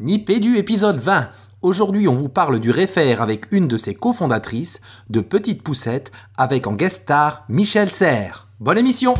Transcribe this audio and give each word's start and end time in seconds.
Nipédu 0.00 0.58
épisode 0.58 0.98
20. 0.98 1.28
Aujourd'hui, 1.60 2.06
on 2.06 2.14
vous 2.14 2.28
parle 2.28 2.60
du 2.60 2.70
réfère 2.70 3.20
avec 3.20 3.50
une 3.50 3.66
de 3.66 3.76
ses 3.76 3.94
cofondatrices, 3.94 4.80
de 5.10 5.20
Petite 5.20 5.64
Poussette, 5.64 6.12
avec 6.36 6.68
en 6.68 6.74
guest 6.74 7.02
star 7.02 7.44
Michel 7.48 7.90
Serre. 7.90 8.46
Bonne 8.60 8.78
émission 8.78 9.14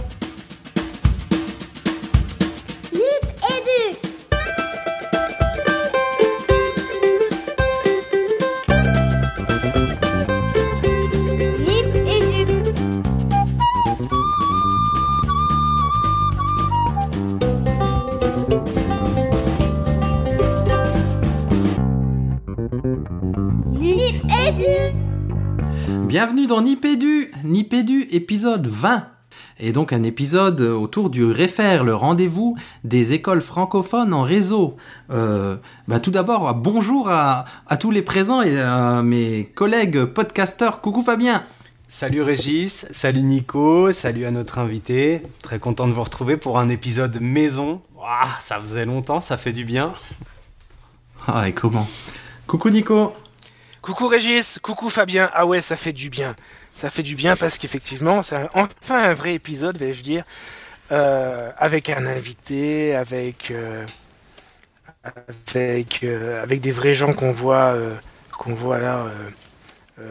épisode 28.10 28.66
20. 28.66 29.06
Et 29.60 29.72
donc 29.72 29.92
un 29.92 30.02
épisode 30.04 30.60
autour 30.60 31.10
du 31.10 31.24
réfère, 31.24 31.84
le 31.84 31.94
rendez-vous 31.94 32.56
des 32.84 33.12
écoles 33.12 33.42
francophones 33.42 34.12
en 34.12 34.22
réseau. 34.22 34.76
Euh, 35.10 35.56
bah 35.88 36.00
tout 36.00 36.10
d'abord, 36.10 36.54
bonjour 36.54 37.10
à, 37.10 37.44
à 37.66 37.76
tous 37.76 37.90
les 37.90 38.02
présents 38.02 38.42
et 38.42 38.58
à 38.60 39.02
mes 39.02 39.44
collègues 39.54 40.04
podcasteurs. 40.04 40.80
Coucou 40.80 41.02
Fabien 41.02 41.44
Salut 41.90 42.20
Régis, 42.20 42.86
salut 42.90 43.22
Nico, 43.22 43.92
salut 43.92 44.26
à 44.26 44.30
notre 44.30 44.58
invité. 44.58 45.22
Très 45.42 45.58
content 45.58 45.88
de 45.88 45.92
vous 45.92 46.02
retrouver 46.02 46.36
pour 46.36 46.58
un 46.58 46.68
épisode 46.68 47.18
maison. 47.20 47.80
Ouah, 47.96 48.28
ça 48.40 48.60
faisait 48.60 48.84
longtemps, 48.84 49.20
ça 49.20 49.38
fait 49.38 49.54
du 49.54 49.64
bien. 49.64 49.94
Ah 51.26 51.48
et 51.48 51.52
comment? 51.52 51.88
Coucou 52.46 52.68
Nico 52.70 53.14
Coucou 53.80 54.06
Régis, 54.08 54.58
coucou 54.62 54.90
Fabien. 54.90 55.30
Ah 55.32 55.46
ouais, 55.46 55.62
ça 55.62 55.76
fait 55.76 55.94
du 55.94 56.10
bien. 56.10 56.36
Ça 56.78 56.90
fait 56.90 57.02
du 57.02 57.16
bien 57.16 57.34
parce 57.34 57.58
qu'effectivement, 57.58 58.22
c'est 58.22 58.36
enfin 58.54 59.02
un 59.02 59.12
vrai 59.12 59.34
épisode, 59.34 59.76
vais-je 59.78 60.04
dire, 60.04 60.22
euh, 60.92 61.50
avec 61.58 61.90
un 61.90 62.06
invité, 62.06 62.94
avec 62.94 63.50
euh, 63.50 63.84
avec 65.02 66.04
euh, 66.04 66.40
avec 66.40 66.60
des 66.60 66.70
vrais 66.70 66.94
gens 66.94 67.12
qu'on 67.14 67.32
voit 67.32 67.76
qu'on 68.30 68.54
voit 68.54 68.78
là 68.78 69.06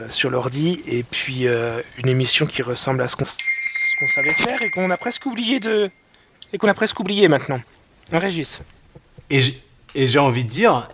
sur 0.09 0.29
l'ordi, 0.29 0.81
et 0.85 1.03
puis 1.03 1.45
une 1.45 2.07
émission 2.09 2.45
qui 2.45 2.61
ressemble 2.63 3.01
à 3.01 3.07
ce 3.07 3.15
qu'on 3.15 4.07
savait 4.13 4.33
faire 4.33 4.61
et 4.61 4.69
qu'on 4.69 4.91
a 4.91 4.97
presque 4.97 5.25
oublié 5.25 5.61
de 5.61 5.89
et 6.51 6.57
qu'on 6.57 6.67
a 6.67 6.73
presque 6.73 6.99
oublié 6.99 7.29
maintenant. 7.29 7.61
Régis. 8.11 8.61
Et 9.29 9.39
j'ai 9.95 10.19
envie 10.19 10.43
de 10.43 10.49
dire, 10.49 10.89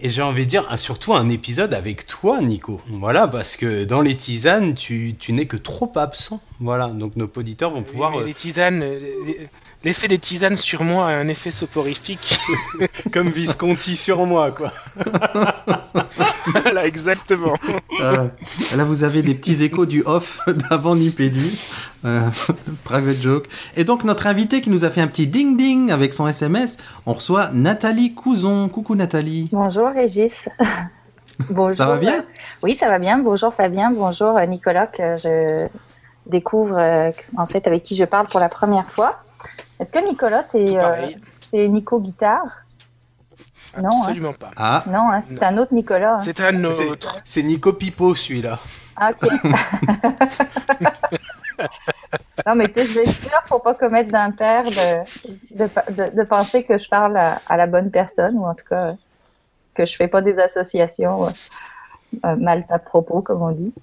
et 0.00 0.10
j'ai 0.10 0.22
envie 0.22 0.44
de 0.44 0.50
dire, 0.50 0.66
surtout 0.78 1.14
un 1.14 1.28
épisode 1.28 1.72
avec 1.74 2.06
toi, 2.06 2.40
Nico. 2.40 2.80
Voilà, 2.88 3.26
parce 3.28 3.56
que 3.56 3.84
dans 3.84 4.00
les 4.02 4.14
tisanes, 4.16 4.74
tu, 4.74 5.14
tu 5.18 5.32
n'es 5.32 5.46
que 5.46 5.56
trop 5.56 5.90
absent. 5.96 6.40
Voilà, 6.60 6.88
donc 6.88 7.16
nos 7.16 7.30
auditeurs 7.36 7.70
vont 7.70 7.82
pouvoir, 7.82 8.12
Mais 8.16 8.24
les 8.24 8.34
tisanes, 8.34 8.82
euh, 8.82 8.98
les- 9.26 9.48
l'effet 9.86 10.08
des 10.08 10.18
tisanes 10.18 10.56
sur 10.56 10.82
moi 10.82 11.06
a 11.06 11.12
un 11.12 11.28
effet 11.28 11.52
soporifique. 11.52 12.40
comme 13.12 13.28
Visconti 13.28 13.96
sur 13.96 14.26
moi, 14.26 14.50
quoi. 14.50 14.72
voilà, 16.62 16.86
exactement. 16.86 17.54
Euh, 18.00 18.26
là, 18.76 18.84
vous 18.84 19.04
avez 19.04 19.22
des 19.22 19.36
petits 19.36 19.62
échos 19.62 19.86
du 19.86 20.02
off 20.04 20.40
d'avant 20.68 20.96
Nipédu. 20.96 21.52
Euh, 22.04 22.20
private 22.84 23.22
joke. 23.22 23.46
Et 23.76 23.84
donc, 23.84 24.02
notre 24.02 24.26
invité 24.26 24.60
qui 24.60 24.70
nous 24.70 24.84
a 24.84 24.90
fait 24.90 25.00
un 25.00 25.06
petit 25.06 25.28
ding-ding 25.28 25.92
avec 25.92 26.14
son 26.14 26.26
SMS, 26.26 26.78
on 27.06 27.12
reçoit 27.12 27.50
Nathalie 27.52 28.12
Couzon. 28.12 28.68
Coucou 28.68 28.96
Nathalie. 28.96 29.48
Bonjour 29.52 29.88
Régis. 29.90 30.48
Bonjour. 31.50 31.76
Ça 31.76 31.86
va 31.86 31.96
bien? 31.96 32.24
Oui, 32.62 32.74
ça 32.74 32.88
va 32.88 32.98
bien. 32.98 33.18
Bonjour 33.18 33.54
Fabien. 33.54 33.92
Bonjour 33.92 34.36
euh, 34.36 34.46
Nicolas 34.46 34.88
que 34.88 35.16
je 35.16 35.68
découvre 36.26 36.76
euh, 36.76 37.12
en 37.36 37.46
fait 37.46 37.68
avec 37.68 37.84
qui 37.84 37.94
je 37.94 38.04
parle 38.04 38.26
pour 38.26 38.40
la 38.40 38.48
première 38.48 38.90
fois. 38.90 39.20
Est-ce 39.78 39.92
que 39.92 40.04
Nicolas 40.06 40.42
c'est 40.42 40.78
euh, 40.78 41.68
Nico 41.68 42.00
Guitare? 42.00 42.46
Non, 43.80 43.90
hein. 43.90 44.00
Absolument 44.04 44.32
pas. 44.32 44.50
Ah, 44.56 44.82
Non, 44.86 45.10
hein, 45.10 45.20
c'est 45.20 45.42
un 45.42 45.58
autre 45.58 45.74
Nicolas. 45.74 46.14
hein. 46.14 46.20
C'est 46.24 46.40
un 46.40 46.64
autre. 46.64 47.16
C'est 47.24 47.42
Nico 47.42 47.72
Pipo, 47.74 48.14
celui-là. 48.14 48.58
Ah, 48.96 49.10
ok. 49.10 49.30
non, 52.46 52.54
mais 52.54 52.68
tu 52.68 52.74
sais, 52.74 52.86
je 52.86 52.94
vais 53.00 53.04
être 53.04 53.18
sûre 53.20 53.42
pour 53.48 53.62
pas 53.62 53.74
commettre 53.74 54.10
d'impair 54.10 54.64
de, 54.64 55.56
de, 55.56 55.68
de, 55.92 56.16
de 56.16 56.22
penser 56.22 56.64
que 56.64 56.78
je 56.78 56.88
parle 56.88 57.16
à, 57.18 57.42
à 57.46 57.56
la 57.58 57.66
bonne 57.66 57.90
personne 57.90 58.36
ou 58.38 58.46
en 58.46 58.54
tout 58.54 58.64
cas 58.68 58.94
que 59.74 59.84
je 59.84 59.94
fais 59.94 60.08
pas 60.08 60.22
des 60.22 60.38
associations 60.38 61.26
euh, 61.26 61.30
euh, 62.24 62.36
mal 62.36 62.64
à 62.70 62.78
propos, 62.78 63.20
comme 63.20 63.42
on 63.42 63.50
dit. 63.52 63.74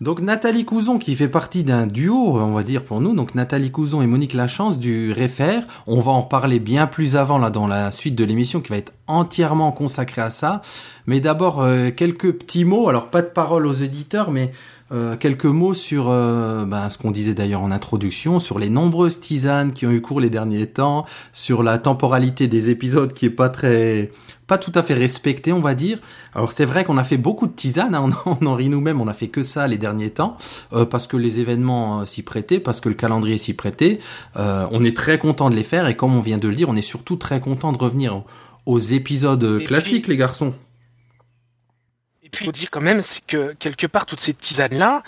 Donc 0.00 0.20
Nathalie 0.20 0.64
Couzon 0.64 0.98
qui 0.98 1.14
fait 1.14 1.28
partie 1.28 1.64
d'un 1.64 1.86
duo, 1.86 2.38
on 2.38 2.52
va 2.52 2.62
dire 2.62 2.84
pour 2.84 3.00
nous, 3.00 3.14
donc 3.14 3.34
Nathalie 3.34 3.70
Couzon 3.70 4.02
et 4.02 4.06
Monique 4.06 4.34
Lachance 4.34 4.78
du 4.78 5.12
Réfère. 5.12 5.64
On 5.86 6.00
va 6.00 6.12
en 6.12 6.22
parler 6.22 6.58
bien 6.58 6.86
plus 6.86 7.16
avant 7.16 7.38
là 7.38 7.48
dans 7.50 7.66
la 7.66 7.90
suite 7.90 8.14
de 8.14 8.24
l'émission 8.24 8.60
qui 8.60 8.70
va 8.70 8.76
être 8.76 8.92
entièrement 9.06 9.72
consacrée 9.72 10.22
à 10.22 10.30
ça. 10.30 10.60
Mais 11.06 11.20
d'abord 11.20 11.62
euh, 11.62 11.90
quelques 11.90 12.32
petits 12.32 12.64
mots, 12.64 12.88
alors 12.88 13.08
pas 13.08 13.22
de 13.22 13.28
parole 13.28 13.66
aux 13.66 13.72
éditeurs, 13.72 14.30
mais 14.30 14.50
euh, 14.92 15.16
quelques 15.16 15.44
mots 15.46 15.74
sur 15.74 16.06
euh, 16.10 16.64
ben, 16.64 16.88
ce 16.90 16.98
qu'on 16.98 17.10
disait 17.10 17.34
d'ailleurs 17.34 17.62
en 17.62 17.70
introduction, 17.72 18.38
sur 18.38 18.58
les 18.58 18.70
nombreuses 18.70 19.20
tisanes 19.20 19.72
qui 19.72 19.86
ont 19.86 19.90
eu 19.90 20.00
cours 20.00 20.20
les 20.20 20.30
derniers 20.30 20.66
temps, 20.66 21.04
sur 21.32 21.62
la 21.62 21.78
temporalité 21.78 22.46
des 22.48 22.70
épisodes 22.70 23.12
qui 23.12 23.26
est 23.26 23.30
pas 23.30 23.48
très, 23.48 24.12
pas 24.46 24.58
tout 24.58 24.70
à 24.76 24.82
fait 24.84 24.94
respectée, 24.94 25.52
on 25.52 25.60
va 25.60 25.74
dire. 25.74 25.98
Alors 26.34 26.52
c'est 26.52 26.64
vrai 26.64 26.84
qu'on 26.84 26.98
a 26.98 27.04
fait 27.04 27.16
beaucoup 27.16 27.46
de 27.48 27.52
tisanes, 27.52 27.94
hein, 27.94 28.10
on, 28.26 28.30
en- 28.30 28.38
on 28.40 28.46
en 28.46 28.54
rit 28.54 28.68
nous-mêmes, 28.68 29.00
on 29.00 29.08
a 29.08 29.14
fait 29.14 29.28
que 29.28 29.42
ça 29.42 29.66
les 29.66 29.78
derniers 29.78 30.10
temps, 30.10 30.36
euh, 30.72 30.84
parce 30.84 31.06
que 31.06 31.16
les 31.16 31.40
événements 31.40 32.00
euh, 32.02 32.06
s'y 32.06 32.22
prêtaient, 32.22 32.60
parce 32.60 32.80
que 32.80 32.88
le 32.88 32.94
calendrier 32.94 33.38
s'y 33.38 33.54
prêtait. 33.54 33.98
Euh, 34.36 34.66
on 34.70 34.84
est 34.84 34.96
très 34.96 35.18
content 35.18 35.50
de 35.50 35.56
les 35.56 35.64
faire 35.64 35.88
et 35.88 35.96
comme 35.96 36.14
on 36.14 36.20
vient 36.20 36.38
de 36.38 36.46
le 36.48 36.54
dire, 36.54 36.68
on 36.68 36.76
est 36.76 36.80
surtout 36.82 37.16
très 37.16 37.40
content 37.40 37.72
de 37.72 37.78
revenir 37.78 38.22
aux, 38.66 38.78
épisodes 38.78 39.58
Et 39.60 39.64
classiques, 39.64 40.02
puis- 40.04 40.12
les 40.12 40.16
garçons. 40.16 40.54
Puis, 42.36 42.52
dire 42.52 42.70
quand 42.70 42.80
même, 42.80 43.02
c'est 43.02 43.24
que 43.26 43.54
quelque 43.58 43.86
part, 43.86 44.06
toutes 44.06 44.20
ces 44.20 44.34
tisanes-là, 44.34 45.02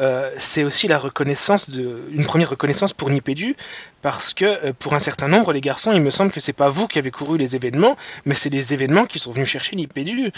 euh, 0.00 0.30
c'est 0.38 0.64
aussi 0.64 0.88
la 0.88 0.98
reconnaissance 0.98 1.68
de, 1.68 2.02
une 2.10 2.24
première 2.24 2.48
reconnaissance 2.48 2.94
pour 2.94 3.10
Nipédu, 3.10 3.54
parce 4.00 4.32
que 4.32 4.44
euh, 4.44 4.72
pour 4.72 4.94
un 4.94 4.98
certain 4.98 5.28
nombre, 5.28 5.52
les 5.52 5.60
garçons, 5.60 5.92
il 5.92 6.00
me 6.00 6.10
semble 6.10 6.32
que 6.32 6.40
c'est 6.40 6.54
pas 6.54 6.70
vous 6.70 6.86
qui 6.86 6.98
avez 6.98 7.10
couru 7.10 7.36
les 7.36 7.54
événements, 7.54 7.96
mais 8.24 8.34
c'est 8.34 8.48
les 8.48 8.72
événements 8.72 9.04
qui 9.04 9.18
sont 9.18 9.30
venus 9.32 9.48
chercher 9.48 9.76
Nipédu. 9.76 10.32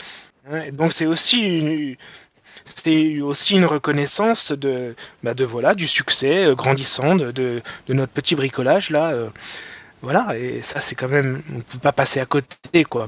Hein, 0.51 0.73
donc 0.73 0.93
c'est 0.93 1.07
aussi 1.07 1.39
une, 1.41 1.97
c'est 2.65 3.21
aussi 3.21 3.55
une 3.55 3.65
reconnaissance 3.65 4.51
de, 4.51 4.97
bah, 5.23 5.35
de 5.35 5.45
voilà, 5.45 5.75
du 5.77 5.87
succès 5.87 6.45
euh, 6.45 6.55
grandissant 6.57 7.15
de, 7.15 7.31
de, 7.31 7.63
notre 7.89 8.13
petit 8.13 8.35
bricolage 8.35 8.91
là. 8.91 9.15
voilà, 10.01 10.37
et 10.37 10.63
ça 10.63 10.81
c'est 10.81 10.97
quand 10.97 11.09
même, 11.09 11.43
on 11.55 11.61
peut 11.61 11.79
pas 11.79 11.93
passer 11.93 12.19
à 12.19 12.27
côté 12.27 12.83
quoi. 12.85 13.07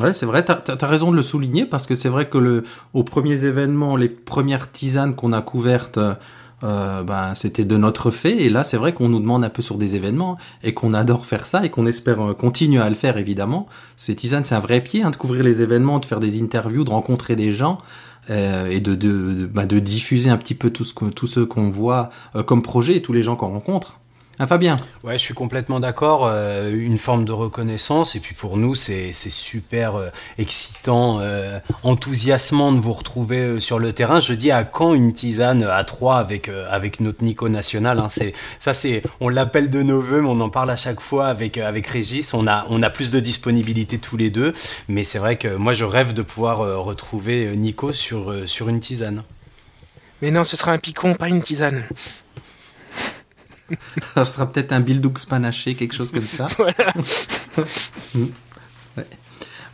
Ouais, 0.00 0.14
c'est 0.14 0.26
vrai, 0.26 0.44
t'as 0.44 0.62
as, 0.80 0.86
raison 0.86 1.10
de 1.10 1.16
le 1.16 1.22
souligner 1.22 1.66
parce 1.66 1.86
que 1.86 1.94
c'est 1.94 2.08
vrai 2.08 2.28
que 2.28 2.38
le, 2.38 2.64
aux 2.94 3.04
premiers 3.04 3.44
événements, 3.44 3.96
les 3.96 4.08
premières 4.08 4.72
tisanes 4.72 5.14
qu'on 5.14 5.32
a 5.32 5.42
couvertes, 5.42 5.98
euh, 6.64 7.02
ben, 7.02 7.34
c'était 7.34 7.64
de 7.64 7.76
notre 7.76 8.10
fait. 8.10 8.40
Et 8.42 8.48
là, 8.48 8.64
c'est 8.64 8.78
vrai 8.78 8.94
qu'on 8.94 9.08
nous 9.08 9.20
demande 9.20 9.44
un 9.44 9.50
peu 9.50 9.62
sur 9.62 9.76
des 9.76 9.94
événements 9.94 10.38
et 10.62 10.72
qu'on 10.72 10.94
adore 10.94 11.26
faire 11.26 11.44
ça 11.44 11.64
et 11.64 11.70
qu'on 11.70 11.86
espère 11.86 12.20
euh, 12.30 12.34
continuer 12.34 12.80
à 12.80 12.88
le 12.88 12.94
faire, 12.94 13.18
évidemment. 13.18 13.66
Ces 13.96 14.14
tisanes, 14.14 14.44
c'est 14.44 14.54
un 14.54 14.60
vrai 14.60 14.80
pied, 14.80 15.02
hein, 15.02 15.10
de 15.10 15.16
couvrir 15.16 15.42
les 15.44 15.60
événements, 15.60 15.98
de 15.98 16.06
faire 16.06 16.20
des 16.20 16.40
interviews, 16.40 16.84
de 16.84 16.90
rencontrer 16.90 17.36
des 17.36 17.52
gens. 17.52 17.78
euh, 18.30 18.68
et 18.68 18.80
de, 18.80 18.94
de, 18.94 19.32
de, 19.34 19.46
bah, 19.46 19.66
de 19.66 19.78
diffuser 19.78 20.30
un 20.30 20.36
petit 20.36 20.54
peu 20.54 20.70
tout 20.70 20.84
ce 20.84 20.92
tout 21.10 21.26
ce 21.26 21.40
qu'on 21.40 21.70
voit 21.70 22.10
euh, 22.36 22.42
comme 22.42 22.62
projet 22.62 22.96
et 22.96 23.02
tous 23.02 23.12
les 23.12 23.22
gens 23.22 23.36
qu'on 23.36 23.48
rencontre. 23.48 23.98
Hein, 24.42 24.48
Fabien 24.48 24.74
Ouais, 25.04 25.12
je 25.18 25.22
suis 25.22 25.34
complètement 25.34 25.78
d'accord. 25.78 26.26
euh, 26.26 26.74
une 26.74 26.98
forme 26.98 27.24
de 27.24 27.30
reconnaissance. 27.30 28.16
Et 28.16 28.18
puis 28.18 28.34
pour 28.34 28.56
nous, 28.56 28.74
c'est 28.74 29.12
super 29.12 29.94
euh, 29.94 30.08
excitant, 30.36 31.20
euh, 31.20 31.60
enthousiasmant 31.84 32.72
de 32.72 32.80
vous 32.80 32.92
retrouver 32.92 33.38
euh, 33.38 33.60
sur 33.60 33.78
le 33.78 33.92
terrain. 33.92 34.18
Je 34.18 34.34
dis 34.34 34.50
à 34.50 34.64
quand 34.64 34.94
une 34.94 35.12
tisane 35.12 35.62
à 35.62 35.84
trois 35.84 36.16
avec, 36.16 36.48
euh, 36.48 36.66
avec 36.72 36.98
notre 36.98 37.22
Nico 37.22 37.48
national. 37.48 38.00
Hein, 38.00 38.08
c'est 38.10 38.34
ça, 38.58 38.74
c'est 38.74 39.04
on 39.20 39.28
l'appelle 39.28 39.70
de 39.70 39.80
nos 39.84 40.00
voeux, 40.00 40.20
mais 40.22 40.28
on 40.28 40.40
en 40.40 40.50
parle 40.50 40.72
à 40.72 40.76
chaque 40.76 41.00
fois 41.00 41.28
avec, 41.28 41.56
euh, 41.56 41.68
avec 41.68 41.86
Régis. 41.86 42.34
On 42.34 42.48
a, 42.48 42.66
on 42.68 42.82
a 42.82 42.90
plus 42.90 43.12
de 43.12 43.20
disponibilité 43.20 43.98
tous 43.98 44.16
les 44.16 44.30
deux. 44.30 44.54
Mais 44.88 45.04
c'est 45.04 45.18
vrai 45.18 45.36
que 45.36 45.54
moi, 45.54 45.72
je 45.72 45.84
rêve 45.84 46.14
de 46.14 46.22
pouvoir 46.22 46.62
euh, 46.62 46.78
retrouver 46.78 47.56
Nico 47.56 47.92
sur, 47.92 48.32
euh, 48.32 48.48
sur 48.48 48.68
une 48.68 48.80
tisane. 48.80 49.22
Mais 50.20 50.32
non, 50.32 50.42
ce 50.42 50.56
sera 50.56 50.72
un 50.72 50.78
picon, 50.78 51.14
pas 51.14 51.28
une 51.28 51.42
tisane. 51.42 51.84
Ça 54.14 54.24
sera 54.24 54.50
peut-être 54.50 54.72
un 54.72 54.80
Bildux 54.80 55.26
panaché, 55.28 55.74
quelque 55.74 55.94
chose 55.94 56.12
comme 56.12 56.22
ça. 56.22 56.48
Mm. 58.14 58.26
Ouais. 58.96 59.06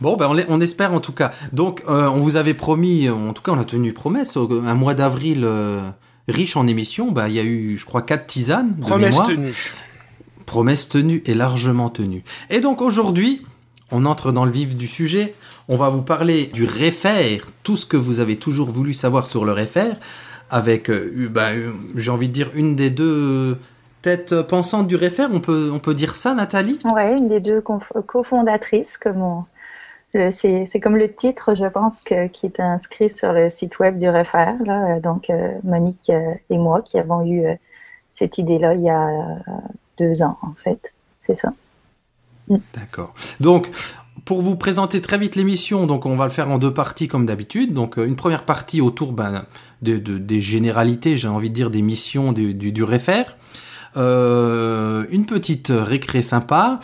Bon, 0.01 0.15
ben 0.15 0.29
on, 0.47 0.61
espère 0.61 0.93
en 0.93 0.99
tout 1.01 1.11
cas. 1.11 1.31
Donc, 1.51 1.83
euh, 1.87 2.07
on 2.07 2.19
vous 2.19 2.37
avait 2.37 2.53
promis, 2.53 3.09
en 3.09 3.33
tout 3.33 3.41
cas, 3.41 3.51
on 3.51 3.59
a 3.59 3.65
tenu 3.65 3.91
promesse, 3.91 4.37
un 4.37 4.73
mois 4.73 4.93
d'avril 4.93 5.43
euh, 5.43 5.81
riche 6.29 6.55
en 6.55 6.67
émissions. 6.67 7.11
Bah, 7.11 7.27
il 7.27 7.35
y 7.35 7.39
a 7.39 7.43
eu, 7.43 7.77
je 7.77 7.85
crois, 7.85 8.01
quatre 8.01 8.27
tisanes 8.27 8.75
de 8.75 8.81
Promesse 8.81 9.11
mémoire. 9.11 9.27
tenue. 9.27 9.53
Promesse 10.45 10.87
tenue 10.89 11.21
et 11.25 11.33
largement 11.33 11.89
tenue. 11.89 12.23
Et 12.49 12.61
donc 12.61 12.81
aujourd'hui, 12.81 13.45
on 13.91 14.05
entre 14.05 14.31
dans 14.31 14.45
le 14.45 14.51
vif 14.51 14.75
du 14.75 14.87
sujet. 14.87 15.33
On 15.67 15.77
va 15.77 15.89
vous 15.89 16.01
parler 16.01 16.47
du 16.47 16.65
réfère, 16.65 17.41
tout 17.63 17.75
ce 17.77 17.85
que 17.85 17.97
vous 17.97 18.19
avez 18.19 18.37
toujours 18.37 18.69
voulu 18.69 18.93
savoir 18.93 19.27
sur 19.27 19.45
le 19.45 19.51
réfère, 19.51 19.97
avec, 20.49 20.89
euh, 20.89 21.29
euh, 21.35 21.71
j'ai 21.95 22.11
envie 22.11 22.27
de 22.27 22.33
dire, 22.33 22.49
une 22.55 22.75
des 22.75 22.89
deux 22.89 23.57
têtes 24.01 24.41
pensantes 24.43 24.87
du 24.87 24.95
réfère. 24.95 25.29
On 25.31 25.39
peut, 25.39 25.69
on 25.73 25.79
peut 25.79 25.93
dire 25.93 26.15
ça, 26.15 26.33
Nathalie? 26.33 26.79
Ouais, 26.85 27.17
une 27.17 27.27
des 27.27 27.39
deux 27.39 27.61
cofondatrices, 27.61 28.97
comme 28.97 29.21
on- 29.21 29.45
c'est 30.31 30.79
comme 30.81 30.97
le 30.97 31.13
titre, 31.13 31.53
je 31.55 31.65
pense, 31.65 32.01
que- 32.01 32.27
qui 32.27 32.47
est 32.47 32.59
inscrit 32.59 33.09
sur 33.09 33.31
le 33.33 33.49
site 33.49 33.79
web 33.79 33.97
du. 33.97 34.05
Là. 34.05 34.95
Euh, 34.95 34.99
Donc, 34.99 35.29
euh, 35.29 35.51
Monique 35.63 36.09
euh, 36.09 36.33
et 36.49 36.57
moi 36.57 36.81
qui 36.81 36.97
avons 36.97 37.25
eu 37.25 37.45
euh, 37.45 37.55
cette 38.09 38.37
idée-là 38.37 38.73
il 38.73 38.81
y 38.81 38.89
a 38.89 39.09
deux 39.97 40.21
ans, 40.23 40.37
en 40.41 40.53
fait. 40.55 40.93
C'est 41.19 41.35
ça. 41.35 41.53
D'accord. 42.73 43.13
Donc, 43.39 43.69
pour 44.25 44.41
vous 44.41 44.55
présenter 44.55 44.99
très 45.01 45.17
vite 45.19 45.35
l'émission, 45.35 45.85
donc 45.85 46.07
on 46.07 46.15
va 46.15 46.25
le 46.25 46.31
faire 46.31 46.49
en 46.49 46.57
deux 46.57 46.73
parties 46.73 47.07
comme 47.07 47.25
d'habitude. 47.27 47.73
Donc, 47.73 47.97
une 47.97 48.15
première 48.15 48.45
partie 48.45 48.81
autour 48.81 49.11
ben, 49.11 49.45
de, 49.83 49.97
de- 49.97 50.17
des 50.17 50.41
généralités, 50.41 51.17
j'ai 51.17 51.27
envie 51.27 51.49
de 51.49 51.55
dire 51.55 51.69
des 51.69 51.83
missions 51.83 52.31
du, 52.31 52.53
du. 52.55 52.83
Euh, 53.97 55.05
une 55.11 55.25
petite 55.25 55.71
récré 55.75 56.21
sympa. 56.21 56.79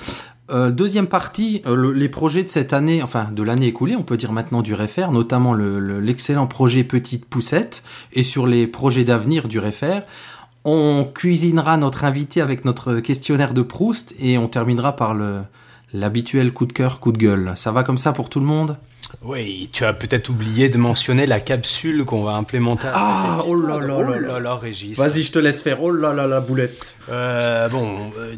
Euh, 0.52 0.70
deuxième 0.70 1.08
partie, 1.08 1.64
euh, 1.66 1.76
le- 1.76 1.92
les 1.92 2.08
projets 2.10 2.44
de 2.44 2.50
cette 2.50 2.72
année, 2.72 3.02
enfin 3.02 3.28
de 3.32 3.42
l'année 3.42 3.68
écoulée, 3.68 3.96
on 3.96 4.04
peut 4.04 4.18
dire 4.18 4.32
maintenant 4.32 4.62
du 4.62 4.76
réfère, 4.76 5.12
notamment 5.12 5.54
le- 5.54 5.80
le- 5.80 6.00
l'excellent 6.00 6.46
projet 6.46 6.84
Petite 6.84 7.26
Poussette, 7.26 7.84
et 8.14 8.22
sur 8.22 8.46
les 8.46 8.68
projets 8.68 9.04
d'avenir 9.04 9.48
du 9.48 9.58
réfère. 9.58 10.04
On 10.64 11.04
cuisinera 11.12 11.78
notre 11.78 12.06
invité 12.06 12.42
avec 12.42 12.64
notre 12.66 12.96
questionnaire 13.00 13.54
de 13.54 13.62
Proust 13.64 14.14
et 14.20 14.38
on 14.38 14.48
terminera 14.48 14.96
par 14.96 15.16
l'habituel 15.94 16.52
coup 16.54 16.66
de 16.66 16.74
cœur, 16.74 17.00
coup 17.00 17.12
de 17.12 17.18
gueule. 17.18 17.54
Ça 17.56 17.72
va 17.72 17.84
comme 17.84 17.98
ça 18.00 18.14
pour 18.14 18.30
tout 18.30 18.40
le 18.40 18.46
monde? 18.48 18.78
Oui, 19.24 19.70
tu 19.72 19.86
as 19.86 19.94
peut-être 19.94 20.30
oublié 20.30 20.70
de 20.70 20.78
mentionner 20.78 21.26
la 21.26 21.40
capsule 21.40 22.06
qu'on 22.06 22.24
va 22.24 22.34
implémenter. 22.34 22.88
À 22.88 22.92
Ah, 22.96 23.44
oh 23.48 23.56
là 23.56 23.80
là 23.80 23.96
oh 23.98 24.04
là 24.04 24.20
là 24.20 24.40
là. 24.40 24.56
Régis. 24.56 24.98
Vas-y, 24.98 25.24
je 25.24 25.32
te 25.32 25.40
laisse 25.40 25.62
faire. 25.64 25.82
Oh 25.84 25.92
là 25.92 26.14
là 26.14 26.28
la 26.28 26.40
boulette. 26.40 26.96
Euh, 27.10 27.68
bon, 27.70 28.12
euh, 28.18 28.36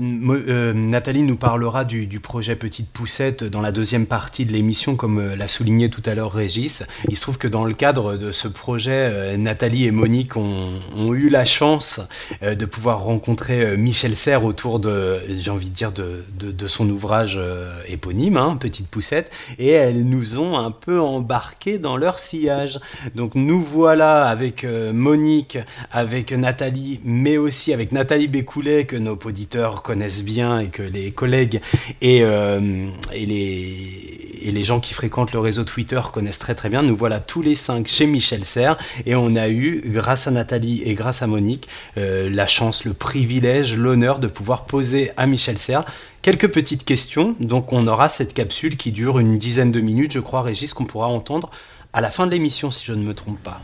euh, 0.48 0.74
Nathalie 0.74 1.22
nous 1.22 1.38
parlera 1.38 1.86
du, 1.86 2.08
du 2.08 2.20
projet 2.20 2.56
Petite 2.56 2.90
Poussette 2.90 3.44
dans 3.44 3.62
la 3.62 3.72
deuxième 3.72 4.06
partie 4.06 4.46
de 4.46 4.54
l'émission, 4.54 4.96
comme 4.96 5.34
l'a 5.36 5.48
souligné 5.48 5.90
tout 5.90 6.02
à 6.06 6.16
l'heure 6.16 6.32
Régis. 6.34 6.84
Il 7.10 7.16
se 7.16 7.22
trouve 7.22 7.38
que 7.38 7.48
dans 7.48 7.66
le 7.66 7.74
cadre 7.74 8.18
de 8.18 8.32
ce 8.32 8.48
projet, 8.48 9.38
Nathalie 9.38 9.86
et 9.86 9.92
Monique 9.92 10.36
ont, 10.38 10.72
ont 10.96 11.14
eu 11.14 11.30
la 11.30 11.46
chance 11.46 12.02
de 12.42 12.66
pouvoir 12.66 13.02
rencontrer 13.02 13.78
Michel 13.78 14.16
Serres 14.16 14.44
autour 14.44 14.80
de, 14.80 15.20
j'ai 15.30 15.52
envie 15.52 15.70
de 15.70 15.76
dire, 15.76 15.92
de, 15.92 16.24
de, 16.40 16.52
de 16.52 16.68
son 16.68 16.90
ouvrage 16.90 17.40
éponyme, 17.88 18.38
hein, 18.38 18.58
Petite 18.60 18.88
Poussette, 18.88 19.32
et 19.60 19.70
elles 19.70 20.04
nous 20.04 20.38
ont 20.40 20.57
un 20.58 20.72
peu 20.72 21.00
embarqués 21.00 21.80
dans 21.80 21.98
leur 21.98 22.20
sillage. 22.20 22.80
Donc 23.16 23.36
nous 23.36 23.62
voilà 23.62 24.26
avec 24.26 24.64
euh, 24.64 24.94
Monique, 24.94 25.58
avec 25.92 26.32
Nathalie, 26.32 27.00
mais 27.04 27.38
aussi 27.38 27.74
avec 27.74 27.92
Nathalie 27.92 28.28
Bécoulet, 28.28 28.86
que 28.86 28.96
nos 28.96 29.18
auditeurs 29.26 29.84
connaissent 29.84 30.24
bien 30.24 30.60
et 30.60 30.68
que 30.68 30.84
les 30.84 31.12
collègues 31.12 31.62
et, 32.02 32.24
euh, 32.24 32.88
et, 33.14 33.26
les, 33.26 34.27
et 34.42 34.52
les 34.52 34.64
gens 34.64 34.80
qui 34.80 34.94
fréquentent 34.94 35.32
le 35.32 35.40
réseau 35.40 35.64
Twitter 35.64 36.02
connaissent 36.12 36.40
très 36.40 36.56
très 36.56 36.70
bien. 36.70 36.82
Nous 36.82 36.96
voilà 36.96 37.20
tous 37.20 37.42
les 37.42 37.56
cinq 37.56 37.88
chez 37.88 38.06
Michel 38.06 38.46
Serres 38.46 38.78
et 39.06 39.16
on 39.16 39.36
a 39.36 39.50
eu, 39.50 39.82
grâce 39.86 40.28
à 40.28 40.32
Nathalie 40.32 40.82
et 40.84 40.94
grâce 40.94 41.22
à 41.22 41.28
Monique, 41.28 41.68
euh, 41.98 42.30
la 42.30 42.48
chance, 42.48 42.86
le 42.86 42.94
privilège, 42.94 43.76
l'honneur 43.76 44.20
de 44.20 44.28
pouvoir 44.28 44.66
poser 44.66 45.12
à 45.18 45.28
Michel 45.28 45.58
Serres 45.58 45.86
quelques 46.22 46.50
petites 46.50 46.86
questions. 46.86 47.36
Donc 47.40 47.74
on 47.74 47.88
aura 47.88 48.10
cette 48.10 48.34
capsule 48.34 48.78
qui 48.78 48.92
dure 48.92 49.20
une 49.20 49.38
dizaine 49.38 49.72
de 49.72 49.80
minutes, 49.80 50.14
je 50.14 50.20
crois, 50.20 50.42
Régis, 50.42 50.74
qu'on 50.74 50.86
pourra 50.86 51.08
entendre 51.08 51.50
à 51.94 52.02
la 52.02 52.12
fin 52.12 52.26
de 52.26 52.32
l'émission, 52.32 52.72
si 52.72 52.86
je 52.86 52.94
ne 52.94 53.04
me 53.04 53.14
trompe 53.14 53.42
pas. 53.42 53.62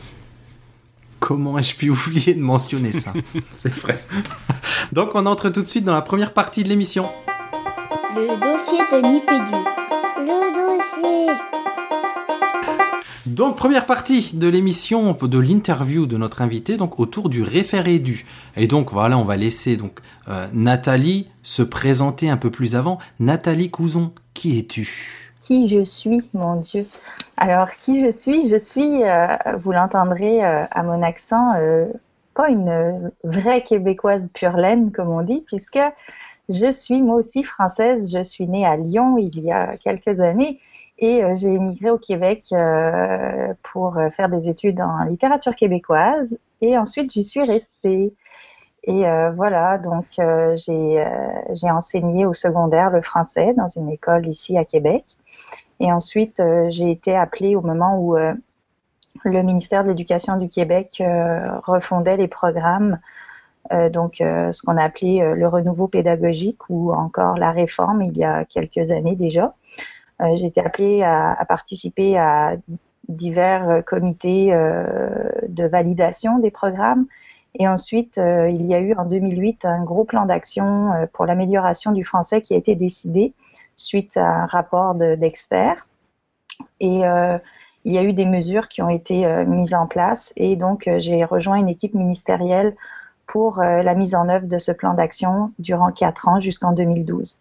Comment 1.19 1.57
ai-je 1.57 1.75
pu 1.75 1.89
oublier 1.89 2.33
de 2.33 2.41
mentionner 2.41 2.91
ça? 2.91 3.13
C'est 3.51 3.73
vrai. 3.73 3.97
Donc 4.91 5.11
on 5.13 5.25
entre 5.25 5.49
tout 5.49 5.61
de 5.61 5.67
suite 5.67 5.85
dans 5.85 5.93
la 5.93 6.01
première 6.01 6.33
partie 6.33 6.63
de 6.63 6.69
l'émission. 6.69 7.09
Le 8.15 8.35
dossier 8.39 8.79
de 8.91 9.07
Nipédu. 9.07 9.55
Le 10.25 10.53
dossier. 10.53 11.33
Donc 13.25 13.57
première 13.57 13.85
partie 13.85 14.37
de 14.37 14.47
l'émission, 14.47 15.11
de 15.21 15.37
l'interview 15.37 16.05
de 16.05 16.15
notre 16.15 16.41
invité, 16.41 16.77
donc 16.77 16.97
autour 16.97 17.27
du 17.27 17.43
référé 17.43 17.99
du. 17.99 18.25
Et 18.55 18.67
donc 18.67 18.91
voilà, 18.91 19.17
on 19.17 19.23
va 19.23 19.35
laisser 19.35 19.75
donc 19.75 19.99
euh, 20.29 20.47
Nathalie 20.53 21.27
se 21.41 21.61
présenter 21.61 22.29
un 22.29 22.37
peu 22.37 22.49
plus 22.49 22.77
avant. 22.77 22.99
Nathalie 23.19 23.69
Couson, 23.69 24.13
qui 24.33 24.59
es-tu? 24.59 25.33
Qui 25.41 25.67
je 25.67 25.83
suis, 25.83 26.21
mon 26.33 26.55
Dieu? 26.55 26.85
Alors, 27.35 27.71
qui 27.75 28.01
je 28.01 28.09
suis? 28.09 28.47
Je 28.47 28.57
suis, 28.57 29.03
euh, 29.03 29.27
vous 29.61 29.73
l'entendrez 29.73 30.45
euh, 30.45 30.63
à 30.71 30.83
mon 30.83 31.01
accent, 31.01 31.53
euh, 31.57 31.87
pas 32.33 32.47
une 32.47 33.11
vraie 33.25 33.61
québécoise 33.63 34.31
pure 34.33 34.55
laine, 34.55 34.93
comme 34.93 35.09
on 35.09 35.21
dit, 35.21 35.43
puisque 35.45 35.79
je 36.53 36.71
suis 36.71 37.01
moi 37.01 37.17
aussi 37.17 37.43
française. 37.43 38.09
Je 38.11 38.23
suis 38.23 38.47
née 38.47 38.65
à 38.65 38.77
Lyon 38.77 39.17
il 39.17 39.39
y 39.39 39.51
a 39.51 39.75
quelques 39.77 40.21
années 40.21 40.59
et 40.99 41.23
euh, 41.23 41.35
j'ai 41.35 41.49
émigré 41.49 41.89
au 41.89 41.97
Québec 41.97 42.45
euh, 42.51 43.53
pour 43.63 43.97
euh, 43.97 44.09
faire 44.09 44.29
des 44.29 44.47
études 44.49 44.79
en 44.79 45.03
littérature 45.05 45.55
québécoise 45.55 46.37
et 46.61 46.77
ensuite 46.77 47.11
j'y 47.11 47.23
suis 47.23 47.43
restée. 47.43 48.13
Et 48.85 49.05
voilà, 49.37 49.77
donc 49.77 50.05
j'ai 50.17 51.71
enseigné 51.71 52.25
au 52.25 52.33
secondaire 52.33 52.89
le 52.89 53.01
français 53.01 53.53
dans 53.55 53.69
une 53.69 53.89
école 53.89 54.27
ici 54.27 54.57
à 54.57 54.65
Québec. 54.65 55.05
Et 55.79 55.89
ensuite, 55.89 56.43
j'ai 56.67 56.91
été 56.91 57.15
appelée 57.15 57.55
au 57.55 57.61
moment 57.61 57.97
où 57.97 58.17
le 58.17 59.41
ministère 59.41 59.85
de 59.85 59.87
l'Éducation 59.87 60.35
du 60.35 60.49
Québec 60.49 61.01
refondait 61.65 62.17
les 62.17 62.27
programmes, 62.27 62.99
donc 63.89 64.21
euh, 64.21 64.51
ce 64.51 64.61
qu'on 64.63 64.77
a 64.77 64.83
appelé 64.83 65.21
euh, 65.21 65.35
le 65.35 65.47
renouveau 65.47 65.87
pédagogique 65.87 66.69
ou 66.69 66.93
encore 66.93 67.37
la 67.37 67.51
réforme 67.51 68.01
il 68.03 68.17
y 68.17 68.23
a 68.23 68.45
quelques 68.45 68.91
années 68.91 69.15
déjà. 69.15 69.53
Euh, 70.21 70.35
j'ai 70.35 70.47
été 70.47 70.61
appelée 70.61 71.03
à, 71.03 71.43
participer 71.47 72.17
à 72.17 72.55
divers 73.09 73.69
euh, 73.69 73.81
comités 73.81 74.53
euh, 74.53 75.09
de 75.47 75.65
validation 75.65 76.39
des 76.39 76.51
programmes. 76.51 77.05
Et 77.55 77.67
ensuite, 77.67 78.17
euh, 78.17 78.49
il 78.49 78.63
y 78.65 78.73
a 78.73 78.79
eu 78.79 78.93
en 78.95 79.05
2008 79.05 79.65
un 79.65 79.83
gros 79.83 80.05
plan 80.05 80.25
d'action 80.25 80.91
euh, 80.93 81.05
pour 81.11 81.25
l'amélioration 81.25 81.91
du 81.91 82.03
français 82.03 82.41
qui 82.41 82.53
a 82.53 82.57
été 82.57 82.75
décidé 82.75 83.33
suite 83.75 84.17
à 84.17 84.25
un 84.25 84.45
rapport 84.45 84.95
de- 84.95 85.15
d'experts. 85.15 85.87
et 86.79 87.05
euh, 87.05 87.37
il 87.85 87.93
y 87.93 87.97
a 87.97 88.03
eu 88.03 88.13
des 88.13 88.25
mesures 88.25 88.69
qui 88.69 88.81
ont 88.81 88.89
été 88.89 89.25
euh, 89.25 89.45
mises 89.45 89.73
en 89.73 89.87
place. 89.87 90.33
Et 90.37 90.55
donc, 90.55 90.87
euh, 90.87 90.99
j'ai 90.99 91.25
rejoint 91.25 91.57
une 91.57 91.67
équipe 91.69 91.93
ministérielle 91.93 92.75
pour 93.27 93.59
euh, 93.59 93.81
la 93.83 93.95
mise 93.95 94.15
en 94.15 94.29
œuvre 94.29 94.47
de 94.47 94.57
ce 94.57 94.71
plan 94.71 94.93
d'action 94.93 95.51
durant 95.59 95.91
quatre 95.91 96.27
ans 96.27 96.39
jusqu'en 96.39 96.73
2012. 96.73 97.39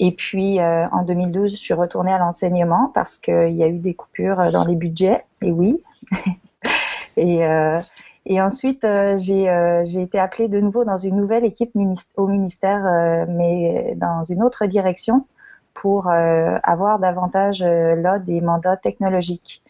Et 0.00 0.12
puis, 0.12 0.60
euh, 0.60 0.88
en 0.90 1.02
2012, 1.02 1.52
je 1.52 1.56
suis 1.56 1.74
retournée 1.74 2.12
à 2.12 2.18
l'enseignement 2.18 2.90
parce 2.94 3.18
qu'il 3.18 3.54
y 3.54 3.62
a 3.62 3.68
eu 3.68 3.78
des 3.78 3.94
coupures 3.94 4.40
euh, 4.40 4.50
dans 4.50 4.64
les 4.64 4.74
budgets. 4.74 5.24
Et 5.42 5.52
oui. 5.52 5.82
et, 7.16 8.40
ensuite, 8.40 8.86
j'ai 9.16 10.02
été 10.02 10.18
appelée 10.18 10.48
de 10.48 10.60
nouveau 10.60 10.84
dans 10.84 10.98
une 10.98 11.16
nouvelle 11.16 11.44
équipe 11.44 11.72
au 12.16 12.26
ministère, 12.26 13.26
mais 13.28 13.94
dans 13.96 14.24
une 14.24 14.42
autre 14.42 14.66
direction, 14.66 15.26
pour 15.74 16.08
avoir 16.08 16.98
davantage 16.98 17.62
là 17.62 18.18
des 18.18 18.40
mandats 18.40 18.76
technologiques. 18.76 19.63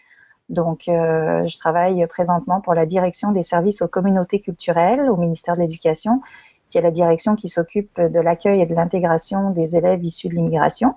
Donc, 0.48 0.88
euh, 0.88 1.46
je 1.46 1.56
travaille 1.58 2.06
présentement 2.06 2.60
pour 2.60 2.74
la 2.74 2.86
direction 2.86 3.32
des 3.32 3.42
services 3.42 3.82
aux 3.82 3.88
communautés 3.88 4.40
culturelles 4.40 5.08
au 5.08 5.16
ministère 5.16 5.56
de 5.56 5.60
l'Éducation, 5.60 6.20
qui 6.68 6.78
est 6.78 6.82
la 6.82 6.90
direction 6.90 7.34
qui 7.34 7.48
s'occupe 7.48 8.00
de 8.00 8.20
l'accueil 8.20 8.60
et 8.60 8.66
de 8.66 8.74
l'intégration 8.74 9.50
des 9.50 9.76
élèves 9.76 10.04
issus 10.04 10.28
de 10.28 10.34
l'immigration. 10.34 10.94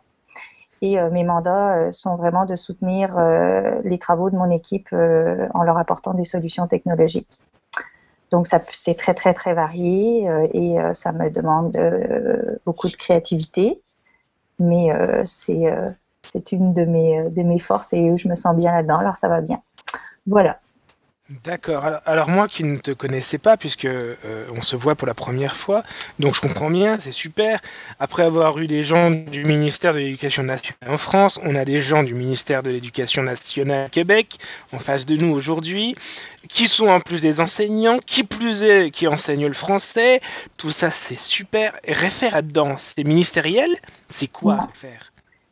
Et 0.82 1.00
euh, 1.00 1.10
mes 1.10 1.24
mandats 1.24 1.75
euh, 1.75 1.92
sont 1.92 2.16
vraiment 2.18 2.46
de 2.46 2.56
soutenir 2.56 3.18
euh, 3.18 3.80
les 3.84 3.98
travaux 3.98 4.30
de 4.30 4.36
mon 4.36 4.51
équipe 4.51 4.89
euh, 4.94 5.48
en 5.54 5.63
leur 5.63 5.77
apportant 5.77 6.13
des 6.13 6.24
solutions 6.24 6.68
technologiques. 6.68 7.39
Donc, 8.30 8.48
c'est 8.48 8.96
très, 8.96 9.13
très, 9.13 9.34
très 9.34 9.54
varié 9.54 10.30
euh, 10.30 10.48
et 10.54 10.75
ça 10.94 11.13
me 11.13 11.30
demande 11.30 11.77
beaucoup 12.66 12.89
de 12.89 12.96
créativité. 12.96 13.82
Mais 14.60 14.89
c'est 15.24 15.72
c'est 16.24 16.52
une 16.52 16.74
de 16.74 16.84
mes, 16.84 17.30
de 17.30 17.44
mes 17.44 17.60
forces 17.60 17.94
et 17.94 18.16
je 18.18 18.28
me 18.28 18.36
sens 18.36 18.56
bien 18.56 18.72
là-dedans, 18.72 18.98
alors 18.98 19.16
ça 19.16 19.28
va 19.28 19.42
bien. 19.42 19.62
Voilà. 20.26 20.60
D'accord. 21.44 21.84
Alors, 22.06 22.30
moi 22.30 22.48
qui 22.48 22.64
ne 22.64 22.78
te 22.78 22.92
connaissais 22.92 23.38
pas, 23.38 23.58
puisque 23.58 23.84
euh, 23.84 24.16
on 24.56 24.62
se 24.62 24.78
voit 24.78 24.96
pour 24.96 25.08
la 25.08 25.14
première 25.14 25.58
fois, 25.58 25.84
donc 26.20 26.36
je 26.36 26.40
comprends 26.40 26.70
bien, 26.70 27.00
c'est 27.00 27.12
super. 27.12 27.60
Après 28.00 28.24
avoir 28.24 28.58
eu 28.60 28.68
des 28.68 28.84
gens 28.84 29.12
du 29.12 29.44
ministère 29.44 29.94
de 29.94 30.00
l'Éducation 30.00 30.44
nationale 30.44 30.90
en 30.90 30.98
France, 30.98 31.38
on 31.44 31.56
a 31.56 31.66
des 31.66 31.82
gens 31.82 32.04
du 32.04 32.16
ministère 32.16 32.64
de 32.64 32.70
l'Éducation 32.70 33.24
nationale 33.24 33.90
Québec 33.90 34.38
en 34.72 34.80
face 34.80 35.06
de 35.06 35.18
nous 35.18 35.34
aujourd'hui, 35.34 35.96
qui 36.48 36.68
sont 36.68 36.88
en 36.88 37.02
plus 37.02 37.22
des 37.22 37.42
enseignants, 37.42 38.00
qui 38.06 38.24
plus 38.24 38.64
est, 38.64 38.90
qui 38.92 39.06
enseignent 39.06 39.48
le 39.48 39.54
français. 39.54 40.22
Tout 40.56 40.72
ça, 40.72 40.92
c'est 40.92 41.20
super. 41.20 41.74
Et 41.84 41.92
réfère 41.92 42.36
là-dedans, 42.36 42.76
c'est 42.78 43.04
ministériel? 43.04 43.70
C'est 44.10 44.28
quoi 44.28 44.70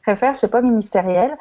réfère 0.05 0.29
Réfère, 0.29 0.35
c'est 0.35 0.47
pas 0.49 0.61
ministériel. 0.61 1.37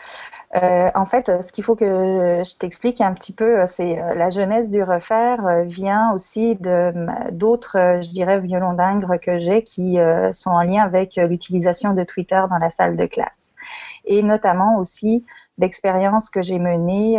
Euh, 0.57 0.89
en 0.95 1.05
fait, 1.05 1.43
ce 1.43 1.53
qu'il 1.53 1.65
faut 1.65 1.75
que 1.75 2.43
je 2.45 2.57
t'explique 2.59 3.01
un 3.01 3.13
petit 3.13 3.33
peu, 3.33 3.67
c'est 3.67 4.01
euh, 4.01 4.15
la 4.15 4.29
jeunesse 4.29 4.71
du 4.71 4.83
refaire 4.83 5.45
euh, 5.47 5.63
vient 5.65 6.13
aussi 6.13 6.55
de 6.57 6.93
d'autres, 7.33 8.01
je 8.03 8.11
dirais, 8.11 8.41
violons 8.41 8.73
d'ingres 8.73 9.17
que 9.17 9.39
j'ai 9.39 9.63
qui 9.63 9.99
sont 10.33 10.51
en 10.51 10.63
lien 10.63 10.83
avec 10.83 11.17
l'utilisation 11.17 11.93
de 11.95 12.05
Twitter 12.05 12.43
dans 12.49 12.59
la 12.59 12.71
salle 12.71 12.97
de 12.97 13.07
classe. 13.07 13.53
Et 14.05 14.23
notamment 14.23 14.79
aussi 14.79 15.25
d'expériences 15.59 16.31
que 16.31 16.43
j'ai 16.43 16.59
menées, 16.59 17.19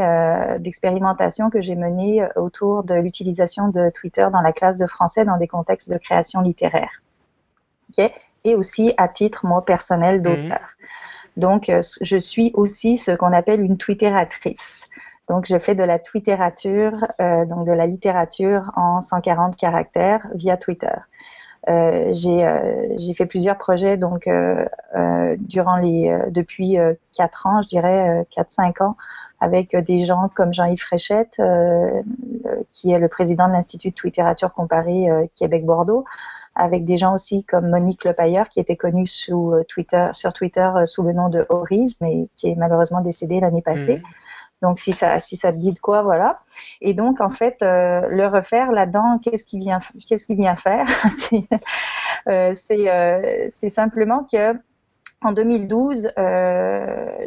d'expérimentations 0.59 1.49
que 1.49 1.61
j'ai 1.61 1.75
menées 1.75 2.25
autour 2.35 2.83
de 2.83 2.95
l'utilisation 2.95 3.69
de 3.69 3.89
Twitter 3.89 4.27
dans 4.31 4.41
la 4.41 4.51
classe 4.51 4.77
de 4.77 4.85
français 4.85 5.25
dans 5.25 5.37
des 5.37 5.47
contextes 5.47 5.89
de 5.89 5.97
création 5.97 6.41
littéraire. 6.41 7.01
Et 8.43 8.55
aussi 8.55 8.93
à 8.97 9.07
titre, 9.07 9.45
moi, 9.45 9.63
personnel 9.65 10.21
d'auteur. 10.21 10.59
Donc, 11.37 11.69
euh, 11.69 11.81
je 12.01 12.17
suis 12.17 12.51
aussi 12.53 12.97
ce 12.97 13.11
qu'on 13.11 13.33
appelle 13.33 13.61
une 13.61 13.77
twittératrice. 13.77 14.87
Donc, 15.29 15.45
je 15.47 15.57
fais 15.57 15.75
de 15.75 15.83
la 15.83 15.99
twittérature, 15.99 17.05
euh, 17.19 17.45
donc 17.45 17.65
de 17.65 17.71
la 17.71 17.87
littérature 17.87 18.71
en 18.75 19.01
140 19.01 19.55
caractères 19.55 20.27
via 20.33 20.55
Twitter. 20.55 20.95
Euh, 21.67 22.11
j'ai 22.13 23.13
fait 23.15 23.25
plusieurs 23.25 23.57
projets 23.57 23.97
donc 23.97 24.29
durant 25.39 25.77
les 25.77 26.15
depuis 26.29 26.77
quatre 27.11 27.47
ans, 27.47 27.63
je 27.63 27.67
dirais 27.67 28.23
quatre 28.29 28.51
cinq 28.51 28.81
ans, 28.81 28.95
avec 29.39 29.75
des 29.75 29.97
gens 29.97 30.29
comme 30.35 30.53
Jean-Yves 30.53 30.83
Fréchette, 30.83 31.41
qui 32.71 32.91
est 32.91 32.99
le 32.99 33.07
président 33.07 33.47
de 33.47 33.53
l'Institut 33.53 33.89
de 33.89 33.95
Twitterature 33.95 34.53
comparée 34.53 35.07
Québec-Bordeaux, 35.35 36.05
avec 36.55 36.85
des 36.85 36.97
gens 36.97 37.13
aussi 37.13 37.43
comme 37.43 37.69
Monique 37.69 38.05
Lepailleur, 38.05 38.49
qui 38.49 38.59
était 38.59 38.77
connue 38.77 39.07
sous 39.07 39.51
euh, 39.53 39.63
Twitter, 39.67 40.07
sur 40.13 40.33
Twitter 40.33 40.69
euh, 40.75 40.85
sous 40.85 41.03
le 41.03 41.11
nom 41.11 41.27
de 41.29 41.45
Horis, 41.49 41.99
mais 42.01 42.29
qui 42.35 42.49
est 42.49 42.55
malheureusement 42.55 43.01
décédée 43.01 43.41
l'année 43.41 43.61
passée. 43.61 43.97
Mhm. 43.97 44.03
Donc, 44.61 44.79
si 44.79 44.93
ça, 44.93 45.19
si 45.19 45.35
ça 45.35 45.51
te 45.51 45.57
dit 45.57 45.73
de 45.73 45.79
quoi, 45.79 46.01
voilà. 46.01 46.39
Et 46.79 46.93
donc, 46.93 47.19
en 47.19 47.29
fait, 47.29 47.61
euh, 47.61 48.07
le 48.09 48.25
refaire 48.27 48.71
là-dedans, 48.71 49.19
qu'est-ce 49.21 49.45
qu'il 49.45 49.59
vient, 49.59 49.79
qu'est-ce 50.07 50.25
qu'il 50.27 50.37
vient 50.37 50.55
faire? 50.55 50.87
C'est 52.63 53.69
simplement 53.69 54.25
que 54.31 54.53
en 55.21 55.33
2012, 55.33 56.11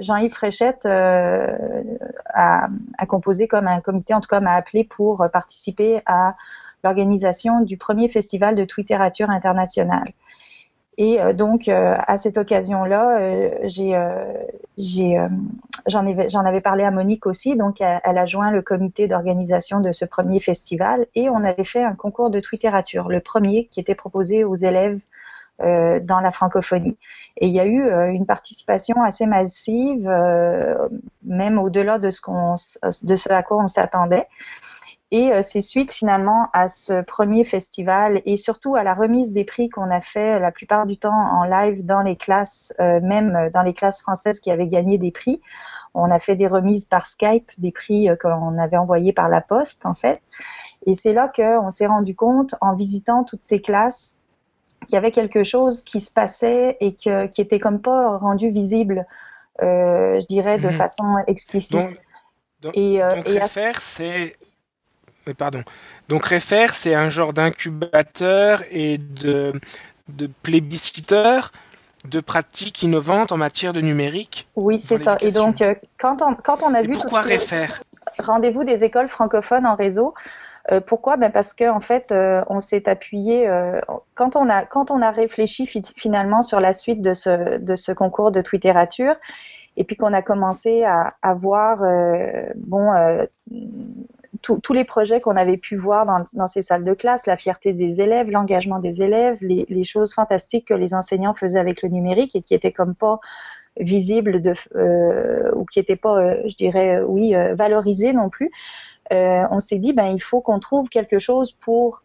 Jean-Yves 0.00 0.32
Fréchette 0.32 0.86
a, 0.86 2.68
a, 2.96 3.06
composé 3.06 3.46
comme 3.46 3.68
un 3.68 3.80
comité, 3.80 4.14
en 4.14 4.20
tout 4.20 4.28
cas 4.28 4.40
m'a 4.40 4.54
appelé 4.54 4.84
pour 4.84 5.26
participer 5.32 6.00
à 6.06 6.34
l'organisation 6.84 7.60
du 7.60 7.76
premier 7.76 8.08
festival 8.08 8.54
de 8.54 8.64
Twitterature 8.64 9.30
internationale. 9.30 10.12
Et 10.98 11.20
euh, 11.22 11.32
donc, 11.32 11.68
euh, 11.68 11.94
à 12.06 12.16
cette 12.16 12.38
occasion-là, 12.38 13.20
euh, 13.20 13.50
j'ai, 13.62 13.96
j'en, 15.86 16.28
j'en 16.28 16.44
avais 16.44 16.60
parlé 16.60 16.82
à 16.82 16.90
Monique 16.90 17.24
aussi. 17.26 17.54
Donc, 17.54 17.80
elle, 17.80 18.18
a 18.18 18.26
joint 18.26 18.50
le 18.50 18.62
comité 18.62 19.06
d'organisation 19.06 19.80
de 19.80 19.92
ce 19.92 20.04
premier 20.04 20.40
festival 20.40 21.06
et 21.14 21.30
on 21.30 21.44
avait 21.44 21.64
fait 21.64 21.84
un 21.84 21.94
concours 21.94 22.30
de 22.30 22.40
Twitterature, 22.40 23.08
le 23.08 23.20
premier 23.20 23.66
qui 23.66 23.78
était 23.78 23.94
proposé 23.94 24.44
aux 24.44 24.56
élèves 24.56 24.98
dans 25.60 26.20
la 26.20 26.30
francophonie. 26.30 26.96
Et 27.36 27.48
il 27.48 27.52
y 27.52 27.58
a 27.58 27.66
eu 27.66 27.82
une 28.12 28.26
participation 28.26 29.02
assez 29.02 29.26
massive, 29.26 30.08
même 31.24 31.58
au-delà 31.58 31.98
de 31.98 32.10
de 32.10 33.16
ce 33.16 33.32
à 33.32 33.42
quoi 33.42 33.56
on 33.56 33.66
s'attendait. 33.66 34.28
Et 35.10 35.32
euh, 35.32 35.40
c'est 35.40 35.62
suite 35.62 35.92
finalement 35.92 36.48
à 36.52 36.68
ce 36.68 37.02
premier 37.02 37.44
festival 37.44 38.20
et 38.26 38.36
surtout 38.36 38.76
à 38.76 38.82
la 38.82 38.92
remise 38.92 39.32
des 39.32 39.44
prix 39.44 39.70
qu'on 39.70 39.90
a 39.90 40.02
fait 40.02 40.38
la 40.38 40.52
plupart 40.52 40.86
du 40.86 40.98
temps 40.98 41.14
en 41.14 41.44
live 41.44 41.86
dans 41.86 42.02
les 42.02 42.16
classes, 42.16 42.74
euh, 42.78 43.00
même 43.00 43.48
dans 43.54 43.62
les 43.62 43.72
classes 43.72 44.02
françaises 44.02 44.38
qui 44.38 44.50
avaient 44.50 44.66
gagné 44.66 44.98
des 44.98 45.10
prix. 45.10 45.40
On 45.94 46.10
a 46.10 46.18
fait 46.18 46.36
des 46.36 46.46
remises 46.46 46.84
par 46.84 47.06
Skype, 47.06 47.50
des 47.56 47.72
prix 47.72 48.10
euh, 48.10 48.16
qu'on 48.16 48.58
avait 48.58 48.76
envoyés 48.76 49.12
par 49.14 49.28
la 49.30 49.40
poste 49.40 49.86
en 49.86 49.94
fait. 49.94 50.20
Et 50.86 50.94
c'est 50.94 51.14
là 51.14 51.30
qu'on 51.34 51.70
s'est 51.70 51.86
rendu 51.86 52.14
compte 52.14 52.54
en 52.60 52.74
visitant 52.74 53.24
toutes 53.24 53.42
ces 53.42 53.60
classes 53.60 54.20
qu'il 54.86 54.94
y 54.94 54.98
avait 54.98 55.10
quelque 55.10 55.42
chose 55.42 55.82
qui 55.82 56.00
se 56.00 56.12
passait 56.12 56.76
et 56.80 56.94
que, 56.94 57.26
qui 57.26 57.40
était 57.40 57.58
comme 57.58 57.80
pas 57.80 58.16
rendu 58.18 58.50
visible, 58.50 59.06
euh, 59.62 60.20
je 60.20 60.26
dirais, 60.26 60.58
de 60.58 60.68
mhm. 60.68 60.74
façon 60.74 61.16
explicite. 61.26 61.98
Donc, 62.60 62.76
et, 62.76 63.02
euh, 63.02 63.22
et 63.24 63.40
c'est 63.46 64.36
pardon. 65.34 65.62
Donc 66.08 66.26
Réfère, 66.26 66.74
c'est 66.74 66.94
un 66.94 67.08
genre 67.08 67.32
d'incubateur 67.32 68.62
et 68.70 68.98
de, 68.98 69.52
de 70.08 70.28
plébisciteur 70.42 71.52
de 72.04 72.20
pratiques 72.20 72.82
innovantes 72.82 73.32
en 73.32 73.36
matière 73.36 73.72
de 73.72 73.80
numérique. 73.80 74.48
Oui, 74.56 74.80
c'est 74.80 74.98
ça. 74.98 75.16
Et 75.20 75.32
donc, 75.32 75.62
euh, 75.62 75.74
quand, 75.98 76.22
on, 76.22 76.34
quand 76.34 76.62
on 76.62 76.74
a 76.74 76.82
vu... 76.82 76.92
Pourquoi 76.92 77.20
Réfère 77.20 77.82
Rendez-vous 78.18 78.64
des 78.64 78.84
écoles 78.84 79.08
francophones 79.08 79.66
en 79.66 79.74
réseau. 79.74 80.14
Euh, 80.70 80.80
pourquoi? 80.80 81.16
Ben 81.16 81.30
Parce 81.30 81.52
qu'en 81.52 81.76
en 81.76 81.80
fait, 81.80 82.10
euh, 82.12 82.42
on 82.48 82.60
s'est 82.60 82.88
appuyé, 82.88 83.48
quand, 84.14 84.36
on 84.36 84.48
a, 84.48 84.64
quand 84.64 84.90
on 84.90 85.02
a 85.02 85.10
réfléchi 85.10 85.66
finalement 85.66 86.42
sur 86.42 86.60
la 86.60 86.72
suite 86.72 87.02
de 87.02 87.14
ce, 87.14 87.58
de 87.58 87.74
ce 87.74 87.92
concours 87.92 88.32
de 88.32 88.40
Twitterature, 88.40 89.14
et 89.76 89.84
puis 89.84 89.96
qu'on 89.96 90.12
a 90.12 90.22
commencé 90.22 90.84
à, 90.84 91.14
à 91.22 91.34
voir, 91.34 91.78
bon, 92.56 92.92
tous 94.42 94.72
les 94.72 94.84
projets 94.84 95.20
qu'on 95.20 95.36
avait 95.36 95.56
pu 95.56 95.74
voir 95.74 96.06
dans, 96.06 96.46
ces 96.46 96.62
salles 96.62 96.84
de 96.84 96.94
classe, 96.94 97.26
la 97.26 97.36
fierté 97.36 97.72
des 97.72 98.00
élèves, 98.00 98.30
l'engagement 98.30 98.78
des 98.78 99.02
élèves, 99.02 99.38
les, 99.40 99.84
choses 99.84 100.12
fantastiques 100.12 100.68
que 100.68 100.74
les 100.74 100.94
enseignants 100.94 101.34
faisaient 101.34 101.58
avec 101.58 101.82
le 101.82 101.88
numérique 101.88 102.36
et 102.36 102.42
qui 102.42 102.54
étaient 102.54 102.72
comme 102.72 102.94
pas 102.94 103.20
visibles 103.80 104.42
euh, 104.74 105.50
ou 105.54 105.64
qui 105.64 105.78
n'étaient 105.78 105.96
pas, 105.96 106.18
euh, 106.18 106.42
je 106.46 106.56
dirais, 106.56 107.00
oui, 107.06 107.34
euh, 107.34 107.54
valorisées 107.54 108.12
non 108.12 108.28
plus. 108.28 108.50
on 109.10 109.60
s'est 109.60 109.78
dit, 109.78 109.92
ben, 109.92 110.06
il 110.06 110.20
faut 110.20 110.40
qu'on 110.40 110.60
trouve 110.60 110.88
quelque 110.88 111.18
chose 111.18 111.52
pour 111.52 112.02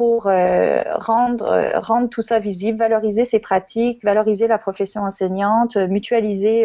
pour 0.00 0.22
rendre, 0.24 1.72
rendre 1.74 2.08
tout 2.08 2.22
ça 2.22 2.38
visible, 2.38 2.78
valoriser 2.78 3.26
ces 3.26 3.38
pratiques, 3.38 4.02
valoriser 4.02 4.46
la 4.46 4.56
profession 4.56 5.02
enseignante, 5.02 5.76
mutualiser 5.76 6.64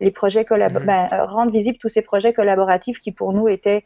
les 0.00 0.10
projets 0.10 0.44
mmh. 0.44 0.84
ben, 0.84 1.08
rendre 1.26 1.50
visible 1.50 1.78
tous 1.78 1.88
ces 1.88 2.02
projets 2.02 2.34
collaboratifs 2.34 2.98
qui 2.98 3.12
pour 3.12 3.32
nous 3.32 3.48
étaient 3.48 3.84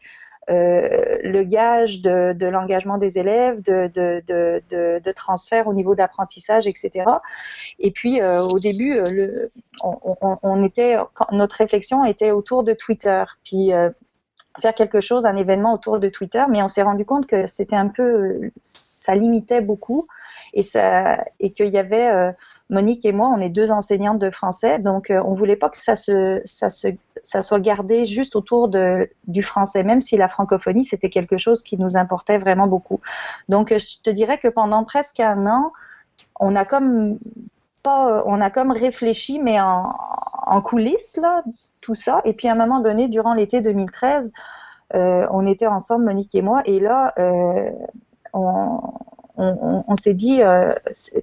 euh, 0.51 1.19
le 1.23 1.45
gage 1.45 2.01
de, 2.01 2.47
l'engagement 2.47 2.99
des 2.99 3.19
élèves, 3.19 3.63
de, 3.63 3.89
de, 3.95 5.13
transfert 5.13 5.69
au 5.69 5.75
niveau 5.75 5.95
d'apprentissage, 5.95 6.67
etc. 6.67 7.05
Et 7.79 7.91
puis 7.91 8.21
euh, 8.21 8.41
au 8.43 8.59
début, 8.59 8.99
euh, 8.99 9.49
on, 9.83 10.65
était, 10.65 10.97
notre 11.31 11.57
réflexion 11.57 12.05
était 12.05 12.33
autour 12.33 12.65
de 12.65 12.73
Twitter. 12.73 13.23
Puis 13.45 13.71
faire 14.59 14.75
quelque 14.75 15.01
chose, 15.01 15.27
un 15.27 15.37
événement 15.37 15.75
autour 15.75 16.01
de 16.01 16.09
Twitter, 16.09 16.45
mais 16.51 16.63
on 16.63 16.69
s'est 16.69 16.83
rendu 16.83 17.05
compte 17.05 17.27
que 17.27 17.47
c'était 17.47 17.77
un 17.77 17.89
peu, 17.89 18.51
ça 18.63 19.15
limitait 19.15 19.61
beaucoup 19.61 20.09
et 20.53 20.63
ça, 20.63 21.25
et 21.39 21.53
qu'il 21.53 21.69
y 21.69 21.79
avait 21.79 22.33
Monique 22.71 23.05
et 23.05 23.13
moi, 23.13 23.29
on 23.29 23.41
est 23.41 23.49
deux 23.49 23.73
enseignantes 23.73 24.21
de 24.21 24.31
français, 24.31 24.79
donc 24.79 25.11
euh, 25.11 25.21
on 25.27 25.35
voulait 25.35 25.57
pas 25.57 25.69
que 25.69 25.77
ça 25.77 25.97
se, 25.97 26.41
ça 26.45 26.69
se, 26.69 26.89
ça 27.25 27.43
soit 27.43 27.59
gardé 27.59 28.07
juste 28.07 28.37
autour 28.37 28.69
de, 28.69 29.11
du 29.27 29.43
français, 29.43 29.83
même 29.83 30.01
si 30.01 30.17
la 30.17 30.29
francophonie 30.29 30.85
c'était 30.85 31.11
quelque 31.11 31.37
chose 31.37 31.65
qui 31.65 31.77
nous 31.77 31.97
importait 31.97 32.39
vraiment 32.39 32.69
beaucoup. 32.69 33.01
Donc 33.49 33.73
euh, 33.73 33.79
je 33.79 34.01
te 34.03 34.11
dirais 34.11 34.39
que 34.39 34.47
pendant 34.47 34.85
presque 34.85 35.19
un 35.19 35.49
an, 35.49 35.73
on 36.39 36.55
a 36.55 36.65
comme 36.65 37.19
pas, 37.83 38.23
on 38.25 38.41
a 38.41 38.51
comme 38.51 38.71
réfléchi, 38.71 39.41
mais 39.41 39.61
en, 39.61 39.93
en 40.47 40.63
coulisses 40.63 41.17
là, 41.17 41.43
tout 41.81 41.95
ça. 41.95 42.21
Et 42.25 42.33
puis 42.33 42.49
à 42.49 42.53
un 42.53 42.57
moment 42.57 42.81
donné, 42.81 43.09
durant 43.09 43.35
l'été 43.35 43.61
2013, 43.61 44.33
euh, 44.95 45.27
on 45.31 45.47
était 45.47 45.67
ensemble, 45.67 46.05
Monique 46.05 46.35
et 46.35 46.43
moi, 46.43 46.63
et 46.65 46.81
là, 46.81 47.15
on, 48.33 48.81
on, 49.41 49.95
s'est 49.95 50.15
dit, 50.15 50.43
euh, 50.43 50.75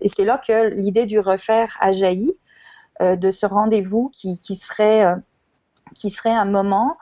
et 0.02 0.08
c'est 0.08 0.26
là 0.26 0.38
que 0.38 0.70
l'idée 0.70 1.06
du 1.06 1.20
refaire 1.20 1.76
a 1.80 1.92
jailli, 1.92 2.36
euh, 3.02 3.16
de 3.16 3.30
ce 3.30 3.46
rendez-vous 3.46 4.10
qui, 4.14 4.40
serait, 4.56 5.06
euh, 5.06 5.16
qui 5.94 6.10
serait 6.10 6.32
un 6.32 6.46
moment 6.46 6.98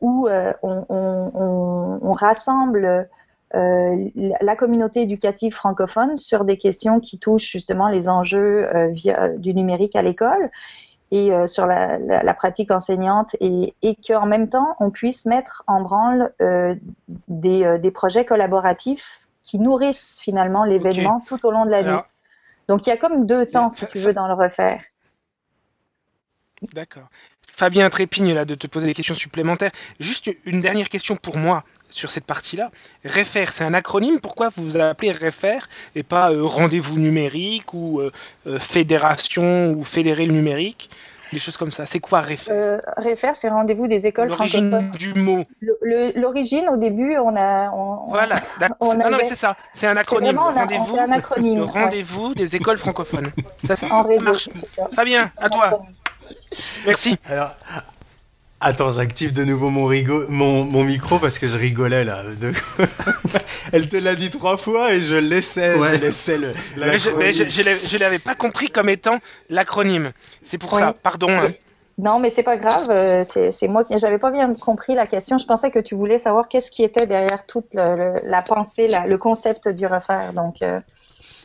où 0.00 0.28
on, 0.62 2.12
rassemble 2.12 3.08
la 3.54 4.56
communauté 4.56 5.02
éducative 5.02 5.52
francophone 5.52 6.16
sur 6.16 6.44
des 6.44 6.56
questions 6.56 6.98
qui 7.00 7.18
touchent 7.18 7.50
justement 7.50 7.88
les 7.88 8.08
enjeux 8.08 8.68
du 9.38 9.54
numérique 9.54 9.94
à 9.94 10.02
l'école 10.02 10.50
et 11.12 11.30
sur 11.46 11.66
la, 11.66 12.34
pratique 12.34 12.70
enseignante 12.70 13.36
et, 13.38 13.74
et 13.82 13.94
qu'en 13.96 14.26
même 14.26 14.48
temps, 14.48 14.74
on 14.80 14.90
puisse 14.90 15.26
mettre 15.26 15.62
en 15.66 15.82
branle 15.82 16.32
des, 17.28 17.78
des, 17.78 17.90
projets 17.90 18.24
collaboratifs 18.24 19.20
qui 19.42 19.58
nourrissent 19.58 20.18
finalement 20.22 20.64
l'événement 20.64 21.22
tout 21.26 21.44
au 21.46 21.50
long 21.50 21.66
de 21.66 21.70
la 21.70 21.82
vie. 21.82 22.02
Donc 22.66 22.86
il 22.86 22.90
y 22.90 22.92
a 22.92 22.96
comme 22.96 23.26
deux 23.26 23.44
temps, 23.46 23.68
si 23.68 23.86
tu 23.86 23.98
veux, 23.98 24.14
dans 24.14 24.26
le 24.26 24.34
refaire. 24.34 24.82
D'accord. 26.72 27.08
Fabien 27.54 27.90
Trépigne, 27.90 28.32
là, 28.32 28.44
de 28.44 28.54
te 28.54 28.66
poser 28.66 28.86
des 28.86 28.94
questions 28.94 29.14
supplémentaires. 29.14 29.72
Juste 30.00 30.30
une 30.44 30.60
dernière 30.60 30.88
question 30.88 31.16
pour 31.16 31.36
moi 31.36 31.64
sur 31.94 32.10
cette 32.10 32.24
partie-là. 32.24 32.70
REFER, 33.04 33.46
c'est 33.50 33.64
un 33.64 33.74
acronyme. 33.74 34.20
Pourquoi 34.20 34.50
vous 34.50 34.62
vous 34.62 34.76
appelez 34.76 35.12
REFER 35.12 35.58
et 35.94 36.02
pas 36.02 36.30
euh, 36.30 36.44
rendez-vous 36.44 36.98
numérique 36.98 37.74
ou 37.74 38.00
euh, 38.00 38.12
euh, 38.46 38.58
fédération 38.58 39.72
ou 39.72 39.82
fédérer 39.84 40.26
le 40.26 40.32
numérique 40.32 40.90
des 41.32 41.38
choses 41.38 41.56
comme 41.56 41.70
ça. 41.70 41.86
C'est 41.86 41.98
quoi 41.98 42.20
REFER? 42.20 42.78
REFER, 42.98 43.30
c'est 43.32 43.48
rendez-vous 43.48 43.86
des 43.86 44.06
écoles 44.06 44.28
francophones. 44.28 44.70
L'origine 44.70 45.14
du 45.14 45.14
mot. 45.18 45.44
L'origine, 46.14 46.68
au 46.68 46.76
début, 46.76 47.16
on 47.16 47.34
a. 47.36 47.70
voilà, 48.08 48.34
non, 48.80 49.16
mais 49.16 49.24
c'est 49.24 49.34
ça. 49.34 49.56
C'est 49.72 49.86
un 49.86 49.96
acronyme. 49.96 50.38
Rendez-vous. 50.38 50.98
un 50.98 51.10
acronyme. 51.10 51.62
rendez-vous 51.62 52.34
des 52.34 52.54
écoles 52.54 52.76
francophones. 52.76 53.32
Ça, 53.64 53.74
en 53.90 54.02
réseau. 54.02 54.34
Fabien, 54.94 55.22
à 55.38 55.48
toi. 55.48 55.78
Merci. 56.84 57.16
Alors, 57.26 57.54
attends, 58.62 58.90
j'active 58.92 59.32
de 59.32 59.44
nouveau 59.44 59.68
mon, 59.68 60.64
mon, 60.64 60.84
micro 60.84 61.18
parce 61.18 61.38
que 61.38 61.46
je 61.46 61.58
rigolais 61.58 62.04
là. 62.04 62.22
Elle 63.72 63.88
te 63.88 63.96
l'a 63.96 64.14
dit 64.14 64.30
trois 64.30 64.56
fois 64.56 64.94
et 64.94 65.00
je 65.00 65.14
laissais, 65.14 65.74
je 65.74 66.00
laissais 66.00 66.38
le. 66.38 66.52
je, 66.76 67.98
l'avais 67.98 68.18
pas 68.18 68.34
compris 68.34 68.70
comme 68.70 68.88
étant 68.88 69.18
l'acronyme. 69.50 70.12
C'est 70.44 70.58
pour 70.58 70.78
ça. 70.78 70.94
Pardon. 71.02 71.30
Hein. 71.30 71.52
Non, 71.98 72.18
mais 72.18 72.30
c'est 72.30 72.42
pas 72.42 72.56
grave. 72.56 72.88
Euh, 72.90 73.22
c'est 73.22 73.68
moi 73.68 73.84
qui 73.84 73.96
j'avais 73.98 74.18
pas 74.18 74.30
bien 74.30 74.54
compris 74.54 74.94
la 74.94 75.06
question. 75.06 75.38
Je 75.38 75.46
pensais 75.46 75.70
que 75.70 75.78
tu 75.78 75.94
voulais 75.94 76.18
savoir 76.18 76.48
qu'est-ce 76.48 76.70
qui 76.70 76.82
était 76.82 77.06
derrière 77.06 77.46
toute 77.46 77.74
la 77.74 78.42
pensée, 78.42 78.86
le 79.06 79.16
concept 79.16 79.68
du 79.68 79.86
refaire. 79.86 80.32
Donc, 80.32 80.62
euh, 80.62 80.80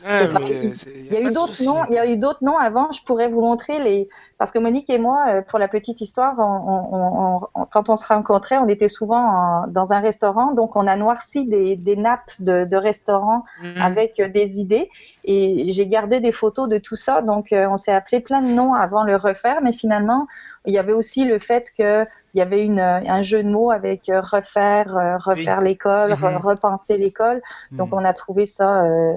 il, 0.04 1.12
y 1.12 1.16
a 1.16 1.20
eu 1.20 1.32
d'autres 1.32 1.62
noms. 1.64 1.84
Il 1.88 1.94
y 1.94 1.98
a 1.98 2.06
eu 2.10 2.16
d'autres 2.16 2.44
noms 2.44 2.56
avant. 2.56 2.90
Je 2.92 3.02
pourrais 3.02 3.28
vous 3.28 3.40
montrer 3.40 3.82
les 3.82 4.08
parce 4.38 4.52
que 4.52 4.60
Monique 4.60 4.88
et 4.88 4.98
moi, 4.98 5.24
euh, 5.28 5.42
pour 5.42 5.58
la 5.58 5.66
petite 5.66 6.00
histoire, 6.00 6.36
quand 6.36 7.88
on 7.88 7.96
se 7.96 8.06
rencontrait, 8.06 8.56
on 8.58 8.68
était 8.68 8.88
souvent 8.88 9.66
dans 9.66 9.92
un 9.92 9.98
restaurant, 9.98 10.52
donc 10.52 10.76
on 10.76 10.86
a 10.86 10.94
noirci 10.94 11.44
des, 11.44 11.96
nappes 11.96 12.30
de, 12.38 12.64
de 12.64 12.76
restaurants 12.76 13.44
mhm. 13.62 13.82
avec 13.82 14.20
euh, 14.20 14.28
des 14.28 14.60
idées. 14.60 14.88
Et 15.24 15.72
j'ai 15.72 15.88
gardé 15.88 16.20
des 16.20 16.30
photos 16.30 16.68
de 16.68 16.78
tout 16.78 16.94
ça, 16.94 17.20
donc 17.20 17.52
euh, 17.52 17.66
on 17.68 17.76
s'est 17.76 17.92
appelé 17.92 18.20
plein 18.20 18.40
de 18.40 18.48
noms 18.48 18.74
avant 18.74 19.02
le 19.02 19.16
refaire, 19.16 19.60
mais 19.60 19.72
finalement, 19.72 20.28
il 20.66 20.72
y 20.72 20.78
avait 20.78 20.92
aussi 20.92 21.24
le 21.24 21.40
fait 21.40 21.72
qu'il 21.74 22.06
y 22.34 22.40
avait 22.40 22.64
une, 22.64 22.80
un 22.80 23.22
jeu 23.22 23.42
de 23.42 23.48
mots 23.48 23.72
avec 23.72 24.02
refaire, 24.08 25.18
refaire 25.24 25.60
l'école, 25.60 26.10
mhm. 26.10 26.36
repenser 26.36 26.96
l'école. 26.96 27.42
Donc 27.72 27.88
mhm. 27.88 27.98
on 27.98 28.04
a 28.04 28.12
trouvé 28.12 28.46
ça. 28.46 28.84
Euh, 28.84 29.14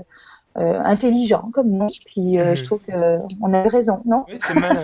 intelligent 0.55 1.49
comme 1.53 1.69
moi. 1.69 1.87
Puis 2.05 2.39
euh, 2.39 2.55
je 2.55 2.63
trouve 2.63 2.79
qu'on 2.85 3.53
a 3.53 3.65
eu 3.65 3.67
raison, 3.67 4.01
non 4.05 4.25
Oui, 4.27 4.37
c'est 4.45 4.53
mal. 4.53 4.77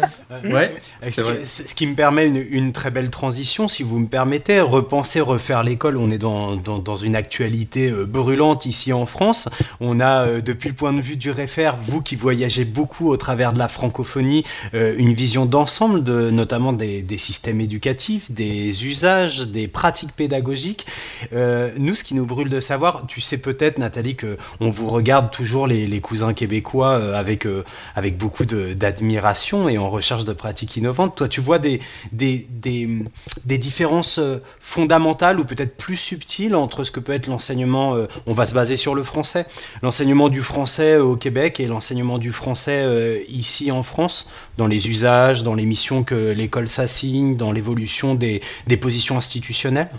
ouais, 0.45 0.73
ce, 1.09 1.21
qui, 1.21 1.45
ce, 1.45 1.73
qui, 1.73 1.87
me 1.87 1.95
permet 1.95 2.27
une, 2.27 2.43
une, 2.49 2.71
très 2.71 2.91
belle 2.91 3.09
transition, 3.09 3.67
si 3.67 3.83
vous 3.83 3.99
me 3.99 4.07
permettez. 4.07 4.61
Repenser, 4.61 5.19
refaire 5.21 5.63
l'école. 5.63 5.97
On 5.97 6.09
est 6.09 6.17
dans, 6.17 6.55
dans, 6.55 6.79
dans, 6.79 6.95
une 6.95 7.15
actualité 7.15 7.89
euh, 7.89 8.05
brûlante 8.05 8.65
ici 8.65 8.93
en 8.93 9.05
France. 9.05 9.49
On 9.81 9.99
a, 9.99 10.41
depuis 10.41 10.69
le 10.69 10.75
point 10.75 10.93
de 10.93 11.01
vue 11.01 11.17
du 11.17 11.31
réfère, 11.31 11.77
vous 11.81 12.01
qui 12.01 12.15
voyagez 12.15 12.65
beaucoup 12.65 13.09
au 13.09 13.17
travers 13.17 13.53
de 13.53 13.59
la 13.59 13.67
francophonie, 13.67 14.43
une 14.73 15.13
vision 15.13 15.45
d'ensemble, 15.45 16.03
de, 16.03 16.29
notamment 16.29 16.73
des, 16.73 17.01
des, 17.01 17.17
systèmes 17.17 17.61
éducatifs, 17.61 18.31
des 18.31 18.85
usages, 18.85 19.47
des 19.47 19.67
pratiques 19.67 20.13
pédagogiques. 20.13 20.85
nous, 21.31 21.95
ce 21.95 22.03
qui 22.03 22.15
nous 22.15 22.25
brûle 22.25 22.49
de 22.49 22.59
savoir, 22.59 23.05
tu 23.07 23.21
sais 23.21 23.37
peut-être, 23.37 23.77
Nathalie, 23.77 24.15
que 24.15 24.37
on 24.59 24.69
vous 24.69 24.87
regarde 24.87 25.31
toujours 25.31 25.56
les, 25.65 26.01
cousins 26.01 26.33
québécois 26.33 26.99
euh, 26.99 27.15
avec, 27.15 27.45
euh, 27.45 27.63
avec 27.95 28.17
beaucoup 28.17 28.45
d'admiration 28.45 29.67
et 29.67 29.77
en 29.77 29.89
recherche 29.89 30.25
de 30.25 30.33
pratiques 30.33 30.77
innovantes. 30.77 31.15
Toi, 31.15 31.27
tu 31.27 31.41
vois 31.41 31.59
des, 31.59 31.79
des, 32.11 32.47
des, 32.51 33.57
différences 33.57 34.19
euh, 34.19 34.37
fondamentales 34.59 35.39
ou 35.39 35.45
peut-être 35.45 35.75
plus 35.75 35.97
subtiles 35.97 36.55
entre 36.55 36.83
ce 36.83 36.91
que 36.91 36.99
peut 36.99 37.13
être 37.13 37.27
l'enseignement, 37.27 37.95
on 38.25 38.33
va 38.33 38.45
se 38.45 38.53
baser 38.53 38.75
sur 38.75 38.93
le 38.93 39.03
français, 39.03 39.45
l'enseignement 39.81 40.29
du 40.29 40.41
français 40.41 40.97
au 40.97 41.15
Québec 41.15 41.59
et 41.59 41.67
l'enseignement 41.67 42.17
du 42.17 42.31
français 42.31 43.25
ici 43.29 43.71
en 43.71 43.83
France, 43.83 44.29
dans 44.57 44.67
les 44.67 44.89
usages, 44.89 45.43
dans 45.43 45.55
les 45.55 45.65
missions 45.65 46.03
que 46.03 46.31
l'école 46.31 46.67
s'assigne, 46.67 47.35
dans 47.35 47.51
l'évolution 47.51 48.15
des, 48.15 48.41
des 48.67 48.77
positions 48.77 49.17
institutionnelles? 49.17 49.89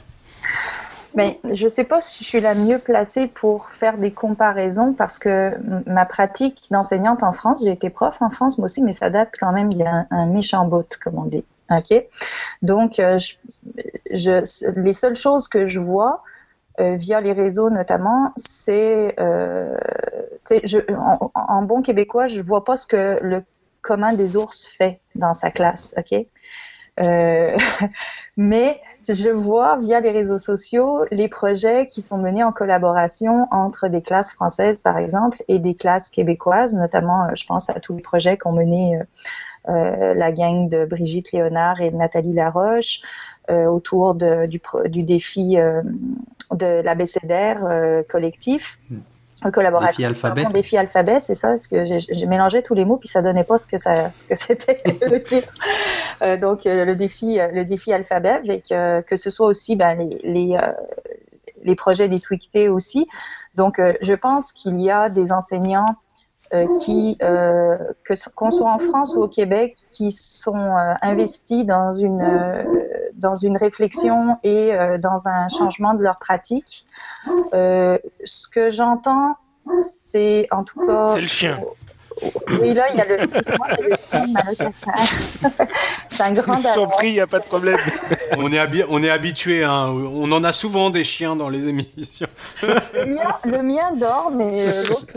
Mais 1.18 1.40
je 1.52 1.64
ne 1.64 1.68
sais 1.68 1.83
pas 1.83 2.00
si 2.00 2.22
je 2.22 2.28
suis 2.28 2.40
la 2.40 2.54
mieux 2.54 2.78
placée 2.78 3.26
pour 3.26 3.70
faire 3.70 3.98
des 3.98 4.12
comparaisons 4.12 4.92
parce 4.92 5.18
que 5.18 5.52
ma 5.85 6.07
pratique 6.07 6.68
d'enseignante 6.70 7.24
en 7.24 7.33
France, 7.33 7.64
j'ai 7.64 7.72
été 7.72 7.90
prof 7.90 8.22
en 8.22 8.31
France 8.31 8.57
moi 8.57 8.66
aussi, 8.66 8.83
mais 8.83 8.92
ça 8.92 9.11
date 9.11 9.35
quand 9.37 9.50
même 9.50 9.68
il 9.72 9.78
y 9.78 9.83
a 9.83 10.07
un, 10.12 10.26
méchant 10.26 10.64
bout, 10.64 10.96
comme 11.02 11.18
on 11.18 11.24
dit. 11.24 11.44
Ok, 11.72 11.92
donc 12.62 13.00
euh, 13.00 13.18
je, 14.12 14.81
les 14.81 14.92
seules 14.92 15.16
choses 15.16 15.48
que 15.48 15.66
je 15.66 15.81
vois 15.81 16.22
euh, 16.78 16.94
via 16.94 17.20
les 17.20 17.33
réseaux 17.33 17.68
notamment, 17.68 18.33
c'est 18.37 19.16
euh, 19.18 19.76
en, 20.96 21.33
en, 21.35 21.62
bon 21.62 21.83
québécois, 21.83 22.26
je 22.26 22.40
vois 22.40 22.64
pas 22.64 22.76
ce 22.76 22.87
que 22.87 23.18
le 23.20 23.42
commun 23.83 24.12
des 24.12 24.37
ours 24.37 24.68
fait 24.68 25.00
dans 25.16 25.33
sa 25.33 25.50
classe. 25.50 25.96
Ok, 25.98 26.14
euh, 27.00 27.57
mais 28.37 28.81
je 29.14 29.31
vois 29.31 29.77
via 29.79 30.01
les 30.01 30.11
réseaux 30.11 30.38
sociaux 30.38 31.05
les 31.11 31.29
projets 31.29 31.88
qui 31.88 32.03
sont 32.03 32.18
menés 32.18 32.44
en 32.44 32.53
collaboration 32.53 33.47
entre 33.51 33.88
des 33.88 34.03
classes 34.03 34.33
françaises, 34.33 34.83
par 34.83 34.99
exemple, 34.99 35.42
et 35.49 35.59
des 35.59 35.75
classes 35.75 36.11
québécoises, 36.11 36.75
notamment, 36.75 37.25
euh, 37.25 37.35
je 37.35 37.47
pense 37.47 37.71
à 37.71 37.81
tous 37.81 37.94
les 37.97 38.03
projets 38.03 38.37
qu'ont 38.37 38.53
menés 38.53 38.99
euh, 39.68 40.14
la 40.14 40.33
gang 40.33 40.68
de 40.68 40.85
Brigitte 40.85 41.33
Léonard 41.33 41.81
et 41.81 41.90
Nathalie 41.90 42.33
Laroche 42.33 43.03
autour 43.51 44.14
de, 44.14 44.44
du, 44.44 44.61
du, 44.90 45.03
défi 45.03 45.57
de 45.57 46.83
l'abécédaire 46.83 48.05
collectif. 48.07 48.79
Hmm 48.90 48.99
collaboratif. 49.53 49.96
Défi 49.96 50.05
alphabet. 50.05 50.44
Défi 50.53 50.77
alphabet, 50.77 51.20
c'est 51.20 51.35
ça, 51.35 51.48
parce 51.48 51.66
que 51.66 51.85
j'ai 51.85 52.27
mélangé 52.27 52.62
tous 52.62 52.74
les 52.74 52.85
mots 52.85 52.96
puis 52.96 53.09
ça 53.09 53.22
donnait 53.22 53.44
pas 53.44 53.59
ce 53.59 53.66
que 53.66 53.77
ça, 53.77 54.11
ce 54.11 54.24
que 54.24 54.35
c'était 54.35 54.83
le 54.85 55.22
titre. 55.22 55.53
Euh, 56.22 56.37
donc 56.37 56.66
euh, 56.66 56.85
le 56.85 56.96
défi, 56.96 57.38
euh, 57.38 57.48
le 57.53 57.64
défi 57.64 57.92
alphabet, 57.92 58.31
avec 58.31 58.68
que 58.68 59.16
ce 59.16 59.31
soit 59.31 59.46
aussi 59.46 59.77
ben, 59.77 59.96
les 59.98 60.18
les, 60.24 60.59
les 61.62 61.74
projets 61.74 62.09
aussi. 62.68 63.07
Donc 63.55 63.81
je 64.01 64.14
pense 64.14 64.53
qu'il 64.53 64.81
y 64.81 64.90
a 64.90 65.09
des 65.09 65.33
enseignants 65.33 65.96
qui, 66.80 67.16
que 67.18 68.30
qu'on 68.34 68.50
soit 68.50 68.72
en 68.72 68.78
France 68.78 69.14
ou 69.14 69.22
au 69.22 69.28
Québec, 69.28 69.76
qui 69.90 70.12
sont 70.12 70.74
investis 71.02 71.66
dans 71.66 71.92
une 71.92 72.22
dans 73.18 73.37
une 73.37 73.56
réflexion 73.56 74.38
et 74.42 74.72
euh, 74.74 74.96
dans 74.98 75.28
un 75.28 75.48
changement 75.48 75.94
de 75.94 76.02
leur 76.02 76.18
pratique. 76.18 76.87
Euh, 77.52 77.98
ce 78.24 78.48
que 78.48 78.70
j'entends, 78.70 79.37
c'est 79.80 80.46
en 80.50 80.64
tout 80.64 80.84
cas. 80.87 81.14
C'est 81.14 81.20
le 81.20 81.26
chien. 81.26 81.61
Oui, 82.61 82.74
là, 82.74 82.90
il 82.90 82.96
y 82.96 83.00
a 83.00 83.04
le. 83.04 83.18
c'est 86.09 86.22
un 86.22 86.33
grand. 86.33 86.59
Je 86.59 86.74
t'en 86.74 86.87
prie, 86.87 87.09
il 87.09 87.14
n'y 87.14 87.20
a 87.20 87.26
pas 87.26 87.38
de 87.38 87.44
problème. 87.44 87.78
on 88.37 88.52
est, 88.52 88.85
on 88.88 89.02
est 89.02 89.11
habitué, 89.11 89.64
hein. 89.64 89.88
on 89.88 90.31
en 90.33 90.44
a 90.44 90.52
souvent 90.52 90.90
des 90.90 91.04
chiens 91.04 91.37
dans 91.37 91.48
les 91.48 91.68
émissions. 91.68 92.26
le, 92.62 93.62
mien, 93.62 93.92
dort, 93.96 94.31
mais 94.35 94.68
euh, 94.68 94.85
l'autre. 94.88 95.14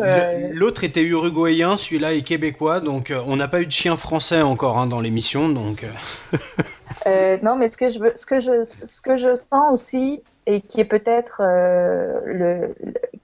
Euh, 0.00 0.48
l'autre 0.52 0.84
était 0.84 1.02
uruguayen, 1.02 1.76
celui-là 1.76 2.14
est 2.14 2.22
québécois, 2.22 2.80
donc 2.80 3.10
euh, 3.10 3.22
on 3.26 3.36
n'a 3.36 3.48
pas 3.48 3.60
eu 3.60 3.66
de 3.66 3.72
chien 3.72 3.96
français 3.96 4.42
encore 4.42 4.78
hein, 4.78 4.86
dans 4.86 5.00
l'émission, 5.00 5.48
donc. 5.48 5.84
non, 7.42 7.56
mais 7.56 7.68
ce 7.68 7.76
que 7.76 7.88
je 7.88 7.98
veux, 7.98 8.12
ce 8.14 8.26
que 8.26 8.40
je, 8.40 8.62
ce 8.62 9.00
que 9.00 9.16
je 9.16 9.34
sens 9.34 9.72
aussi, 9.72 10.20
et 10.46 10.60
qui 10.60 10.80
est 10.80 10.84
peut-être 10.84 11.40
euh, 11.40 12.68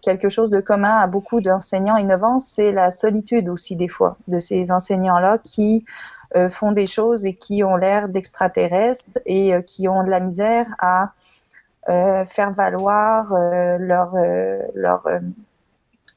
quelque 0.00 0.28
chose 0.28 0.50
de 0.50 0.60
commun 0.60 0.96
à 0.96 1.06
beaucoup 1.06 1.40
d'enseignants 1.40 1.96
innovants, 1.96 2.40
c'est 2.40 2.72
la 2.72 2.90
solitude 2.90 3.48
aussi 3.48 3.76
des 3.76 3.88
fois 3.88 4.16
de 4.26 4.40
ces 4.40 4.72
enseignants-là 4.72 5.38
qui 5.38 5.84
euh, 6.34 6.50
font 6.50 6.72
des 6.72 6.86
choses 6.86 7.24
et 7.24 7.34
qui 7.34 7.62
ont 7.62 7.76
l'air 7.76 8.08
d'extraterrestres 8.08 9.20
et 9.24 9.54
euh, 9.54 9.62
qui 9.62 9.88
ont 9.88 10.02
de 10.02 10.10
la 10.10 10.20
misère 10.20 10.66
à 10.78 11.12
faire 11.84 12.52
valoir 12.52 13.34
leur 13.80 14.14
leur 14.74 15.04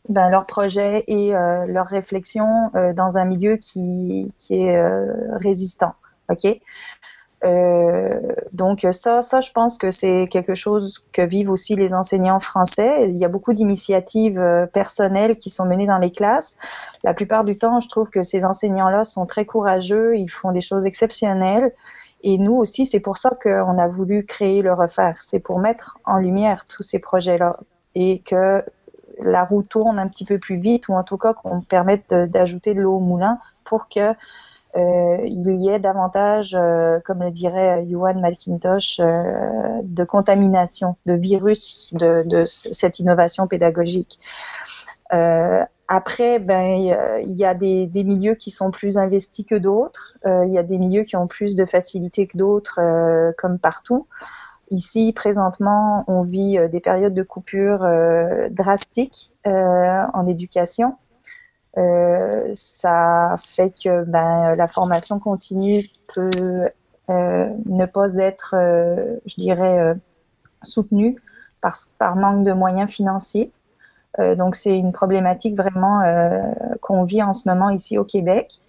ben, 0.08 0.30
leur 0.30 0.46
projet 0.46 1.04
et 1.08 1.32
leur 1.32 1.88
réflexion 1.88 2.70
dans 2.96 3.18
un 3.18 3.26
milieu 3.26 3.56
qui, 3.56 4.32
qui 4.38 4.62
est 4.62 4.80
résistant. 5.32 5.96
Ok? 6.30 6.46
Euh, 7.46 8.20
donc 8.54 8.88
ça, 8.92 9.22
ça, 9.22 9.42
je 9.42 9.52
pense 9.52 9.78
que 9.78 9.92
c'est 9.92 10.28
quelque 10.30 10.56
chose 10.56 11.04
que 11.12 11.22
vivent 11.22 11.52
aussi 11.52 11.76
les 11.76 11.94
enseignants 11.94 12.40
français. 12.40 13.10
Il 13.10 13.18
y 13.18 13.26
a 13.26 13.28
beaucoup 13.28 13.54
d'initiatives 13.54 14.40
euh, 14.40 14.66
personnelles 14.66 15.38
qui 15.38 15.50
sont 15.50 15.66
menées 15.66 15.86
dans 15.86 16.00
les 16.00 16.12
classes. 16.12 16.58
La 17.04 17.14
plupart 17.14 17.44
du 17.44 17.58
temps, 17.58 17.80
je 17.80 17.90
trouve 17.90 18.10
que 18.10 18.24
ces 18.24 18.46
enseignants-là 18.46 19.04
sont 19.04 19.26
très 19.26 19.46
courageux, 19.46 20.18
ils 20.18 20.30
font 20.30 20.52
des 20.52 20.62
choses 20.62 20.86
exceptionnelles. 20.86 21.72
Et 22.24 22.40
nous 22.40 22.56
aussi, 22.56 22.88
c'est 22.88 23.02
pour 23.02 23.18
ça 23.18 23.32
qu'on 23.42 23.78
a 23.78 23.88
voulu 23.88 24.26
créer 24.26 24.64
le 24.64 24.74
refaire. 24.74 25.18
C'est 25.20 25.40
pour 25.40 25.60
mettre 25.60 26.00
en 26.06 26.18
lumière 26.18 26.66
tous 26.66 26.82
ces 26.82 26.98
projets-là 26.98 27.58
et 27.94 28.20
que 28.20 28.64
la 29.22 29.44
roue 29.44 29.64
tourne 29.64 30.00
un 30.00 30.08
petit 30.08 30.26
peu 30.26 30.40
plus 30.40 30.58
vite 30.58 30.88
ou 30.90 30.94
en 30.94 31.04
tout 31.04 31.18
cas 31.18 31.34
qu'on 31.34 31.62
permette 31.62 32.14
d'ajouter 32.14 32.74
de 32.74 32.82
l'eau 32.82 32.96
au 32.96 33.00
moulin 33.00 33.38
pour 33.64 33.88
que 33.88 34.14
il 34.76 35.56
y 35.56 35.70
ait 35.70 35.80
davantage, 35.80 36.56
euh, 36.60 37.00
comme 37.06 37.24
le 37.24 37.32
dirait 37.32 37.86
Johan 37.90 38.16
McIntosh, 38.16 39.00
euh, 39.00 39.82
de 39.84 40.04
contamination, 40.04 40.96
de 41.06 41.14
virus 41.14 41.90
de, 41.94 42.44
cette 42.46 43.00
innovation 43.00 43.48
pédagogique. 43.48 44.20
après, 45.88 46.40
ben, 46.40 47.22
il 47.26 47.36
y 47.36 47.46
a 47.46 47.54
des, 47.54 48.04
milieux 48.04 48.36
qui 48.36 48.52
sont 48.52 48.72
plus 48.72 48.98
investis 48.98 49.46
que 49.46 49.56
d'autres. 49.56 50.18
il 50.26 50.52
y 50.52 50.58
a 50.58 50.64
des 50.64 50.78
milieux 50.78 51.04
qui 51.04 51.16
ont 51.16 51.28
plus 51.28 51.56
de 51.56 51.66
facilité 51.66 52.28
que 52.28 52.38
d'autres, 52.38 52.80
comme 53.38 53.60
partout. 53.60 54.08
Ici, 54.72 55.14
présentement, 55.14 56.04
on 56.08 56.24
vit 56.24 56.58
des 56.70 56.80
périodes 56.80 57.14
de 57.14 57.24
coupure 57.24 57.88
drastiques 58.50 59.32
en 59.46 60.28
éducation. 60.28 60.96
Euh, 61.78 62.50
ça 62.54 63.36
fait 63.38 63.72
que 63.72 64.06
ben, 64.06 64.56
la 64.56 64.68
formation 64.68 65.20
continue 65.20 65.84
peut 66.14 66.70
euh, 67.10 67.50
ne 67.66 67.86
pas 67.86 68.16
être, 68.16 68.56
euh, 68.58 69.18
je 69.26 69.36
dirais, 69.36 69.96
soutenue 70.64 71.22
par, 71.62 71.76
par 71.98 72.16
manque 72.16 72.46
de 72.46 72.54
moyens 72.54 72.90
financiers. 72.90 73.52
donc 74.38 74.56
c'est 74.56 74.78
une 74.78 74.94
problématique 74.94 75.56
vraiment 75.58 76.02
qu'on 76.82 77.04
vit 77.04 77.22
en 77.22 77.34
ce 77.34 77.50
moment 77.50 77.70
ici 77.70 77.98
au 77.98 78.06
Québec. 78.06 78.60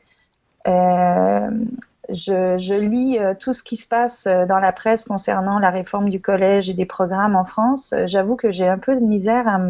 Je, 2.09 2.75
lis 2.75 3.19
tout 3.39 3.53
ce 3.53 3.63
qui 3.63 3.77
se 3.77 3.87
passe 3.87 4.27
dans 4.27 4.59
la 4.59 4.73
presse 4.73 5.05
concernant 5.05 5.59
la 5.59 5.71
réforme 5.71 6.09
du 6.09 6.21
collège 6.21 6.69
et 6.71 6.75
des 6.75 6.87
programmes 6.87 7.37
en 7.37 7.45
France. 7.45 7.95
J'avoue 8.07 8.37
que 8.37 8.51
j'ai 8.51 8.67
un 8.67 8.79
peu 8.79 8.97
de 8.97 9.01
misère 9.01 9.47
à, 9.47 9.61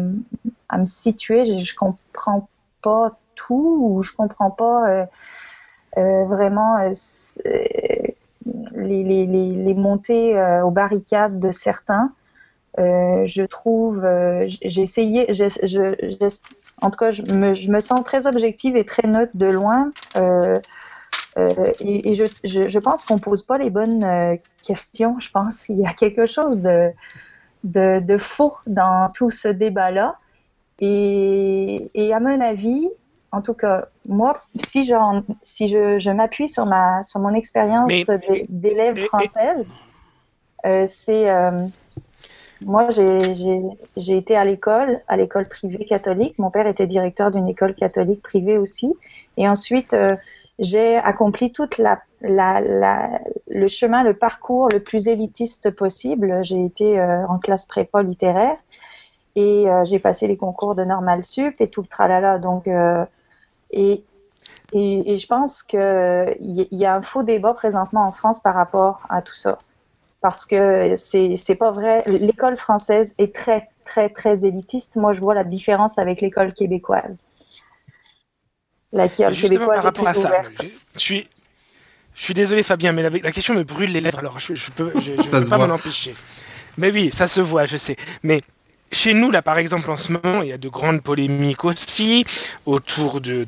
à 0.69 0.77
me 0.79 0.85
situer. 0.85 1.45
Je, 1.45 1.63
je 1.63 1.75
comprends 1.75 2.47
pas 2.81 3.19
tout 3.37 3.77
ou 3.81 4.03
je 4.03 4.13
comprends 4.13 4.51
pas 4.51 4.89
euh, 4.89 5.05
euh, 5.97 6.25
vraiment 6.25 6.77
euh, 6.77 6.91
les, 8.75 9.73
montées 9.73 10.35
aux 10.63 10.71
barricades 10.71 11.39
de 11.39 11.51
certains. 11.51 12.11
je 12.77 13.45
trouve, 13.45 14.05
j'ai 14.45 14.81
essayé, 14.81 15.27
en 16.81 16.89
tout 16.89 16.97
cas, 16.97 17.09
je 17.09 17.23
me, 17.23 17.53
je 17.53 17.71
me, 17.71 17.79
sens 17.79 18.03
très 18.03 18.27
objective 18.27 18.75
et 18.75 18.85
très 18.85 19.07
neutre 19.07 19.35
de 19.35 19.47
loin. 19.47 19.91
et, 21.35 22.13
je, 22.13 22.25
je, 22.43 22.79
pense 22.79 23.05
qu'on 23.05 23.19
pose 23.19 23.43
pas 23.43 23.57
les 23.57 23.69
bonnes 23.69 24.37
questions. 24.63 25.19
Je 25.19 25.31
pense 25.31 25.63
qu'il 25.63 25.77
y 25.77 25.85
a 25.85 25.93
quelque 25.93 26.25
chose 26.25 26.61
de, 26.61 26.91
de, 27.63 27.99
de 27.99 28.17
faux 28.17 28.57
dans 28.67 29.09
tout 29.13 29.31
ce 29.31 29.47
débat-là. 29.47 30.17
Et, 30.79 32.11
à 32.13 32.19
mon 32.19 32.39
avis, 32.41 32.87
en 33.31 33.41
tout 33.41 33.53
cas, 33.53 33.87
moi, 34.07 34.41
si 34.55 34.85
je, 34.85 34.95
si 35.43 35.67
je, 35.67 35.99
je 35.99 36.11
m'appuie 36.11 36.47
sur, 36.47 36.65
ma, 36.65 37.03
sur 37.03 37.19
mon 37.19 37.33
expérience 37.33 37.91
d'élève 38.49 38.97
française, 39.05 39.73
euh, 40.65 40.85
c'est. 40.85 41.29
Euh, 41.29 41.67
moi, 42.65 42.89
j'ai 42.89 44.17
été 44.17 44.35
à 44.35 44.43
l'école, 44.43 45.01
à 45.07 45.15
l'école 45.15 45.47
privée 45.47 45.85
catholique. 45.85 46.39
Mon 46.39 46.49
père 46.49 46.65
était 46.65 46.87
directeur 46.87 47.29
d'une 47.29 47.47
école 47.47 47.75
catholique 47.75 48.23
privée 48.23 48.57
aussi. 48.57 48.95
Et 49.37 49.47
ensuite, 49.47 49.93
euh, 49.93 50.15
j'ai 50.57 50.95
accompli 50.97 51.51
toute 51.51 51.77
la, 51.77 51.99
la, 52.21 52.59
la, 52.61 53.19
le 53.47 53.67
chemin, 53.67 54.03
le 54.03 54.15
parcours 54.15 54.69
le 54.69 54.79
plus 54.79 55.07
élitiste 55.07 55.69
possible. 55.69 56.43
J'ai 56.43 56.65
été 56.65 56.99
en 56.99 57.37
classe 57.37 57.67
prépa 57.67 58.01
littéraire 58.01 58.57
et 59.35 59.67
j'ai 59.83 59.99
passé 59.99 60.25
les 60.25 60.35
concours 60.35 60.73
de 60.73 60.83
normal 60.83 61.23
sup 61.23 61.61
et 61.61 61.67
tout 61.67 61.83
le 61.83 61.87
tralala. 61.87 62.39
Donc, 62.39 62.67
et, 63.71 64.03
et, 64.73 65.13
et 65.13 65.17
je 65.17 65.27
pense 65.27 65.63
qu'il 65.63 65.79
y, 66.41 66.67
y 66.71 66.85
a 66.85 66.95
un 66.95 67.01
faux 67.01 67.23
débat 67.23 67.53
présentement 67.53 68.07
en 68.07 68.11
France 68.11 68.39
par 68.41 68.55
rapport 68.55 69.01
à 69.09 69.21
tout 69.21 69.35
ça. 69.35 69.57
Parce 70.21 70.45
que 70.45 70.93
c'est 70.95 71.55
pas 71.55 71.71
vrai. 71.71 72.03
L'école 72.07 72.57
française 72.57 73.13
est 73.17 73.33
très, 73.33 73.69
très, 73.85 74.09
très 74.09 74.45
élitiste. 74.45 74.95
Moi, 74.95 75.13
je 75.13 75.21
vois 75.21 75.35
la 75.35 75.43
différence 75.43 75.99
avec 75.99 76.21
l'école 76.21 76.53
québécoise. 76.53 77.25
L'école 78.91 79.35
québécoise 79.35 79.85
est 79.85 79.91
plus 79.91 80.17
ouverte. 80.17 80.61
Je 80.95 80.99
suis, 80.99 81.29
je 82.15 82.23
suis 82.23 82.33
désolé, 82.33 82.63
Fabien, 82.63 82.93
mais 82.93 83.03
la, 83.03 83.09
la, 83.09 83.31
question 83.31 83.53
me 83.53 83.63
brûle 83.63 83.91
les 83.91 84.01
lèvres. 84.01 84.19
Alors, 84.19 84.39
je, 84.39 84.55
je 84.55 84.71
peux, 84.71 84.91
je, 84.95 85.13
je 85.13 85.29
peux 85.29 85.49
pas 85.49 85.57
m'en 85.59 85.73
empêcher. 85.73 86.15
Mais 86.77 86.91
oui, 86.91 87.11
ça 87.11 87.27
se 87.27 87.41
voit, 87.41 87.65
je 87.65 87.77
sais. 87.77 87.95
Mais 88.23 88.41
chez 88.91 89.13
nous, 89.13 89.31
là, 89.31 89.41
par 89.41 89.57
exemple, 89.57 89.89
en 89.91 89.97
ce 89.97 90.13
moment, 90.13 90.41
il 90.41 90.49
y 90.49 90.53
a 90.53 90.57
de 90.57 90.69
grandes 90.69 91.01
polémiques 91.01 91.65
aussi 91.65 92.25
autour 92.65 93.19
de, 93.21 93.43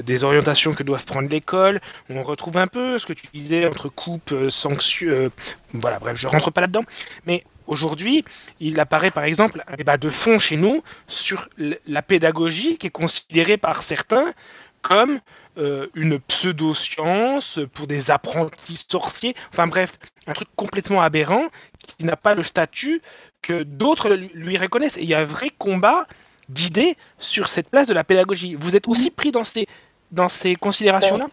des 0.00 0.24
orientations 0.24 0.72
que 0.72 0.82
doivent 0.82 1.04
prendre 1.04 1.28
l'école. 1.28 1.80
On 2.10 2.22
retrouve 2.22 2.58
un 2.58 2.66
peu 2.66 2.98
ce 2.98 3.06
que 3.06 3.12
tu 3.12 3.26
disais 3.32 3.66
entre 3.66 3.88
coupe, 3.88 4.32
euh, 4.32 4.50
sanctions. 4.50 5.08
Euh, 5.08 5.28
voilà, 5.72 5.98
bref, 5.98 6.16
je 6.16 6.26
rentre 6.26 6.50
pas 6.50 6.60
là-dedans. 6.60 6.84
Mais 7.26 7.44
aujourd'hui, 7.66 8.24
il 8.60 8.78
apparaît 8.80 9.10
par 9.10 9.24
exemple 9.24 9.62
un 9.66 9.76
débat 9.76 9.96
de 9.96 10.10
fond 10.10 10.38
chez 10.38 10.56
nous 10.56 10.82
sur 11.06 11.48
la 11.56 12.02
pédagogie 12.02 12.76
qui 12.76 12.88
est 12.88 12.90
considérée 12.90 13.56
par 13.56 13.82
certains 13.82 14.34
comme 14.82 15.20
euh, 15.58 15.86
une 15.94 16.18
pseudo-science 16.18 17.60
pour 17.72 17.86
des 17.86 18.10
apprentis 18.10 18.84
sorciers. 18.88 19.34
Enfin 19.52 19.66
bref, 19.66 19.98
un 20.26 20.32
truc 20.32 20.48
complètement 20.56 21.02
aberrant 21.02 21.44
qui 21.78 22.04
n'a 22.04 22.16
pas 22.16 22.34
le 22.34 22.42
statut 22.42 23.00
que 23.42 23.62
d'autres 23.62 24.10
lui 24.10 24.56
reconnaissent. 24.56 24.96
Et 24.96 25.02
il 25.02 25.08
y 25.08 25.14
a 25.14 25.20
un 25.20 25.24
vrai 25.24 25.50
combat 25.58 26.06
d'idées 26.48 26.96
sur 27.18 27.48
cette 27.48 27.68
place 27.68 27.86
de 27.86 27.94
la 27.94 28.04
pédagogie. 28.04 28.54
Vous 28.54 28.76
êtes 28.76 28.88
aussi 28.88 29.10
pris 29.10 29.32
dans 29.32 29.44
ces, 29.44 29.66
dans 30.10 30.28
ces 30.28 30.54
considérations-là? 30.54 31.26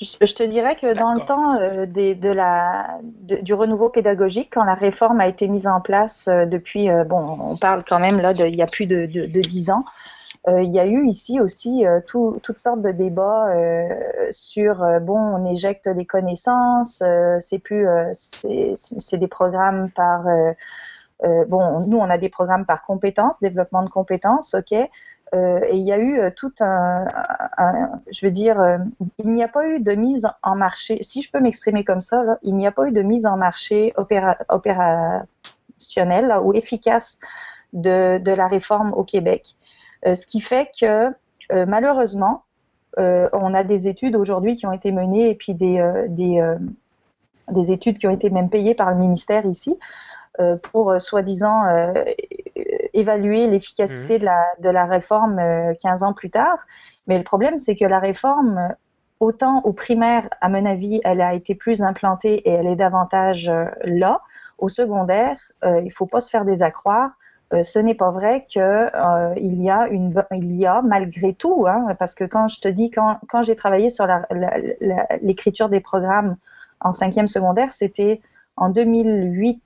Je 0.00 0.32
te 0.32 0.44
dirais 0.44 0.76
que 0.76 0.94
dans 0.94 1.12
le 1.12 1.20
temps 1.20 1.56
euh, 1.58 1.84
des, 1.84 2.14
de 2.14 2.28
la, 2.28 3.00
du 3.02 3.52
renouveau 3.52 3.88
pédagogique, 3.88 4.50
quand 4.52 4.62
la 4.62 4.74
réforme 4.74 5.20
a 5.20 5.26
été 5.26 5.48
mise 5.48 5.66
en 5.66 5.80
place 5.80 6.28
euh, 6.28 6.46
depuis, 6.46 6.88
euh, 6.88 7.02
bon, 7.02 7.36
on 7.40 7.56
parle 7.56 7.82
quand 7.84 7.98
même 7.98 8.20
là, 8.20 8.32
de, 8.32 8.44
il 8.44 8.54
y 8.54 8.62
a 8.62 8.66
plus 8.66 8.86
de, 8.86 9.06
de, 9.06 9.26
de 9.26 9.40
10 9.40 9.70
ans, 9.70 9.84
il 10.46 10.70
y 10.70 10.78
a 10.78 10.86
eu 10.86 11.06
ici 11.06 11.40
aussi 11.40 11.84
tout, 12.06 12.38
toutes 12.42 12.56
sortes 12.56 12.80
de 12.80 12.90
débats 12.90 13.48
sur, 14.30 14.76
bon, 15.02 15.18
on 15.18 15.44
éjecte 15.44 15.86
les 15.88 16.06
connaissances, 16.06 17.02
c'est 17.38 17.58
plus, 17.58 17.86
c'est 18.12 19.18
des 19.18 19.26
programmes 19.26 19.90
par 19.90 20.24
euh, 21.24 21.44
bon, 21.46 21.80
nous, 21.80 21.98
on 21.98 22.08
a 22.08 22.18
des 22.18 22.28
programmes 22.28 22.64
par 22.64 22.82
compétences, 22.84 23.40
développement 23.40 23.82
de 23.82 23.90
compétences, 23.90 24.54
ok. 24.54 24.72
Euh, 25.34 25.60
et 25.68 25.76
il 25.76 25.86
y 25.86 25.92
a 25.92 25.98
eu 25.98 26.18
euh, 26.18 26.30
tout 26.34 26.54
un, 26.60 27.04
je 28.10 28.24
veux 28.24 28.30
dire, 28.30 28.78
il 29.18 29.30
n'y 29.30 29.42
a 29.42 29.48
pas 29.48 29.66
eu 29.66 29.80
de 29.80 29.92
mise 29.92 30.26
en 30.42 30.56
marché, 30.56 31.02
si 31.02 31.20
je 31.22 31.30
peux 31.30 31.40
m'exprimer 31.40 31.84
comme 31.84 32.00
ça, 32.00 32.38
il 32.42 32.56
n'y 32.56 32.66
a 32.66 32.72
pas 32.72 32.88
eu 32.88 32.92
de 32.92 33.02
mise 33.02 33.26
en 33.26 33.36
marché 33.36 33.92
opérationnelle 34.48 36.34
ou 36.42 36.54
efficace 36.54 37.20
de, 37.74 38.22
la 38.24 38.48
réforme 38.48 38.94
au 38.94 39.04
Québec. 39.04 39.54
ce 40.04 40.26
qui 40.26 40.40
fait 40.40 40.70
que 40.80 41.12
malheureusement, 41.66 42.44
on 42.96 43.54
a 43.54 43.64
des 43.64 43.86
études 43.86 44.16
aujourd'hui 44.16 44.54
qui 44.54 44.64
ont 44.66 44.72
été 44.72 44.92
menées 44.92 45.28
et 45.28 45.34
puis 45.34 45.52
des, 45.52 46.06
des, 46.08 46.56
des 47.50 47.72
études 47.72 47.98
qui 47.98 48.06
ont 48.06 48.12
été 48.12 48.30
même 48.30 48.48
payées 48.48 48.74
par 48.74 48.90
le 48.90 48.96
ministère 48.96 49.44
ici, 49.46 49.78
pour 50.62 50.90
euh, 50.90 50.98
soi-disant 50.98 51.66
euh, 51.66 51.92
évaluer 52.94 53.46
l'efficacité 53.46 54.14
mhm. 54.14 54.20
de, 54.20 54.24
la, 54.24 54.44
de 54.60 54.68
la 54.68 54.84
réforme 54.86 55.40
15 55.82 56.02
ans 56.02 56.12
plus 56.12 56.30
tard. 56.30 56.58
Mais 57.06 57.18
le 57.18 57.24
problème, 57.24 57.56
c'est 57.58 57.74
que 57.74 57.84
la 57.84 57.98
réforme, 57.98 58.74
autant 59.20 59.60
au 59.64 59.72
primaire, 59.72 60.28
à 60.40 60.48
mon 60.48 60.64
avis, 60.64 61.00
elle 61.04 61.20
a 61.20 61.34
été 61.34 61.54
plus 61.54 61.82
implantée 61.82 62.34
et 62.48 62.50
elle 62.50 62.66
est 62.66 62.76
davantage 62.76 63.50
là. 63.84 64.20
Au 64.58 64.68
secondaire, 64.68 65.38
il 65.64 65.84
ne 65.84 65.90
faut 65.90 66.06
pas 66.06 66.20
se 66.20 66.30
faire 66.30 66.44
des 66.44 66.62
accroire. 66.62 67.12
ce 67.62 67.78
n'est 67.78 67.94
pas 67.94 68.10
vrai 68.10 68.44
que 68.52 69.38
il 69.38 69.62
y 69.62 69.70
a 69.70 69.86
une, 69.88 70.12
il 70.32 70.52
y 70.52 70.66
a 70.66 70.82
malgré 70.82 71.32
tout, 71.32 71.66
hein, 71.68 71.94
parce 71.98 72.14
que 72.14 72.24
quand 72.24 72.48
je 72.48 72.60
te 72.60 72.68
dis 72.68 72.90
quand, 72.90 73.18
quand 73.28 73.42
j'ai 73.42 73.56
travaillé 73.56 73.88
sur 73.88 74.06
l'écriture 75.22 75.68
des 75.68 75.80
programmes 75.80 76.36
en 76.80 76.92
cinquième 76.92 77.28
secondaire, 77.28 77.72
c'était 77.72 78.20
en 78.56 78.68
2008 78.68 79.62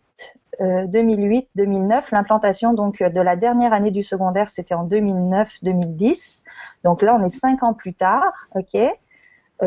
2008-2009. 0.61 1.93
Euh, 1.95 2.01
L'implantation 2.13 2.75
donc 2.75 3.03
de 3.03 3.21
la 3.21 3.37
dernière 3.37 3.73
année 3.73 3.91
du 3.91 4.03
secondaire, 4.03 4.51
c'était 4.51 4.75
en 4.75 4.85
2009-2010. 4.87 6.43
Donc 6.85 7.03
là, 7.03 7.15
on 7.19 7.25
est 7.25 7.29
cinq 7.29 7.63
ans 7.63 7.75
plus 7.75 7.95
tard, 7.95 8.49
ok. 8.55 8.77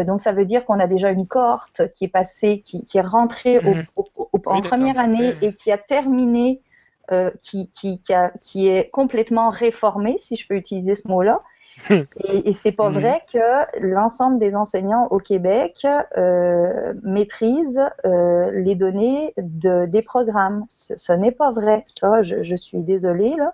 donc 0.06 0.20
ça 0.20 0.34
veut 0.34 0.44
dire 0.46 0.66
qu'on 0.66 0.80
a 0.82 0.88
déjà 0.88 1.10
une 1.10 1.26
cohorte 1.26 1.90
qui 1.94 2.04
est 2.04 2.10
passée, 2.10 2.60
qui, 2.60 2.84
est 2.98 3.02
rentrée 3.02 3.62
Mhm. 3.62 3.86
au- 3.96 4.06
au- 4.18 4.30
au- 4.34 4.42
en 4.46 4.56
Oui, 4.56 4.62
première 4.62 5.00
année 5.00 5.34
et 5.42 5.54
qui 5.54 5.72
a 5.72 5.78
terminé, 5.78 6.62
euh, 7.12 7.32
qui, 7.42 7.70
qui, 7.72 8.00
qui, 8.02 8.14
a- 8.14 8.32
qui 8.42 8.68
est 8.68 8.90
complètement 8.90 9.50
réformée, 9.50 10.18
si 10.18 10.36
je 10.36 10.48
peux 10.48 10.56
utiliser 10.56 10.96
ce 10.96 11.08
mot-là. 11.08 11.42
Et, 12.24 12.50
et 12.50 12.54
c'est 12.54 12.72
pas 12.72 12.90
Mhm. 12.90 13.00
vrai 13.02 13.22
que 13.32 13.80
l'ensemble 13.82 14.40
des 14.40 14.56
enseignants 14.56 15.08
au 15.12 15.20
Québec 15.20 15.86
euh, 16.18 16.94
maîtrisent 17.04 17.82
euh, 18.06 18.52
les 18.52 18.76
données 18.76 19.34
de, 19.38 19.86
des 19.86 20.02
programmes. 20.02 20.66
Ce, 20.70 20.96
ce 20.96 21.12
n'est 21.14 21.32
pas 21.34 21.52
vrai, 21.52 21.84
ça, 21.86 22.22
je, 22.22 22.42
je 22.42 22.56
suis 22.56 22.82
désolée. 22.82 23.36
Là. 23.38 23.54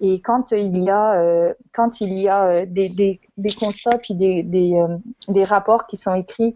Et 0.00 0.20
quand 0.20 0.52
il 0.52 0.76
y 0.78 0.90
a, 0.90 1.54
quand 1.72 2.00
il 2.00 2.18
y 2.18 2.28
a 2.28 2.66
des, 2.66 2.88
des, 2.88 3.20
des 3.38 3.52
constats 3.52 3.98
puis 3.98 4.14
des, 4.14 4.42
des, 4.42 5.44
rapports 5.44 5.86
qui 5.86 5.96
sont 5.96 6.14
écrits 6.14 6.54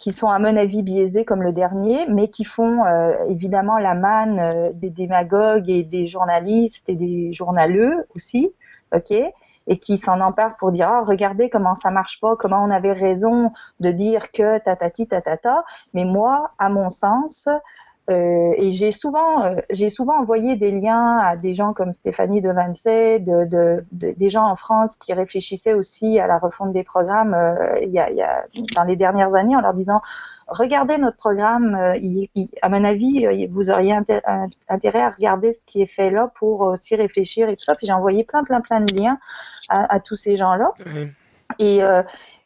qui 0.00 0.12
sont 0.12 0.30
à 0.30 0.38
mon 0.38 0.56
avis 0.56 0.82
biaisés 0.82 1.26
comme 1.26 1.42
le 1.42 1.52
dernier, 1.52 2.06
mais 2.08 2.28
qui 2.28 2.44
font 2.44 2.86
euh, 2.86 3.12
évidemment 3.28 3.78
la 3.78 3.94
manne 3.94 4.40
euh, 4.40 4.70
des 4.72 4.88
démagogues 4.88 5.68
et 5.68 5.84
des 5.84 6.06
journalistes 6.06 6.88
et 6.88 6.96
des 6.96 7.34
journaleux 7.34 8.08
aussi, 8.16 8.50
ok, 8.96 9.10
et 9.10 9.78
qui 9.78 9.98
s'en 9.98 10.22
emparent 10.22 10.56
pour 10.56 10.72
dire 10.72 10.88
ah 10.90 11.02
regardez 11.06 11.50
comment 11.50 11.74
ça 11.74 11.90
marche 11.90 12.18
pas, 12.18 12.34
comment 12.34 12.64
on 12.64 12.70
avait 12.70 12.94
raison 12.94 13.52
de 13.80 13.92
dire 13.92 14.32
que 14.32 14.58
tatati 14.58 15.06
tatata, 15.06 15.64
mais 15.92 16.06
moi 16.06 16.52
à 16.58 16.70
mon 16.70 16.88
sens 16.88 17.50
euh, 18.10 18.52
et 18.56 18.70
j'ai 18.70 18.90
souvent, 18.90 19.44
euh, 19.44 19.56
j'ai 19.70 19.88
souvent 19.88 20.18
envoyé 20.18 20.56
des 20.56 20.70
liens 20.72 21.18
à 21.18 21.36
des 21.36 21.54
gens 21.54 21.72
comme 21.72 21.92
Stéphanie 21.92 22.40
Devancey, 22.40 23.18
de, 23.20 23.44
de, 23.44 23.84
de- 23.92 24.12
des 24.16 24.28
gens 24.28 24.44
en 24.46 24.56
France 24.56 24.96
qui 24.96 25.12
réfléchissaient 25.12 25.72
aussi 25.74 26.18
à 26.18 26.26
la 26.26 26.38
refonte 26.38 26.72
des 26.72 26.82
programmes 26.84 27.34
euh, 27.34 27.78
il 27.82 27.90
y 27.90 27.98
a, 27.98 28.10
il 28.10 28.16
y 28.16 28.22
a, 28.22 28.44
dans 28.74 28.84
les 28.84 28.96
dernières 28.96 29.34
années 29.34 29.56
en 29.56 29.60
leur 29.60 29.74
disant 29.74 30.00
regardez 30.48 30.98
notre 30.98 31.16
programme, 31.16 31.94
il- 32.02 32.28
il- 32.34 32.48
à 32.60 32.68
mon 32.68 32.82
avis, 32.84 33.46
vous 33.46 33.70
auriez 33.70 33.94
intérêt 34.68 35.00
à 35.02 35.08
regarder 35.10 35.52
ce 35.52 35.64
qui 35.64 35.80
est 35.80 35.86
fait 35.86 36.10
là 36.10 36.28
pour 36.34 36.62
aussi 36.62 36.96
réfléchir 36.96 37.48
et 37.48 37.54
tout 37.56 37.64
ça. 37.64 37.74
Puis 37.76 37.86
j'ai 37.86 37.92
envoyé 37.92 38.24
plein, 38.24 38.42
plein, 38.42 38.60
plein 38.60 38.80
de 38.80 38.92
liens 39.00 39.18
à, 39.68 39.94
à 39.94 40.00
tous 40.00 40.16
ces 40.16 40.34
gens-là. 40.34 40.72
Euh, 41.82 42.02
et 42.02 42.39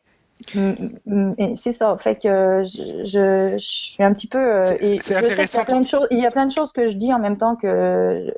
c'est 0.49 1.71
ça, 1.71 1.97
fait 1.97 2.17
que 2.23 2.63
je, 2.65 3.05
je, 3.05 3.55
je 3.59 3.65
suis 3.65 4.03
un 4.03 4.13
petit 4.13 4.27
peu. 4.27 4.39
euh, 4.39 4.65
C'est- 4.79 4.85
et 4.87 5.01
c'est 5.03 5.15
je 5.15 5.21
sais 5.21 5.21
qu'il 5.21 5.29
y 5.29 5.33
intéressant. 5.33 5.61
a 5.61 5.65
plein 5.65 5.81
de 5.81 5.87
choses. 5.87 6.07
Il 6.11 6.19
y 6.19 6.27
a 6.27 6.31
plein 6.31 6.47
de 6.47 6.53
choses 6.53 6.73
que 6.73 6.87
je 6.87 6.97
dis 6.97 7.13
en 7.13 7.19
même 7.19 7.37
temps 7.37 7.57
que 7.57 8.33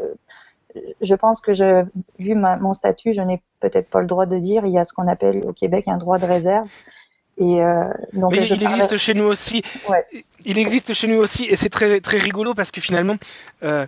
je, 0.76 0.82
je 1.00 1.14
pense 1.14 1.40
que 1.40 1.52
je, 1.52 1.84
vu 2.18 2.34
ma- 2.34 2.56
mon 2.56 2.72
statut, 2.72 3.12
je 3.12 3.22
n'ai 3.22 3.40
peut-être 3.60 3.88
pas 3.88 4.00
le 4.00 4.06
droit 4.06 4.26
de 4.26 4.38
dire. 4.38 4.64
Il 4.66 4.72
y 4.72 4.78
a 4.78 4.84
ce 4.84 4.92
qu'on 4.92 5.08
appelle 5.08 5.42
au 5.46 5.52
Québec 5.52 5.88
un 5.88 5.96
droit 5.96 6.18
de 6.18 6.26
réserve. 6.26 6.68
Et 7.38 7.62
euh, 7.62 7.84
donc 8.14 8.32
Mais 8.32 8.46
je 8.46 8.54
il 8.54 8.60
parle- 8.62 8.74
existe 8.80 8.96
chez 8.96 9.12
nous 9.12 9.24
aussi. 9.24 9.62
Ouais. 9.90 10.06
Il 10.46 10.56
existe 10.58 10.94
chez 10.94 11.06
nous 11.06 11.18
aussi, 11.18 11.44
et 11.44 11.56
c'est 11.56 11.68
très, 11.68 12.00
très 12.00 12.16
rigolo 12.16 12.54
parce 12.54 12.70
que 12.70 12.80
finalement, 12.80 13.16
euh, 13.62 13.86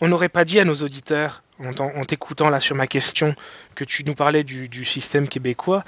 on 0.00 0.08
n'aurait 0.08 0.28
pas 0.28 0.44
dit 0.44 0.60
à 0.60 0.64
nos 0.64 0.76
auditeurs, 0.76 1.42
en, 1.60 2.04
t'écoutant 2.04 2.50
là 2.50 2.60
sur 2.60 2.76
ma 2.76 2.86
question, 2.86 3.34
que 3.74 3.84
tu 3.84 4.04
nous 4.04 4.14
parlais 4.14 4.44
du, 4.44 4.68
du 4.68 4.84
système 4.84 5.28
québécois. 5.28 5.84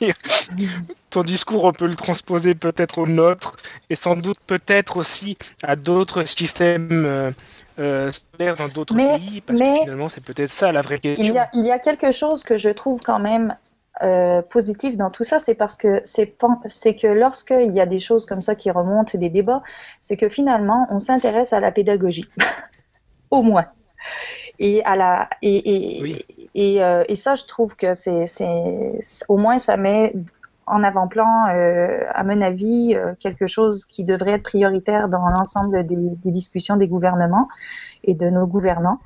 Ton 1.10 1.22
discours, 1.22 1.64
on 1.64 1.72
peut 1.72 1.86
le 1.86 1.96
transposer 1.96 2.54
peut-être 2.54 2.98
au 2.98 3.06
nôtre, 3.06 3.56
et 3.90 3.96
sans 3.96 4.16
doute 4.16 4.38
peut-être 4.46 4.96
aussi 4.96 5.36
à 5.62 5.76
d'autres 5.76 6.24
systèmes 6.24 7.04
euh, 7.04 7.30
euh, 7.78 8.12
scolaires 8.12 8.56
dans 8.56 8.68
d'autres 8.68 8.94
pays, 8.94 9.40
parce 9.40 9.58
mais- 9.58 9.74
que 9.74 9.80
finalement, 9.82 10.08
c'est 10.08 10.24
peut-être 10.24 10.52
ça 10.52 10.72
la 10.72 10.82
vraie 10.82 10.98
question. 10.98 11.24
Il 11.24 11.34
y, 11.34 11.38
a, 11.38 11.48
il 11.54 11.66
y 11.66 11.72
a 11.72 11.78
quelque 11.78 12.12
chose 12.12 12.44
que 12.44 12.56
je 12.56 12.70
trouve 12.70 13.00
quand 13.02 13.18
même 13.18 13.56
euh, 14.02 14.40
positif 14.40 14.96
dans 14.96 15.10
tout 15.10 15.24
ça, 15.24 15.38
c'est 15.38 15.54
parce 15.54 15.76
que 15.76 16.00
c'est 16.04 16.34
c'est 16.64 16.96
que 16.96 17.06
lorsqu'il 17.06 17.74
y 17.74 17.80
a 17.80 17.86
des 17.86 17.98
choses 17.98 18.24
comme 18.24 18.40
ça 18.40 18.54
qui 18.54 18.70
remontent, 18.70 19.18
des 19.18 19.28
débats, 19.28 19.62
c'est 20.00 20.16
que 20.16 20.28
finalement 20.30 20.86
on 20.90 20.98
s'intéresse 20.98 21.52
à 21.52 21.60
la 21.60 21.70
pédagogie, 21.72 22.26
au 23.32 23.42
moins. 23.42 23.66
Et 24.58 24.84
à 24.84 24.94
la 24.96 25.28
et 25.42 25.98
et, 25.98 26.02
Oui. 26.02 26.24
et, 26.54 26.84
euh, 26.84 27.04
et 27.08 27.16
ça, 27.16 27.34
je 27.34 27.44
trouve 27.46 27.74
que 27.76 27.94
c'est 27.94 28.26
c'est 28.26 29.24
au 29.28 29.36
moins 29.36 29.58
ça 29.58 29.76
met 29.76 30.12
en 30.66 30.82
avant-plan, 30.84 31.48
euh, 31.50 32.04
à 32.14 32.22
mon 32.22 32.40
avis, 32.40 32.94
euh, 32.94 33.14
quelque 33.18 33.46
chose 33.48 33.84
qui 33.84 34.04
devrait 34.04 34.32
être 34.32 34.44
prioritaire 34.44 35.08
dans 35.08 35.26
l'ensemble 35.28 35.84
des, 35.86 35.96
des 35.96 36.30
discussions 36.30 36.76
des 36.76 36.86
gouvernements 36.88 37.48
et 38.04 38.14
de 38.14 38.30
nos 38.30 38.46
gouvernants. 38.46 39.00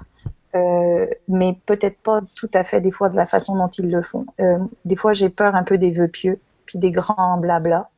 Euh, 0.55 1.07
mais 1.29 1.59
peut-être 1.67 1.99
pas 1.99 2.21
tout 2.35 2.51
à 2.55 2.63
fait 2.65 2.81
des 2.81 2.91
fois 2.91 3.09
de 3.09 3.17
la 3.17 3.27
façon 3.27 3.57
dont 3.57 3.69
ils 3.69 3.91
le 3.91 4.03
font. 4.03 4.27
Euh, 4.41 4.59
des 4.85 4.97
fois, 4.97 5.13
j'ai 5.13 5.29
peur 5.31 5.55
un 5.55 5.65
peu 5.65 5.79
des 5.79 5.91
vœux 5.91 6.09
pieux, 6.09 6.39
puis 6.67 6.79
des 6.79 6.91
grands 6.93 7.39
blabla. 7.39 7.89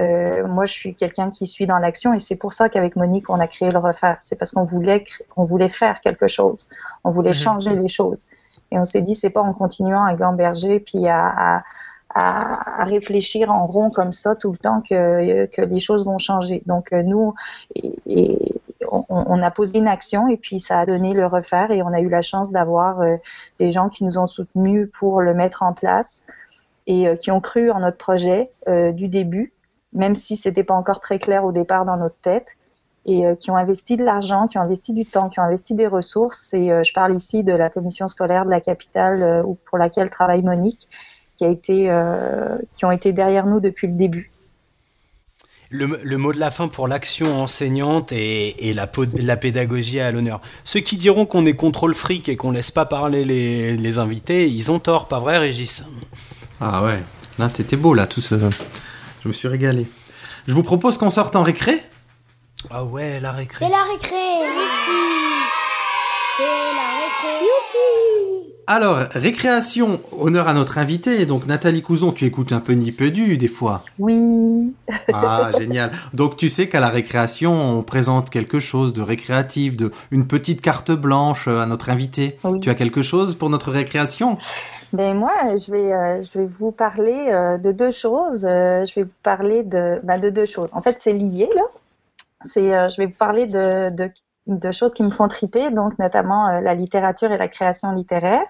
Euh, 0.00 0.46
moi, 0.46 0.64
je 0.64 0.72
suis 0.72 0.94
quelqu'un 0.94 1.30
qui 1.30 1.46
suit 1.46 1.66
dans 1.66 1.78
l'action 1.78 2.14
et 2.14 2.18
c'est 2.18 2.36
pour 2.36 2.54
ça 2.54 2.68
qu'avec 2.68 2.96
Monique, 2.96 3.28
on 3.28 3.38
a 3.40 3.46
créé 3.46 3.70
le 3.70 3.78
refaire. 3.78 4.16
C'est 4.20 4.36
parce 4.36 4.52
qu'on 4.52 4.64
voulait, 4.64 5.04
on 5.36 5.44
voulait 5.44 5.68
faire 5.68 6.00
quelque 6.00 6.28
chose, 6.28 6.68
on 7.04 7.10
voulait 7.10 7.30
Mhm. 7.30 7.34
changer 7.34 7.76
les 7.76 7.88
choses. 7.88 8.26
Et 8.70 8.78
on 8.78 8.84
s'est 8.86 9.02
dit, 9.02 9.14
c'est 9.14 9.30
pas 9.30 9.42
en 9.42 9.52
continuant 9.52 10.04
à 10.04 10.14
gamberger 10.14 10.80
puis 10.80 11.06
à, 11.08 11.26
à, 11.26 11.62
à, 12.14 12.80
à 12.82 12.84
réfléchir 12.84 13.50
en 13.52 13.66
rond 13.66 13.90
comme 13.90 14.12
ça 14.12 14.34
tout 14.34 14.50
le 14.50 14.56
temps 14.56 14.80
que, 14.80 15.44
que 15.46 15.60
les 15.62 15.78
choses 15.80 16.04
vont 16.06 16.16
changer. 16.18 16.62
Donc 16.64 16.92
euh, 16.94 17.02
nous, 17.02 17.34
et, 17.74 17.92
et 18.06 18.38
on, 18.90 19.04
on 19.10 19.42
a 19.42 19.50
posé 19.50 19.78
une 19.78 19.88
action 19.88 20.26
et 20.28 20.38
puis 20.38 20.58
ça 20.58 20.80
a 20.80 20.86
donné 20.86 21.12
le 21.12 21.26
refaire 21.26 21.70
et 21.70 21.82
on 21.82 21.92
a 21.92 22.00
eu 22.00 22.08
la 22.08 22.22
chance 22.22 22.50
d'avoir 22.50 23.00
euh, 23.02 23.16
des 23.58 23.70
gens 23.70 23.90
qui 23.90 24.04
nous 24.04 24.16
ont 24.16 24.26
soutenus 24.26 24.88
pour 24.98 25.20
le 25.20 25.34
mettre 25.34 25.62
en 25.62 25.74
place 25.74 26.26
et 26.86 27.06
euh, 27.08 27.16
qui 27.16 27.30
ont 27.30 27.40
cru 27.40 27.70
en 27.70 27.80
notre 27.80 27.98
projet 27.98 28.50
du 28.66 29.08
début, 29.08 29.52
même 29.92 30.14
si 30.14 30.36
c'était 30.36 30.64
pas 30.64 30.74
encore 30.74 31.00
très 31.00 31.18
clair 31.18 31.44
au 31.44 31.52
départ 31.52 31.84
dans 31.84 31.96
notre 31.96 32.16
tête 32.22 32.56
et 33.04 33.26
euh, 33.26 33.34
qui 33.34 33.50
ont 33.50 33.56
investi 33.56 33.96
de 33.96 34.04
l'argent, 34.04 34.46
qui 34.46 34.58
ont 34.58 34.62
investi 34.62 34.92
du 34.92 35.04
temps, 35.04 35.28
qui 35.28 35.40
ont 35.40 35.42
investi 35.42 35.74
des 35.74 35.86
ressources. 35.86 36.54
Et 36.54 36.70
euh, 36.70 36.82
je 36.84 36.92
parle 36.92 37.14
ici 37.16 37.42
de 37.42 37.52
la 37.52 37.68
commission 37.68 38.06
scolaire 38.08 38.44
de 38.44 38.50
la 38.50 38.60
capitale 38.60 39.22
euh, 39.22 39.42
ou 39.42 39.58
pour 39.64 39.76
laquelle 39.76 40.08
travaille 40.08 40.42
Monique, 40.42 40.88
qui 41.36 41.44
a 41.44 41.48
été, 41.48 41.90
euh, 41.90 42.56
qui 42.76 42.84
ont 42.84 42.92
été 42.92 43.12
derrière 43.12 43.46
nous 43.46 43.60
depuis 43.60 43.88
le 43.88 43.94
début. 43.94 44.30
Le, 45.70 45.98
le 46.02 46.18
mot 46.18 46.32
de 46.32 46.38
la 46.38 46.50
fin 46.50 46.68
pour 46.68 46.86
l'action 46.86 47.42
enseignante 47.42 48.12
et, 48.12 48.68
et 48.68 48.74
la, 48.74 48.86
po- 48.86 49.06
la 49.14 49.36
pédagogie 49.36 50.00
à 50.00 50.12
l'honneur. 50.12 50.40
Ceux 50.64 50.80
qui 50.80 50.98
diront 50.98 51.24
qu'on 51.24 51.46
est 51.46 51.56
contrôle 51.56 51.94
fric 51.94 52.28
et 52.28 52.36
qu'on 52.36 52.50
laisse 52.50 52.70
pas 52.70 52.84
parler 52.84 53.24
les, 53.24 53.76
les 53.78 53.98
invités, 53.98 54.48
ils 54.48 54.70
ont 54.70 54.78
tort, 54.78 55.08
pas 55.08 55.18
vrai, 55.18 55.38
Régis? 55.38 55.88
Ah 56.60 56.84
ouais, 56.84 56.98
là 57.38 57.48
c'était 57.48 57.76
beau 57.76 57.94
là, 57.94 58.06
tout 58.06 58.20
ce... 58.20 58.34
Je 59.22 59.28
me 59.28 59.32
suis 59.32 59.48
régalé. 59.48 59.86
Je 60.46 60.52
vous 60.52 60.62
propose 60.62 60.98
qu'on 60.98 61.10
sorte 61.10 61.36
en 61.36 61.42
récré? 61.42 61.82
Ah 62.70 62.84
ouais, 62.84 63.20
la 63.20 63.32
récré. 63.32 63.64
C'est 63.64 63.70
la 63.70 63.82
récré. 63.84 64.16
C'est 66.36 66.42
la 66.44 66.88
récré. 67.00 67.44
Youpi. 67.44 68.52
Alors, 68.68 68.98
récréation, 69.12 70.00
honneur 70.18 70.48
à 70.48 70.54
notre 70.54 70.78
invité. 70.78 71.26
Donc 71.26 71.46
Nathalie 71.46 71.82
Couson, 71.82 72.12
tu 72.12 72.24
écoutes 72.24 72.52
un 72.52 72.60
peu 72.60 72.72
ni 72.72 72.90
peu 72.92 73.10
du 73.10 73.36
des 73.36 73.48
fois. 73.48 73.84
Oui, 73.98 74.72
Ah, 75.12 75.50
génial. 75.58 75.90
Donc 76.14 76.36
tu 76.36 76.48
sais 76.48 76.68
qu'à 76.68 76.80
la 76.80 76.88
récréation, 76.88 77.78
on 77.78 77.82
présente 77.82 78.30
quelque 78.30 78.60
chose 78.60 78.92
de 78.92 79.02
récréatif, 79.02 79.76
de 79.76 79.90
une 80.10 80.26
petite 80.26 80.60
carte 80.60 80.92
blanche 80.92 81.46
euh, 81.48 81.60
à 81.60 81.66
notre 81.66 81.90
invité. 81.90 82.38
Oui. 82.44 82.60
Tu 82.60 82.70
as 82.70 82.74
quelque 82.74 83.02
chose 83.02 83.34
pour 83.34 83.50
notre 83.50 83.70
récréation? 83.70 84.38
Ben 84.92 85.16
moi, 85.16 85.56
je 85.56 85.72
vais, 85.72 85.92
euh, 85.92 86.20
je 86.20 86.38
vais 86.38 86.46
vous 86.46 86.70
parler 86.70 87.28
euh, 87.30 87.56
de 87.56 87.72
deux 87.72 87.90
choses. 87.90 88.44
Euh, 88.44 88.84
je 88.84 88.94
vais 88.96 89.04
vous 89.04 89.12
parler 89.22 89.62
de, 89.62 90.00
ben, 90.02 90.20
de 90.20 90.28
deux 90.28 90.44
choses. 90.44 90.68
En 90.74 90.82
fait, 90.82 90.98
c'est 90.98 91.14
lié 91.14 91.48
là. 91.54 91.62
C'est, 92.42 92.74
euh, 92.76 92.88
je 92.88 93.00
vais 93.00 93.06
vous 93.06 93.16
parler 93.16 93.46
de, 93.46 93.90
de, 93.90 94.10
de 94.48 94.72
choses 94.72 94.92
qui 94.94 95.02
me 95.02 95.10
font 95.10 95.28
triper, 95.28 95.70
donc 95.70 95.98
notamment 95.98 96.48
euh, 96.48 96.60
la 96.60 96.74
littérature 96.74 97.32
et 97.32 97.38
la 97.38 97.48
création 97.48 97.92
littéraire. 97.92 98.42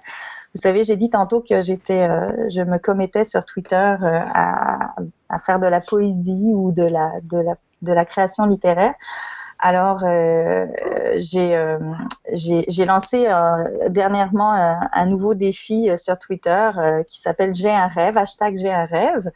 Vous 0.55 0.61
savez, 0.61 0.85
j'ai 0.85 0.96
dit 0.96 1.11
tantôt 1.11 1.40
que 1.40 1.62
j'étais, 1.62 2.09
euh, 2.09 2.48
je 2.50 2.62
me 2.62 2.78
commettais 2.78 3.24
sur 3.24 3.44
Twitter 3.44 3.76
à, 3.76 4.94
à 5.28 5.38
faire 5.38 5.61
de 5.61 5.66
la 5.66 5.81
poésie 5.81 6.52
ou 6.55 6.72
de 6.72 6.83
la, 6.85 7.12
de 7.22 7.38
la, 7.38 7.55
de 7.83 7.92
la 7.92 8.05
création 8.05 8.46
littéraire. 8.46 8.94
Alors, 9.64 10.01
euh, 10.03 10.66
j'ai 11.18 11.55
euh, 11.55 11.79
j'ai 12.33 12.85
lancé 12.85 13.29
euh, 13.29 13.88
dernièrement 13.90 14.51
un, 14.51 15.07
nouveau 15.07 15.35
défi 15.35 15.88
euh, 15.88 15.96
sur 15.96 16.18
Twitter 16.18 16.70
euh, 16.77 17.05
qui 17.05 17.20
s'appelle 17.20 17.55
J'ai 17.55 17.70
un 17.70 17.87
rêve, 17.87 18.18
hashtag 18.18 18.57
J'ai 18.57 18.72
un 18.72 18.87
rêve. 18.87 19.31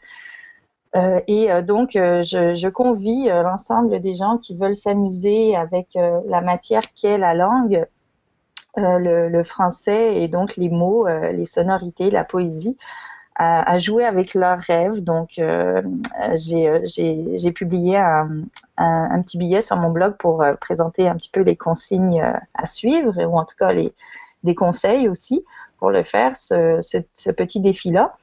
Euh, 0.97 1.21
et 1.27 1.49
euh, 1.49 1.61
donc, 1.61 1.95
euh, 1.95 2.23
je, 2.23 2.67
convie 2.67 3.29
euh, 3.29 3.41
l'ensemble 3.41 4.01
des 4.01 4.13
gens 4.13 4.37
qui 4.37 4.57
veulent 4.57 4.75
s'amuser 4.75 5.55
avec 5.55 5.95
euh, 5.95 6.19
la 6.25 6.41
matière 6.41 6.83
qu'est 6.93 7.17
la 7.17 7.33
langue, 7.33 7.85
euh, 8.77 9.29
le, 9.29 9.43
français 9.45 10.21
et 10.21 10.27
donc 10.27 10.57
les 10.57 10.69
mots, 10.69 11.07
euh, 11.07 11.31
les 11.31 11.45
sonorités, 11.45 12.11
la 12.11 12.25
poésie, 12.25 12.77
à, 13.37 13.77
jouer 13.77 14.03
avec 14.03 14.33
leurs 14.33 14.59
rêves. 14.59 15.03
Donc, 15.03 15.37
euh, 15.37 15.81
j'ai 16.33 16.67
euh, 16.67 17.51
publié 17.51 17.97
un, 17.97 18.29
un, 18.77 19.09
un 19.11 19.21
petit 19.21 19.37
billet 19.37 19.61
sur 19.61 19.77
mon 19.77 19.91
blog 19.91 20.15
pour 20.17 20.41
euh, 20.41 20.55
présenter 20.55 21.07
un 21.07 21.15
petit 21.15 21.29
peu 21.29 21.41
les 21.41 21.55
consignes 21.55 22.21
euh, 22.21 22.33
à 22.55 22.65
suivre, 22.65 23.15
ou 23.23 23.37
en 23.37 23.45
tout 23.45 23.55
cas 23.57 23.71
les, 23.71 23.93
des 24.43 24.55
conseils 24.55 25.07
aussi 25.07 25.45
pour 25.77 25.91
le 25.91 26.01
faire, 26.01 26.35
ce, 26.35 26.79
ce, 26.81 27.29
petit 27.29 27.59
défi-là. 27.59 28.15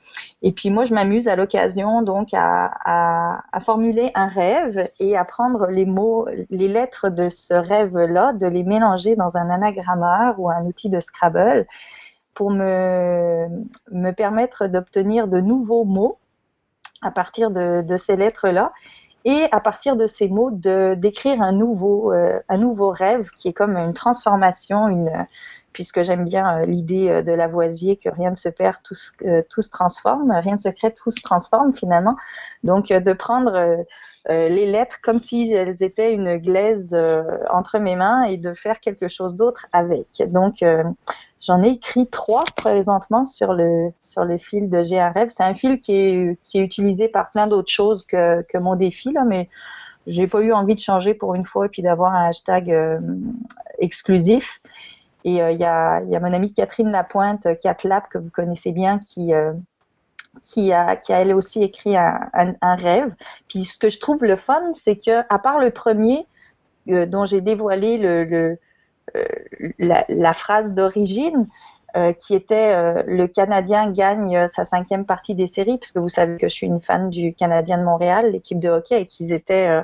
Et 0.43 0.51
puis 0.51 0.71
moi, 0.71 0.85
je 0.85 0.93
m'amuse 0.93 1.29
à 1.29 1.37
l'occasion 1.37 2.03
donc 2.03 2.31
à, 2.33 2.73
à, 2.85 3.43
à, 3.53 3.61
formuler 3.61 4.11
un 4.17 4.27
rêve 4.27 4.91
et 4.99 5.17
à 5.17 5.25
prendre 5.25 5.69
les 5.69 5.87
mots, 5.87 6.27
les 6.51 6.67
lettres 6.67 7.11
de 7.11 7.29
ce 7.29 7.55
rêve-là, 7.55 8.33
de 8.33 8.49
les 8.49 8.65
mélanger 8.65 9.15
dans 9.15 9.37
un 9.37 9.51
anagrammeur 9.51 10.35
ou 10.41 10.51
un 10.51 10.65
outil 10.65 10.89
de 10.89 10.99
Scrabble 10.99 11.69
pour 12.35 12.51
me, 12.51 13.47
me 13.91 14.11
permettre 14.13 14.67
d'obtenir 14.67 15.29
de 15.29 15.41
nouveaux 15.41 15.85
mots 15.85 16.19
à 17.03 17.11
partir 17.11 17.51
de, 17.51 17.83
de 17.83 17.97
ces 17.97 18.17
lettres-là 18.17 18.73
et 19.25 19.49
à 19.53 19.61
partir 19.61 19.97
de 19.97 20.07
ces 20.07 20.29
mots 20.29 20.51
de 20.51 20.95
d'écrire 20.95 21.41
un 21.41 21.53
nouveau 21.53 22.13
euh, 22.13 22.41
un 22.49 22.59
nouveau 22.59 22.91
rêve 22.91 23.31
qui 23.31 23.49
est 23.49 23.53
comme 23.53 23.77
une 23.77 23.95
transformation 23.95 24.89
une 24.89 25.27
puisque 25.73 26.03
j'aime 26.03 26.25
bien 26.25 26.59
euh, 26.59 26.63
l'idée 26.65 27.09
euh, 27.09 27.23
de 27.23 27.33
Lavoisier 27.33 27.97
que 27.97 28.11
rien 28.11 28.31
ne 28.31 28.35
se 28.35 28.51
perd 28.51 28.77
tout 28.83 28.95
se, 28.95 29.13
tout 29.49 29.63
se 29.63 29.71
transforme 29.71 30.31
rien 30.31 30.53
ne 30.53 30.59
se 30.59 30.69
crée 30.69 30.93
tout 30.93 31.11
se 31.11 31.23
transforme 31.23 31.73
finalement. 31.73 32.17
Donc 32.65 32.89
de 32.89 33.13
prendre 33.13 33.85
les 34.29 34.67
lettres 34.67 35.01
comme 35.03 35.19
si 35.19 35.53
elles 35.53 35.83
étaient 35.83 36.15
une 36.15 36.39
glaise 36.39 36.97
entre 37.51 37.79
mes 37.79 37.97
mains 37.97 38.25
et 38.25 38.39
de 38.39 38.55
faire 38.55 38.81
quelque 38.81 39.07
chose 39.09 39.35
d'autre 39.35 39.67
avec. 39.73 40.23
Donc 40.29 40.65
J'en 41.47 41.63
ai 41.63 41.71
écrit 41.71 42.07
trois 42.07 42.45
présentement 42.57 43.25
sur 43.27 43.53
le, 43.53 43.93
sur 44.01 44.25
le 44.25 44.39
fil 44.39 44.71
de 44.71 44.83
J'ai 44.83 44.99
un 44.99 45.11
rêve. 45.11 45.29
C'est 45.29 45.43
un 45.43 45.55
fil 45.55 45.79
qui 45.79 45.95
est, 45.95 46.39
qui 46.43 46.59
est 46.59 46.63
utilisé 46.63 47.09
par 47.09 47.31
plein 47.33 47.47
d'autres 47.47 47.71
choses 47.71 48.07
que, 48.07 48.43
que 48.43 48.57
mon 48.57 48.77
défi, 48.77 49.13
là, 49.13 49.25
mais 49.25 49.51
j'ai 50.07 50.27
pas 50.27 50.41
eu 50.41 50.53
envie 50.53 50.75
de 50.75 50.81
changer 50.81 51.13
pour 51.13 51.35
une 51.35 51.45
fois 51.45 51.67
et 51.67 51.69
puis 51.69 51.83
d'avoir 51.83 52.15
un 52.15 52.29
hashtag 52.29 52.71
euh, 52.71 52.99
exclusif. 53.79 54.61
Et 55.25 55.43
euh, 55.43 55.51
il 55.51 55.59
y, 55.59 55.65
a, 55.65 56.03
y, 56.03 56.17
a, 56.17 56.21
mon 56.21 56.33
amie 56.33 56.53
Catherine 56.53 56.91
Lapointe, 56.91 57.47
CatLab, 57.61 58.05
que 58.09 58.19
vous 58.19 58.31
connaissez 58.31 58.73
bien, 58.73 58.99
qui, 58.99 59.35
euh, 59.35 59.53
qui, 60.43 60.73
a, 60.73 60.97
qui 60.97 61.13
a 61.13 61.21
elle 61.21 61.35
aussi 61.35 61.63
écrit 61.63 61.97
un, 61.97 62.31
un, 62.33 62.75
rêve. 62.77 63.15
Puis 63.49 63.65
ce 63.65 63.79
que 63.79 63.89
je 63.89 63.99
trouve 63.99 64.25
le 64.25 64.37
fun, 64.37 64.73
c'est 64.73 64.97
que 64.97 65.21
à 65.31 65.39
part 65.39 65.59
le 65.59 65.71
premier, 65.71 66.27
dont 66.87 67.25
j'ai 67.25 67.41
dévoilé 67.41 67.97
le, 67.97 68.59
euh, 69.17 69.25
la, 69.79 70.33
phrase 70.33 70.75
d'origine, 70.75 71.47
euh, 71.97 72.13
qui 72.13 72.35
était 72.35 72.75
euh, 72.75 73.03
le 73.07 73.29
Canadien 73.29 73.91
gagne 73.91 74.47
sa 74.49 74.65
cinquième 74.65 75.07
partie 75.07 75.35
des 75.35 75.47
séries, 75.47 75.79
parce 75.79 75.93
que 75.93 75.99
vous 75.99 76.09
savez 76.09 76.37
que 76.37 76.49
je 76.49 76.55
suis 76.55 76.67
une 76.67 76.81
fan 76.81 77.11
du 77.11 77.35
Canadien 77.35 77.79
de 77.79 77.85
Montréal, 77.85 78.33
l'équipe 78.33 78.59
de 78.59 78.69
hockey, 78.69 79.03
et 79.03 79.07
qu'ils 79.07 79.33
étaient, 79.33 79.83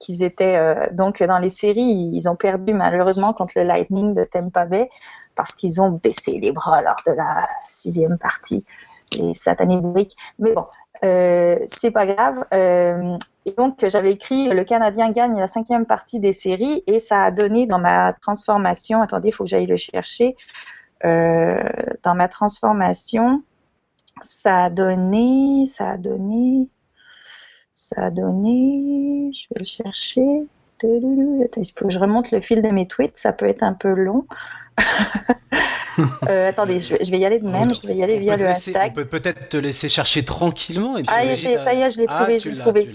qu'ils 0.00 0.22
étaient 0.22 0.90
donc 0.92 1.22
dans 1.22 1.38
les 1.38 1.48
séries, 1.48 2.10
ils 2.12 2.28
ont 2.28 2.36
perdu 2.36 2.72
malheureusement 2.74 3.32
contre 3.32 3.54
le 3.56 3.64
Lightning 3.64 4.14
de 4.14 4.24
Tampa 4.24 4.64
Bay 4.64 4.90
parce 5.34 5.54
qu'ils 5.54 5.80
ont 5.80 5.90
baissé 5.90 6.38
les 6.38 6.52
bras 6.52 6.82
lors 6.82 7.00
de 7.06 7.12
la 7.12 7.48
sixième 7.66 8.18
partie, 8.18 8.64
les 9.18 9.34
satanés 9.34 9.78
briques. 9.78 10.16
Mais 10.38 10.52
bon, 10.52 10.66
euh, 11.04 11.58
c'est 11.66 11.90
pas 11.90 12.06
grave. 12.06 12.44
Euh, 12.54 13.16
et 13.44 13.52
donc, 13.52 13.84
j'avais 13.88 14.12
écrit 14.12 14.48
Le 14.48 14.64
Canadien 14.64 15.10
gagne 15.10 15.38
la 15.38 15.46
cinquième 15.46 15.86
partie 15.86 16.20
des 16.20 16.32
séries 16.32 16.82
et 16.86 16.98
ça 16.98 17.24
a 17.24 17.30
donné 17.30 17.66
dans 17.66 17.78
ma 17.78 18.12
transformation, 18.14 19.02
attendez, 19.02 19.28
il 19.28 19.32
faut 19.32 19.44
que 19.44 19.50
j'aille 19.50 19.66
le 19.66 19.76
chercher, 19.76 20.36
euh, 21.04 21.62
dans 22.02 22.14
ma 22.14 22.28
transformation, 22.28 23.42
ça 24.20 24.64
a 24.64 24.70
donné, 24.70 25.66
ça 25.66 25.90
a 25.90 25.96
donné, 25.96 26.68
ça 27.74 28.06
a 28.06 28.10
donné, 28.10 29.30
je 29.32 29.48
vais 29.50 29.58
le 29.58 29.64
chercher. 29.64 30.46
Il 30.82 31.72
faut 31.76 31.86
que 31.86 31.90
je 31.90 31.98
remonte 31.98 32.30
le 32.30 32.40
fil 32.40 32.62
de 32.62 32.68
mes 32.68 32.86
tweets, 32.86 33.16
ça 33.16 33.32
peut 33.32 33.46
être 33.46 33.62
un 33.62 33.74
peu 33.74 33.90
long. 33.90 34.26
Euh, 36.28 36.48
attendez, 36.48 36.80
je 36.80 37.10
vais, 37.10 37.18
y 37.18 37.24
aller 37.26 37.38
de 37.38 37.46
même, 37.46 37.68
je 37.74 37.86
vais 37.86 37.94
y 37.94 38.02
aller 38.02 38.18
via 38.18 38.36
le 38.36 38.46
hashtag. 38.46 38.92
On 38.92 38.94
peut 38.94 39.04
peut-être 39.04 39.50
te 39.50 39.56
laisser 39.58 39.90
chercher 39.90 40.24
tranquillement. 40.24 40.96
Et 40.96 41.02
puis 41.02 41.14
ah, 41.14 41.36
ça... 41.58 41.74
y 41.74 41.82
est, 41.82 41.90
je 41.90 42.00
l'ai 42.00 42.06
trouvé, 42.06 42.34
ah, 42.34 42.38
je 42.38 42.50
l'ai 42.50 42.56
trouvé. 42.56 42.94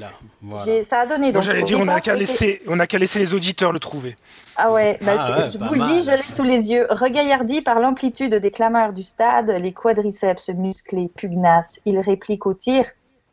Ça 0.84 1.02
a 1.02 1.06
donné. 1.06 1.32
Donc, 1.32 1.44
j'allais 1.44 1.64
dire, 1.64 1.80
on 1.80 1.86
n'a 1.86 2.02
qu'à 2.02 2.16
laisser, 2.16 2.62
on 2.68 2.80
a 2.80 2.88
qu'à 2.88 2.98
laisser 2.98 3.20
les 3.20 3.34
auditeurs 3.34 3.72
le 3.72 3.80
trouver. 3.80 4.16
Ah 4.56 4.72
ouais, 4.72 4.98
bah 5.04 5.16
ah 5.16 5.50
je 5.50 5.60
vous 5.60 5.76
le 5.76 5.86
dis, 5.86 6.04
je 6.04 6.12
l'ai 6.12 6.24
sous 6.24 6.44
les 6.44 6.72
yeux. 6.72 6.88
Regaillardi 6.90 7.62
par 7.62 7.80
l'amplitude 7.80 8.34
des 8.34 8.52
clameurs 8.52 8.94
du 8.94 9.04
stade, 9.04 9.52
les 9.52 9.72
quadriceps 9.72 10.50
musclés, 10.50 11.12
pugnaces, 11.16 11.80
il 11.86 12.00
réplique 12.00 12.48
au 12.48 12.56
tir, 12.56 12.86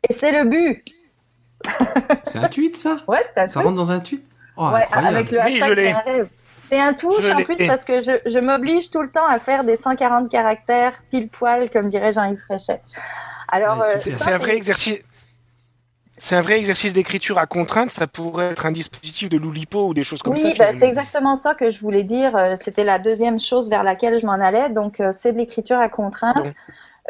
et 0.07 0.13
c'est 0.13 0.31
le 0.31 0.47
but. 0.47 0.85
c'est 2.23 2.37
un 2.37 2.49
tweet, 2.49 2.75
ça? 2.75 2.97
Ouais, 3.07 3.21
c'est 3.23 3.39
un 3.39 3.47
Ça 3.47 3.61
rentre 3.61 3.75
dans 3.75 3.91
un 3.91 3.99
tweet? 3.99 4.23
Oh, 4.57 4.69
Ouais, 4.69 4.87
avec 4.91 5.31
le 5.31 5.39
hashtag 5.39 5.95
oui, 6.07 6.27
c'est 6.69 6.79
un 6.79 6.93
touche 6.93 7.29
en 7.29 7.43
plus 7.43 7.65
parce 7.67 7.83
que 7.83 8.01
je, 8.01 8.11
je 8.25 8.39
m'oblige 8.39 8.89
tout 8.89 9.01
le 9.01 9.09
temps 9.09 9.27
à 9.27 9.39
faire 9.39 9.63
des 9.63 9.75
140 9.75 10.29
caractères 10.29 11.03
pile 11.11 11.29
poil, 11.29 11.69
comme 11.69 11.89
dirait 11.89 12.11
Jean-Yves 12.11 12.39
Fréchet. 12.39 12.81
Alors, 13.47 13.81
euh, 13.81 13.95
c'est 13.99 14.31
un 14.31 14.37
vrai 14.37 14.55
exercice. 14.55 14.97
C'est 16.17 16.35
un 16.35 16.41
vrai 16.41 16.57
exercice 16.57 16.93
d'écriture 16.93 17.37
à 17.37 17.45
contrainte, 17.45 17.91
ça 17.91 18.07
pourrait 18.07 18.51
être 18.51 18.65
un 18.65 18.71
dispositif 18.71 19.27
de 19.27 19.37
Loulipo 19.37 19.89
ou 19.89 19.93
des 19.93 20.01
choses 20.01 20.21
comme 20.23 20.37
ça. 20.37 20.47
Oui, 20.47 20.55
bah, 20.57 20.71
c'est 20.73 20.87
exactement 20.87 21.35
ça 21.35 21.53
que 21.55 21.69
je 21.69 21.79
voulais 21.81 22.03
dire. 22.03 22.35
Euh, 22.37 22.55
c'était 22.55 22.85
la 22.85 22.99
deuxième 22.99 23.37
chose 23.37 23.69
vers 23.69 23.83
laquelle 23.83 24.19
je 24.19 24.25
m'en 24.25 24.33
allais. 24.33 24.69
Donc, 24.69 25.01
euh, 25.01 25.09
c'est 25.11 25.33
de 25.33 25.37
l'écriture 25.37 25.77
à 25.77 25.89
contrainte. 25.89 26.53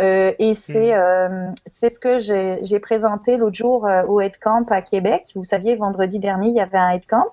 Euh, 0.02 0.34
et 0.40 0.54
c'est 0.54 0.94
hmm. 0.94 1.54
c'est 1.66 1.90
ce 1.90 2.00
que 2.00 2.20
j'ai 2.20 2.80
présenté 2.80 3.38
l'autre 3.38 3.56
jour 3.56 3.88
au 4.08 4.20
Headcamp 4.20 4.66
à 4.70 4.82
Québec. 4.82 5.32
Vous 5.36 5.44
saviez, 5.44 5.76
vendredi 5.76 6.20
dernier, 6.20 6.50
il 6.50 6.56
y 6.56 6.62
avait 6.62 6.78
un 6.78 6.90
Headcamp 6.90 7.32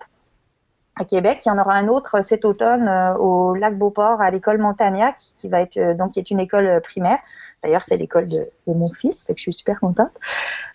à 0.97 1.05
Québec. 1.05 1.43
Il 1.45 1.49
y 1.49 1.53
en 1.53 1.59
aura 1.59 1.75
un 1.75 1.89
autre 1.89 2.23
cet 2.23 2.45
automne 2.45 2.89
euh, 2.89 3.15
au 3.17 3.55
lac 3.55 3.77
Beauport 3.77 4.21
à 4.21 4.31
l'école 4.31 4.59
Montagnac, 4.59 5.17
qui 5.37 5.49
va 5.49 5.61
être 5.61 5.77
euh, 5.77 5.95
donc 5.95 6.13
qui 6.13 6.19
est 6.19 6.31
une 6.31 6.41
école 6.41 6.67
euh, 6.67 6.81
primaire. 6.81 7.19
D'ailleurs, 7.63 7.83
c'est 7.83 7.97
l'école 7.97 8.29
de, 8.29 8.49
mon 8.67 8.91
fils, 8.91 9.23
fait 9.23 9.35
que 9.35 9.39
je 9.39 9.43
suis 9.43 9.53
super 9.53 9.79
contente. 9.79 10.11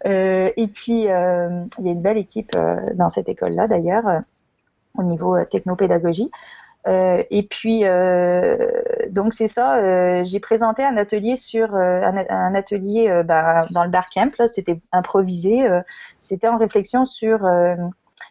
Euh, 0.06 0.50
et 0.56 0.67
puis, 0.67 1.02
il 1.02 1.06
y 1.06 1.10
a 1.10 1.50
une 1.80 2.02
belle 2.02 2.17
équipe 2.17 2.58
dans 2.93 3.10
cette 3.10 3.28
école-là, 3.28 3.67
d'ailleurs, 3.67 4.21
au 4.97 5.04
niveau 5.04 5.43
technopédagogie. 5.43 6.32
Et 6.88 7.47
puis, 7.50 7.84
donc 9.10 9.34
c'est 9.34 9.47
ça. 9.47 10.23
j'ai 10.23 10.39
présenté 10.39 10.84
un 10.84 10.97
atelier 10.97 11.36
sur 11.36 11.76
un, 11.76 12.56
atelier 12.56 13.23
bah, 13.26 13.67
dans 13.71 13.84
le 13.84 13.89
bar 13.89 14.10
camp. 14.10 14.32
C'était 14.47 14.80
improvisé. 14.91 15.67
c'était 16.19 16.47
en 16.47 16.58
réflexion 16.58 17.06
sur 17.06 17.45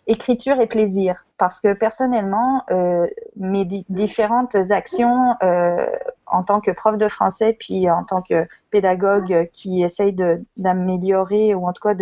écriture 0.06 0.60
et 0.60 0.66
plaisir 0.66 1.26
parce 1.38 1.60
que 1.60 1.74
personnellement, 1.74 2.62
euh, 2.70 3.06
mes 3.36 3.64
différentes 3.64 4.56
actions 4.70 5.34
euh, 5.42 5.86
en 6.26 6.42
tant 6.42 6.60
que 6.60 6.70
prof 6.70 6.96
de 6.96 7.08
français, 7.08 7.56
puis 7.58 7.90
en 7.90 8.02
tant 8.04 8.22
que 8.22 8.46
pédagogue 8.70 9.48
qui 9.52 9.82
essaye 9.82 10.14
d'améliorer 10.56 11.54
ou 11.54 11.66
en 11.66 11.72
tout 11.72 11.86
cas 11.86 11.94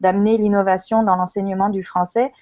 d'amener 0.00 0.38
l'innovation 0.38 1.02
dans 1.02 1.16
l'enseignement 1.16 1.68
du 1.68 1.82
français, 1.82 2.32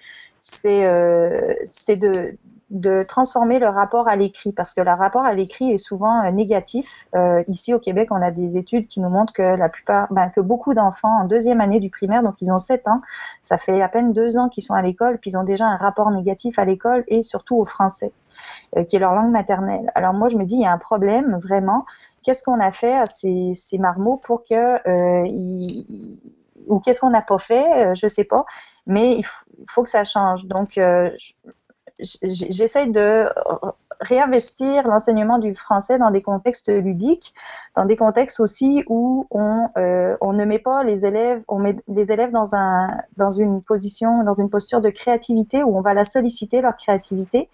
c'est 0.41 0.85
euh, 0.85 1.55
de, 1.89 2.37
de 2.71 3.03
transformer 3.03 3.59
le 3.59 3.69
rapport 3.69 4.09
à 4.09 4.17
l'écrit 4.17 4.53
parce 4.53 4.73
que 4.75 4.81
le 4.81 4.91
rapport 4.91 5.25
à 5.25 5.35
l'écrit 5.35 5.73
est 5.73 5.79
souvent 5.79 6.25
euh, 6.25 6.31
négatif. 6.31 7.07
Euh, 7.15 7.43
ici 7.47 7.75
au 7.75 7.79
Québec, 7.79 8.09
on 8.11 8.23
a 8.23 8.31
des 8.31 8.57
études 8.57 8.87
qui 8.87 9.01
nous 9.01 9.11
montrent 9.11 9.33
que 9.33 9.43
la 9.43 9.69
plupart, 9.69 10.13
ben, 10.13 10.31
que 10.31 10.41
beaucoup 10.41 10.75
d'enfants 10.75 11.21
en 11.21 11.25
deuxième 11.25 11.61
année 11.61 11.79
du 11.79 11.91
primaire, 11.91 12.23
donc 12.23 12.35
ils 12.41 12.51
ont 12.53 12.59
7 12.59 12.89
ans, 12.89 13.01
ça 13.43 13.59
fait 13.59 13.83
à 13.83 13.89
peine 13.89 14.13
deux 14.13 14.37
ans 14.37 14.49
qu'ils 14.49 14.65
sont 14.65 14.75
à 14.75 14.83
l'école, 14.83 15.19
puis 15.19 15.31
ils 15.31 15.37
ont 15.37 15.45
déjà 15.45 15.67
un 15.67 15.77
rapport 15.77 16.11
négatif 16.11 16.59
à 16.59 16.65
l'école 16.65 17.05
et 17.07 17.23
surtout 17.23 17.57
au 17.57 17.65
français, 17.65 18.13
euh, 18.77 18.85
qui 18.85 18.97
est 18.97 19.01
leur 19.01 19.15
langue 19.15 19.31
maternelle. 19.31 19.91
Alors 19.95 20.15
moi, 20.15 20.29
je 20.29 20.37
me 20.37 20.45
dis, 20.45 20.55
il 20.55 20.63
y 20.63 20.67
a 20.67 20.73
un 20.73 20.79
problème 20.79 21.39
vraiment. 21.43 21.85
Qu'est-ce 22.23 22.43
qu'on 22.43 22.61
a 22.61 22.71
fait 22.71 22.95
à 22.95 23.07
ces, 23.07 23.53
ces 23.55 23.79
marmots 23.79 24.17
pour 24.17 24.43
que 24.43 24.81
ou 26.67 26.81
qu'est-ce 26.81 27.03
qu'on 27.03 27.11
n'a 27.11 27.21
pas 27.21 27.37
fait, 27.37 27.95
je 27.95 28.07
sais 28.09 28.25
pas, 28.25 28.47
mais 28.87 29.19
il 29.19 29.27
faut 29.69 29.83
que 29.83 29.91
ça 29.91 30.03
change. 30.05 30.47
Donc, 30.47 30.79
j'essaye 32.01 32.91
de 32.91 33.29
réinvestir 34.01 34.87
l'enseignement 34.87 35.39
du 35.39 35.55
français 35.55 35.99
dans 35.99 36.11
des 36.11 36.23
contextes 36.23 36.69
ludiques, 36.69 37.35
dans 37.77 37.85
des 37.85 37.97
contextes 37.97 38.41
aussi 38.41 38.85
où 38.89 39.27
on, 39.31 39.69
euh, 39.77 40.17
ne 40.21 40.45
met 40.45 40.59
pas 40.59 40.83
les 40.83 41.07
élèves, 41.07 41.43
on 41.49 41.59
met 41.59 41.77
les 41.89 42.13
élèves 42.13 42.33
dans 42.33 43.31
une 43.31 43.63
position, 43.63 44.25
dans 44.25 44.33
une 44.33 44.51
posture 44.51 44.81
de 44.81 44.91
créativité 44.91 45.63
où 45.63 45.77
on 45.77 45.81
va 45.81 45.95
la 45.95 46.05
solliciter, 46.05 46.61
leur 46.61 46.77
créativité, 46.77 47.49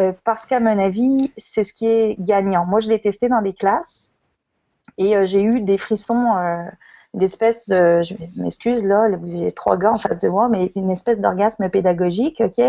euh, 0.00 0.12
parce 0.24 0.46
qu'à 0.46 0.60
mon 0.60 0.78
avis, 0.78 1.32
c'est 1.36 1.62
ce 1.62 1.72
qui 1.72 1.86
est 1.86 2.16
gagnant. 2.18 2.66
Moi, 2.66 2.80
je 2.80 2.88
l'ai 2.88 3.00
testé 3.00 3.28
dans 3.28 3.42
des 3.42 3.52
classes 3.52 4.14
et 4.98 5.16
euh, 5.16 5.26
j'ai 5.26 5.42
eu 5.42 5.60
des 5.60 5.78
frissons 5.78 6.34
une 7.14 7.22
espèce 7.22 7.68
de, 7.68 8.02
je 8.02 8.14
m'excuse 8.36 8.84
là, 8.84 9.04
avez 9.04 9.50
trois 9.52 9.76
gars 9.76 9.92
en 9.92 9.98
face 9.98 10.18
de 10.18 10.28
moi, 10.28 10.48
mais 10.48 10.72
une 10.74 10.90
espèce 10.90 11.20
d'orgasme 11.20 11.68
pédagogique, 11.70 12.42
ok, 12.44 12.60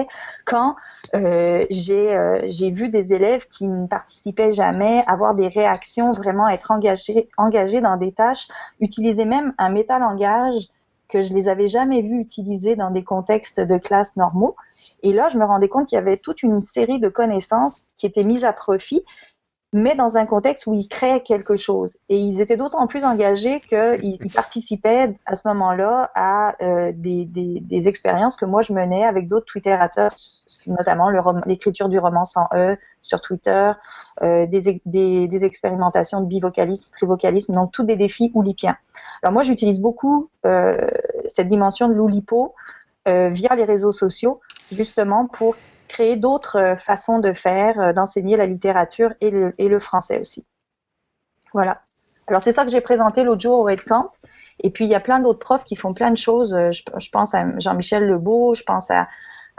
quand 0.45 0.75
euh, 1.15 1.65
j'ai 1.69 2.15
euh, 2.15 2.41
j'ai 2.45 2.71
vu 2.71 2.89
des 2.89 3.13
élèves 3.13 3.47
qui 3.47 3.67
ne 3.67 3.87
participaient 3.87 4.51
jamais, 4.51 5.03
avoir 5.07 5.35
des 5.35 5.47
réactions, 5.47 6.11
vraiment 6.11 6.47
être 6.47 6.71
engagés 6.71 7.29
engagés 7.37 7.81
dans 7.81 7.97
des 7.97 8.11
tâches, 8.11 8.47
utiliser 8.79 9.25
même 9.25 9.53
un 9.57 9.69
métalangage 9.69 10.69
que 11.09 11.21
je 11.21 11.33
les 11.33 11.47
avais 11.49 11.67
jamais 11.67 12.01
vus 12.01 12.19
utiliser 12.19 12.75
dans 12.75 12.91
des 12.91 13.03
contextes 13.03 13.61
de 13.61 13.77
classe 13.77 14.17
normaux. 14.17 14.55
Et 15.03 15.13
là, 15.13 15.27
je 15.29 15.37
me 15.37 15.45
rendais 15.45 15.69
compte 15.69 15.87
qu'il 15.87 15.95
y 15.95 15.99
avait 15.99 16.17
toute 16.17 16.43
une 16.43 16.61
série 16.61 16.99
de 16.99 17.07
connaissances 17.07 17.87
qui 17.95 18.05
étaient 18.05 18.23
mises 18.23 18.43
à 18.43 18.53
profit 18.53 19.03
mais 19.73 19.95
dans 19.95 20.17
un 20.17 20.25
contexte 20.25 20.65
où 20.67 20.73
ils 20.73 20.87
créaient 20.87 21.21
quelque 21.21 21.57
chose. 21.57 21.97
Et 22.07 22.17
ils 22.17 22.39
étaient 22.39 22.55
d'autant 22.55 22.87
plus 22.87 23.03
engagés 23.03 23.59
qu'ils 23.59 23.99
ils 24.03 24.31
participaient 24.33 25.13
à 25.25 25.35
ce 25.35 25.47
moment-là 25.49 26.09
à 26.15 26.55
euh, 26.63 26.93
des, 26.95 27.87
expériences 27.87 28.37
que 28.37 28.45
moi 28.45 28.61
je 28.61 28.71
menais 28.71 29.03
avec 29.03 29.27
d'autres 29.27 29.45
twitterateurs, 29.45 30.11
notamment 30.67 31.09
l'écriture 31.45 31.89
du 31.89 31.99
roman 31.99 32.23
sans 32.23 32.47
E 32.53 32.77
sur 33.01 33.19
Twitter, 33.21 33.71
euh, 34.23 34.45
des, 34.47 35.45
expérimentations 35.45 36.21
de 36.21 36.27
bivocalisme, 36.27 36.91
trivocalisme, 36.93 37.53
donc 37.53 37.71
tous 37.73 37.83
des 37.83 37.97
défis 37.97 38.31
oulipiens. 38.33 38.77
Alors 39.21 39.33
moi 39.33 39.43
j'utilise 39.43 39.81
beaucoup 39.81 40.29
euh, 40.45 40.87
cette 41.27 41.49
dimension 41.49 41.89
de 41.89 41.93
l'oulipo 41.93 42.55
via 43.05 43.55
les 43.55 43.63
réseaux 43.63 43.93
sociaux, 43.93 44.41
justement 44.69 45.27
pour 45.27 45.55
créer 45.87 46.15
d'autres 46.15 46.57
euh, 46.57 46.75
façons 46.75 47.19
de 47.19 47.33
faire, 47.33 47.79
euh, 47.79 47.93
d'enseigner 47.93 48.37
la 48.37 48.45
littérature 48.45 49.13
et 49.21 49.31
le, 49.31 49.79
français 49.79 50.19
aussi. 50.19 50.45
Voilà. 51.53 51.81
Alors 52.27 52.41
c'est 52.41 52.51
ça 52.51 52.65
que 52.65 52.71
j'ai 52.71 52.81
présenté 52.81 53.23
l'autre 53.23 53.41
jour 53.41 53.59
au 53.59 53.75
Camp. 53.85 54.11
Et 54.59 54.71
puis 54.71 54.85
il 54.85 54.89
y 54.89 54.95
a 54.95 54.99
plein 54.99 55.19
d'autres 55.19 55.39
profs 55.39 55.63
qui 55.63 55.75
font 55.75 55.93
plein 55.93 56.11
de 56.11 56.17
choses. 56.17 56.53
Euh, 56.53 56.71
je 56.71 57.09
pense 57.09 57.33
à 57.35 57.45
Jean-Michel 57.59 58.05
Lebeau, 58.05 58.53
je 58.53 58.63
pense 58.63 58.91
à, 58.91 59.07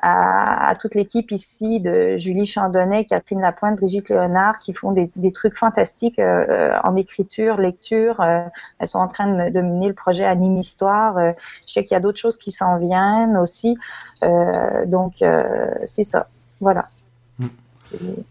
à, 0.00 0.68
à 0.68 0.74
toute 0.76 0.94
l'équipe 0.94 1.30
ici 1.30 1.80
de 1.80 2.16
Julie 2.16 2.46
Chandonnet, 2.46 3.04
Catherine 3.04 3.40
Lapointe, 3.40 3.76
Brigitte 3.76 4.08
Léonard, 4.10 4.60
qui 4.60 4.72
font 4.72 4.92
des, 4.92 5.10
des 5.16 5.32
trucs 5.32 5.56
fantastiques 5.56 6.18
euh, 6.18 6.78
en 6.84 6.96
écriture, 6.96 7.56
lecture. 7.56 8.20
Euh, 8.20 8.42
elles 8.78 8.88
sont 8.88 9.00
en 9.00 9.08
train 9.08 9.26
de, 9.26 9.50
de, 9.50 9.60
mener 9.60 9.88
le 9.88 9.94
projet 9.94 10.24
Anime 10.24 10.58
Histoire. 10.58 11.18
Euh, 11.18 11.32
je 11.66 11.72
sais 11.72 11.84
qu'il 11.84 11.94
y 11.94 11.96
a 11.96 12.00
d'autres 12.00 12.18
choses 12.18 12.36
qui 12.36 12.52
s'en 12.52 12.78
viennent 12.78 13.36
aussi. 13.36 13.76
donc, 14.86 15.24
c'est 15.84 16.02
ça. 16.02 16.28
Voilà. 16.60 16.88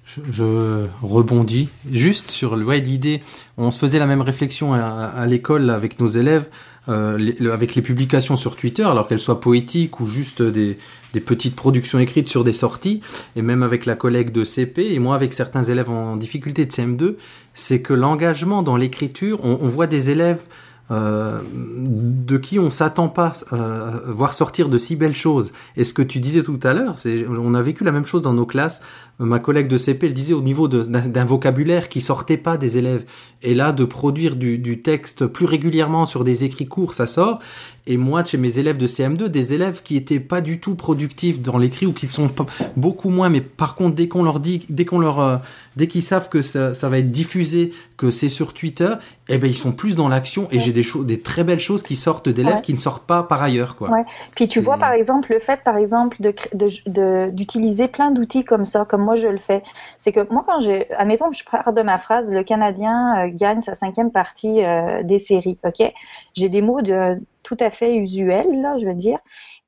Je, 0.05 0.85
rebondis 1.01 1.69
juste 1.91 2.29
sur 2.29 2.55
l'idée. 2.55 3.21
On 3.57 3.71
se 3.71 3.79
faisait 3.79 3.99
la 3.99 4.05
même 4.05 4.21
réflexion 4.21 4.73
à, 4.73 5.25
l'école 5.27 5.69
avec 5.69 5.99
nos 5.99 6.07
élèves, 6.07 6.47
euh, 6.89 7.17
avec 7.51 7.75
les 7.75 7.81
publications 7.81 8.35
sur 8.35 8.55
Twitter, 8.55 8.83
alors 8.83 9.07
qu'elles 9.07 9.19
soient 9.19 9.39
poétiques 9.39 9.99
ou 9.99 10.07
juste 10.07 10.41
des, 10.41 10.77
petites 11.25 11.55
productions 11.55 11.97
écrites 11.97 12.27
sur 12.27 12.43
des 12.43 12.53
sorties, 12.53 13.01
et 13.35 13.41
même 13.41 13.63
avec 13.63 13.87
la 13.87 13.95
collègue 13.95 14.31
de 14.31 14.43
CP 14.43 14.93
et 14.93 14.99
moi 14.99 15.15
avec 15.15 15.33
certains 15.33 15.63
élèves 15.63 15.89
en 15.89 16.15
difficulté 16.15 16.65
de 16.65 16.71
CM2, 16.71 17.15
c'est 17.55 17.81
que 17.81 17.93
l'engagement 17.93 18.61
dans 18.61 18.77
l'écriture, 18.77 19.39
on 19.43 19.67
voit 19.67 19.87
des 19.87 20.11
élèves 20.11 20.41
euh, 20.89 21.41
de 21.53 22.37
qui 22.37 22.59
on 22.59 22.69
s'attend 22.69 23.09
pas 23.09 23.33
euh, 23.51 23.99
voir 24.07 24.33
sortir 24.33 24.69
de 24.69 24.77
si 24.77 24.95
belles 24.95 25.15
choses. 25.15 25.51
Et 25.75 25.83
ce 25.83 25.93
que 25.93 26.01
tu 26.01 26.19
disais 26.19 26.43
tout 26.43 26.59
à 26.63 26.73
l'heure, 26.73 26.95
on 27.29 27.53
a 27.53 27.61
vécu 27.61 27.83
la 27.83 27.91
même 27.91 28.05
chose 28.05 28.21
dans 28.21 28.33
nos 28.33 28.45
classes. 28.45 28.81
Ma 29.19 29.39
collègue 29.39 29.67
de 29.67 29.77
CP, 29.77 30.07
elle 30.07 30.13
disait 30.13 30.33
au 30.33 30.41
niveau 30.41 30.67
d'un 30.67 31.25
vocabulaire 31.25 31.89
qui 31.89 32.01
sortait 32.01 32.37
pas 32.37 32.57
des 32.57 32.77
élèves. 32.77 33.05
Et 33.41 33.53
là, 33.53 33.71
de 33.71 33.83
produire 33.83 34.35
du, 34.35 34.57
du, 34.57 34.79
texte 34.79 35.25
plus 35.25 35.45
régulièrement 35.45 36.05
sur 36.05 36.23
des 36.23 36.43
écrits 36.43 36.67
courts, 36.67 36.93
ça 36.93 37.07
sort. 37.07 37.39
Et 37.87 37.97
moi, 37.97 38.23
chez 38.23 38.37
mes 38.37 38.59
élèves 38.59 38.77
de 38.77 38.85
CM2, 38.85 39.29
des 39.29 39.53
élèves 39.53 39.81
qui 39.81 39.95
étaient 39.95 40.19
pas 40.19 40.41
du 40.41 40.59
tout 40.59 40.75
productifs 40.75 41.41
dans 41.41 41.57
l'écrit 41.57 41.85
ou 41.85 41.93
qui 41.93 42.05
sont 42.07 42.29
beaucoup 42.75 43.09
moins, 43.09 43.29
mais 43.29 43.41
par 43.41 43.75
contre, 43.75 43.95
dès 43.95 44.09
qu'on 44.09 44.23
leur 44.23 44.41
dit, 44.41 44.65
dès 44.69 44.85
qu'on 44.85 44.99
leur, 44.99 45.19
euh, 45.19 45.37
dès 45.77 45.87
qu'ils 45.87 46.01
savent 46.01 46.27
que 46.27 46.41
ça, 46.41 46.73
ça, 46.73 46.89
va 46.89 46.99
être 46.99 47.11
diffusé, 47.11 47.71
que 47.95 48.11
c'est 48.11 48.27
sur 48.27 48.53
Twitter, 48.53 48.93
eh 49.29 49.37
ben 49.37 49.47
ils 49.47 49.55
sont 49.55 49.71
plus 49.71 49.95
dans 49.95 50.09
l'action. 50.09 50.49
Et 50.51 50.59
j'ai 50.59 50.73
des 50.73 50.83
choses, 50.83 51.05
des 51.05 51.21
très 51.21 51.45
belles 51.45 51.59
choses 51.59 51.81
qui 51.81 51.95
sortent 51.95 52.29
d'élèves 52.29 52.55
ouais. 52.55 52.61
qui 52.61 52.73
ne 52.73 52.77
sortent 52.77 53.05
pas 53.05 53.23
par 53.23 53.41
ailleurs, 53.41 53.77
quoi. 53.77 53.89
Ouais. 53.89 54.03
Puis 54.35 54.47
tu 54.47 54.59
vois, 54.59 54.77
par 54.77 54.91
exemple, 54.91 55.31
le 55.31 55.39
fait, 55.39 55.61
par 55.63 55.77
exemple, 55.77 56.17
de 56.21 57.29
d'utiliser 57.29 57.87
plein 57.87 58.11
d'outils 58.11 58.43
comme 58.43 58.65
ça, 58.65 58.85
comme 58.85 59.01
moi 59.01 59.15
je 59.15 59.27
le 59.27 59.37
fais, 59.37 59.63
c'est 59.97 60.11
que 60.11 60.31
moi 60.31 60.43
quand 60.45 60.59
j'ai, 60.59 60.91
admettons 60.93 61.29
que 61.29 61.37
je 61.37 61.43
pars 61.43 61.71
de 61.73 61.81
ma 61.81 61.97
phrase, 61.97 62.29
le 62.29 62.43
Canadien 62.43 63.25
euh, 63.25 63.29
gagne 63.33 63.61
sa 63.61 63.73
cinquième 63.73 64.11
partie 64.11 64.63
euh, 64.63 65.03
des 65.03 65.19
séries, 65.19 65.57
ok? 65.63 65.91
J'ai 66.35 66.49
des 66.49 66.61
mots 66.61 66.81
de 66.81 67.19
tout 67.47 67.57
à 67.61 67.69
fait 67.69 67.95
usuels, 67.95 68.61
là, 68.61 68.77
je 68.77 68.85
veux 68.85 68.93
dire, 68.93 69.19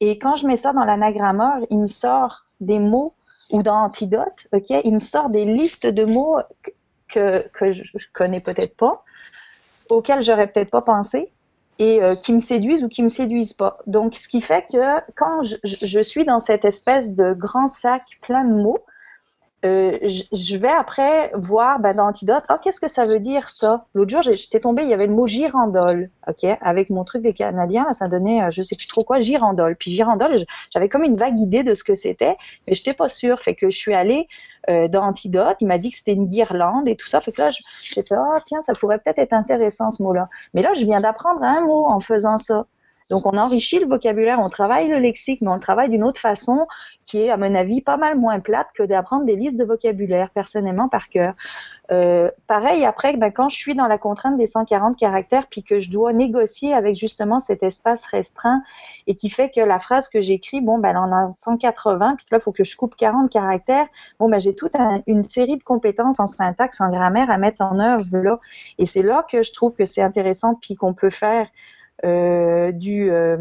et 0.02 0.20
quand 0.20 0.36
je 0.36 0.46
mets 0.46 0.58
ça 0.58 0.74
dans 0.74 0.84
l'anagrammeur, 0.84 1.60
il 1.70 1.80
me 1.80 1.86
sort 1.86 2.46
des 2.60 2.78
mots 2.78 3.14
ou 3.52 3.64
dans 3.64 3.78
Antidote, 3.84 4.48
ok 4.52 4.70
Il 4.84 4.94
me 4.94 5.00
sort 5.00 5.30
des 5.30 5.46
listes 5.46 5.88
de 5.88 6.04
mots 6.04 6.40
que, 7.08 7.48
que 7.54 7.72
je, 7.72 7.84
je 7.96 8.08
connais 8.12 8.42
peut-être 8.42 8.76
pas, 8.76 9.06
auxquels 9.90 10.22
j'aurais 10.22 10.48
peut-être 10.48 10.70
pas 10.70 10.82
pensé, 10.82 11.32
et 11.80 12.04
euh, 12.04 12.18
qui 12.18 12.34
me 12.34 12.40
séduisent 12.40 12.84
ou 12.84 12.90
qui 12.90 13.02
me 13.02 13.08
séduisent 13.08 13.54
pas. 13.54 13.78
Donc, 13.88 14.16
ce 14.16 14.28
qui 14.28 14.42
fait 14.42 14.66
que 14.70 15.00
quand 15.16 15.44
je, 15.44 15.56
je 15.64 16.02
suis 16.02 16.26
dans 16.26 16.42
cette 16.42 16.66
espèce 16.66 17.16
de 17.16 17.34
grand 17.34 17.68
sac 17.68 18.20
plein 18.22 18.44
de 18.44 18.54
mots, 18.54 18.84
euh, 19.66 19.98
je 20.04 20.58
vais 20.58 20.72
après 20.72 21.32
voir 21.36 21.80
ben, 21.80 21.94
dans 21.94 22.08
Antidote, 22.08 22.44
oh, 22.50 22.56
qu'est-ce 22.62 22.80
que 22.80 22.88
ça 22.88 23.06
veut 23.06 23.20
dire 23.20 23.50
ça? 23.50 23.86
L'autre 23.94 24.10
jour, 24.10 24.22
j'étais 24.22 24.62
tombée, 24.62 24.84
il 24.84 24.90
y 24.90 24.94
avait 24.94 25.08
le 25.08 25.14
mot 25.14 25.28
girandole, 25.28 26.10
ok? 26.28 26.46
Avec 26.62 26.90
mon 26.90 27.04
truc 27.04 27.22
des 27.22 27.34
Canadiens, 27.34 27.92
ça 27.92 28.08
donnait, 28.08 28.42
euh, 28.42 28.50
je 28.52 28.62
sais 28.62 28.78
plus 28.78 28.88
trop 28.88 29.04
quoi, 29.04 29.20
girandole. 29.20 29.76
Puis 29.76 29.92
girandole, 29.92 30.38
j'avais 30.74 30.88
comme 30.88 31.04
une 31.04 31.18
vague 31.18 31.40
idée 31.40 31.64
de 31.64 31.74
ce 31.74 31.84
que 31.84 31.94
c'était, 31.94 32.38
mais 32.68 32.74
j'étais 32.74 32.94
pas 32.94 33.10
sûre. 33.10 33.42
Fait 33.42 33.54
que 33.54 33.70
je 33.70 33.78
suis 33.78 33.94
allée 33.94 34.28
euh, 34.70 34.88
dans 34.88 35.04
Antidote, 35.04 35.58
il 35.60 35.68
m'a 35.68 35.78
dit 35.78 35.90
que 35.90 35.98
c'était 35.98 36.14
une 36.14 36.28
guirlande 36.28 36.88
et 36.88 36.96
tout 36.96 37.08
ça. 37.08 37.20
Fait 37.20 37.34
que 37.34 37.42
là, 37.42 37.50
j'ai 37.50 38.04
oh, 38.12 38.38
tiens, 38.46 38.62
ça 38.62 38.74
pourrait 38.74 39.00
peut-être 39.00 39.20
être 39.20 39.34
intéressant 39.34 39.92
ce 39.92 40.02
mot-là. 40.02 40.30
Mais 40.54 40.62
là, 40.62 40.74
je 40.74 40.86
viens 40.86 41.02
d'apprendre 41.02 41.44
un 41.44 41.62
mot 41.62 41.86
en 41.86 42.00
faisant 42.00 42.38
ça. 42.38 42.66
Donc, 43.10 43.26
on 43.26 43.38
enrichit 43.38 43.80
le 43.80 43.88
vocabulaire, 43.88 44.40
on 44.40 44.50
travaille 44.50 44.88
le 44.88 45.00
lexique, 45.00 45.42
mais 45.42 45.50
on 45.50 45.56
le 45.56 45.60
travaille 45.60 45.90
d'une 45.90 46.04
autre 46.04 46.20
façon 46.20 46.68
qui 47.06 47.22
est, 47.22 47.30
à 47.30 47.38
mon 47.38 47.56
avis, 47.56 47.82
pas 47.82 47.98
mal 47.98 48.18
moins 48.18 48.40
plate 48.40 48.68
que 48.74 48.84
d'apprendre 48.84 49.26
des 49.26 49.36
listes 49.36 49.58
de 49.58 49.66
vocabulaire, 49.66 50.30
personnellement, 50.30 50.90
par 50.90 51.10
cœur. 51.10 51.34
Euh, 51.92 52.30
pareil, 52.46 52.86
après, 52.86 53.18
ben, 53.18 53.32
quand 53.32 53.50
je 53.50 53.58
suis 53.58 53.74
dans 53.74 53.88
la 53.88 53.98
contrainte 53.98 54.38
des 54.38 54.46
140 54.46 54.96
caractères, 54.96 55.48
puis 55.48 55.64
que 55.64 55.80
je 55.80 55.90
dois 55.90 56.14
négocier 56.14 56.74
avec 56.74 56.96
justement 56.96 57.40
cet 57.40 57.64
espace 57.64 58.06
restreint 58.06 58.62
et 59.08 59.16
qui 59.16 59.30
fait 59.30 59.50
que 59.50 59.62
la 59.62 59.80
phrase 59.80 60.08
que 60.08 60.22
j'écris, 60.22 60.62
bon, 60.62 60.78
ben, 60.78 60.90
elle 60.90 60.98
en 60.98 61.12
a 61.12 61.30
180, 61.30 62.16
puis 62.18 62.26
là, 62.32 62.38
il 62.38 62.42
faut 62.42 62.52
que 62.52 62.64
je 62.64 62.78
coupe 62.78 62.96
40 62.96 63.32
caractères. 63.32 63.88
Bon, 64.20 64.30
ben, 64.30 64.40
j'ai 64.40 64.54
toute 64.54 64.76
un, 64.76 65.02
une 65.08 65.24
série 65.24 65.58
de 65.58 65.64
compétences 65.64 66.20
en 66.20 66.28
syntaxe, 66.28 66.80
en 66.80 66.92
grammaire 66.92 67.32
à 67.32 67.40
mettre 67.40 67.64
en 67.64 67.80
œuvre 67.80 68.18
là. 68.18 68.40
Et 68.78 68.86
c'est 68.86 69.02
là 69.02 69.26
que 69.30 69.42
je 69.42 69.52
trouve 69.52 69.76
que 69.76 69.86
c'est 69.86 70.04
intéressant, 70.04 70.54
puis 70.54 70.76
qu'on 70.76 70.94
peut 70.94 71.10
faire 71.10 71.48
du, 72.04 73.12
euh, 73.12 73.38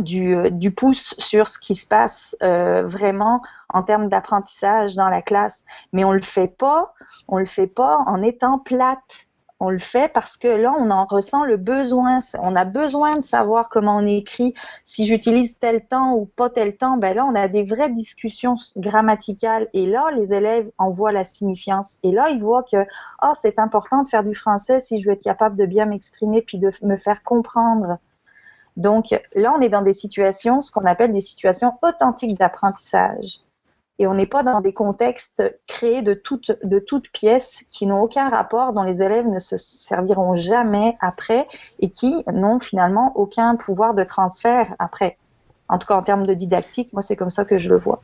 du, 0.00 0.50
du, 0.50 0.70
pouce 0.70 1.14
sur 1.18 1.48
ce 1.48 1.58
qui 1.58 1.74
se 1.74 1.86
passe 1.86 2.36
euh, 2.42 2.82
vraiment 2.86 3.42
en 3.68 3.82
termes 3.82 4.08
d'apprentissage 4.08 4.96
dans 4.96 5.08
la 5.08 5.22
classe. 5.22 5.64
Mais 5.92 6.04
on 6.04 6.12
le 6.12 6.22
fait 6.22 6.48
pas, 6.48 6.94
on 7.28 7.38
le 7.38 7.46
fait 7.46 7.66
pas 7.66 7.98
en 8.06 8.22
étant 8.22 8.58
plate. 8.58 9.26
On 9.64 9.70
le 9.70 9.78
fait 9.78 10.12
parce 10.12 10.36
que 10.36 10.48
là, 10.48 10.74
on 10.76 10.90
en 10.90 11.04
ressent 11.04 11.44
le 11.44 11.56
besoin. 11.56 12.18
On 12.40 12.56
a 12.56 12.64
besoin 12.64 13.18
de 13.18 13.22
savoir 13.22 13.68
comment 13.68 13.98
on 13.98 14.06
écrit. 14.06 14.54
Si 14.82 15.06
j'utilise 15.06 15.60
tel 15.60 15.86
temps 15.86 16.14
ou 16.14 16.24
pas 16.26 16.50
tel 16.50 16.76
temps, 16.76 16.96
ben 16.96 17.14
là, 17.14 17.24
on 17.24 17.36
a 17.36 17.46
des 17.46 17.62
vraies 17.62 17.90
discussions 17.90 18.56
grammaticales. 18.76 19.68
Et 19.72 19.86
là, 19.86 20.10
les 20.16 20.34
élèves 20.34 20.68
en 20.78 20.90
voient 20.90 21.12
la 21.12 21.22
signifiance. 21.22 21.98
Et 22.02 22.10
là, 22.10 22.30
ils 22.30 22.42
voient 22.42 22.64
que, 22.64 22.84
oh, 23.22 23.30
c'est 23.34 23.60
important 23.60 24.02
de 24.02 24.08
faire 24.08 24.24
du 24.24 24.34
français 24.34 24.80
si 24.80 24.98
je 24.98 25.06
veux 25.06 25.12
être 25.12 25.22
capable 25.22 25.54
de 25.54 25.64
bien 25.64 25.86
m'exprimer 25.86 26.42
puis 26.42 26.58
de 26.58 26.72
me 26.82 26.96
faire 26.96 27.22
comprendre. 27.22 27.98
Donc 28.76 29.14
là, 29.36 29.54
on 29.56 29.60
est 29.60 29.68
dans 29.68 29.82
des 29.82 29.92
situations, 29.92 30.60
ce 30.60 30.72
qu'on 30.72 30.86
appelle 30.86 31.12
des 31.12 31.20
situations 31.20 31.78
authentiques 31.82 32.36
d'apprentissage 32.36 33.38
et 34.02 34.06
on 34.08 34.14
n'est 34.14 34.26
pas 34.26 34.42
dans 34.42 34.60
des 34.60 34.72
contextes 34.72 35.44
créés 35.68 36.02
de 36.02 36.12
toutes, 36.12 36.50
de 36.64 36.84
pièces 37.12 37.64
qui 37.70 37.86
n'ont 37.86 38.00
aucun 38.00 38.28
rapport, 38.30 38.72
dont 38.72 38.82
les 38.82 39.00
élèves 39.00 39.28
ne 39.28 39.38
se 39.38 39.56
serviront 39.56 40.34
jamais 40.34 40.96
après 41.00 41.46
et 41.78 41.88
qui 41.88 42.24
n'ont 42.32 42.58
finalement 42.58 43.12
aucun 43.14 43.54
pouvoir 43.54 43.94
de 43.94 44.02
transfert 44.02 44.74
après. 44.80 45.18
En 45.68 45.78
tout 45.78 45.86
cas, 45.86 45.94
en 45.94 46.02
termes 46.02 46.26
de 46.26 46.34
didactique, 46.34 46.92
moi, 46.92 47.00
c'est 47.00 47.14
comme 47.14 47.30
ça 47.30 47.44
que 47.44 47.58
je 47.58 47.68
le 47.68 47.78
vois. 47.78 48.02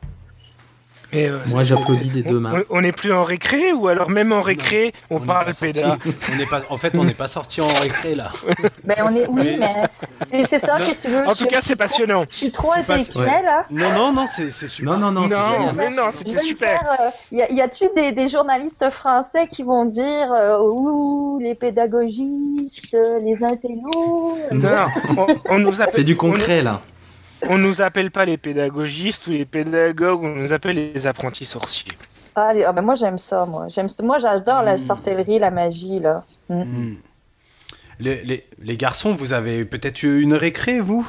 Et 1.11 1.27
euh, 1.27 1.39
Moi, 1.47 1.63
j'applaudis 1.63 2.09
des 2.09 2.21
deux 2.21 2.39
mains. 2.39 2.63
On 2.69 2.81
n'est 2.81 2.91
plus 2.91 3.11
en 3.11 3.23
récré 3.23 3.73
ou 3.73 3.87
alors 3.87 4.09
même 4.09 4.31
en 4.31 4.41
récré, 4.41 4.93
on, 5.09 5.15
on 5.15 5.19
parle 5.19 5.51
pédale 5.59 5.97
on 6.05 6.39
est 6.39 6.45
pas, 6.45 6.61
En 6.69 6.77
fait, 6.77 6.97
on 6.97 7.03
n'est 7.03 7.13
pas 7.13 7.27
sorti 7.27 7.61
en 7.61 7.67
récré 7.67 8.15
là. 8.15 8.31
Ben, 8.83 8.95
on 9.03 9.15
est, 9.15 9.27
oui, 9.27 9.57
mais, 9.59 9.87
mais 10.31 10.43
c'est 10.45 10.59
ça, 10.59 10.77
qu'est-ce 10.77 11.03
que 11.03 11.07
tu 11.07 11.13
veux? 11.13 11.27
En 11.27 11.33
tout 11.33 11.45
cas, 11.45 11.59
c'est 11.61 11.75
passionnant. 11.75 12.25
Je 12.29 12.35
suis 12.35 12.51
trop 12.51 12.71
intellectuel 12.73 13.25
ouais. 13.25 13.41
là. 13.43 13.65
Non, 13.69 13.91
non, 13.91 14.13
non, 14.13 14.25
c'est 14.27 14.51
super. 14.67 14.97
Non, 14.97 15.11
non, 15.11 15.11
non, 15.11 15.27
non, 15.27 15.73
mais 15.75 15.89
non, 15.89 16.09
c'était 16.13 16.39
super. 16.39 16.79
Il 17.31 17.41
euh, 17.41 17.45
y, 17.51 17.61
a-tu 17.61 17.85
des, 17.95 18.11
des, 18.11 18.27
journalistes 18.27 18.89
français 18.89 19.47
qui 19.47 19.63
vont 19.63 19.85
dire 19.85 20.31
euh, 20.33 20.59
ouh, 20.59 21.39
les 21.39 21.55
pédagogistes, 21.55 22.97
les 23.21 23.43
intellos? 23.43 24.37
Non, 24.51 24.87
on, 25.17 25.27
on 25.49 25.59
nous 25.59 25.81
appelle. 25.81 25.93
C'est 25.93 26.03
du 26.03 26.15
concret 26.15 26.61
là 26.61 26.81
on 27.47 27.57
nous 27.57 27.81
appelle 27.81 28.11
pas 28.11 28.25
les 28.25 28.37
pédagogistes 28.37 29.27
ou 29.27 29.31
les 29.31 29.45
pédagogues, 29.45 30.23
on 30.23 30.35
nous 30.35 30.53
appelle 30.53 30.91
les 30.93 31.07
apprentis 31.07 31.45
sorciers. 31.45 31.91
Ah, 32.35 32.51
ah 32.65 32.71
ben 32.71 32.81
moi 32.81 32.95
j'aime 32.95 33.17
ça, 33.17 33.45
moi. 33.45 33.67
J'aime 33.67 33.87
moi 34.03 34.17
j'adore 34.17 34.61
mmh. 34.61 34.65
la 34.65 34.77
sorcellerie, 34.77 35.39
la 35.39 35.51
magie 35.51 35.99
là. 35.99 36.23
Mmh. 36.49 36.61
Mmh. 36.61 36.97
Les, 38.01 38.23
les, 38.23 38.47
les, 38.59 38.77
garçons, 38.77 39.13
vous 39.13 39.33
avez 39.33 39.65
peut-être 39.65 40.03
eu 40.03 40.21
une 40.21 40.33
récré, 40.33 40.79
vous? 40.79 41.05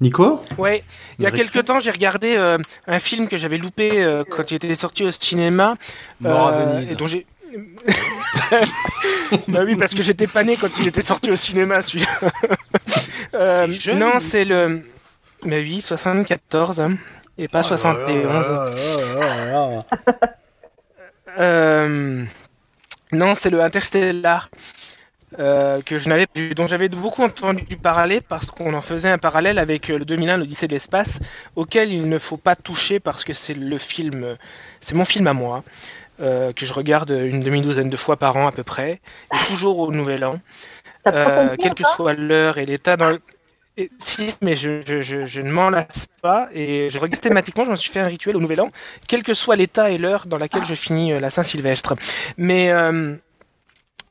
Nico? 0.00 0.40
Ouais, 0.58 0.84
il 1.18 1.24
y 1.24 1.26
a 1.26 1.30
quelques 1.30 1.64
temps, 1.64 1.80
j'ai 1.80 1.90
regardé 1.90 2.36
euh, 2.36 2.58
un 2.86 2.98
film 2.98 3.26
que 3.26 3.36
j'avais 3.36 3.58
loupé 3.58 4.02
euh, 4.02 4.22
quand 4.28 4.50
il 4.50 4.54
était 4.54 4.74
sorti 4.74 5.04
au 5.04 5.10
cinéma. 5.10 5.76
Mort 6.20 6.48
à 6.48 6.52
euh, 6.52 6.64
Venise. 6.66 6.92
et 6.92 6.94
dont 6.94 7.06
j'ai. 7.06 7.26
bah 9.48 9.60
oui, 9.64 9.76
parce 9.76 9.94
que 9.94 10.02
j'étais 10.02 10.26
pas 10.26 10.42
né 10.42 10.56
quand 10.56 10.78
il 10.78 10.88
était 10.88 11.02
sorti 11.02 11.30
au 11.30 11.36
cinéma, 11.36 11.82
celui-là. 11.82 12.08
Euh, 13.34 13.66
non, 13.94 14.20
c'est 14.20 14.44
le. 14.44 14.82
Bah 15.44 15.56
oui, 15.60 15.82
74, 15.82 16.80
hein, 16.80 16.96
et 17.36 17.46
pas 17.46 17.62
71. 17.62 18.50
Euh, 21.38 22.24
non, 23.12 23.34
c'est 23.34 23.50
le 23.50 23.60
Interstellar. 23.60 24.48
euh, 25.38 25.82
que 25.82 25.98
je 25.98 26.08
n'avais 26.08 26.26
dont 26.56 26.66
j'avais 26.66 26.88
beaucoup 26.88 27.22
entendu 27.22 27.76
parler 27.76 28.20
parce 28.20 28.46
qu'on 28.46 28.72
en 28.72 28.80
faisait 28.80 29.10
un 29.10 29.18
parallèle 29.18 29.58
avec 29.58 29.88
le 29.88 30.04
2001 30.04 30.38
l'Odyssée 30.38 30.66
de 30.68 30.72
l'espace 30.72 31.20
auquel 31.54 31.92
il 31.92 32.08
ne 32.08 32.18
faut 32.18 32.38
pas 32.38 32.56
toucher 32.56 32.98
parce 32.98 33.24
que 33.24 33.34
c'est 33.34 33.54
le 33.54 33.76
film 33.78 34.36
c'est 34.80 34.94
mon 34.94 35.04
film 35.04 35.26
à 35.26 35.34
moi 35.34 35.64
euh, 36.20 36.52
que 36.52 36.66
je 36.66 36.72
regarde 36.74 37.10
une 37.10 37.40
demi-douzaine 37.42 37.88
de 37.88 37.96
fois 37.96 38.16
par 38.16 38.36
an 38.36 38.46
à 38.46 38.52
peu 38.52 38.64
près 38.64 39.00
et 39.32 39.38
toujours 39.48 39.78
au 39.78 39.92
nouvel 39.92 40.24
an 40.24 40.40
euh, 41.06 41.56
quelle 41.58 41.74
que 41.74 41.84
soit 41.84 42.14
l'heure 42.14 42.58
et 42.58 42.66
l'état 42.66 42.96
dans 42.96 43.10
le... 43.10 43.20
et- 43.76 43.90
si, 44.00 44.34
mais 44.42 44.54
je, 44.54 44.80
je, 44.86 45.00
je, 45.02 45.24
je 45.26 45.40
ne 45.40 45.50
m'en 45.50 45.70
lasse 45.70 46.06
pas 46.22 46.48
et 46.52 46.88
je 46.90 46.98
regarde 46.98 47.16
systématiquement, 47.16 47.64
je 47.64 47.70
me 47.70 47.76
suis 47.76 47.90
fait 47.92 48.00
un 48.00 48.06
rituel 48.08 48.36
au 48.36 48.40
Nouvel 48.40 48.60
An, 48.60 48.70
quel 49.06 49.22
que 49.22 49.34
soit 49.34 49.56
l'état 49.56 49.90
et 49.90 49.98
l'heure 49.98 50.26
dans 50.26 50.38
laquelle 50.38 50.64
je 50.64 50.74
finis 50.74 51.12
euh, 51.12 51.20
la 51.20 51.30
Saint-Sylvestre. 51.30 51.94
Mais 52.36 52.70
euh, 52.70 53.14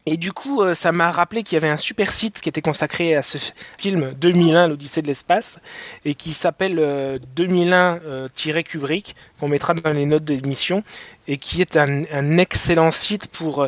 et 0.09 0.15
du 0.15 0.31
coup, 0.31 0.61
euh, 0.61 0.73
ça 0.73 0.93
m'a 0.93 1.11
rappelé 1.11 1.43
qu'il 1.43 1.57
y 1.57 1.57
avait 1.57 1.67
un 1.67 1.75
super 1.77 2.13
site 2.13 2.39
qui 2.39 2.47
était 2.47 2.61
consacré 2.61 3.13
à 3.15 3.23
ce 3.23 3.37
film 3.77 4.13
2001, 4.13 4.67
l'Odyssée 4.69 5.01
de 5.01 5.07
l'espace, 5.07 5.59
et 6.05 6.15
qui 6.15 6.33
s'appelle 6.33 6.79
euh, 6.79 7.17
2001-Kubrick, 7.35 9.15
qu'on 9.39 9.49
mettra 9.49 9.73
dans 9.73 9.91
les 9.91 10.05
notes 10.05 10.23
d'émission, 10.23 10.83
et 11.27 11.37
qui 11.37 11.61
est 11.61 11.75
un, 11.75 12.03
un 12.11 12.37
excellent 12.37 12.91
site 12.91 13.27
pour, 13.27 13.63
euh, 13.63 13.67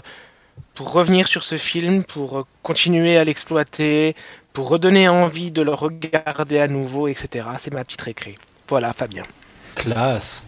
pour 0.76 0.92
revenir 0.92 1.28
sur 1.28 1.44
ce 1.44 1.58
film, 1.58 2.04
pour 2.04 2.40
euh, 2.40 2.44
continuer 2.64 3.18
à 3.18 3.24
l'exploiter, 3.24 4.16
pour 4.54 4.70
redonner 4.70 5.08
envie 5.08 5.52
de 5.52 5.62
le 5.62 5.74
regarder 5.74 6.60
à 6.60 6.68
nouveau, 6.68 7.08
etc. 7.08 7.48
C'est 7.60 7.74
ma 7.74 7.84
petite 7.84 8.02
récré. 8.02 8.36
Voilà, 8.68 8.94
Fabien. 8.94 9.24
Classe. 9.76 10.48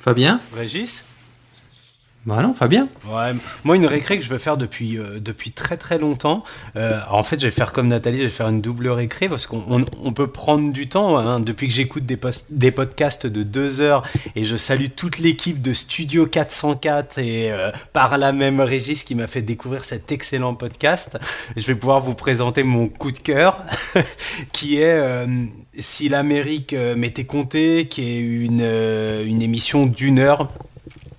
Fabien? 0.00 0.40
Régis? 0.54 1.04
Bah 2.26 2.42
non, 2.42 2.52
Fabien. 2.54 2.88
Ouais, 3.06 3.32
moi 3.62 3.76
une 3.76 3.86
récré 3.86 4.18
que 4.18 4.24
je 4.24 4.28
veux 4.30 4.38
faire 4.38 4.56
depuis, 4.56 4.98
euh, 4.98 5.20
depuis 5.20 5.52
très 5.52 5.76
très 5.76 5.96
longtemps. 5.96 6.42
Euh, 6.74 6.98
en 7.08 7.22
fait, 7.22 7.38
je 7.38 7.46
vais 7.46 7.52
faire 7.52 7.72
comme 7.72 7.86
Nathalie, 7.86 8.18
je 8.18 8.24
vais 8.24 8.30
faire 8.30 8.48
une 8.48 8.60
double 8.60 8.88
récré 8.88 9.28
parce 9.28 9.46
qu'on 9.46 9.62
on, 9.68 9.84
on 10.02 10.12
peut 10.12 10.26
prendre 10.26 10.72
du 10.72 10.88
temps. 10.88 11.18
hein. 11.18 11.38
Depuis 11.38 11.68
que 11.68 11.72
j'écoute 11.72 12.04
des, 12.04 12.18
des 12.50 12.72
podcasts 12.72 13.28
de 13.28 13.44
deux 13.44 13.80
heures 13.80 14.02
et 14.34 14.44
je 14.44 14.56
salue 14.56 14.86
toute 14.96 15.18
l'équipe 15.20 15.62
de 15.62 15.72
Studio 15.72 16.26
404 16.26 17.18
et 17.18 17.52
euh, 17.52 17.70
par 17.92 18.18
là 18.18 18.32
même 18.32 18.60
Régis 18.60 19.04
qui 19.04 19.14
m'a 19.14 19.28
fait 19.28 19.42
découvrir 19.42 19.84
cet 19.84 20.10
excellent 20.10 20.54
podcast, 20.54 21.18
je 21.56 21.64
vais 21.64 21.76
pouvoir 21.76 22.00
vous 22.00 22.14
présenter 22.14 22.64
mon 22.64 22.88
coup 22.88 23.12
de 23.12 23.18
cœur 23.20 23.62
qui 24.52 24.80
est 24.80 25.00
Si 25.78 26.08
l'Amérique 26.08 26.74
m'était 26.74 27.24
compté, 27.24 27.86
qui 27.86 28.02
est 28.02 28.18
une, 28.18 28.62
une 29.24 29.42
émission 29.42 29.86
d'une 29.86 30.18
heure 30.18 30.48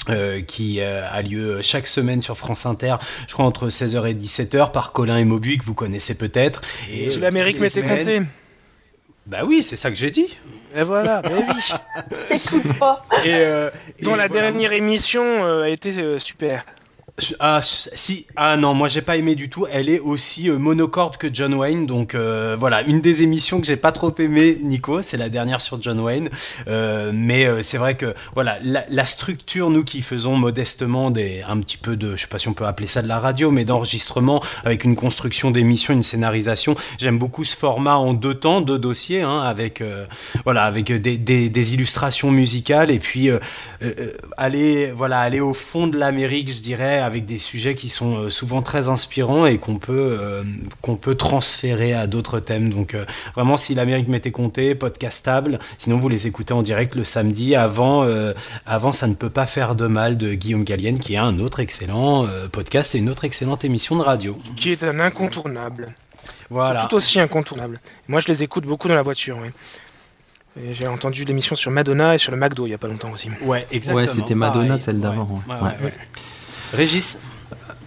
euh, 0.10 0.41
qui 0.41 0.80
euh, 0.82 1.08
a 1.12 1.22
lieu 1.22 1.62
chaque 1.62 1.88
semaine 1.88 2.22
sur 2.22 2.38
France 2.38 2.66
Inter, 2.66 2.95
je 3.28 3.34
crois 3.34 3.45
entre 3.45 3.68
16h 3.70 4.08
et 4.10 4.14
17h, 4.14 4.72
par 4.72 4.91
Colin 4.91 5.18
et 5.18 5.26
Mobu, 5.26 5.58
que 5.58 5.64
vous 5.66 5.74
connaissez 5.74 6.16
peut-être. 6.18 6.62
Et 6.91 7.10
Si 7.12 7.20
l'Amérique 7.20 7.60
m'était 7.60 7.82
semaines- 7.82 7.97
compté. 7.99 8.22
Bah 9.26 9.39
oui, 9.45 9.62
c'est 9.62 9.76
ça 9.76 9.89
que 9.89 9.97
j'ai 9.97 10.10
dit. 10.12 10.28
Et 10.76 10.84
voilà, 10.84 11.22
mais 11.24 11.32
oui. 11.36 12.38
Et, 13.26 13.34
euh, 13.34 13.70
Dont 14.01 14.14
et 14.14 14.18
la 14.18 14.28
voilà. 14.28 14.41
dernière 14.51 14.74
émission 14.74 15.24
euh, 15.24 15.64
a 15.64 15.70
été 15.70 15.97
euh, 15.97 16.20
super. 16.20 16.66
Ah, 17.39 17.61
si, 17.63 18.28
ah 18.36 18.57
non, 18.57 18.76
moi 18.76 18.88
j'ai 18.88 19.01
pas 19.01 19.18
aimé 19.18 19.34
du 19.34 19.49
tout. 19.49 19.65
Elle 19.72 19.89
est 19.89 19.97
aussi 19.97 20.51
euh, 20.51 20.59
monocorde 20.59 21.18
que 21.18 21.28
John 21.34 21.55
Wayne, 21.55 21.88
donc 21.88 22.13
euh, 22.13 22.55
voilà, 22.59 22.84
une 22.84 23.01
des 23.01 23.24
émissions 23.24 23.59
que 23.59 23.65
j'ai 23.65 23.76
pas 23.76 23.91
trop 23.91 24.13
aimé, 24.20 24.59
Nico, 24.61 25.01
c'est 25.01 25.18
la 25.18 25.30
dernière 25.30 25.59
sur 25.59 25.82
John 25.82 25.99
Wayne. 25.99 26.30
Euh, 26.68 27.09
mais 27.11 27.63
c'est 27.63 27.80
vrai 27.80 27.95
que 27.95 28.13
voilà, 28.36 28.59
la, 28.61 29.05
structure, 29.07 29.72
nous 29.72 29.84
qui 29.84 30.03
faisons 30.03 30.36
modestement 30.36 31.09
des, 31.09 31.41
un 31.47 31.59
petit 31.59 31.78
peu 31.78 31.95
de, 31.95 32.15
je 32.15 32.22
sais 32.22 32.28
pas 32.28 32.38
si 32.38 32.49
on 32.49 32.53
peut 32.53 32.68
appeler 32.68 32.88
ça 32.88 33.01
de 33.01 33.07
la 33.07 33.20
radio, 33.20 33.49
mais 33.49 33.65
d'enregistrement 33.65 34.43
avec 34.63 34.84
une 34.84 34.95
construction 34.95 35.49
d'émission, 35.49 35.95
une 35.95 36.03
scénarisation. 36.03 36.76
J'aime 36.99 37.18
beaucoup 37.18 37.45
ce 37.45 37.57
format 37.57 37.95
en 37.95 38.13
deux 38.13 38.36
temps, 38.36 38.61
deux 38.61 38.78
dossiers, 38.78 39.24
hein, 39.24 39.39
avec 39.39 39.82
voilà, 40.43 40.65
avec 40.65 40.91
des, 40.91 41.18
des, 41.18 41.74
illustrations 41.74 42.30
musicales 42.30 42.91
et 42.91 42.99
puis 42.99 43.30
aller 44.38 44.91
voilà, 44.91 45.20
aller 45.20 45.39
au 45.39 45.55
fond 45.55 45.88
de 45.88 45.97
l'Amérique, 45.97 46.53
je 46.53 46.61
dirais 46.61 47.07
avec 47.08 47.26
des 47.26 47.39
sujets 47.39 47.74
qui 47.74 47.89
sont 47.89 48.18
euh, 48.18 48.30
souvent 48.30 48.62
très 48.62 48.89
inspirants 48.89 49.45
et 49.47 49.58
qu'on 49.58 49.78
peut, 49.80 50.18
euh, 50.20 50.43
qu'on 50.82 50.95
peut 50.95 51.16
transférer 51.16 51.93
à 51.93 52.05
d'autres 52.05 52.39
thèmes. 52.39 52.70
Donc 52.70 52.93
euh, 52.93 53.05
vraiment, 53.34 53.58
si 53.58 53.74
l'Amérique 53.74 54.08
m'était 54.08 54.32
compté, 54.32 54.76
podcastable. 54.76 55.58
Sinon, 55.80 55.97
vous 55.97 56.10
les 56.10 56.28
écoutez 56.28 56.53
en 56.53 56.62
direct 56.62 56.93
le 56.93 57.03
samedi 57.03 57.55
avant, 57.55 58.03
euh, 58.03 58.34
avant 58.68 58.91
Ça 58.91 59.08
ne 59.08 59.16
peut 59.16 59.32
pas 59.32 59.47
faire 59.47 59.74
de 59.74 59.88
mal 59.88 60.18
de 60.18 60.34
Guillaume 60.36 60.64
Gallienne, 60.64 60.99
qui 60.99 61.16
a 61.16 61.24
un 61.24 61.39
autre 61.39 61.60
excellent 61.60 62.28
euh, 62.28 62.47
podcast 62.47 62.93
et 62.93 62.99
une 62.99 63.10
autre 63.10 63.26
excellente 63.26 63.66
émission 63.66 63.95
de 63.95 64.03
radio. 64.03 64.38
Qui 64.55 64.72
est 64.72 64.84
un 64.84 64.99
incontournable. 64.99 65.95
Voilà. 66.49 66.86
Tout 66.89 66.95
aussi 66.95 67.20
incontournable. 67.20 67.80
Moi, 68.08 68.20
je 68.20 68.28
les 68.28 68.43
écoute 68.43 68.66
beaucoup 68.66 68.88
dans 68.88 68.95
la 68.95 69.01
voiture. 69.01 69.38
oui. 69.41 69.49
J'ai 70.72 70.88
entendu 70.88 71.24
l'émission 71.24 71.55
sur 71.55 71.70
Madonna 71.70 72.16
et 72.16 72.18
sur 72.18 72.32
le 72.32 72.38
McDo 72.39 72.66
il 72.66 72.72
y 72.72 72.74
a 72.74 72.80
pas 72.80 72.88
longtemps 72.88 73.12
aussi. 73.12 73.30
Ouais, 73.43 73.68
exactement. 73.72 74.03
Ouais, 74.03 74.08
c'était 74.12 74.34
Madonna, 74.34 74.66
Pareil. 74.70 74.80
celle 74.80 74.99
d'avant, 74.99 75.24
Ouais, 75.47 75.53
ouais. 75.53 75.62
ouais, 75.62 75.68
ouais, 75.68 75.84
ouais. 75.86 75.93
Régis 76.74 77.20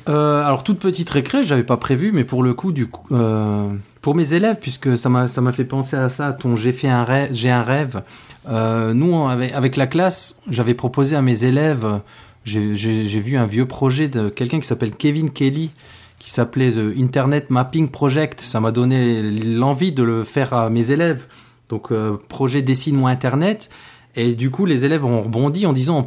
Euh, 0.08 0.42
alors 0.44 0.64
toute 0.64 0.78
petite 0.78 1.10
récré, 1.10 1.44
j'avais 1.44 1.62
pas 1.62 1.76
prévu, 1.76 2.10
mais 2.12 2.24
pour 2.24 2.42
le 2.42 2.54
coup, 2.54 2.72
du 2.72 2.86
coup, 2.86 3.06
euh, 3.14 3.68
pour 4.00 4.14
mes 4.14 4.34
élèves, 4.34 4.58
puisque 4.60 4.96
ça 4.96 5.08
m'a 5.08 5.52
fait 5.52 5.64
penser 5.64 5.96
à 5.96 6.08
ça, 6.08 6.32
ton 6.32 6.56
j'ai 6.56 6.72
fait 6.72 6.88
un 6.88 7.04
rêve, 7.04 7.30
j'ai 7.32 7.50
un 7.50 7.62
rêve. 7.62 8.02
Euh, 8.48 8.94
nous, 8.94 9.28
avec 9.28 9.76
la 9.76 9.86
classe, 9.86 10.40
j'avais 10.48 10.74
proposé 10.74 11.14
à 11.16 11.22
mes 11.22 11.44
élèves, 11.44 12.00
j'ai 12.44 13.20
vu 13.20 13.36
un 13.36 13.44
vieux 13.44 13.66
projet 13.66 14.08
de 14.08 14.30
quelqu'un 14.30 14.58
qui 14.58 14.66
s'appelle 14.66 14.92
Kevin 14.92 15.30
Kelly, 15.30 15.70
qui 16.18 16.30
s'appelait 16.30 16.72
The 16.72 16.98
Internet 16.98 17.50
Mapping 17.50 17.88
Project. 17.88 18.40
Ça 18.40 18.58
m'a 18.58 18.72
donné 18.72 19.22
l'envie 19.22 19.92
de 19.92 20.02
le 20.02 20.24
faire 20.24 20.54
à 20.54 20.70
mes 20.70 20.90
élèves. 20.90 21.26
Donc 21.68 21.92
projet 22.28 22.62
dessine-moi 22.62 23.10
Internet. 23.10 23.68
Et 24.16 24.32
du 24.32 24.50
coup, 24.50 24.66
les 24.66 24.84
élèves 24.84 25.04
ont 25.04 25.22
rebondi 25.22 25.66
en 25.66 25.72
disant, 25.72 26.04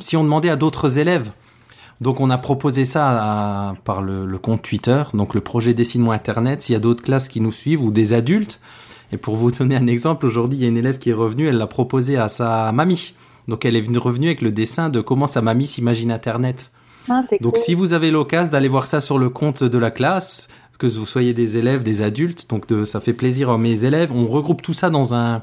si 0.00 0.16
on 0.16 0.22
demandait 0.22 0.50
à 0.50 0.56
d'autres 0.56 0.98
élèves 0.98 1.32
donc 2.00 2.20
on 2.20 2.30
a 2.30 2.38
proposé 2.38 2.84
ça 2.84 3.08
à- 3.70 3.74
par 3.84 4.02
le, 4.02 4.26
le 4.26 4.38
compte 4.38 4.62
Twitter, 4.62 5.02
donc 5.14 5.34
le 5.34 5.40
projet 5.40 5.74
Dessine-moi 5.74 6.14
Internet, 6.14 6.62
s'il 6.62 6.72
y 6.72 6.76
a 6.76 6.80
d'autres 6.80 7.02
classes 7.02 7.28
qui 7.28 7.40
nous 7.40 7.52
suivent 7.52 7.82
ou 7.82 7.90
des 7.90 8.12
adultes. 8.12 8.60
Et 9.12 9.16
pour 9.16 9.36
vous 9.36 9.50
donner 9.58 9.76
un 9.76 9.86
exemple, 9.86 10.26
aujourd'hui 10.26 10.58
il 10.58 10.62
y 10.62 10.64
a 10.66 10.68
une 10.68 10.76
élève 10.76 10.98
qui 10.98 11.10
est 11.10 11.14
revenue, 11.14 11.46
elle 11.46 11.58
l'a 11.58 11.66
proposé 11.66 12.16
à 12.16 12.28
sa 12.28 12.72
mamie. 12.72 13.14
Donc 13.48 13.64
elle 13.64 13.76
est 13.76 13.80
venue 13.80 13.98
revenue 13.98 14.26
avec 14.28 14.42
le 14.42 14.50
dessin 14.52 14.88
de 14.88 15.00
comment 15.00 15.26
sa 15.26 15.42
mamie 15.42 15.66
s'imagine 15.66 16.10
Internet. 16.10 16.70
Ah, 17.10 17.20
Donc 17.42 17.54
cool. 17.54 17.62
si 17.62 17.74
vous 17.74 17.92
avez 17.92 18.10
l'occasion 18.10 18.50
d'aller 18.52 18.68
voir 18.68 18.86
ça 18.86 19.00
sur 19.02 19.18
le 19.18 19.28
compte 19.28 19.62
de 19.62 19.78
la 19.78 19.90
classe, 19.90 20.48
que 20.78 20.86
vous 20.86 21.04
soyez 21.06 21.34
des 21.34 21.56
élèves, 21.58 21.82
des 21.82 22.00
adultes, 22.02 22.48
donc 22.50 22.66
de, 22.66 22.84
ça 22.86 23.00
fait 23.00 23.12
plaisir 23.12 23.50
à 23.50 23.58
mes 23.58 23.84
élèves, 23.84 24.10
on 24.12 24.26
regroupe 24.26 24.62
tout 24.62 24.72
ça 24.72 24.88
dans 24.90 25.12
un 25.14 25.42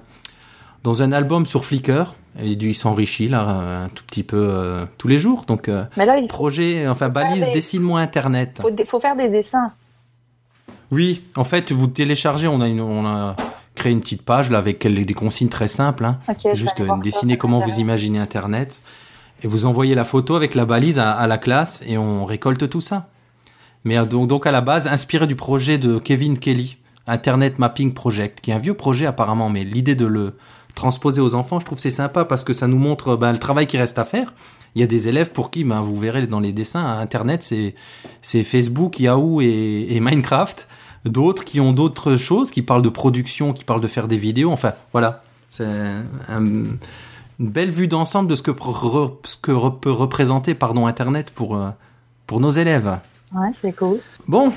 dans 0.83 1.01
un 1.03 1.11
album 1.11 1.45
sur 1.45 1.65
Flickr 1.65 2.15
et 2.39 2.49
il 2.51 2.75
s'enrichit 2.75 3.27
là 3.27 3.41
un 3.85 3.89
tout 3.89 4.03
petit 4.05 4.23
peu 4.23 4.37
euh, 4.49 4.85
tous 4.97 5.07
les 5.07 5.19
jours. 5.19 5.43
Donc 5.47 5.67
euh, 5.69 5.83
Mais 5.97 6.05
là, 6.05 6.17
il 6.17 6.23
faut, 6.23 6.27
projet, 6.29 6.87
enfin 6.87 7.09
balise, 7.09 7.45
des- 7.45 7.51
dessine-moi 7.51 7.99
Internet. 7.99 8.61
faut, 8.61 8.85
faut 8.85 8.99
faire 8.99 9.15
des 9.15 9.29
dessins. 9.29 9.71
Oui, 10.91 11.23
en 11.37 11.43
fait, 11.43 11.71
vous 11.71 11.87
téléchargez, 11.87 12.47
on 12.47 12.59
a, 12.61 12.67
une, 12.67 12.81
on 12.81 13.05
a 13.05 13.35
créé 13.75 13.91
une 13.93 14.01
petite 14.01 14.23
page 14.23 14.49
là 14.49 14.57
avec 14.57 14.85
des 14.85 15.13
consignes 15.13 15.47
très 15.49 15.67
simples. 15.69 16.03
Hein. 16.05 16.19
Ok, 16.27 16.37
je 16.43 16.49
vais 16.49 16.55
Juste 16.55 16.81
euh, 16.81 16.87
dessiner 17.01 17.37
comment 17.37 17.59
vous 17.59 17.79
imaginez 17.79 18.19
Internet. 18.19 18.81
Et 19.43 19.47
vous 19.47 19.65
envoyez 19.65 19.95
la 19.95 20.03
photo 20.03 20.35
avec 20.35 20.53
la 20.53 20.65
balise 20.65 20.99
à, 20.99 21.11
à 21.13 21.25
la 21.27 21.37
classe 21.37 21.81
et 21.87 21.97
on 21.97 22.25
récolte 22.25 22.69
tout 22.69 22.81
ça. 22.81 23.07
Mais 23.85 23.97
euh, 23.97 24.05
donc, 24.05 24.27
donc 24.27 24.45
à 24.45 24.51
la 24.51 24.61
base, 24.61 24.87
inspiré 24.87 25.27
du 25.27 25.35
projet 25.35 25.77
de 25.77 25.97
Kevin 25.97 26.37
Kelly, 26.37 26.77
Internet 27.07 27.57
Mapping 27.57 27.93
Project, 27.93 28.41
qui 28.41 28.51
est 28.51 28.53
un 28.53 28.59
vieux 28.59 28.75
projet 28.75 29.05
apparemment, 29.05 29.49
mais 29.49 29.63
l'idée 29.63 29.95
de 29.95 30.05
le 30.05 30.35
transposer 30.75 31.21
aux 31.21 31.35
enfants, 31.35 31.59
je 31.59 31.65
trouve 31.65 31.79
c'est 31.79 31.91
sympa 31.91 32.25
parce 32.25 32.43
que 32.43 32.53
ça 32.53 32.67
nous 32.67 32.77
montre 32.77 33.15
ben, 33.15 33.31
le 33.31 33.37
travail 33.37 33.67
qui 33.67 33.77
reste 33.77 33.99
à 33.99 34.05
faire. 34.05 34.33
Il 34.75 34.81
y 34.81 34.83
a 34.83 34.87
des 34.87 35.09
élèves 35.09 35.31
pour 35.31 35.51
qui, 35.51 35.63
ben, 35.63 35.81
vous 35.81 35.95
verrez 35.97 36.25
dans 36.27 36.39
les 36.39 36.51
dessins, 36.53 36.85
Internet, 36.99 37.43
c'est 37.43 37.75
c'est 38.21 38.43
Facebook, 38.43 38.99
Yahoo 38.99 39.41
et, 39.41 39.87
et 39.89 39.99
Minecraft. 39.99 40.67
D'autres 41.03 41.43
qui 41.43 41.59
ont 41.59 41.73
d'autres 41.73 42.15
choses, 42.15 42.51
qui 42.51 42.61
parlent 42.61 42.83
de 42.83 42.89
production, 42.89 43.53
qui 43.53 43.63
parlent 43.63 43.81
de 43.81 43.87
faire 43.87 44.07
des 44.07 44.17
vidéos. 44.17 44.51
Enfin, 44.51 44.73
voilà. 44.93 45.23
C'est 45.49 45.65
un- 45.65 46.45
une 47.39 47.49
belle 47.49 47.71
vue 47.71 47.87
d'ensemble 47.87 48.29
de 48.29 48.35
ce 48.35 48.43
que, 48.43 48.51
re- 48.51 49.13
ce 49.23 49.35
que 49.35 49.51
re- 49.51 49.79
peut 49.79 49.91
représenter 49.91 50.53
pardon, 50.53 50.85
Internet 50.85 51.31
pour, 51.31 51.55
euh, 51.57 51.69
pour 52.27 52.39
nos 52.39 52.51
élèves. 52.51 52.99
Ouais, 53.33 53.49
c'est 53.51 53.73
cool. 53.75 53.99
Bon, 54.27 54.53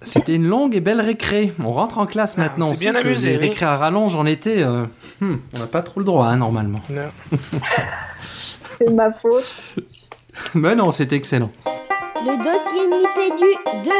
C'était 0.00 0.34
une 0.36 0.46
longue 0.46 0.74
et 0.76 0.80
belle 0.80 1.00
récré. 1.00 1.52
On 1.64 1.72
rentre 1.72 1.98
en 1.98 2.06
classe 2.06 2.34
Ah, 2.36 2.42
maintenant. 2.42 2.70
on 2.70 2.74
s'est 2.74 2.90
bien 2.90 2.94
amusé, 2.94 3.30
Les 3.30 3.36
oui. 3.38 3.48
récré 3.48 3.66
à 3.66 3.76
rallonge 3.76 4.14
en 4.14 4.26
été, 4.26 4.62
euh, 4.62 4.84
hmm, 5.20 5.36
on 5.54 5.58
n'a 5.58 5.66
pas 5.66 5.82
trop 5.82 6.00
le 6.00 6.04
droit 6.06 6.26
hein, 6.26 6.36
normalement. 6.36 6.80
C'est 8.78 8.90
ma 8.90 9.12
faute. 9.12 9.52
Mais 10.54 10.74
non, 10.76 10.92
c'était 10.92 11.16
excellent. 11.16 11.50
Le 12.16 12.36
dossier 12.36 12.86
Nipédu 12.86 13.84
2. 13.84 13.90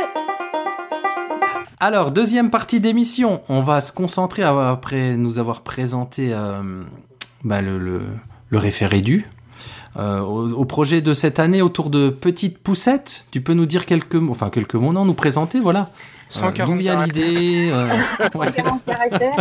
Alors, 1.80 2.10
deuxième 2.10 2.50
partie 2.50 2.80
d'émission, 2.80 3.40
on 3.48 3.62
va 3.62 3.80
se 3.80 3.92
concentrer 3.92 4.42
à- 4.42 4.70
après 4.70 5.16
nous 5.16 5.38
avoir 5.38 5.62
présenté 5.62 6.30
euh, 6.32 6.82
bah, 7.44 7.60
le, 7.60 7.78
le, 7.78 8.02
le 8.50 8.58
référé 8.58 9.00
du. 9.00 9.26
Euh, 9.96 10.20
au, 10.20 10.50
au 10.52 10.64
projet 10.64 11.00
de 11.00 11.14
cette 11.14 11.38
année 11.38 11.62
autour 11.62 11.90
de 11.90 12.10
Petite 12.10 12.58
Poussette. 12.58 13.24
Tu 13.32 13.40
peux 13.40 13.54
nous 13.54 13.66
dire 13.66 13.86
quelques 13.86 14.14
mots, 14.14 14.32
enfin 14.32 14.50
quelques 14.50 14.74
mots, 14.74 14.92
non, 14.92 15.04
nous 15.04 15.14
présenter, 15.14 15.60
voilà. 15.60 15.90
Euh, 16.36 16.40
140 16.40 16.70
D'où 16.74 16.78
vient 16.78 16.92
caractères. 16.94 17.24
l'idée 17.24 17.70
euh, 17.72 17.88
ouais. 18.34 18.52
40 18.52 18.84
caractères. 18.84 19.32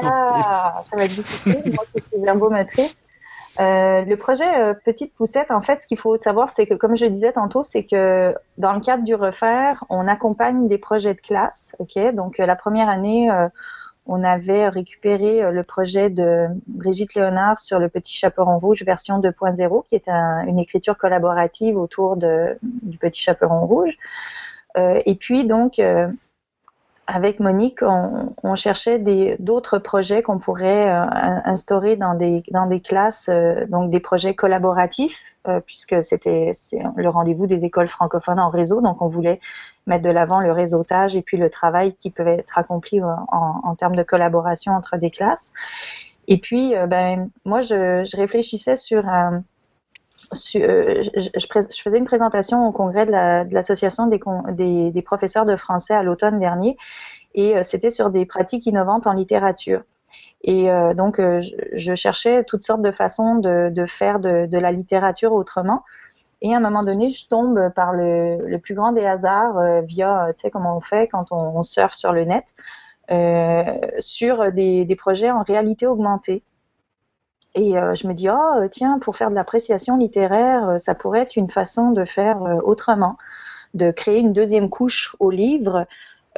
Oula, 0.00 0.78
ça 0.84 0.96
va 0.96 1.04
être 1.04 1.14
difficile, 1.14 1.62
moi 1.74 1.84
qui 1.94 2.02
suis 2.02 2.18
verbomotrice. 2.22 3.02
Euh, 3.60 4.04
le 4.04 4.16
projet 4.16 4.52
euh, 4.58 4.74
Petite 4.84 5.14
Poussette, 5.14 5.50
en 5.50 5.60
fait, 5.60 5.80
ce 5.80 5.86
qu'il 5.86 5.98
faut 5.98 6.16
savoir, 6.16 6.50
c'est 6.50 6.66
que, 6.66 6.74
comme 6.74 6.96
je 6.96 7.06
disais 7.06 7.32
tantôt, 7.32 7.62
c'est 7.62 7.84
que 7.84 8.34
dans 8.58 8.72
le 8.72 8.80
cadre 8.80 9.04
du 9.04 9.14
refaire, 9.14 9.84
on 9.90 10.08
accompagne 10.08 10.66
des 10.68 10.78
projets 10.78 11.14
de 11.14 11.20
classe. 11.20 11.76
Ok, 11.78 11.96
donc 12.14 12.40
euh, 12.40 12.46
la 12.46 12.56
première 12.56 12.88
année, 12.88 13.30
euh, 13.30 13.48
on 14.06 14.22
avait 14.22 14.68
récupéré 14.68 15.42
euh, 15.42 15.50
le 15.50 15.62
projet 15.62 16.10
de 16.10 16.46
Brigitte 16.66 17.14
Léonard 17.14 17.58
sur 17.58 17.78
le 17.78 17.88
Petit 17.88 18.14
Chaperon 18.14 18.58
Rouge 18.58 18.82
version 18.84 19.18
2.0, 19.18 19.84
qui 19.86 19.94
est 19.94 20.08
un- 20.08 20.44
une 20.46 20.58
écriture 20.58 20.98
collaborative 20.98 21.76
autour 21.78 22.16
du 22.16 22.98
Petit 22.98 23.22
Chaperon 23.22 23.66
Rouge. 23.66 23.96
Euh, 24.76 25.00
et 25.06 25.14
puis 25.14 25.46
donc, 25.46 25.78
euh, 25.78 26.08
avec 27.06 27.38
Monique, 27.38 27.80
on, 27.82 28.54
cherchait 28.54 28.98
d'autres 29.38 29.78
projets 29.78 30.22
qu'on 30.22 30.38
pourrait 30.38 30.88
in- 30.88 31.42
instaurer 31.44 31.96
dans 31.96 32.14
des, 32.14 32.42
dans 32.50 32.64
des 32.66 32.80
classes, 32.80 33.28
donc 33.68 33.90
des 33.90 34.00
projets 34.00 34.34
collaboratifs, 34.34 35.22
puisque 35.66 36.02
c'était 36.02 36.52
le 36.96 37.08
rendez-vous 37.10 37.46
des 37.46 37.66
écoles 37.66 37.88
francophones 37.90 38.40
en 38.40 38.48
réseau. 38.48 38.80
Donc, 38.80 39.02
on 39.02 39.08
voulait 39.08 39.38
mettre 39.86 40.04
de 40.04 40.10
l'avant 40.10 40.40
le 40.40 40.52
réseautage 40.52 41.16
et 41.16 41.22
puis 41.22 41.36
le 41.36 41.50
travail 41.50 41.94
qui 41.94 42.10
peut 42.10 42.26
être 42.26 42.58
accompli 42.58 43.00
euh, 43.00 43.06
en, 43.28 43.74
termes 43.74 43.96
de 43.96 44.02
collaboration 44.02 44.72
entre 44.72 44.96
des 44.96 45.10
classes. 45.10 45.52
Et 46.26 46.38
puis, 46.38 46.74
euh, 46.74 46.86
ben, 46.86 47.28
moi, 47.44 47.60
je, 47.60 48.16
réfléchissais 48.16 48.76
sur 48.76 49.04
su- 50.32 50.62
euh, 50.62 51.02
je, 51.02 51.82
faisais 51.82 51.98
une 51.98 52.06
présentation 52.06 52.66
au 52.66 52.72
congrès 52.72 53.06
de 53.06 53.10
la- 53.10 53.44
de 53.44 53.54
l'association 53.54 54.06
des, 54.06 55.02
professeurs 55.02 55.44
de 55.44 55.56
français 55.56 55.94
à 55.94 56.02
l'automne 56.02 56.38
dernier 56.38 56.76
et 57.34 57.56
euh, 57.56 57.62
c'était 57.62 57.90
sur 57.90 58.10
des 58.10 58.26
pratiques 58.26 58.66
innovantes 58.66 59.06
en 59.06 59.12
littérature. 59.12 59.82
Et 60.42 60.70
euh, 60.70 60.94
donc, 60.94 61.18
euh, 61.18 61.40
je, 61.72 61.94
cherchais 61.94 62.44
toutes 62.44 62.64
sortes 62.64 62.82
de 62.82 62.92
façons 62.92 63.36
de, 63.36 63.86
faire 63.86 64.20
de 64.20 64.58
la 64.58 64.72
littérature 64.72 65.32
autrement. 65.32 65.84
Et 66.44 66.52
à 66.52 66.58
un 66.58 66.60
moment 66.60 66.82
donné, 66.82 67.08
je 67.08 67.26
tombe 67.26 67.70
par 67.74 67.94
le, 67.94 68.58
plus 68.58 68.74
grand 68.74 68.92
des 68.92 69.06
hasards 69.06 69.56
euh, 69.56 69.80
via, 69.80 70.26
tu 70.36 70.42
sais, 70.42 70.50
comment 70.50 70.76
on 70.76 70.80
fait 70.80 71.08
quand 71.08 71.32
on, 71.32 71.56
on 71.56 71.62
surfe 71.62 71.94
sur 71.94 72.12
le 72.12 72.24
net, 72.24 72.44
euh, 73.10 73.64
sur 73.98 74.52
des, 74.52 74.84
des 74.84 74.94
projets 74.94 75.30
en 75.30 75.42
réalité 75.42 75.86
augmentée. 75.86 76.44
Et 77.54 77.78
euh, 77.78 77.94
je 77.94 78.06
me 78.06 78.12
dis, 78.12 78.28
oh, 78.28 78.58
euh, 78.58 78.68
tiens, 78.68 78.98
pour 78.98 79.16
faire 79.16 79.30
de 79.30 79.34
l'appréciation 79.34 79.96
littéraire, 79.96 80.68
euh, 80.68 80.78
ça 80.78 80.94
pourrait 80.94 81.20
être 81.20 81.36
une 81.36 81.50
façon 81.50 81.92
de 81.92 82.04
faire 82.04 82.42
euh, 82.42 82.58
autrement, 82.62 83.16
de 83.72 83.90
créer 83.90 84.18
une 84.18 84.34
deuxième 84.34 84.68
couche 84.68 85.16
au 85.20 85.30
livre 85.30 85.86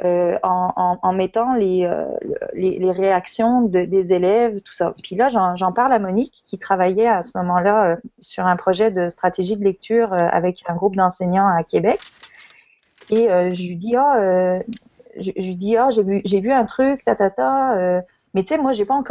euh, 0.05 0.37
en, 0.43 1.13
mettant 1.13 1.55
les, 1.55 1.83
euh, 1.85 2.05
les, 2.53 2.91
réactions 2.91 3.63
de, 3.63 3.83
des 3.83 4.13
élèves, 4.13 4.61
tout 4.61 4.73
ça. 4.73 4.93
Puis 5.01 5.15
là, 5.15 5.29
j'en 5.29 5.71
parle 5.71 5.91
à 5.91 5.97
Monique, 5.97 6.43
qui 6.45 6.59
travaillait 6.59 7.07
à 7.07 7.23
ce 7.23 7.35
moment-là 7.39 7.93
euh, 7.93 7.95
sur 8.19 8.45
un 8.45 8.55
projet 8.57 8.91
de 8.91 9.09
stratégie 9.09 9.57
de 9.57 9.63
lecture 9.63 10.13
avec 10.13 10.63
un 10.67 10.75
groupe 10.75 10.95
d'enseignants 10.95 11.47
à 11.47 11.63
Québec. 11.63 11.99
Et 13.09 13.27
je 13.27 13.67
lui 13.67 13.75
dis, 13.75 13.95
ah, 13.95 14.17
ah, 14.19 15.89
j'ai 15.89 16.03
vu, 16.03 16.21
vu 16.23 16.51
un 16.51 16.65
truc, 16.65 17.03
ta, 17.03 17.15
ta, 17.15 17.31
ta, 17.31 18.03
mais 18.35 18.43
tu 18.43 18.49
sais, 18.49 18.59
moi, 18.59 18.73
j'ai 18.73 18.85
pas 18.85 19.01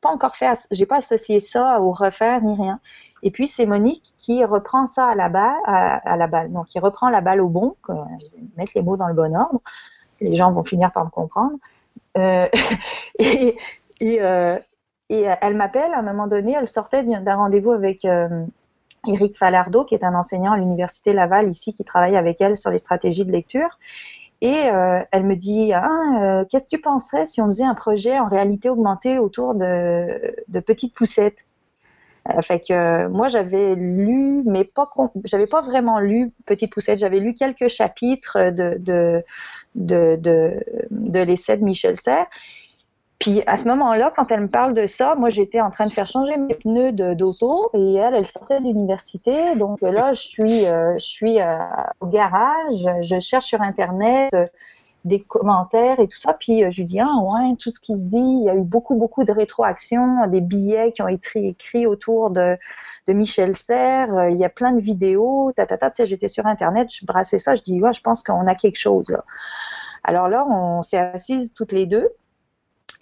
pas 0.00 0.10
encore 0.10 0.34
fait, 0.34 0.66
j'ai 0.72 0.86
pas 0.86 0.96
associé 0.96 1.38
ça 1.38 1.80
au 1.80 1.92
refaire 1.92 2.42
ni 2.42 2.56
rien. 2.56 2.80
Et 3.22 3.30
puis 3.30 3.46
c'est 3.46 3.66
Monique 3.66 4.14
qui 4.18 4.44
reprend 4.44 4.86
ça 4.86 5.06
à 5.06 5.14
la 5.14 5.28
balle, 5.28 5.54
à, 5.66 6.16
la 6.16 6.26
balle, 6.26 6.50
donc 6.50 6.66
qui 6.66 6.80
reprend 6.80 7.10
la 7.10 7.20
balle 7.20 7.40
au 7.40 7.48
bon, 7.48 7.76
mettre 8.56 8.72
les 8.74 8.82
mots 8.82 8.96
dans 8.96 9.06
le 9.06 9.14
bon 9.14 9.36
ordre. 9.36 9.60
Les 10.20 10.36
gens 10.36 10.52
vont 10.52 10.64
finir 10.64 10.92
par 10.92 11.04
me 11.04 11.10
comprendre. 11.10 11.56
Euh, 12.16 12.48
et 13.18 13.56
euh, 14.02 14.58
et 15.10 15.26
elle 15.40 15.56
m'appelle 15.56 15.92
à 15.92 15.98
un 15.98 16.02
moment 16.02 16.28
donné, 16.28 16.52
elle 16.52 16.68
sortait 16.68 17.02
d'un 17.02 17.34
rendez-vous 17.34 17.72
avec 17.72 18.04
euh, 18.04 18.46
Éric 19.08 19.36
Falardeau, 19.36 19.84
qui 19.84 19.96
est 19.96 20.04
un 20.04 20.14
enseignant 20.14 20.52
à 20.52 20.56
l'université 20.56 21.12
Laval 21.12 21.50
ici, 21.50 21.74
qui 21.74 21.82
travaille 21.82 22.16
avec 22.16 22.40
elle 22.40 22.56
sur 22.56 22.70
les 22.70 22.78
stratégies 22.78 23.24
de 23.24 23.32
lecture. 23.32 23.78
Et 24.40 24.68
euh, 24.70 25.00
elle 25.10 25.24
me 25.24 25.34
dit, 25.34 25.72
ah, 25.72 25.88
euh, 26.20 26.44
qu'est-ce 26.48 26.68
que 26.68 26.76
tu 26.76 26.80
penserais 26.80 27.26
si 27.26 27.42
on 27.42 27.46
faisait 27.46 27.64
un 27.64 27.74
projet 27.74 28.20
en 28.20 28.28
réalité 28.28 28.70
augmentée 28.70 29.18
autour 29.18 29.54
de, 29.54 30.34
de 30.46 30.60
petites 30.60 30.94
poussettes? 30.94 31.44
Euh, 31.44 31.49
Fait 32.42 32.60
que 32.60 32.72
euh, 32.72 33.08
moi 33.08 33.28
j'avais 33.28 33.74
lu, 33.74 34.42
mais 34.46 34.64
pas, 34.64 34.88
j'avais 35.24 35.46
pas 35.46 35.60
vraiment 35.62 35.98
lu 35.98 36.32
Petite 36.46 36.72
Poussette. 36.72 36.98
J'avais 36.98 37.20
lu 37.20 37.34
quelques 37.34 37.68
chapitres 37.68 38.50
de 38.50 38.76
de 38.78 39.22
de 39.74 40.16
de, 40.90 41.20
l'essai 41.20 41.56
de 41.56 41.64
Michel 41.64 41.96
Serres. 41.96 42.26
Puis 43.20 43.42
à 43.46 43.58
ce 43.58 43.68
moment-là, 43.68 44.10
quand 44.16 44.32
elle 44.32 44.40
me 44.40 44.48
parle 44.48 44.72
de 44.72 44.86
ça, 44.86 45.14
moi 45.14 45.28
j'étais 45.28 45.60
en 45.60 45.70
train 45.70 45.86
de 45.86 45.92
faire 45.92 46.06
changer 46.06 46.38
mes 46.38 46.54
pneus 46.54 46.92
d'auto 46.92 47.70
et 47.74 47.94
elle, 47.96 48.14
elle 48.14 48.26
sortait 48.26 48.60
de 48.60 48.64
l'université. 48.64 49.54
Donc 49.56 49.82
là, 49.82 50.14
je 50.14 50.22
suis, 50.22 50.66
euh, 50.66 50.94
je 50.94 51.04
suis 51.04 51.38
euh, 51.38 51.58
au 52.00 52.06
garage, 52.06 52.88
je 53.00 53.18
cherche 53.18 53.44
sur 53.44 53.60
internet 53.60 54.32
euh, 54.32 54.46
des 55.04 55.20
commentaires 55.22 55.98
et 56.00 56.08
tout 56.08 56.16
ça. 56.18 56.34
Puis 56.34 56.64
euh, 56.64 56.70
je 56.70 56.78
lui 56.78 56.84
dis 56.84 57.00
ah 57.00 57.14
ouais, 57.22 57.56
tout 57.58 57.70
ce 57.70 57.80
qui 57.80 57.96
se 57.96 58.04
dit, 58.04 58.18
il 58.18 58.44
y 58.44 58.50
a 58.50 58.54
eu 58.54 58.62
beaucoup 58.62 58.94
beaucoup 58.96 59.24
de 59.24 59.32
rétroactions, 59.32 60.26
des 60.28 60.40
billets 60.40 60.92
qui 60.92 61.02
ont 61.02 61.08
été 61.08 61.48
écrits 61.48 61.86
autour 61.86 62.30
de 62.30 62.56
de 63.08 63.12
Michel 63.12 63.54
Serres. 63.54 64.14
euh, 64.14 64.30
Il 64.30 64.38
y 64.38 64.44
a 64.44 64.48
plein 64.50 64.72
de 64.72 64.80
vidéos, 64.80 65.52
ta 65.56 65.66
ta 65.66 65.78
ta. 65.78 65.90
Tu 65.90 65.96
sais, 65.96 66.06
j'étais 66.06 66.28
sur 66.28 66.46
internet, 66.46 66.88
je 66.92 67.06
brassais 67.06 67.38
ça, 67.38 67.54
je 67.54 67.62
dis 67.62 67.80
ouais, 67.82 67.92
je 67.92 68.02
pense 68.02 68.22
qu'on 68.22 68.46
a 68.46 68.54
quelque 68.54 68.78
chose. 68.78 69.16
Alors 70.04 70.28
là, 70.28 70.46
on 70.46 70.82
s'est 70.82 70.98
assises 70.98 71.54
toutes 71.54 71.72
les 71.72 71.86
deux. 71.86 72.08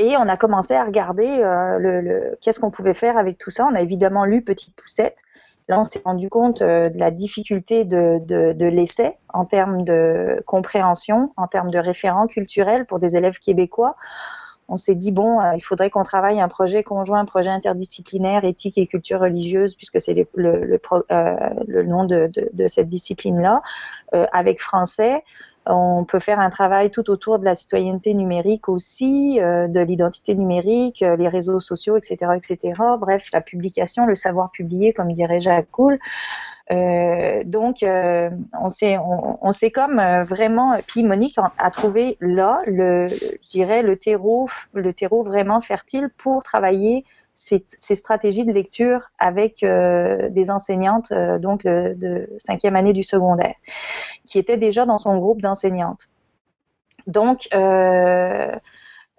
Et 0.00 0.16
on 0.16 0.28
a 0.28 0.36
commencé 0.36 0.74
à 0.74 0.84
regarder 0.84 1.26
euh, 1.42 1.78
le- 1.78 2.38
qu'est-ce 2.40 2.60
qu'on 2.60 2.70
pouvait 2.70 2.94
faire 2.94 3.18
avec 3.18 3.36
tout 3.38 3.50
ça. 3.50 3.66
On 3.66 3.74
a 3.74 3.80
évidemment 3.80 4.24
lu 4.24 4.42
Petite 4.42 4.76
Poussette. 4.76 5.18
Là, 5.68 5.78
on 5.78 5.84
s'est 5.84 6.00
rendu 6.02 6.30
compte 6.30 6.62
euh, 6.62 6.88
de 6.88 6.98
la 6.98 7.10
difficulté 7.10 7.84
de, 7.84 8.64
l'essai 8.64 9.18
en 9.28 9.44
termes 9.44 9.84
de 9.84 10.42
compréhension, 10.46 11.32
en 11.36 11.46
termes 11.46 11.70
de 11.70 11.78
référents 11.78 12.26
culturels 12.26 12.86
pour 12.86 12.98
des 12.98 13.16
élèves 13.16 13.38
québécois. 13.38 13.94
On 14.70 14.78
s'est 14.78 14.94
dit, 14.94 15.12
bon, 15.12 15.40
euh, 15.40 15.54
il 15.54 15.60
faudrait 15.60 15.90
qu'on 15.90 16.02
travaille 16.02 16.40
un 16.40 16.48
projet 16.48 16.82
conjoint, 16.82 17.20
un 17.20 17.26
projet 17.26 17.50
interdisciplinaire, 17.50 18.44
éthique 18.44 18.78
et 18.78 18.86
culture 18.86 19.20
religieuse, 19.20 19.74
puisque 19.74 20.00
c'est 20.00 20.14
le, 20.14 20.26
le, 20.64 20.80
euh, 21.10 21.82
nom 21.84 22.04
de, 22.04 22.30
cette 22.66 22.88
discipline-là, 22.88 23.62
avec 24.32 24.60
français. 24.60 25.22
On 25.70 26.04
peut 26.04 26.18
faire 26.18 26.40
un 26.40 26.48
travail 26.48 26.90
tout 26.90 27.10
autour 27.10 27.38
de 27.38 27.44
la 27.44 27.54
citoyenneté 27.54 28.14
numérique 28.14 28.70
aussi, 28.70 29.38
euh, 29.38 29.68
de 29.68 29.80
l'identité 29.80 30.34
numérique, 30.34 31.02
euh, 31.02 31.14
les 31.14 31.28
réseaux 31.28 31.60
sociaux, 31.60 31.98
etc., 31.98 32.32
etc. 32.36 32.80
Bref, 32.98 33.28
la 33.34 33.42
publication, 33.42 34.06
le 34.06 34.14
savoir 34.14 34.50
publié, 34.50 34.94
comme 34.94 35.12
dirait 35.12 35.40
Jacques 35.40 35.70
Cool. 35.70 35.98
Euh, 36.70 37.42
donc, 37.44 37.84
on 37.84 38.68
s'est, 38.68 38.98
s'est 39.50 39.70
comme 39.70 40.00
vraiment. 40.24 40.78
Puis 40.86 41.02
Monique 41.02 41.38
a, 41.38 41.52
a 41.58 41.70
trouvé 41.70 42.16
là, 42.20 42.60
le, 42.66 43.08
je 43.08 43.48
dirais 43.48 43.82
le 43.82 43.96
terreau, 43.96 44.48
le 44.72 44.92
terreau 44.94 45.22
vraiment 45.22 45.60
fertile 45.60 46.08
pour 46.16 46.42
travailler 46.42 47.04
ces, 47.38 47.94
stratégies 47.94 48.44
de 48.44 48.52
lecture 48.52 49.10
avec 49.18 49.62
euh, 49.62 50.28
des 50.30 50.50
enseignantes 50.50 51.12
euh, 51.12 51.38
donc 51.38 51.62
de, 51.62 51.94
de 51.96 52.28
cinquième 52.36 52.74
année 52.74 52.92
du 52.92 53.04
secondaire, 53.04 53.54
qui 54.26 54.38
étaient 54.38 54.56
déjà 54.56 54.84
dans 54.86 54.98
son 54.98 55.16
groupe 55.18 55.40
d'enseignantes. 55.40 56.08
Donc, 57.06 57.48
euh, 57.54 58.50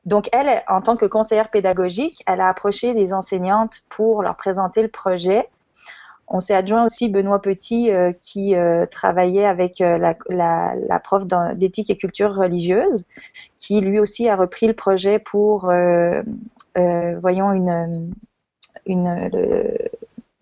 donc 0.06 0.28
elle, 0.34 0.64
en 0.68 0.82
tant 0.82 0.98
que 0.98 1.06
conseillère 1.06 1.50
pédagogique, 1.50 2.22
elle 2.28 2.42
a 2.42 2.50
approché 2.50 2.94
les 2.94 3.14
enseignantes 3.14 3.84
pour 3.88 4.22
leur 4.22 4.36
présenter 4.36 4.82
le 4.82 4.90
projet. 4.90 5.48
On 6.28 6.42
s'est 6.42 6.54
adjoint 6.54 6.84
aussi 6.84 7.10
Benoît 7.10 7.42
Petit 7.42 7.90
euh, 7.90 8.12
qui 8.22 8.54
euh, 8.54 8.86
travaillait 8.86 9.46
avec 9.46 9.82
euh, 9.82 9.98
la, 10.30 11.00
prof 11.00 11.24
d'éthique 11.56 11.90
et 11.90 11.98
culture 11.98 12.36
religieuse, 12.36 13.06
qui 13.58 13.80
lui 13.80 13.98
aussi 13.98 14.28
a 14.28 14.36
repris 14.36 14.68
le 14.68 14.74
projet 14.74 15.18
pour, 15.18 15.70
euh, 15.70 16.22
voyons, 16.76 17.52
une, 17.52 18.14
une 18.86 19.30
le, 19.32 19.90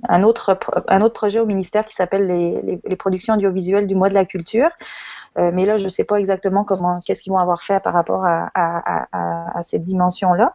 un 0.07 0.23
autre, 0.23 0.57
un 0.88 1.01
autre 1.01 1.13
projet 1.13 1.39
au 1.39 1.45
ministère 1.45 1.86
qui 1.86 1.95
s'appelle 1.95 2.28
les, 2.28 2.95
productions 2.95 3.34
audiovisuelles 3.34 3.88
du 3.88 3.95
mois 3.95 4.09
de 4.09 4.13
la 4.13 4.25
culture. 4.25 4.69
Euh, 5.38 5.51
mais 5.53 5.65
là, 5.65 5.78
je 5.78 5.86
ne 5.86 5.89
sais 5.89 6.03
pas 6.03 6.17
exactement 6.17 6.63
comment, 6.63 6.99
qu'est-ce 7.01 7.21
qu'ils 7.21 7.32
vont 7.32 7.39
avoir 7.39 7.61
fait 7.61 7.82
par 7.82 7.93
rapport 7.93 8.25
à, 8.25 9.61
cette 9.61 9.84
dimension-là. 9.84 10.53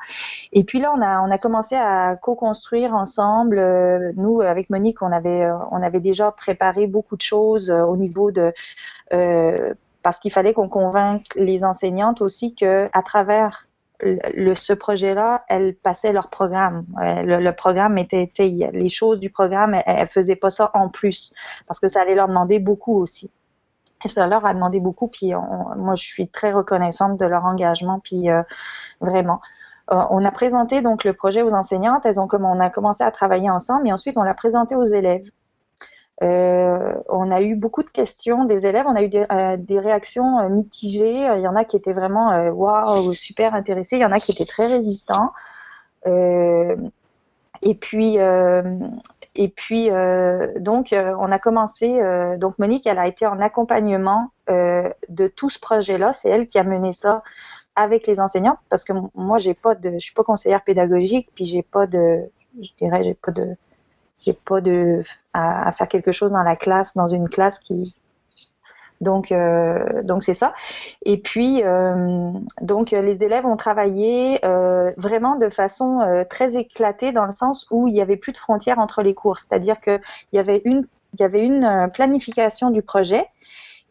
Et 0.53 0.65
puis 0.65 0.81
là, 0.81 0.93
on 0.97 1.03
a, 1.03 1.21
on 1.21 1.31
a 1.31 1.39
commencé 1.39 1.75
à 1.75 2.17
co-construire 2.17 2.95
ensemble. 2.95 3.59
Euh, 3.59 4.13
nous, 4.17 4.41
avec 4.41 4.71
Monique, 4.71 5.03
on 5.03 5.11
avait, 5.11 5.45
euh, 5.45 5.57
on 5.71 5.83
avait 5.83 6.01
déjà 6.01 6.31
préparé 6.31 6.87
beaucoup 6.87 7.17
de 7.17 7.23
choses 7.23 7.71
au 7.71 7.97
niveau 7.97 8.31
de 8.31 8.53
parce 10.03 10.19
qu'il 10.19 10.33
fallait 10.33 10.53
qu'on 10.53 10.69
convainque 10.69 11.27
les 11.37 11.63
enseignantes 11.65 12.23
aussi 12.23 12.57
que 12.57 12.89
à 12.93 13.03
travers 13.03 13.69
le, 14.03 14.55
ce 14.55 14.73
projet-là, 14.73 15.45
elles 15.49 15.75
passaient 15.75 16.13
leur 16.13 16.29
programme. 16.29 16.85
Le, 16.97 17.39
le 17.39 17.53
programme 17.53 17.99
était, 17.99 18.29
les 18.39 18.89
choses 18.89 19.21
du 19.21 19.31
programme, 19.31 19.75
elles, 19.75 19.83
elles 19.87 20.09
faisaient 20.09 20.37
pas 20.37 20.51
ça 20.51 20.71
en 20.75 20.89
plus 20.89 21.33
parce 21.67 21.81
que 21.81 21.89
ça 21.89 22.03
allait 22.03 22.15
leur 22.15 22.29
demander 22.29 22.59
beaucoup 22.59 22.99
aussi. 23.01 23.31
Et 24.05 24.09
ça 24.09 24.27
leur 24.27 24.45
a 24.45 24.55
demandé 24.55 24.81
beaucoup, 24.81 25.09
puis 25.09 25.33
moi 25.33 25.95
je 25.95 26.03
suis 26.03 26.29
très 26.29 26.53
reconnaissante 26.53 27.19
de 27.19 27.25
leur 27.25 27.45
engagement, 27.45 28.01
puis 28.01 28.31
euh, 28.31 28.43
vraiment. 29.01 29.41
Euh, 29.91 30.03
on 30.11 30.25
a 30.25 30.31
présenté 30.31 30.81
donc 30.81 31.05
le 31.05 31.13
projet 31.13 31.43
aux 31.43 31.55
enseignantes, 31.55 32.07
elles 32.07 32.21
ont 32.21 32.29
on 32.33 32.61
a 32.61 32.71
commencé 32.71 33.05
à 33.05 33.11
travailler 33.11 33.51
ensemble, 33.51 33.89
et 33.89 33.93
ensuite 33.93 34.17
on 34.17 34.23
l'a 34.23 34.35
présenté 34.35 34.75
aux 34.75 34.85
élèves. 34.85 35.31
Euh, 36.23 36.95
on 37.09 37.31
a 37.31 37.43
eu 37.43 37.57
beaucoup 37.57 37.83
de 37.83 37.89
questions 37.89 38.45
des 38.45 38.67
élèves, 38.67 38.87
on 38.89 38.95
a 38.95 39.03
eu 39.03 39.09
des, 39.09 39.27
euh, 39.31 39.81
réactions 39.81 40.49
mitigées. 40.49 41.27
Il 41.37 41.41
y 41.41 41.49
en 41.49 41.57
a 41.57 41.65
qui 41.65 41.77
étaient 41.77 41.93
vraiment 41.93 42.49
waouh, 42.51 43.13
super 43.13 43.55
intéressés, 43.55 43.97
il 43.97 44.03
y 44.03 44.05
en 44.05 44.13
a 44.13 44.21
qui 44.21 44.33
étaient 44.33 44.47
très 44.47 44.67
résistants. 44.67 45.33
et 46.07 47.75
puis, 47.81 48.19
et 49.35 49.49
puis, 49.49 49.91
euh, 49.91 50.53
donc, 50.59 50.93
euh, 50.93 51.15
on 51.19 51.33
a 51.33 51.39
commencé. 51.39 52.01
Euh, 52.01 52.37
donc, 52.37 52.59
Monique, 52.59 52.87
elle 52.87 52.99
a 52.99 53.07
été 53.07 53.27
en 53.27 53.41
accompagnement 53.41 54.31
de 54.49 55.29
tout 55.29 55.49
ce 55.49 55.59
projet-là. 55.59 56.13
C'est 56.13 56.29
elle 56.29 56.47
qui 56.47 56.59
a 56.59 56.63
mené 56.63 56.93
ça 56.93 57.23
avec 57.75 58.07
les 58.07 58.21
enseignants, 58.21 58.59
parce 58.69 58.85
que 58.85 58.93
moi, 59.15 59.39
j'ai 59.39 59.55
pas 59.55 59.75
de, 59.75 59.93
je 59.93 59.99
suis 59.99 60.13
pas 60.13 60.25
conseillère 60.25 60.63
pédagogique, 60.63 61.31
puis 61.35 61.47
j'ai 61.47 61.63
pas 61.63 61.87
de, 61.87 62.21
je 62.61 62.69
dirais, 62.77 63.03
j'ai 63.03 63.15
pas 63.15 63.33
de, 63.33 63.57
j'ai 64.25 64.33
pas 64.33 64.61
de 64.61 65.03
à, 65.33 65.69
à, 65.69 65.73
faire 65.73 65.89
quelque 65.89 66.13
chose 66.13 66.33
dans 66.33 66.43
la 66.43 66.57
classe, 66.57 66.95
dans 66.95 67.07
une 67.07 67.29
classe 67.29 67.59
qui, 67.59 67.95
donc, 69.03 69.33
euh, 69.33 70.03
donc 70.05 70.23
c'est 70.23 70.35
ça. 70.35 70.55
Et 71.05 71.19
puis, 71.19 71.63
euh, 71.65 72.31
donc 72.61 72.93
les 72.93 73.25
élèves 73.25 73.45
ont 73.45 73.57
travaillé 73.57 74.39
euh, 74.45 74.93
vraiment 74.97 75.37
de 75.37 75.51
façon 75.51 76.25
très 76.31 76.57
éclatée 76.57 77.13
dans 77.13 77.27
le 77.27 77.33
sens 77.33 77.67
où 77.71 77.89
il 77.89 77.95
y 77.95 78.01
avait 78.01 78.17
plus 78.17 78.33
de 78.33 78.39
frontières 78.39 78.79
entre 78.79 79.03
les 79.03 79.13
cours, 79.13 79.39
c'est-à-dire 79.39 79.81
qu'il 79.81 80.01
y 80.33 80.39
avait 80.39 80.63
une 80.65 80.87
il 81.15 81.21
y 81.21 81.25
avait 81.25 81.45
une 81.45 81.91
planification 81.93 82.71
du 82.71 82.81
projet 82.81 83.27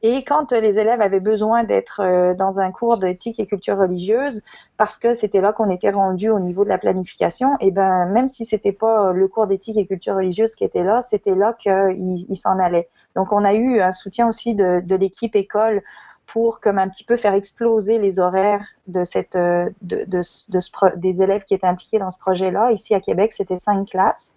et 0.04 0.24
quand 0.24 0.52
les 0.52 0.80
élèves 0.80 1.02
avaient 1.02 1.20
besoin 1.20 1.64
d'être 1.64 2.02
euh, 2.02 2.34
dans 2.34 2.60
un 2.60 2.72
cours 2.72 2.98
d'éthique 2.98 3.40
et 3.40 3.46
culture 3.46 3.78
religieuse, 3.78 4.42
parce 4.78 4.98
que 4.98 5.14
c'était 5.14 5.42
là 5.42 5.54
qu'on 5.54 5.70
était 5.70 5.92
rendu 5.92 6.30
au 6.30 6.40
niveau 6.40 6.64
de 6.64 6.70
la 6.70 6.80
planification, 6.80 7.56
et 7.60 7.72
ben 7.72 8.06
même 8.08 8.28
si 8.28 8.44
c'était 8.44 8.72
pas 8.72 9.12
le 9.14 9.28
cours 9.28 9.46
d'éthique 9.46 9.78
et 9.78 9.86
culture 9.86 10.16
religieuse 10.16 10.56
qui 10.56 10.64
était 10.64 10.84
là, 10.84 11.02
c'était 11.02 11.36
là 11.36 11.54
qu'il 11.54 12.36
s'en 12.36 12.58
allait. 12.58 12.90
Donc 13.16 13.32
on 13.32 13.46
a 13.46 13.54
eu 13.54 13.80
un 13.82 13.92
soutien 13.92 14.28
aussi 14.28 14.56
de, 14.56 14.82
l'équipe 14.96 15.36
école 15.36 15.82
pour 16.26 16.60
comme 16.60 16.78
un 16.78 16.88
petit 16.88 17.04
peu 17.04 17.16
faire 17.16 17.34
exploser 17.34 17.98
les 17.98 18.20
horaires 18.20 18.64
de 18.88 19.04
cette 19.04 19.36
de, 19.36 19.74
de, 19.82 20.06
de 20.06 20.22
ce, 20.22 20.96
des 20.96 21.22
élèves 21.22 21.44
qui 21.44 21.54
étaient 21.54 21.68
impliqués 21.68 22.00
dans 22.00 22.10
ce 22.10 22.20
projet-là. 22.20 22.72
Ici 22.72 22.96
à 22.96 23.00
Québec, 23.00 23.34
c'était 23.34 23.58
cinq 23.58 23.90
classes 23.90 24.36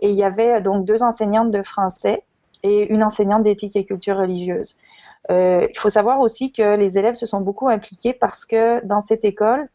et 0.00 0.10
il 0.10 0.16
y 0.16 0.24
avait 0.24 0.60
donc 0.60 0.84
deux 0.84 1.02
enseignantes 1.02 1.50
de 1.50 1.62
français 1.62 2.22
et 2.62 2.92
une 2.92 3.02
enseignante 3.02 3.42
d'éthique 3.42 3.76
et 3.76 3.84
culture 3.84 4.16
religieuse. 4.16 4.76
Euh, 5.30 5.66
il 5.70 5.78
faut 5.78 5.88
savoir 5.88 6.20
aussi 6.20 6.52
que 6.52 6.76
les 6.76 6.98
élèves 6.98 7.14
se 7.14 7.26
sont 7.26 7.40
beaucoup 7.40 7.68
impliqués 7.68 8.12
parce 8.12 8.44
que 8.44 8.84
dans 8.84 9.00
cette 9.00 9.24
école, 9.24 9.68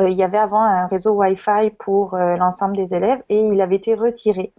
euh, 0.00 0.08
il 0.08 0.16
y 0.16 0.22
avait 0.22 0.38
avant 0.38 0.62
un 0.62 0.86
réseau 0.86 1.12
Wi-Fi 1.12 1.70
pour 1.78 2.14
euh, 2.14 2.36
l'ensemble 2.36 2.76
des 2.76 2.94
élèves 2.94 3.22
et 3.28 3.40
il 3.40 3.60
avait 3.60 3.76
été 3.76 3.94
retiré. 3.94 4.52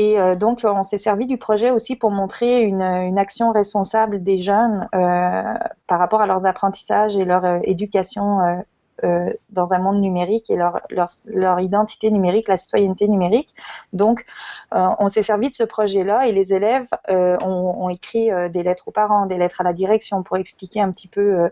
Et 0.00 0.16
donc, 0.36 0.60
on 0.62 0.84
s'est 0.84 0.96
servi 0.96 1.26
du 1.26 1.38
projet 1.38 1.72
aussi 1.72 1.96
pour 1.96 2.12
montrer 2.12 2.62
une, 2.62 2.82
une 2.82 3.18
action 3.18 3.50
responsable 3.50 4.22
des 4.22 4.38
jeunes 4.38 4.88
par 4.92 5.98
rapport 5.98 6.20
à 6.20 6.26
leurs 6.28 6.46
apprentissages 6.46 7.16
et 7.16 7.24
leur 7.24 7.44
éducation 7.64 8.62
euh, 9.04 9.32
dans 9.50 9.74
un 9.74 9.78
monde 9.78 10.00
numérique 10.00 10.50
et 10.50 10.56
leur, 10.56 10.80
leur, 10.90 11.60
identité 11.60 12.10
numérique, 12.10 12.48
la 12.48 12.56
citoyenneté 12.56 13.06
numérique. 13.06 13.54
Donc, 13.92 14.26
euh, 14.74 14.88
on 14.98 15.06
s'est 15.08 15.22
servi 15.22 15.48
de 15.48 15.54
ce 15.54 15.62
projet-là 15.62 16.26
et 16.26 16.32
les 16.32 16.52
élèves 16.52 16.88
euh, 17.08 17.38
ont, 17.40 17.88
écrit 17.90 18.28
des 18.50 18.62
lettres 18.62 18.88
aux 18.88 18.90
parents, 18.90 19.26
des 19.26 19.38
lettres 19.38 19.60
à 19.60 19.64
la 19.64 19.72
direction 19.72 20.22
pour 20.22 20.36
expliquer 20.36 20.80
un 20.80 20.90
petit 20.90 21.08
peu 21.08 21.48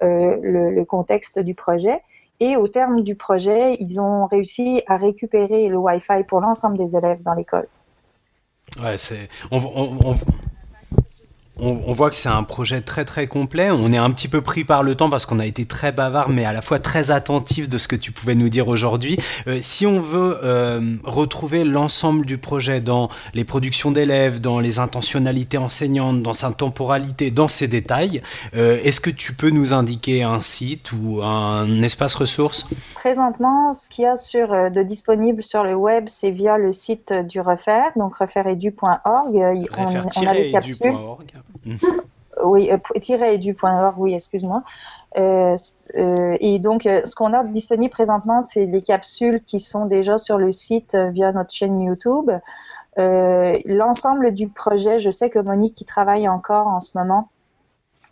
le, 0.00 0.84
contexte 0.84 1.38
du 1.38 1.54
projet. 1.54 2.02
Et 2.40 2.56
au 2.56 2.66
terme 2.66 3.02
du 3.02 3.14
projet, 3.14 3.76
ils 3.80 4.00
ont 4.00 4.26
réussi 4.26 4.82
à 4.86 4.96
récupérer 4.96 5.68
le 5.68 5.76
Wi-Fi 5.76 6.24
pour 6.26 6.40
l'ensemble 6.40 6.76
des 6.76 6.96
élèves 6.96 7.22
dans 7.22 7.34
l'école. 7.34 7.68
Ouais, 8.82 8.96
c'est. 8.96 9.28
On, 11.62 11.92
voit 11.92 12.10
que 12.10 12.16
c'est 12.16 12.28
un 12.28 12.42
projet 12.42 12.80
très 12.80 13.04
très 13.04 13.26
complet. 13.26 13.70
On 13.70 13.92
est 13.92 13.98
un 13.98 14.10
petit 14.10 14.28
peu 14.28 14.40
pris 14.40 14.64
par 14.64 14.82
le 14.82 14.94
temps 14.94 15.10
parce 15.10 15.26
qu'on 15.26 15.38
a 15.38 15.46
été 15.46 15.66
très 15.66 15.92
bavard, 15.92 16.28
mais 16.28 16.44
à 16.44 16.52
la 16.52 16.62
fois 16.62 16.78
très 16.78 17.10
attentif 17.10 17.68
de 17.68 17.78
ce 17.78 17.88
que 17.88 17.96
tu 17.96 18.12
pouvais 18.12 18.34
nous 18.34 18.48
dire 18.48 18.68
aujourd'hui. 18.68 19.18
Euh, 19.46 19.58
si 19.60 19.86
on 19.86 20.00
veut 20.00 20.38
euh, 20.42 20.96
retrouver 21.04 21.64
l'ensemble 21.64 22.24
du 22.26 22.38
projet 22.38 22.80
dans 22.80 23.10
les 23.34 23.44
productions 23.44 23.90
d'élèves, 23.90 24.40
dans 24.40 24.60
les 24.60 24.78
intentionnalités 24.78 25.58
enseignantes, 25.58 26.22
dans 26.22 26.32
sa 26.32 26.50
temporalité, 26.50 27.30
dans 27.30 27.48
ses 27.48 27.68
détails, 27.68 28.22
euh, 28.54 28.78
est-ce 28.82 29.00
que 29.00 29.10
tu 29.10 29.34
peux 29.34 29.50
nous 29.50 29.74
indiquer 29.74 30.22
un 30.22 30.40
site 30.40 30.92
ou 30.92 31.22
un 31.22 31.82
espace 31.82 32.14
ressource? 32.14 32.66
Présentement, 32.94 33.74
ce 33.74 33.88
qu'il 33.88 34.04
y 34.04 34.06
a 34.06 34.16
sur, 34.16 34.48
de 34.48 34.82
disponible 34.82 35.42
sur 35.42 35.64
le 35.64 35.74
web, 35.74 36.04
c'est 36.06 36.30
via 36.30 36.58
le 36.58 36.72
site 36.72 37.12
du 37.12 37.40
Refaire, 37.40 37.90
donc 37.96 38.16
refaireedu.org. 38.16 39.68
On, 39.78 40.22
on 40.22 40.26
a 40.26 40.34
les 40.34 40.50
capsules. 40.50 40.76
Oui, 42.44 42.70
euh, 42.70 42.78
edu.org, 43.24 43.94
oui, 43.98 44.14
excuse-moi. 44.14 44.62
Euh, 45.18 45.56
euh, 45.96 46.36
et 46.40 46.58
donc, 46.58 46.82
ce 46.82 47.14
qu'on 47.14 47.32
a 47.32 47.44
disponible 47.44 47.90
présentement, 47.90 48.42
c'est 48.42 48.66
les 48.66 48.82
capsules 48.82 49.42
qui 49.42 49.60
sont 49.60 49.86
déjà 49.86 50.18
sur 50.18 50.38
le 50.38 50.52
site 50.52 50.96
via 51.12 51.32
notre 51.32 51.52
chaîne 51.52 51.80
YouTube. 51.80 52.30
L'ensemble 52.96 54.32
du 54.34 54.48
projet, 54.48 54.98
je 54.98 55.10
sais 55.10 55.30
que 55.30 55.38
Monique 55.38 55.74
qui 55.74 55.84
travaille 55.84 56.28
encore 56.28 56.66
en 56.66 56.80
ce 56.80 56.96
moment 56.98 57.28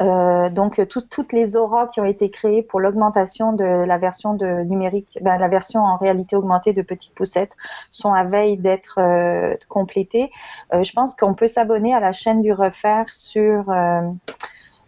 euh, 0.01 0.49
donc 0.49 0.87
tout, 0.89 1.01
toutes 1.01 1.33
les 1.33 1.57
auras 1.57 1.89
qui 1.89 2.01
ont 2.01 2.05
été 2.05 2.31
créées 2.31 2.63
pour 2.63 2.79
l'augmentation 2.79 3.53
de 3.53 3.65
la 3.65 3.99
version 3.99 4.35
de 4.35 4.63
numérique, 4.63 5.19
ben, 5.23 5.39
la 5.39 5.49
version 5.49 5.81
en 5.81 5.97
réalité 5.97 6.37
augmentée 6.37 6.73
de 6.73 6.83
Petite 6.83 7.15
Poussette 7.15 7.57
sont 7.91 8.13
à 8.13 8.23
veille 8.23 8.59
d'être 8.59 8.99
euh, 9.01 9.55
complétées. 9.69 10.31
Euh, 10.73 10.85
je 10.85 10.93
pense 10.93 11.17
qu'on 11.17 11.35
peut 11.35 11.49
s'abonner 11.49 11.95
à 11.95 12.01
la 12.01 12.13
chaîne 12.13 12.43
du 12.43 12.53
Refaire 12.53 13.11
sur 13.11 13.71
euh, 13.71 14.03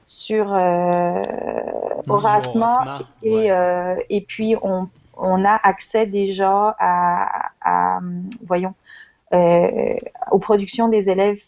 sur 0.04 0.52
euh, 0.54 1.22
Aurasma 2.08 3.00
et 3.22 3.34
ouais. 3.34 3.50
Euh, 3.50 3.96
et 4.10 4.20
puis 4.20 4.54
on 4.62 4.88
on 5.16 5.44
a 5.44 5.58
accès 5.64 6.06
déjà 6.06 6.76
à, 6.78 7.50
à 7.62 8.00
voyons 8.46 8.74
aux 9.32 10.38
productions 10.40 10.88
des 10.88 11.08
élèves 11.10 11.40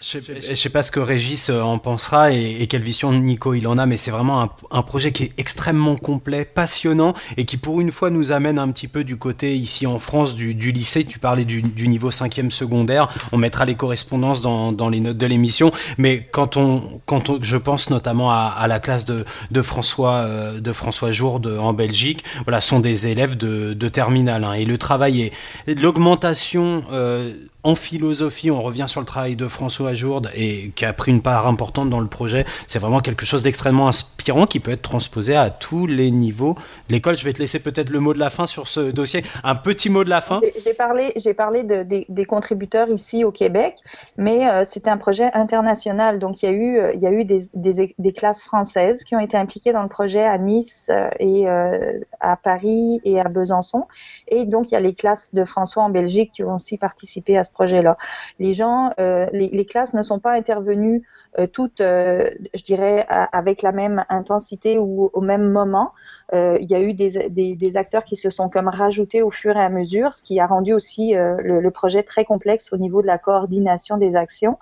Je 0.00 0.20
sais, 0.20 0.54
sais 0.54 0.68
pas 0.68 0.82
ce 0.82 0.90
que 0.90 1.00
Régis 1.00 1.50
euh, 1.50 1.60
en 1.60 1.78
pensera 1.78 2.32
et, 2.32 2.66
quelle 2.66 2.82
vision 2.82 3.12
Nico 3.12 3.54
il 3.54 3.66
en 3.66 3.78
a, 3.78 3.86
mais 3.86 3.96
c'est 3.96 4.10
vraiment 4.10 4.50
un, 4.70 4.82
projet 4.82 5.12
qui 5.12 5.24
est 5.24 5.32
extrêmement 5.38 5.96
complet, 5.96 6.44
passionnant 6.44 7.14
et 7.36 7.44
qui 7.44 7.56
pour 7.56 7.80
une 7.80 7.90
fois 7.90 8.10
nous 8.10 8.32
amène 8.32 8.58
un 8.58 8.70
petit 8.70 8.88
peu 8.88 9.04
du 9.04 9.16
côté 9.16 9.54
ici 9.54 9.86
en 9.86 9.98
France 9.98 10.34
du, 10.34 10.52
lycée. 10.72 11.04
Tu 11.04 11.18
parlais 11.18 11.44
du, 11.44 11.88
niveau 11.88 12.10
5e 12.10 12.50
secondaire, 12.50 13.08
on 13.32 13.38
mettra 13.38 13.64
les 13.64 13.74
correspondances 13.74 14.42
dans, 14.42 14.88
les 14.88 15.00
notes 15.00 15.18
de 15.18 15.26
l'émission, 15.26 15.72
mais 15.98 16.26
quand 16.30 16.56
on, 16.56 17.00
quand 17.06 17.30
on, 17.30 17.38
je 17.42 17.56
pense 17.56 17.90
notamment 17.90 18.30
à, 18.30 18.66
la 18.68 18.80
classe 18.80 19.04
de, 19.04 19.24
François 19.62 20.14
euh, 20.14 20.60
de 20.60 20.72
François 20.72 21.12
Jourde 21.12 21.58
en 21.60 21.72
Belgique, 21.72 22.24
voilà, 22.44 22.60
sont 22.60 22.80
des 22.80 23.06
élèves 23.06 23.36
de, 23.36 23.72
de 23.72 23.88
terminale 23.88 24.44
hein, 24.44 24.52
et 24.52 24.64
le 24.64 24.78
travail 24.78 25.32
est 25.66 25.80
l'augmentation 25.80 26.84
euh, 26.92 27.32
en 27.64 27.74
philosophie, 27.74 28.50
on 28.50 28.60
revient 28.60 28.86
sur 28.88 29.00
le 29.00 29.06
travail 29.06 29.36
de 29.36 29.46
François 29.46 29.94
Jourde 29.94 30.30
et 30.34 30.72
qui 30.74 30.84
a 30.84 30.92
pris 30.92 31.12
une 31.12 31.22
part 31.22 31.46
importante 31.46 31.90
dans 31.90 32.00
le 32.00 32.08
projet. 32.08 32.44
C'est 32.66 32.78
vraiment 32.78 33.00
quelque 33.00 33.24
chose 33.24 33.42
d'extrêmement 33.42 33.88
inspirant 33.88 34.46
qui 34.46 34.58
peut 34.58 34.72
être 34.72 34.82
transposé 34.82 35.36
à 35.36 35.50
tous 35.50 35.86
les 35.86 36.10
niveaux 36.10 36.56
de 36.88 36.94
l'école. 36.94 37.16
Je 37.16 37.24
vais 37.24 37.32
te 37.32 37.38
laisser 37.38 37.60
peut-être 37.60 37.90
le 37.90 38.00
mot 38.00 38.14
de 38.14 38.18
la 38.18 38.30
fin 38.30 38.46
sur 38.46 38.66
ce 38.66 38.90
dossier. 38.90 39.24
Un 39.44 39.54
petit 39.54 39.90
mot 39.90 40.02
de 40.02 40.10
la 40.10 40.20
fin. 40.20 40.40
J'ai 40.64 40.74
parlé, 40.74 41.12
j'ai 41.16 41.34
parlé 41.34 41.62
de, 41.62 41.82
des, 41.82 42.24
contributeurs 42.24 42.88
ici 42.88 43.24
au 43.24 43.30
Québec, 43.30 43.76
mais 44.16 44.48
euh, 44.48 44.64
c'était 44.64 44.90
un 44.90 44.96
projet 44.96 45.30
international. 45.34 46.18
Donc 46.18 46.42
il 46.42 46.46
y 46.46 46.48
a 46.48 46.52
eu, 46.52 46.80
il 46.94 47.02
y 47.02 47.06
a 47.06 47.12
eu 47.12 47.24
des, 47.24 48.12
classes 48.12 48.42
françaises 48.42 49.04
qui 49.04 49.14
ont 49.14 49.20
été 49.20 49.36
impliquées 49.36 49.72
dans 49.72 49.82
le 49.82 49.88
projet 49.88 50.24
à 50.24 50.38
Nice 50.38 50.90
euh, 50.92 51.08
et 51.18 51.48
euh, 51.48 52.00
à 52.20 52.36
Paris 52.36 53.00
et 53.04 53.20
à 53.20 53.24
Besançon. 53.24 53.86
Et 54.28 54.44
donc 54.44 54.70
il 54.70 54.74
y 54.74 54.76
a 54.76 54.80
les 54.80 54.94
classes 54.94 55.34
de 55.34 55.44
François 55.44 55.84
en 55.84 55.90
Belgique 55.90 56.32
qui 56.32 56.44
ont 56.44 56.56
aussi 56.56 56.76
participé 56.78 57.38
à 57.38 57.42
ce 57.42 57.51
projet-là. 57.52 57.96
Les 58.38 58.52
gens, 58.52 58.90
euh, 59.00 59.26
les, 59.32 59.64
classes 59.64 59.94
ne 59.94 60.02
sont 60.02 60.18
pas 60.18 60.32
intervenues 60.32 61.06
euh, 61.38 61.46
toutes, 61.46 61.80
euh, 61.80 62.30
je 62.54 62.62
dirais, 62.62 63.06
avec 63.08 63.62
la 63.62 63.72
même 63.72 64.04
intensité 64.08 64.78
ou 64.78 65.10
au 65.12 65.20
même 65.20 65.50
moment. 65.50 65.92
il 66.32 66.70
y 66.70 66.74
a 66.74 66.80
eu 66.80 66.94
des, 66.94 67.76
acteurs 67.76 68.04
qui 68.04 68.16
se 68.16 68.30
sont 68.30 68.48
comme 68.48 68.68
rajoutés 68.68 69.22
au 69.22 69.30
fur 69.30 69.56
et 69.56 69.62
à 69.62 69.68
mesure, 69.68 70.12
ce 70.14 70.22
qui 70.22 70.40
a 70.40 70.46
rendu 70.46 70.72
aussi 70.72 71.14
le, 71.14 71.70
projet 71.70 72.02
très 72.02 72.24
complexe 72.24 72.72
au 72.72 72.76
niveau 72.76 73.00
de 73.00 73.06
la 73.06 73.18
coordination 73.18 73.96
des 73.96 74.16
actions. 74.16 74.58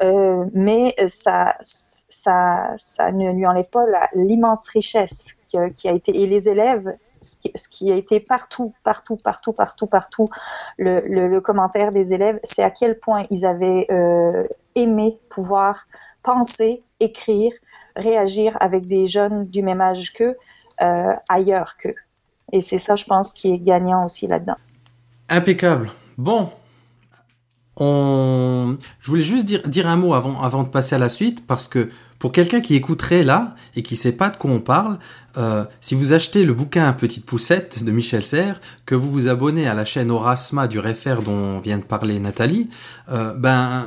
mais 0.00 0.94
ça, 1.08 1.56
ça, 1.60 2.72
ça 2.76 3.12
ne 3.12 3.32
lui 3.32 3.46
enlève 3.46 3.68
pas 3.68 3.84
l'immense 4.14 4.68
richesse 4.68 5.36
qui 5.48 5.58
a 5.88 5.92
été. 5.92 6.22
Et 6.22 6.26
les 6.26 6.48
élèves 6.48 6.96
ce 7.20 7.68
qui, 7.68 7.92
a 7.92 7.96
été 7.96 8.20
partout, 8.20 8.74
partout, 8.84 9.16
partout, 9.16 9.52
partout, 9.52 9.86
partout, 9.86 10.26
le, 10.78 11.38
commentaire 11.40 11.90
des 11.90 12.12
élèves, 12.12 12.38
c'est 12.42 12.62
à 12.62 12.70
quel 12.70 12.98
point 12.98 13.24
ils 13.30 13.44
avaient 13.46 13.86
euh, 13.90 14.44
aimé 14.74 15.18
pouvoir 15.28 15.84
penser, 16.22 16.82
écrire, 17.00 17.52
réagir 17.96 18.56
avec 18.60 18.86
des 18.86 19.06
jeunes 19.06 19.44
du 19.44 19.62
même 19.62 19.80
âge 19.80 20.12
qu'eux, 20.12 20.36
euh, 20.82 21.14
ailleurs 21.28 21.76
qu'eux. 21.76 21.94
Et 22.52 22.60
c'est 22.60 22.78
ça, 22.78 22.96
je 22.96 23.04
pense, 23.04 23.32
qui 23.32 23.52
est 23.52 23.58
gagnant 23.58 24.04
aussi 24.04 24.26
là-dedans. 24.26 24.56
Impeccable. 25.28 25.90
Bon, 26.16 26.50
on... 27.76 28.76
je 29.00 29.10
voulais 29.10 29.22
juste 29.22 29.44
dire, 29.44 29.86
un 29.86 29.96
mot 29.96 30.14
avant 30.14 30.62
de 30.62 30.68
passer 30.68 30.94
à 30.94 30.98
la 30.98 31.08
suite, 31.08 31.46
parce 31.46 31.68
que 31.68 31.90
pour 32.18 32.32
quelqu'un 32.32 32.60
qui 32.60 32.74
écouterait 32.74 33.22
là 33.22 33.54
et 33.76 33.82
qui 33.82 33.96
sait 33.96 34.12
pas 34.12 34.30
de 34.30 34.36
quoi 34.36 34.50
on 34.50 34.60
parle, 34.60 34.98
euh, 35.36 35.64
si 35.80 35.94
vous 35.94 36.12
achetez 36.12 36.44
le 36.44 36.52
bouquin 36.52 36.92
Petite 36.92 37.24
Poussette 37.24 37.84
de 37.84 37.92
Michel 37.92 38.24
Serres, 38.24 38.60
que 38.86 38.94
vous 38.94 39.10
vous 39.10 39.28
abonnez 39.28 39.68
à 39.68 39.74
la 39.74 39.84
chaîne 39.84 40.10
Orasma 40.10 40.66
du 40.66 40.78
Réfère 40.78 41.22
dont 41.22 41.60
vient 41.60 41.78
de 41.78 41.84
parler 41.84 42.18
Nathalie, 42.18 42.68
euh, 43.10 43.32
ben 43.34 43.84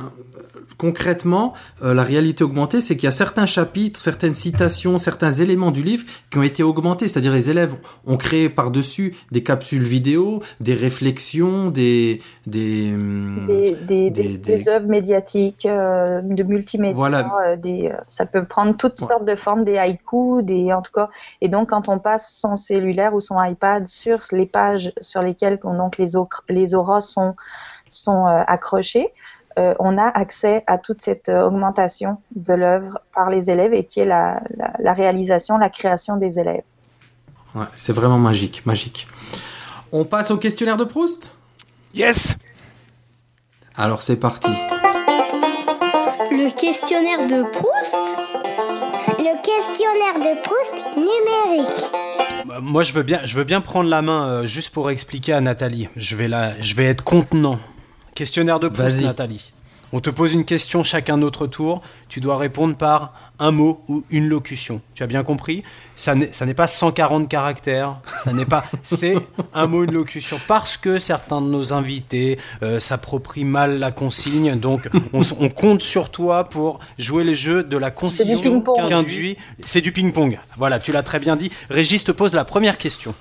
concrètement, 0.82 1.52
euh, 1.84 1.94
la 1.94 2.02
réalité 2.02 2.42
augmentée, 2.42 2.80
c'est 2.80 2.96
qu'il 2.96 3.04
y 3.04 3.08
a 3.08 3.12
certains 3.12 3.46
chapitres, 3.46 4.00
certaines 4.00 4.34
citations, 4.34 4.98
certains 4.98 5.30
éléments 5.30 5.70
du 5.70 5.84
livre 5.84 6.04
qui 6.28 6.38
ont 6.38 6.42
été 6.42 6.64
augmentés. 6.64 7.06
C'est-à-dire 7.06 7.32
les 7.32 7.50
élèves 7.50 7.76
ont 8.04 8.16
créé 8.16 8.48
par-dessus 8.48 9.14
des 9.30 9.44
capsules 9.44 9.84
vidéo, 9.84 10.42
des 10.58 10.74
réflexions, 10.74 11.70
des 11.70 12.20
des 12.48 12.90
hum, 12.92 13.46
des, 13.86 14.10
des, 14.10 14.68
œuvres 14.68 14.88
médiatiques, 14.88 15.66
euh, 15.66 16.20
de 16.20 16.42
multimédia. 16.42 16.96
Voilà. 16.96 17.32
Euh, 17.46 17.54
des, 17.54 17.92
ça 18.08 18.26
peut 18.26 18.44
prendre 18.44 18.76
toutes 18.76 18.98
sortes 18.98 19.24
de 19.24 19.36
formes, 19.36 19.62
des 19.62 19.78
haïkus, 19.78 20.42
des 20.42 20.72
en 20.72 20.82
tout 20.82 20.90
cas. 20.92 21.10
Et 21.40 21.48
donc 21.48 21.68
quand 21.68 21.88
on 21.88 22.00
passe 22.00 22.36
son 22.36 22.56
cellulaire 22.56 23.14
ou 23.14 23.20
son 23.20 23.40
iPad 23.40 23.86
sur 23.86 24.18
les 24.32 24.46
pages 24.46 24.92
sur 25.00 25.22
lesquelles 25.22 25.60
donc 25.62 25.96
les 25.96 26.14
les 26.48 26.74
auras 26.74 27.00
sont 27.00 27.36
sont 27.88 28.24
accrochées, 28.24 29.12
euh, 29.58 29.74
on 29.78 29.98
a 29.98 30.06
accès 30.06 30.64
à 30.66 30.78
toute 30.78 30.98
cette 30.98 31.28
euh, 31.28 31.46
augmentation 31.46 32.18
de 32.34 32.52
l'œuvre 32.54 32.98
par 33.14 33.30
les 33.30 33.50
élèves 33.50 33.74
et 33.74 33.84
qui 33.84 34.00
est 34.00 34.04
la, 34.04 34.40
réalisation, 34.78 35.58
la 35.58 35.68
création 35.68 36.16
des 36.16 36.38
élèves. 36.38 36.62
c'est 37.76 37.92
vraiment 37.92 38.18
magique, 38.18 38.64
magique. 38.66 39.06
On 39.92 40.04
passe 40.04 40.30
au 40.30 40.38
questionnaire 40.38 40.76
de 40.76 40.84
Proust? 40.84 41.34
Yes 41.94 42.34
Alors 43.76 44.02
c'est 44.02 44.16
parti. 44.16 44.50
Le 46.30 46.50
questionnaire 46.50 47.26
de 47.26 47.42
Proust? 47.52 47.98
Le 49.18 49.36
questionnaire 49.42 50.18
de 50.18 50.42
Proust 50.42 50.72
numérique. 50.96 52.02
Bah, 52.46 52.58
moi, 52.60 52.82
je 52.82 52.92
veux 52.92 53.02
bien, 53.02 53.20
je 53.24 53.36
veux 53.36 53.44
bien 53.44 53.60
prendre 53.60 53.88
la 53.88 54.02
main 54.02 54.26
euh, 54.26 54.46
juste 54.46 54.74
pour 54.74 54.90
expliquer 54.90 55.32
à 55.32 55.40
Nathalie. 55.40 55.88
Je 55.96 56.16
vais, 56.16 56.28
la, 56.28 56.60
je 56.60 56.74
vais 56.74 56.86
être 56.86 57.04
contenant. 57.04 57.58
Questionnaire 58.14 58.60
de 58.60 58.68
Proust, 58.68 59.00
Nathalie. 59.00 59.52
On 59.94 60.00
te 60.00 60.08
pose 60.08 60.32
une 60.32 60.46
question 60.46 60.82
chacun 60.82 61.18
notre 61.18 61.46
tour. 61.46 61.82
Tu 62.08 62.20
dois 62.20 62.38
répondre 62.38 62.76
par 62.76 63.12
un 63.38 63.50
mot 63.50 63.82
ou 63.88 64.04
une 64.10 64.26
locution. 64.26 64.80
Tu 64.94 65.02
as 65.02 65.06
bien 65.06 65.22
compris? 65.22 65.64
Ça 65.96 66.14
n'est 66.14 66.54
pas 66.54 66.66
140 66.66 67.28
caractères. 67.28 68.00
Ça 68.24 68.32
n'est 68.32 68.46
pas. 68.46 68.64
C'est 68.82 69.16
un 69.52 69.66
mot, 69.66 69.84
une 69.84 69.92
locution. 69.92 70.38
Parce 70.48 70.78
que 70.78 70.98
certains 70.98 71.42
de 71.42 71.46
nos 71.46 71.74
invités 71.74 72.38
euh, 72.62 72.80
s'approprient 72.80 73.44
mal 73.44 73.78
la 73.78 73.90
consigne. 73.90 74.58
Donc, 74.58 74.88
on, 75.12 75.48
compte 75.50 75.82
sur 75.82 76.10
toi 76.10 76.44
pour 76.44 76.80
jouer 76.98 77.24
les 77.24 77.36
jeux 77.36 77.62
de 77.62 77.76
la 77.76 77.90
consigne 77.90 78.62
qu'induit. 78.88 79.36
C'est 79.62 79.82
du 79.82 79.92
ping-pong. 79.92 80.38
Voilà, 80.56 80.78
tu 80.78 80.92
l'as 80.92 81.02
très 81.02 81.18
bien 81.18 81.36
dit. 81.36 81.50
Régis 81.68 82.02
te 82.02 82.12
pose 82.12 82.34
la 82.34 82.46
première 82.46 82.78
question. 82.78 83.14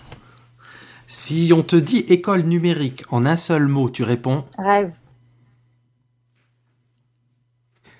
Si 1.14 1.52
on 1.54 1.62
te 1.62 1.76
dit 1.76 2.06
école 2.08 2.44
numérique 2.44 3.04
en 3.12 3.26
un 3.26 3.36
seul 3.36 3.68
mot, 3.68 3.90
tu 3.90 4.04
réponds 4.04 4.46
Rêve. 4.58 4.94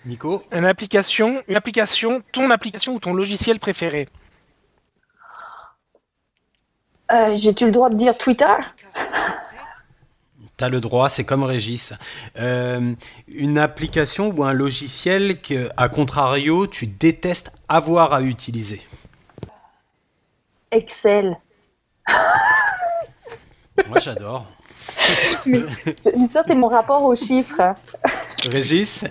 Nico 0.06 0.42
Une 0.54 0.64
application, 0.64 1.44
une 1.50 1.58
application, 1.58 2.24
ton 2.32 2.50
application 2.52 2.96
ou 2.96 3.00
ton 3.02 3.14
logiciel 3.14 3.60
préféré 3.60 4.08
euh, 7.12 7.36
J'ai-tu 7.36 7.66
le 7.66 7.74
droit 7.74 7.90
de 7.90 7.98
dire 7.98 8.18
Twitter? 8.18 8.56
T'as 10.56 10.70
le 10.70 10.80
droit, 10.80 11.10
c'est 11.10 11.26
comme 11.26 11.44
Régis. 11.44 11.94
Euh, 12.38 12.94
une 13.28 13.58
application 13.58 14.30
ou 14.30 14.46
un 14.46 14.54
logiciel 14.54 15.42
que, 15.42 15.70
à 15.76 15.90
contrario, 15.90 16.66
tu 16.66 16.88
détestes 16.88 17.52
avoir 17.68 18.14
à 18.14 18.22
utiliser? 18.22 18.82
Excel. 20.72 21.38
Moi, 23.88 24.00
j'adore. 24.00 24.48
mais, 25.46 25.62
ça, 26.28 26.44
c'est 26.44 26.56
mon 26.56 26.68
rapport 26.68 27.04
aux 27.04 27.16
chiffres. 27.16 27.76
Régis 28.50 29.04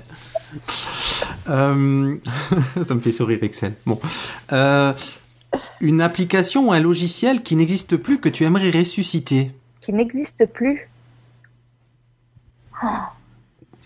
euh, 1.49 2.17
Ça 2.85 2.95
me 2.95 3.01
fait 3.01 3.13
sourire, 3.13 3.39
Excel. 3.43 3.75
Bon. 3.87 4.01
Euh, 4.53 4.93
une 5.81 6.01
application 6.01 6.69
ou 6.69 6.73
un 6.73 6.81
logiciel 6.81 7.43
qui 7.43 7.57
n'existe 7.57 7.97
plus 7.97 8.21
que 8.21 8.29
tu 8.29 8.45
aimerais 8.45 8.71
ressusciter 8.71 9.53
Qui 9.81 9.93
n'existe 9.93 10.47
plus 10.53 10.89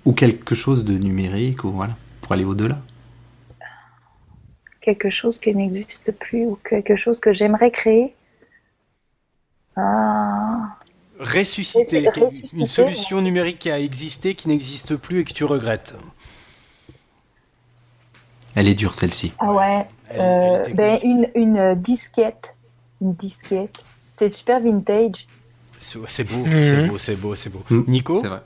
Ou 0.05 0.13
quelque 0.13 0.55
chose 0.55 0.85
de 0.85 0.95
numérique, 0.99 1.65
ou 1.65 1.71
voilà, 1.71 1.97
pour 2.21 2.33
aller 2.33 2.45
au-delà 2.45 2.79
Quelque 4.81 5.09
chose 5.09 5.39
qui 5.39 5.55
n'existe 5.55 6.13
plus, 6.13 6.45
ou 6.45 6.59
quelque 6.69 6.97
chose 6.97 7.19
que 7.19 7.33
j'aimerais 7.33 7.71
créer 7.71 8.15
ah. 9.77 10.77
Ressusciter, 11.21 12.09
une 12.57 12.67
solution 12.67 13.21
numérique 13.21 13.61
qui 13.61 13.71
a 13.71 13.79
existé, 13.79 14.35
qui 14.35 14.49
n'existe 14.49 14.97
plus 14.97 15.21
et 15.21 15.25
que 15.25 15.33
tu 15.33 15.45
regrettes. 15.45 15.95
Elle 18.57 18.69
est 18.69 18.75
dure 18.75 18.95
celle-ci. 18.95 19.33
Ah 19.39 19.53
ouais. 19.53 19.87
Euh, 20.13 20.53
ben, 20.75 20.99
une, 21.03 21.31
une 21.35 21.75
disquette. 21.75 22.55
Une 23.01 23.15
disquette. 23.15 23.83
C'est 24.17 24.33
super 24.33 24.61
vintage. 24.61 25.27
C'est 25.79 26.25
beau, 26.25 26.45
mhm. 26.45 26.65
c'est 26.65 26.87
beau, 26.87 26.99
c'est 26.99 27.17
beau, 27.17 27.35
c'est 27.35 27.51
beau. 27.51 27.63
Mm. 27.69 27.83
Nico 27.89 28.21
C'est 28.21 28.29
vrai. 28.29 28.43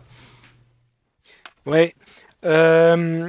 Ouais. 1.67 1.95
Euh, 2.45 3.29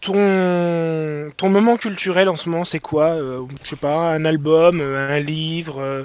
ton, 0.00 1.30
ton 1.36 1.48
moment 1.48 1.76
culturel 1.76 2.28
en 2.28 2.34
ce 2.34 2.48
moment, 2.48 2.64
c'est 2.64 2.80
quoi? 2.80 3.06
Euh, 3.10 3.44
Je 3.64 3.70
sais 3.70 3.76
pas, 3.76 4.10
un 4.12 4.24
album, 4.24 4.80
un 4.80 5.18
livre 5.18 6.04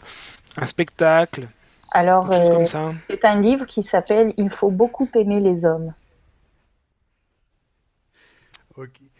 un 0.58 0.66
spectacle 0.66 1.48
Alors, 1.92 2.32
euh, 2.32 2.66
c'est 3.08 3.26
un 3.26 3.40
livre 3.40 3.66
qui 3.66 3.84
s'appelle 3.84 4.34
Il 4.38 4.50
faut 4.50 4.72
beaucoup 4.72 5.10
aimer 5.16 5.40
les 5.40 5.66
hommes. 5.66 5.94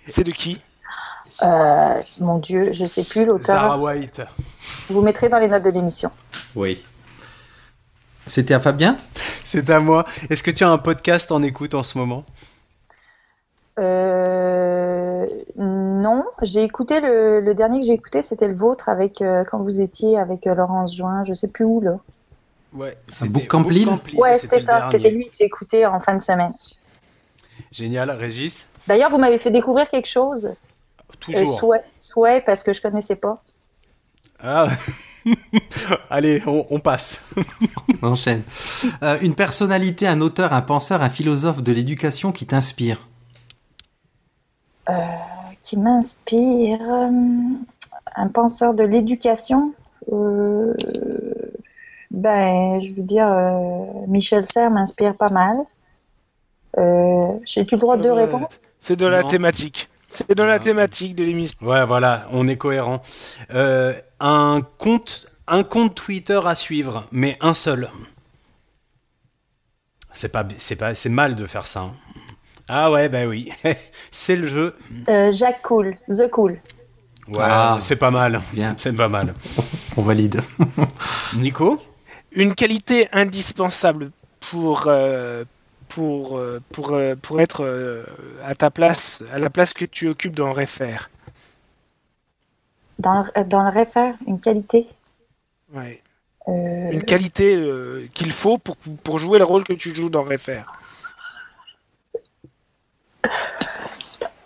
C'est 0.08 0.24
de 0.24 0.32
qui? 0.32 0.62
Euh, 1.42 2.02
Mon 2.20 2.38
Dieu, 2.38 2.72
je 2.72 2.86
sais 2.86 3.04
plus 3.04 3.26
l'auteur. 3.26 3.48
Sarah 3.48 3.80
White. 3.80 4.22
Vous 4.90 5.02
mettrez 5.02 5.30
dans 5.30 5.40
les 5.40 5.48
notes 5.48 5.64
de 5.64 5.70
l'émission. 5.70 6.12
Oui. 6.56 6.84
C'était 8.26 8.54
à 8.54 8.60
Fabien? 8.60 8.98
C'est 9.44 9.70
à 9.70 9.80
moi. 9.80 10.06
Est-ce 10.30 10.44
que 10.44 10.52
tu 10.52 10.64
as 10.64 10.70
un 10.70 10.78
podcast 10.78 11.32
en 11.32 11.44
écoute 11.44 11.74
en 11.74 11.84
ce 11.84 11.98
moment? 11.98 12.26
Euh, 13.80 14.65
non, 15.58 16.26
j'ai 16.42 16.64
écouté 16.64 17.00
le, 17.00 17.54
dernier 17.54 17.82
que 17.82 17.88
j'ai 17.88 17.94
écouté, 17.94 18.22
c'était 18.22 18.48
le 18.48 18.56
vôtre 18.56 18.90
avec 18.90 19.22
euh, 19.22 19.44
quand 19.44 19.60
vous 19.60 19.82
étiez 19.82 20.18
avec 20.18 20.48
euh, 20.48 20.56
Laurence 20.56 20.96
Join, 20.96 21.24
je 21.26 21.34
sais 21.34 21.48
plus 21.48 21.66
où 21.66 21.82
là. 21.82 21.98
Ouais, 22.74 22.98
Un 23.22 23.26
book 23.28 23.48
complete 23.48 23.88
Ouais, 24.16 24.36
c'est 24.36 24.58
le 24.58 24.62
ça. 24.62 24.90
C'était 24.92 25.10
lui 25.10 25.30
que 25.30 25.36
j'ai 25.40 25.46
écouté 25.46 25.86
en 25.86 26.00
fin 26.00 26.14
de 26.14 26.22
semaine. 26.22 26.54
Génial, 27.72 28.12
Régis? 28.12 28.68
D'ailleurs, 28.88 29.10
vous 29.10 29.18
m'avez 29.18 29.40
fait 29.40 29.52
découvrir 29.52 29.88
quelque 29.88 30.08
chose. 30.08 30.46
Euh, 30.48 30.54
Toujours. 31.20 31.60
souhait, 31.60 31.84
souhait, 31.98 32.42
parce 32.46 32.64
que 32.64 32.74
je 32.74 32.82
connaissais 32.82 33.16
pas. 33.16 33.42
Ah. 34.42 34.70
Allez, 36.10 36.44
on, 36.46 36.68
on 36.70 36.80
passe. 36.80 37.24
On 38.02 38.08
enchaîne. 38.08 38.44
Euh, 39.02 39.18
une 39.22 39.34
personnalité, 39.34 40.08
un 40.08 40.22
auteur, 40.22 40.54
un 40.54 40.62
penseur, 40.62 41.02
un 41.02 41.10
philosophe 41.10 41.64
de 41.64 41.72
l'éducation 41.72 42.32
qui 42.32 42.46
t'inspire. 42.46 43.08
Qui 45.76 45.82
m'inspire. 45.82 46.80
euh, 46.82 47.10
un 48.16 48.28
penseur 48.30 48.74
de 48.74 48.84
l'éducation. 48.84 49.74
euh, 50.10 50.74
ben, 52.12 52.80
je 52.80 52.94
veux 52.94 53.02
dire, 53.02 53.28
euh, 53.28 54.06
Michel 54.08 54.46
Serres 54.46 54.72
m'inspire 54.72 55.18
pas 55.18 55.28
mal. 55.28 55.58
Euh, 56.78 57.28
J'ai-tu 57.44 57.76
le 57.76 57.82
droit 57.82 57.98
de 57.98 58.10
répondre? 58.10 58.48
C'est 58.80 58.96
de 58.96 59.06
la 59.06 59.22
Non. 59.24 59.28
thématique. 59.28 59.90
C'est 60.10 60.34
de 60.34 60.44
la 60.44 60.60
Non. 60.60 60.64
thématique 60.64 61.14
de 61.14 61.26
l'émission. 61.26 61.58
Ouais, 61.68 61.86
voilà, 61.86 62.26
on 62.32 62.48
est 62.48 62.56
cohérent. 62.56 63.02
Euh, 63.54 63.94
un 64.22 64.62
compte, 64.78 65.28
un 65.46 65.64
compte 65.64 65.94
Twitter 65.94 66.40
à 66.46 66.56
suivre, 66.56 67.06
mais 67.12 67.38
un 67.42 67.54
seul. 67.54 67.90
C'est 70.14 70.32
pas, 70.32 70.46
c'est 70.58 70.78
pas, 70.78 70.96
c'est 70.96 71.10
mal 71.10 71.36
de 71.36 71.46
faire 71.46 71.68
ça. 71.68 71.82
hein. 71.82 71.94
Ah 72.68 72.92
ouais, 72.92 73.10
bah 73.10 73.26
oui, 73.28 73.52
c'est 74.12 74.36
le 74.36 74.48
jeu. 74.48 74.76
Euh, 75.08 75.32
Jacques 75.32 75.62
Cool, 75.62 75.96
The 76.10 76.30
Cool. 76.30 76.60
Ouais, 77.28 77.38
Ah. 77.40 77.78
c'est 77.82 77.96
pas 77.96 78.12
mal. 78.12 78.42
Bien. 78.54 78.76
C'est 78.78 78.96
pas 78.96 79.08
mal. 79.10 79.34
On 79.98 80.02
valide. 80.04 80.42
Nico 81.38 81.82
Une 82.32 82.54
qualité 82.54 83.08
indispensable 83.12 84.12
pour, 84.52 84.84
euh, 84.88 85.44
pour, 85.90 86.38
euh, 86.38 86.60
pour, 86.72 86.96
pour 87.22 87.42
être 87.42 87.64
euh, 87.64 88.04
à 88.44 88.54
ta 88.54 88.70
place, 88.70 89.24
à 89.34 89.40
la 89.40 89.50
place 89.50 89.74
que 89.74 89.86
tu 89.86 90.08
occupes 90.08 90.36
dans 90.36 90.52
Refaire. 90.52 91.10
Dans 93.00 93.24
le, 93.36 93.44
dans 93.44 93.64
le 93.64 93.70
réfère, 93.70 94.14
une 94.28 94.40
qualité. 94.40 94.88
Ouais. 95.74 96.02
Euh, 96.48 96.92
Une 96.92 97.04
qualité 97.04 97.56
euh, 97.56 98.08
qu'il 98.14 98.32
faut 98.32 98.58
pour, 98.60 98.78
pour 99.04 99.18
jouer 99.18 99.40
le 99.40 99.46
rôle 99.46 99.64
que 99.64 99.74
tu 99.74 99.96
joues 99.96 100.10
dans 100.10 100.24
Refaire. 100.24 100.74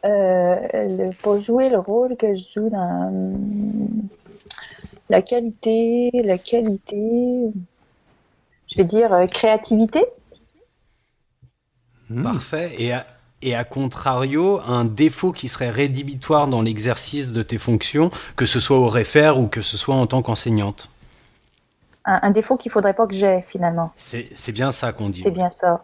Euh, 0.05 0.55
le, 0.71 1.11
pour 1.21 1.41
jouer 1.41 1.67
le 1.67 1.77
rôle 1.77 2.15
que 2.15 2.33
je 2.33 2.43
joue 2.55 2.69
dans 2.69 3.07
hum, 3.09 4.07
la 5.09 5.21
qualité, 5.21 6.09
la 6.23 6.37
qualité, 6.37 7.51
je 8.67 8.77
vais 8.77 8.85
dire 8.85 9.11
euh, 9.11 9.25
créativité. 9.25 10.05
Hmm. 12.09 12.23
Parfait. 12.23 12.73
Et 12.77 12.93
à, 12.93 13.05
et 13.41 13.55
à 13.55 13.65
contrario, 13.65 14.61
un 14.65 14.85
défaut 14.85 15.33
qui 15.33 15.49
serait 15.49 15.69
rédhibitoire 15.69 16.47
dans 16.47 16.61
l'exercice 16.61 17.33
de 17.33 17.43
tes 17.43 17.57
fonctions, 17.57 18.09
que 18.37 18.45
ce 18.45 18.61
soit 18.61 18.77
au 18.77 18.87
réfère 18.87 19.37
ou 19.37 19.47
que 19.47 19.61
ce 19.61 19.75
soit 19.75 19.95
en 19.95 20.07
tant 20.07 20.21
qu'enseignante? 20.21 20.89
Un, 22.05 22.19
un 22.23 22.31
défaut 22.31 22.55
qu'il 22.55 22.71
faudrait 22.71 22.93
pas 22.93 23.05
que 23.05 23.13
j'ai 23.13 23.41
finalement. 23.41 23.91
C'est 23.97 24.51
bien 24.53 24.71
ça 24.71 24.93
qu'on 24.93 25.09
dit. 25.09 25.23
C'est 25.23 25.31
bien 25.31 25.49
ça. 25.49 25.83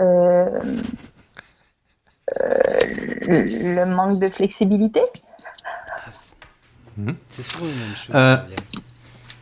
Euh, 0.00 0.04
euh, 0.04 0.60
le 2.34 3.74
le 3.74 3.86
manque 3.86 4.18
de 4.18 4.28
flexibilité. 4.28 5.00
C'est 7.30 7.42
souvent 7.44 7.66
une 7.66 7.78
même 7.78 7.96
chose. 7.96 8.14
Euh. 8.14 8.36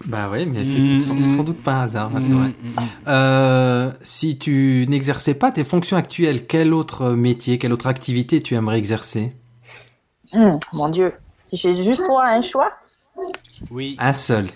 Bah 0.06 0.28
oui, 0.30 0.44
mais 0.44 0.64
c'est 0.64 0.78
Mm, 0.80 0.98
sans, 0.98 1.26
sans 1.36 1.44
doute 1.44 1.62
pas 1.62 1.72
un 1.74 1.80
hasard, 1.84 2.10
hein, 2.14 2.20
c'est 2.20 2.28
Mm, 2.30 2.38
vrai. 2.38 2.48
mm, 2.48 2.68
mm. 2.68 2.78
Euh, 3.08 3.90
si 4.02 4.36
tu 4.38 4.84
n'exerçais 4.88 5.34
pas 5.34 5.50
tes 5.52 5.64
fonctions 5.64 5.96
actuelles, 5.96 6.46
quel 6.46 6.74
autre 6.74 7.10
métier, 7.12 7.58
quelle 7.58 7.72
autre 7.72 7.86
activité 7.86 8.40
tu 8.40 8.54
aimerais 8.54 8.78
exercer? 8.78 9.32
Mon 10.72 10.88
Dieu, 10.88 11.14
j'ai 11.52 11.80
juste 11.82 12.02
droit 12.02 12.24
à 12.24 12.34
un 12.34 12.42
choix? 12.42 12.72
Oui, 13.70 13.96
Un 14.00 14.12
seul. 14.12 14.48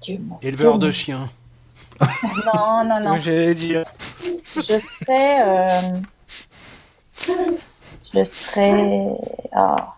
Dieu, 0.00 0.18
mon 0.22 0.38
éleveur 0.40 0.78
Dieu. 0.78 0.88
de 0.88 0.92
chiens. 0.92 1.28
Non, 2.00 2.84
non, 2.84 3.00
non. 3.00 3.10
Moi, 3.10 3.18
J'allais 3.20 3.54
dire. 3.54 3.84
Je 4.56 4.78
serais. 4.78 5.42
euh, 5.42 5.98
je 8.14 8.24
serais. 8.24 9.06
Ah, 9.54 9.94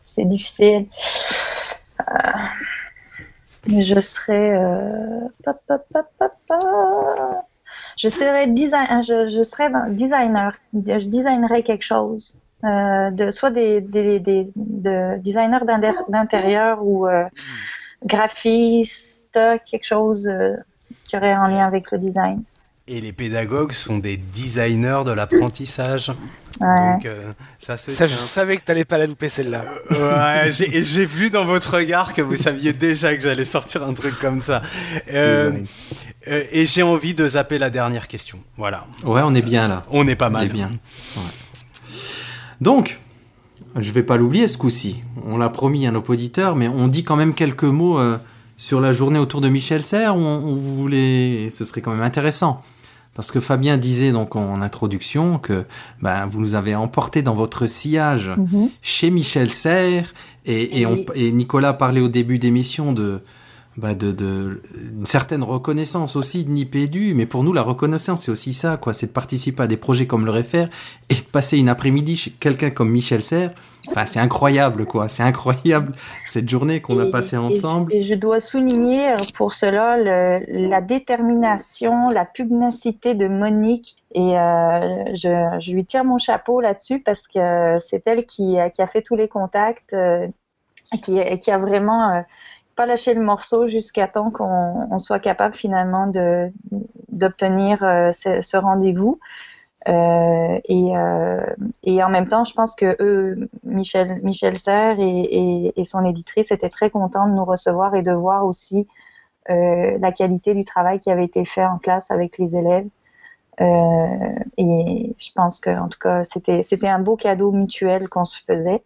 c'est 0.00 0.24
difficile. 0.24 0.86
Euh, 2.00 2.12
je 3.66 4.00
serais. 4.00 4.56
euh, 4.58 5.20
pa, 5.44 5.54
pa, 5.54 5.78
pa, 5.78 6.02
pa, 6.18 6.30
pa. 6.48 6.58
Je 7.96 8.08
serais 8.08 8.48
design, 8.48 9.02
je, 9.02 9.28
je 9.28 9.42
serais 9.42 9.70
designer. 9.90 10.52
Je 10.74 11.06
designerais 11.06 11.62
quelque 11.62 11.84
chose. 11.84 12.36
Euh, 12.64 13.10
de, 13.10 13.30
soit 13.30 13.50
des, 13.50 13.80
des, 13.82 14.18
des 14.20 14.50
de 14.56 15.18
designers 15.18 15.64
d'intérieur 16.08 16.78
ou 16.82 17.06
euh, 17.06 17.24
graphiste, 18.04 19.38
quelque 19.66 19.84
chose 19.84 20.26
euh, 20.28 20.56
qui 21.04 21.16
aurait 21.16 21.34
en 21.36 21.46
lien 21.46 21.66
avec 21.66 21.90
le 21.90 21.98
design. 21.98 22.42
Et 22.86 23.00
les 23.00 23.12
pédagogues 23.12 23.72
sont 23.72 23.96
des 23.96 24.18
designers 24.18 25.04
de 25.06 25.10
l'apprentissage. 25.12 26.10
Ouais. 26.60 26.92
Donc 26.92 27.06
euh, 27.06 27.32
ça 27.58 27.78
se 27.78 27.90
Ça, 27.92 28.06
je 28.06 28.14
savais 28.16 28.58
que 28.58 28.62
t'allais 28.62 28.84
pas 28.84 28.98
la 28.98 29.06
louper 29.06 29.30
celle-là. 29.30 29.64
Ouais, 29.90 30.52
j'ai 30.52 30.76
et 30.76 30.84
j'ai 30.84 31.06
vu 31.06 31.30
dans 31.30 31.46
votre 31.46 31.76
regard 31.78 32.12
que 32.12 32.20
vous 32.20 32.36
saviez 32.36 32.74
déjà 32.74 33.14
que 33.16 33.22
j'allais 33.22 33.46
sortir 33.46 33.82
un 33.84 33.94
truc 33.94 34.18
comme 34.20 34.42
ça. 34.42 34.60
Euh, 35.10 35.52
euh, 36.28 36.42
et 36.52 36.66
j'ai 36.66 36.82
envie 36.82 37.14
de 37.14 37.26
zapper 37.26 37.56
la 37.56 37.70
dernière 37.70 38.06
question. 38.06 38.38
Voilà, 38.58 38.86
Ouais, 39.02 39.22
on 39.24 39.34
est 39.34 39.42
bien 39.42 39.66
là. 39.66 39.84
on 39.90 40.06
est 40.06 40.14
pas 40.14 40.28
On 40.28 40.32
mal. 40.32 40.44
est 40.46 40.50
bien. 40.50 40.70
Ouais. 41.16 41.22
Donc, 42.60 43.00
je 43.78 43.90
vais 43.92 44.02
pas 44.02 44.16
l'oublier 44.16 44.46
ce 44.46 44.56
coup-ci. 44.58 45.02
On 45.24 45.38
l'a 45.38 45.48
promis 45.48 45.86
à 45.86 45.90
nos 45.90 46.02
auditeurs, 46.06 46.54
mais 46.54 46.68
on 46.68 46.86
dit 46.88 47.02
quand 47.02 47.16
même 47.16 47.34
quelques 47.34 47.64
mots 47.64 47.98
euh, 47.98 48.18
sur 48.56 48.80
la 48.80 48.92
journée 48.92 49.18
autour 49.18 49.40
de 49.40 49.48
Michel 49.48 49.84
Serres. 49.84 50.16
On, 50.16 50.20
on 50.20 50.54
voulait, 50.54 51.48
ce 51.50 51.64
serait 51.64 51.80
quand 51.80 51.92
même 51.92 52.02
intéressant. 52.02 52.62
Parce 53.14 53.30
que 53.30 53.38
Fabien 53.38 53.76
disait 53.76 54.10
donc 54.10 54.34
en 54.34 54.60
introduction 54.60 55.38
que 55.38 55.64
ben, 56.02 56.26
vous 56.26 56.40
nous 56.40 56.54
avez 56.56 56.74
emporté 56.74 57.22
dans 57.22 57.34
votre 57.34 57.66
sillage 57.68 58.30
Mhm. 58.36 58.68
chez 58.82 59.10
Michel 59.10 59.50
Serres 59.52 60.12
et, 60.46 60.80
et, 60.80 60.86
on- 60.86 60.94
Oui. 60.94 61.06
et 61.14 61.30
Nicolas 61.32 61.74
parlait 61.74 62.00
au 62.00 62.08
début 62.08 62.40
d'émission 62.40 62.92
de, 62.92 63.20
bah 63.76 63.94
de, 63.94 64.10
de 64.10 64.60
une 64.98 65.06
certaine 65.06 65.44
reconnaissance 65.44 66.16
aussi 66.16 66.44
de 66.44 66.50
Nipédu, 66.50 67.14
mais 67.14 67.26
pour 67.26 67.44
nous 67.44 67.52
la 67.52 67.62
reconnaissance 67.62 68.22
c'est 68.22 68.32
aussi 68.32 68.52
ça 68.52 68.76
quoi, 68.78 68.92
c'est 68.92 69.06
de 69.06 69.12
participer 69.12 69.62
à 69.62 69.66
des 69.68 69.76
projets 69.76 70.08
comme 70.08 70.24
le 70.24 70.32
Réfère 70.32 70.68
et 71.08 71.14
de 71.14 71.20
passer 71.20 71.56
une 71.56 71.68
après-midi 71.68 72.16
chez 72.16 72.30
quelqu'un 72.32 72.70
comme 72.70 72.90
Michel 72.90 73.22
Serres. 73.22 73.52
Enfin 73.88 74.06
c'est 74.06 74.20
incroyable 74.20 74.86
quoi, 74.86 75.08
c'est 75.08 75.22
incroyable 75.22 75.92
cette 76.26 76.48
journée 76.48 76.80
qu'on 76.80 76.98
a 76.98 77.06
passée 77.06 77.36
ensemble. 77.36 77.92
Et, 77.92 78.02
je 78.02 78.14
dois 78.14 78.40
souligner 78.40 79.10
euh, 79.10 79.16
pour 79.34 79.54
cela 79.54 79.96
le- 79.96 80.68
la 80.68 80.80
détermination, 80.80 82.08
la 82.08 82.24
pugnacité 82.24 83.14
de 83.14 83.28
Monique. 83.28 83.96
Et 84.12 84.38
euh, 84.38 85.04
je, 85.14 85.56
je 85.60 85.72
lui 85.72 85.84
tire 85.84 86.04
mon 86.04 86.18
chapeau 86.18 86.60
là-dessus 86.60 87.00
parce 87.00 87.26
que 87.28 87.76
c'est 87.78 88.06
elle 88.06 88.24
qui, 88.26 88.58
a- 88.58 88.70
qui 88.70 88.80
a 88.82 88.86
fait 88.86 89.02
tous 89.02 89.16
les 89.16 89.28
contacts, 89.28 89.92
euh, 89.92 90.26
qui, 91.02 91.18
qui 91.40 91.50
a 91.50 91.58
vraiment 91.58 92.10
euh, 92.12 92.20
pas 92.76 92.86
lâché 92.86 93.14
le 93.14 93.22
morceau 93.22 93.66
jusqu'à 93.66 94.08
temps 94.08 94.30
qu'on 94.30 94.88
on 94.90 94.98
soit 94.98 95.18
capable 95.20 95.54
finalement 95.54 96.10
d'obtenir 97.08 97.82
euh, 97.82 98.12
ce, 98.12 98.40
ce 98.40 98.56
rendez-vous. 98.56 99.20
Euh, 99.88 100.60
et, 100.64 100.96
euh, 100.96 101.44
et 101.82 102.02
en 102.02 102.08
même 102.08 102.28
temps, 102.28 102.44
je 102.44 102.54
pense 102.54 102.74
que 102.74 102.96
eux, 103.00 103.48
Michel, 103.64 104.20
Michel 104.22 104.56
Serres 104.56 104.96
et, 104.98 105.72
son 105.84 106.04
éditrice 106.04 106.50
étaient 106.52 106.70
très 106.70 106.90
contents 106.90 107.28
de 107.28 107.34
nous 107.34 107.44
recevoir 107.44 107.94
et 107.94 108.02
de 108.02 108.12
voir 108.12 108.46
aussi 108.46 108.88
euh, 109.50 109.98
la 109.98 110.12
qualité 110.12 110.54
du 110.54 110.64
travail 110.64 111.00
qui 111.00 111.10
avait 111.10 111.24
été 111.24 111.44
fait 111.44 111.64
en 111.64 111.78
classe 111.78 112.10
avec 112.10 112.38
les 112.38 112.56
élèves. 112.56 112.86
Et 113.60 115.14
je 115.18 115.30
pense 115.34 115.60
que, 115.60 115.70
en 115.70 115.88
tout 115.88 115.98
cas, 115.98 116.24
c'était 116.24 116.88
un 116.88 116.98
beau 116.98 117.16
cadeau 117.16 117.52
mutuel 117.52 118.08
qu'on 118.08 118.24
se 118.24 118.40
faisait. 118.42 118.82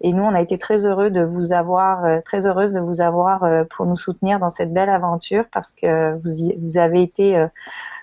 Et 0.00 0.12
nous, 0.12 0.22
on 0.22 0.34
a 0.34 0.40
été 0.40 0.58
très 0.58 0.86
heureux 0.86 1.10
de 1.10 1.22
vous 1.22 1.52
avoir, 1.52 2.22
très 2.24 2.46
heureuse 2.46 2.72
de 2.72 2.80
vous 2.80 3.00
avoir 3.00 3.46
pour 3.70 3.86
nous 3.86 3.96
soutenir 3.96 4.40
dans 4.40 4.50
cette 4.50 4.72
belle 4.72 4.88
aventure 4.88 5.44
parce 5.52 5.72
que 5.72 6.18
vous, 6.18 6.78
avez 6.78 7.02
été 7.02 7.46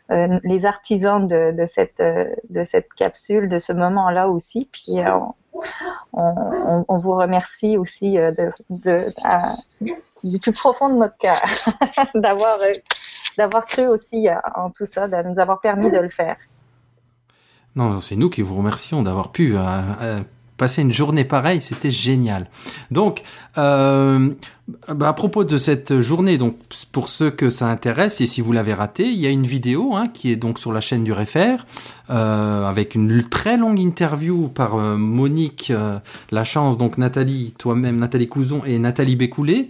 les 0.10 0.66
artisans 0.66 1.28
de, 1.28 1.52
de 1.52 1.66
cette, 1.66 2.00
euh, 2.00 2.26
de 2.50 2.64
cette 2.64 2.94
capsule, 2.94 3.50
de 3.50 3.60
ce 3.60 3.74
moment-là 3.74 4.30
aussi. 4.30 4.70
Puis 4.72 5.00
euh, 5.00 5.20
on, 6.14 6.98
vous 6.98 7.16
remercie 7.16 7.78
aussi 7.78 8.18
euh, 8.18 8.32
du 10.24 10.40
plus 10.40 10.54
profond 10.54 10.90
de 10.90 10.96
notre 10.96 11.18
cœur 11.18 11.42
d'avoir 12.16 12.60
euh, 12.62 13.62
cru 13.62 13.88
aussi 13.88 14.28
euh, 14.28 14.36
en 14.56 14.70
tout 14.70 14.86
ça, 14.86 15.08
de 15.08 15.28
nous 15.28 15.40
avoir 15.40 15.60
permis 15.60 15.90
de 15.92 15.98
le 15.98 16.10
faire. 16.10 16.38
Non, 17.76 18.00
c'est 18.00 18.16
nous 18.16 18.30
qui 18.30 18.42
vous 18.42 18.56
remercions 18.56 19.04
d'avoir 19.04 19.32
pu 19.32 19.58
euh, 19.58 19.62
euh, 20.02 20.20
passer 20.58 20.82
une 20.82 20.94
journée 20.94 21.26
pareille, 21.26 21.62
c'était 21.62 21.92
génial. 21.92 22.48
Donc, 22.92 23.24
euh, 23.58 24.30
bah, 24.88 25.10
à 25.10 25.14
propos 25.14 25.44
de 25.44 25.58
cette 25.58 26.00
journée, 26.00 26.38
donc 26.38 26.58
pour 26.92 27.10
ceux 27.10 27.30
que 27.30 27.52
ça 27.52 27.68
intéresse 27.68 28.20
et 28.22 28.26
si 28.26 28.42
vous 28.42 28.52
l'avez 28.52 28.74
raté, 28.74 29.04
il 29.04 29.20
y 29.20 29.28
a 29.28 29.30
une 29.30 29.46
vidéo 29.46 29.96
hein, 29.96 30.08
qui 30.08 30.32
est 30.32 30.36
donc 30.36 30.58
sur 30.58 30.74
la 30.74 30.82
chaîne 30.82 31.04
du 31.04 31.12
Réfère 31.12 31.66
euh, 32.10 32.66
avec 32.68 32.96
une 32.96 33.22
très 33.24 33.58
longue 33.58 33.80
interview 33.80 34.48
par 34.48 34.76
euh, 34.76 34.96
Monique 34.96 35.72
euh, 35.72 36.00
Lachance, 36.32 36.78
donc 36.78 36.98
Nathalie, 36.98 37.54
toi-même 37.58 38.00
Nathalie 38.00 38.28
Couzon 38.28 38.64
et 38.66 38.80
Nathalie 38.80 39.16
Bécoulé. 39.16 39.70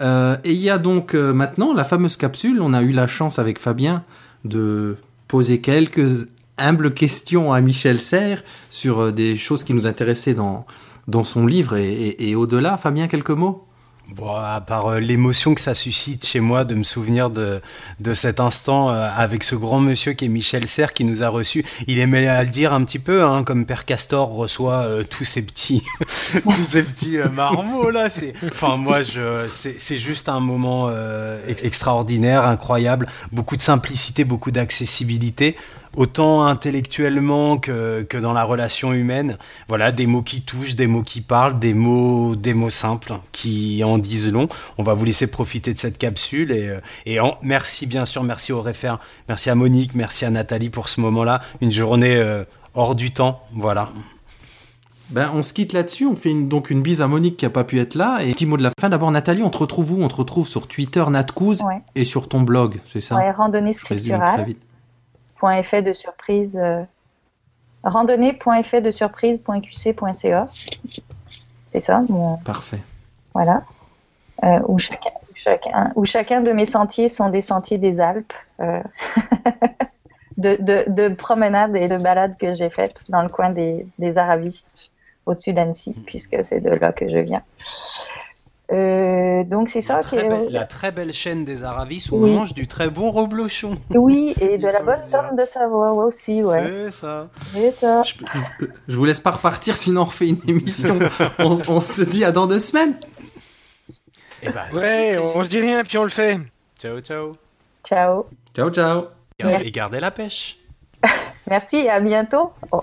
Et 0.00 0.50
il 0.52 0.60
y 0.60 0.70
a 0.70 0.78
donc 0.78 1.14
maintenant 1.14 1.72
la 1.72 1.84
fameuse 1.84 2.16
capsule. 2.16 2.60
On 2.60 2.74
a 2.74 2.82
eu 2.82 2.90
la 2.90 3.06
chance 3.06 3.38
avec 3.38 3.60
Fabien 3.60 4.02
de 4.44 4.96
poser 5.28 5.60
quelques 5.60 6.26
humbles 6.58 6.92
questions 6.92 7.52
à 7.52 7.60
Michel 7.60 8.00
Serres 8.00 8.42
sur 8.70 9.00
euh, 9.00 9.12
des 9.12 9.36
choses 9.36 9.64
qui 9.64 9.74
nous 9.74 9.86
intéressaient 9.86 10.34
dans, 10.34 10.66
dans 11.08 11.24
son 11.24 11.46
livre 11.46 11.76
et, 11.76 12.34
au-delà. 12.34 12.76
Fabien, 12.76 13.08
quelques 13.08 13.30
mots? 13.30 13.66
Bon, 14.14 14.34
à 14.34 14.60
part 14.60 14.88
euh, 14.88 15.00
l'émotion 15.00 15.54
que 15.54 15.62
ça 15.62 15.74
suscite 15.74 16.26
chez 16.26 16.38
moi 16.38 16.64
de 16.66 16.74
me 16.74 16.82
souvenir 16.82 17.30
de, 17.30 17.62
de 18.00 18.12
cet 18.12 18.38
instant 18.38 18.90
euh, 18.90 19.08
avec 19.16 19.42
ce 19.42 19.54
grand 19.54 19.80
monsieur 19.80 20.12
qui 20.12 20.26
est 20.26 20.28
Michel 20.28 20.68
Serres 20.68 20.92
qui 20.92 21.04
nous 21.04 21.22
a 21.22 21.30
reçus. 21.30 21.64
Il 21.86 21.98
aimait 21.98 22.26
à 22.26 22.44
le 22.44 22.50
dire 22.50 22.74
un 22.74 22.84
petit 22.84 22.98
peu, 22.98 23.24
hein, 23.24 23.44
comme 23.44 23.64
Père 23.64 23.86
Castor 23.86 24.28
reçoit 24.28 24.86
tous 25.08 25.24
ces 25.24 25.40
petits, 25.40 25.82
tous 26.42 26.54
ces 26.54 26.82
petits 26.82 27.16
marmots 27.32 27.88
là. 27.88 28.10
C'est, 28.10 28.34
enfin 28.44 28.76
moi, 28.76 28.98
c'est, 29.48 29.96
juste 29.96 30.28
un 30.28 30.40
moment 30.40 30.90
ex- 31.48 31.64
extraordinaire, 31.64 32.44
incroyable, 32.44 33.08
beaucoup 33.32 33.56
de 33.56 33.62
simplicité, 33.62 34.24
beaucoup 34.24 34.50
d'accessibilité. 34.50 35.56
Autant 35.96 36.44
intellectuellement 36.44 37.56
que, 37.58 38.02
que 38.02 38.18
dans 38.18 38.32
la 38.32 38.42
relation 38.44 38.92
humaine, 38.92 39.38
voilà, 39.68 39.92
des 39.92 40.06
mots 40.06 40.22
qui 40.22 40.42
touchent, 40.42 40.74
des 40.74 40.86
mots 40.86 41.02
qui 41.02 41.20
parlent, 41.20 41.58
des 41.58 41.74
mots, 41.74 42.34
des 42.34 42.52
mots 42.54 42.70
simples 42.70 43.12
qui 43.32 43.82
en 43.84 43.98
disent 43.98 44.32
long. 44.32 44.48
On 44.78 44.82
va 44.82 44.94
vous 44.94 45.04
laisser 45.04 45.28
profiter 45.30 45.72
de 45.72 45.78
cette 45.78 45.98
capsule 45.98 46.50
et, 46.52 46.68
euh, 46.68 46.80
et 47.06 47.20
en- 47.20 47.38
merci 47.42 47.86
bien 47.86 48.06
sûr, 48.06 48.22
merci 48.24 48.52
au 48.52 48.60
référent, 48.60 48.98
merci 49.28 49.50
à 49.50 49.54
Monique, 49.54 49.94
merci 49.94 50.24
à 50.24 50.30
Nathalie 50.30 50.70
pour 50.70 50.88
ce 50.88 51.00
moment-là. 51.00 51.40
Une 51.60 51.70
journée 51.70 52.16
euh, 52.16 52.44
hors 52.74 52.94
du 52.96 53.12
temps, 53.12 53.42
voilà. 53.54 53.90
Ben, 55.10 55.30
on 55.34 55.42
se 55.42 55.52
quitte 55.52 55.74
là-dessus. 55.74 56.06
On 56.06 56.16
fait 56.16 56.30
une- 56.30 56.48
donc 56.48 56.70
une 56.70 56.80
bise 56.82 57.02
à 57.02 57.06
Monique 57.06 57.36
qui 57.36 57.44
a 57.46 57.50
pas 57.50 57.62
pu 57.62 57.78
être 57.78 57.94
là. 57.94 58.20
Et 58.22 58.32
petit 58.32 58.46
mot 58.46 58.56
de 58.56 58.62
la 58.62 58.70
fin. 58.80 58.88
D'abord, 58.88 59.10
Nathalie, 59.10 59.42
on 59.42 59.50
te 59.50 59.58
retrouve 59.58 59.92
où? 59.92 60.02
On 60.02 60.08
te 60.08 60.14
retrouve 60.16 60.48
sur 60.48 60.66
Twitter, 60.66 61.04
Natcouz, 61.10 61.60
Ouais. 61.62 61.82
et 61.94 62.04
sur 62.04 62.26
ton 62.28 62.40
blog, 62.40 62.80
c'est 62.86 63.02
ça? 63.02 63.16
Ouais, 63.16 63.30
randonnée 63.30 63.70
résume 63.70 63.84
très 63.84 63.98
scripturale. 63.98 64.44
vite. 64.46 64.58
Point 65.44 65.58
effet 65.58 65.82
de 65.82 65.92
surprise 65.92 66.56
euh, 66.58 66.82
randonnée.effet 67.82 68.80
de 68.80 68.90
surprise.qc.ca 68.90 70.48
c'est 71.70 71.80
ça 71.80 72.02
mon- 72.08 72.38
Parfait. 72.38 72.80
voilà. 73.34 73.62
Euh, 74.42 74.58
où 74.68 74.78
chacun 74.78 75.10
chacun 75.34 75.92
où 75.96 76.06
chacun 76.06 76.40
de 76.40 76.50
mes 76.52 76.64
sentiers 76.64 77.10
sont 77.10 77.28
des 77.28 77.42
sentiers 77.42 77.76
des 77.76 78.00
Alpes 78.00 78.32
euh, 78.60 78.82
de, 80.38 80.56
de, 80.62 80.84
de 80.88 81.14
promenades 81.14 81.76
et 81.76 81.88
de 81.88 81.98
balades 81.98 82.38
que 82.38 82.54
j'ai 82.54 82.70
faites 82.70 83.02
dans 83.10 83.20
le 83.22 83.28
coin 83.28 83.50
des, 83.50 83.86
des 83.98 84.16
Aravis 84.16 84.64
au-dessus 85.26 85.52
d'Annecy 85.52 85.92
puisque 86.06 86.42
c'est 86.42 86.60
de 86.60 86.70
là 86.70 86.90
que 86.92 87.06
je 87.10 87.18
viens 87.18 87.42
Euh, 88.74 89.44
donc 89.44 89.68
c'est 89.68 89.80
ça 89.80 90.00
très, 90.00 90.24
est- 90.24 90.28
belle, 90.28 90.48
la 90.50 90.64
très 90.64 90.90
belle 90.90 91.12
chaîne 91.12 91.44
des 91.44 91.62
Aravis 91.64 92.08
où 92.10 92.16
Oui. 92.16 92.30
on 92.32 92.34
mange 92.38 92.54
du 92.54 92.66
très 92.66 92.90
bon 92.90 93.10
reblochon. 93.12 93.78
oui 93.94 94.34
et 94.40 94.58
de 94.58 94.66
la 94.66 94.80
bonne 94.82 95.06
somme 95.08 95.36
de 95.36 95.44
Savoie 95.44 95.92
aussi 95.92 96.42
ouais 96.42 96.64
C'est 96.66 96.90
ça. 96.90 97.28
c'est 97.52 97.70
ça 97.70 98.02
Je, 98.02 98.14
je- 98.60 98.66
je 98.88 98.96
vous 98.96 99.04
laisse 99.04 99.20
pas 99.20 99.30
repartir, 99.32 99.76
sinon 99.76 100.00
on 100.02 100.04
refait 100.06 100.28
une 100.28 100.40
émission. 100.48 100.98
on, 101.38 101.56
on 101.68 101.80
se 101.80 102.02
dit 102.02 102.24
à 102.24 102.32
dans 102.32 102.46
deux 102.46 102.58
semaines. 102.58 102.94
Et 104.42 104.48
bah, 104.50 104.64
Ouais, 104.74 105.16
on, 105.18 105.38
on 105.38 105.42
se 105.42 105.48
dit 105.48 105.60
rien, 105.60 105.84
puis 105.84 105.96
on 105.98 106.04
le 106.04 106.10
fait. 106.10 106.38
ciao, 106.78 106.98
ciao. 107.00 107.36
ciao 107.84 108.26
Ciao, 108.54 108.70
ciao. 108.70 109.04
Et 109.38 109.70
gardez 109.70 110.00
la 110.00 110.10
pêche. 110.10 110.58
Merci 111.48 111.76
et 111.76 111.90
à 111.90 112.00
bientôt. 112.00 112.52
Oh. 112.72 112.80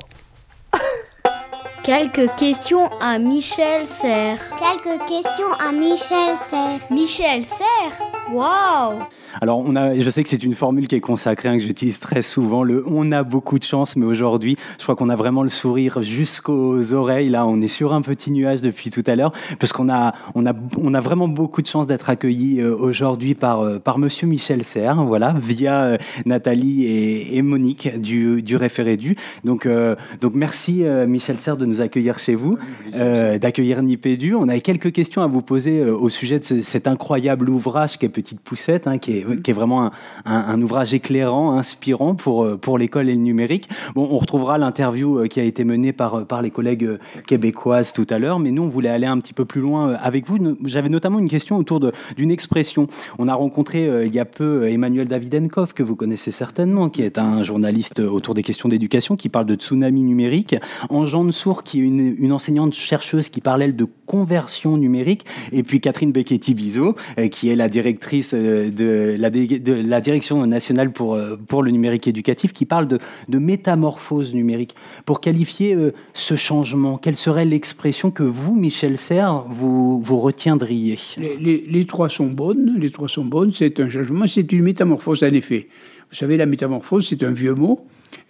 Quelques 1.83 2.35
questions 2.35 2.87
à 2.99 3.17
Michel 3.17 3.87
Serres. 3.87 4.39
Quelques 4.59 4.99
questions 5.07 5.51
à 5.59 5.71
Michel 5.71 6.37
Serres. 6.49 6.79
Michel 6.91 7.43
Serres? 7.43 8.11
Waouh 8.31 8.99
Alors, 9.39 9.59
on 9.65 9.75
a, 9.75 9.97
je 9.97 10.09
sais 10.09 10.23
que 10.23 10.29
c'est 10.29 10.43
une 10.43 10.55
formule 10.55 10.87
qui 10.87 10.95
est 10.95 10.99
consacrée, 10.99 11.49
hein, 11.49 11.57
que 11.57 11.63
j'utilise 11.63 11.99
très 11.99 12.21
souvent. 12.21 12.63
Le 12.63 12.83
on 12.87 13.11
a 13.11 13.23
beaucoup 13.23 13.59
de 13.59 13.63
chance, 13.63 13.95
mais 13.95 14.05
aujourd'hui, 14.05 14.57
je 14.77 14.83
crois 14.83 14.95
qu'on 14.95 15.09
a 15.09 15.15
vraiment 15.15 15.43
le 15.43 15.49
sourire 15.49 16.01
jusqu'aux 16.01 16.93
oreilles. 16.93 17.29
Là, 17.29 17.45
on 17.45 17.61
est 17.61 17.67
sur 17.67 17.93
un 17.93 18.01
petit 18.01 18.31
nuage 18.31 18.61
depuis 18.61 18.89
tout 18.89 19.03
à 19.07 19.15
l'heure, 19.15 19.31
parce 19.59 19.71
qu'on 19.71 19.89
a, 19.89 20.13
on 20.35 20.45
a, 20.45 20.53
on 20.77 20.93
a 20.93 20.99
vraiment 20.99 21.27
beaucoup 21.27 21.61
de 21.61 21.67
chance 21.67 21.87
d'être 21.87 22.09
accueillis 22.09 22.59
euh, 22.59 22.75
aujourd'hui 22.75 23.35
par, 23.35 23.61
euh, 23.61 23.79
par 23.79 23.97
Monsieur 23.99 24.27
Michel 24.27 24.63
Serres, 24.63 25.03
voilà, 25.05 25.33
via 25.37 25.83
euh, 25.83 25.97
Nathalie 26.25 26.85
et, 26.85 27.37
et 27.37 27.41
Monique 27.41 27.99
du, 28.01 28.41
du 28.41 28.55
référé 28.55 28.97
du. 28.97 29.15
Donc, 29.45 29.65
euh, 29.65 29.95
donc 30.19 30.33
merci 30.35 30.83
Michel 31.07 31.37
Serres 31.37 31.57
de 31.57 31.65
nous 31.65 31.81
accueillir 31.81 32.19
chez 32.19 32.35
vous, 32.35 32.57
euh, 32.95 33.37
d'accueillir 33.37 33.81
Nipédu. 33.83 34.35
On 34.35 34.47
avait 34.49 34.61
quelques 34.61 34.91
questions 34.91 35.21
à 35.21 35.27
vous 35.27 35.41
poser 35.41 35.83
au 35.83 36.09
sujet 36.09 36.39
de 36.39 36.45
ce- 36.45 36.61
cet 36.61 36.87
incroyable 36.87 37.49
ouvrage 37.49 37.97
qui 37.97 38.05
est 38.05 38.09
Petite 38.09 38.39
Poussette, 38.39 38.87
hein, 38.87 38.97
qui, 38.97 39.17
est, 39.19 39.20
qui 39.43 39.51
est 39.51 39.53
vraiment 39.53 39.83
un, 39.85 39.91
un- 40.25 40.45
un 40.49 40.61
ouvrage 40.61 40.93
éclairant, 40.93 41.57
inspirant 41.57 42.15
pour, 42.15 42.43
euh, 42.43 42.57
pour 42.57 42.77
l'école 42.77 43.09
et 43.09 43.13
le 43.15 43.21
numérique. 43.21 43.69
Bon, 43.95 44.07
on 44.11 44.17
retrouvera 44.17 44.57
l'interview 44.57 45.19
euh, 45.19 45.27
qui 45.27 45.39
a 45.39 45.43
été 45.43 45.63
menée 45.63 45.93
par, 45.93 46.15
euh, 46.15 46.23
par 46.25 46.41
les 46.41 46.49
collègues 46.51 46.97
québécoises 47.27 47.93
tout 47.93 48.07
à 48.09 48.19
l'heure, 48.19 48.39
mais 48.39 48.51
nous, 48.51 48.63
on 48.63 48.67
voulait 48.69 48.89
aller 48.89 49.07
un 49.07 49.19
petit 49.19 49.33
peu 49.33 49.45
plus 49.45 49.61
loin 49.61 49.93
avec 50.01 50.27
vous. 50.27 50.37
J'avais 50.65 50.89
notamment 50.89 51.19
une 51.19 51.29
question 51.29 51.57
autour 51.57 51.79
de- 51.79 51.91
d'une 52.17 52.31
expression. 52.31 52.87
On 53.19 53.27
a 53.27 53.33
rencontré 53.33 54.05
il 54.05 54.13
y 54.13 54.19
a 54.19 54.25
peu 54.25 54.67
Emmanuel 54.67 55.07
Davidenkov, 55.07 55.73
que 55.73 55.83
vous 55.83 55.95
connaissez 55.95 56.31
certainement, 56.31 56.89
qui 56.89 57.01
est 57.03 57.17
un 57.17 57.43
journaliste 57.43 57.99
autour 57.99 58.33
des 58.33 58.43
questions 58.43 58.69
d'éducation, 58.69 59.15
qui 59.15 59.29
parle 59.29 59.45
de 59.45 59.55
tsunami 59.55 60.03
numérique. 60.03 60.55
Anne 60.89 61.31
Sour, 61.31 61.63
qui 61.63 61.79
est 61.79 61.83
une, 61.83 62.15
une 62.17 62.31
enseignante 62.31 62.73
chercheuse 62.73 63.29
qui 63.29 63.41
parle, 63.41 63.61
elle, 63.61 63.75
de 63.75 63.85
conversion 64.05 64.77
numérique. 64.77 65.25
Et 65.51 65.63
puis 65.63 65.79
Catherine 65.79 66.11
Becchetti-Bizot, 66.11 66.95
qui 67.31 67.49
est 67.49 67.55
la 67.55 67.69
directrice 67.69 68.33
euh, 68.33 68.69
la, 69.17 70.01
Direction 70.01 70.45
nationale 70.45 70.91
pour, 70.91 71.15
euh, 71.15 71.35
pour 71.47 71.63
le 71.63 71.71
numérique 71.71 72.07
éducatif, 72.07 72.53
qui 72.53 72.65
parle 72.65 72.87
de, 72.87 72.99
métamorphose 73.37 74.33
numérique. 74.33 74.75
Pour 75.05 75.19
qualifier 75.19 75.73
euh, 75.75 75.93
ce 76.13 76.35
changement, 76.35 76.97
quelle 76.97 77.15
serait 77.15 77.45
l'expression 77.45 78.11
que 78.11 78.23
vous, 78.23 78.55
Michel 78.55 78.97
Serres, 78.97 79.45
vous, 79.49 80.01
retiendriez? 80.19 80.97
Les, 81.17 81.37
les- 81.37 81.65
les 81.67 81.85
trois 81.85 82.09
sont 82.09 82.27
bonnes. 82.27 82.75
Les 82.77 82.89
trois 82.91 83.09
sont 83.09 83.25
bonnes. 83.25 83.51
C'est 83.53 83.79
un 83.79 83.89
changement, 83.89 84.27
c'est 84.27 84.51
une 84.51 84.63
métamorphose 84.63 85.23
en 85.23 85.27
effet. 85.33 85.67
Vous 86.09 86.17
savez, 86.17 86.35
la 86.37 86.45
métamorphose, 86.45 87.07
c'est 87.07 87.23
un 87.23 87.31
vieux 87.31 87.53
mot 87.55 87.85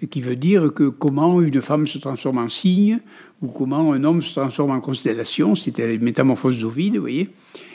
qui 0.10 0.22
veut 0.22 0.36
dire 0.36 0.74
que 0.74 0.90
comment 0.90 1.42
une 1.42 1.62
femme 1.62 1.88
se 1.88 1.98
transforme 1.98 2.38
en 2.38 2.50
cygne 2.50 3.00
ou 3.42 3.48
comment 3.48 3.94
un 3.94 4.04
homme 4.04 4.22
se 4.22 4.40
transforme 4.40 4.72
en 4.72 4.80
constellation. 4.82 5.56
C'était 5.56 5.92
la 5.92 5.98
métamorphose 6.00 6.60
d'Ovide, 6.60 6.96
vous 6.96 7.02
voyez. 7.02 7.30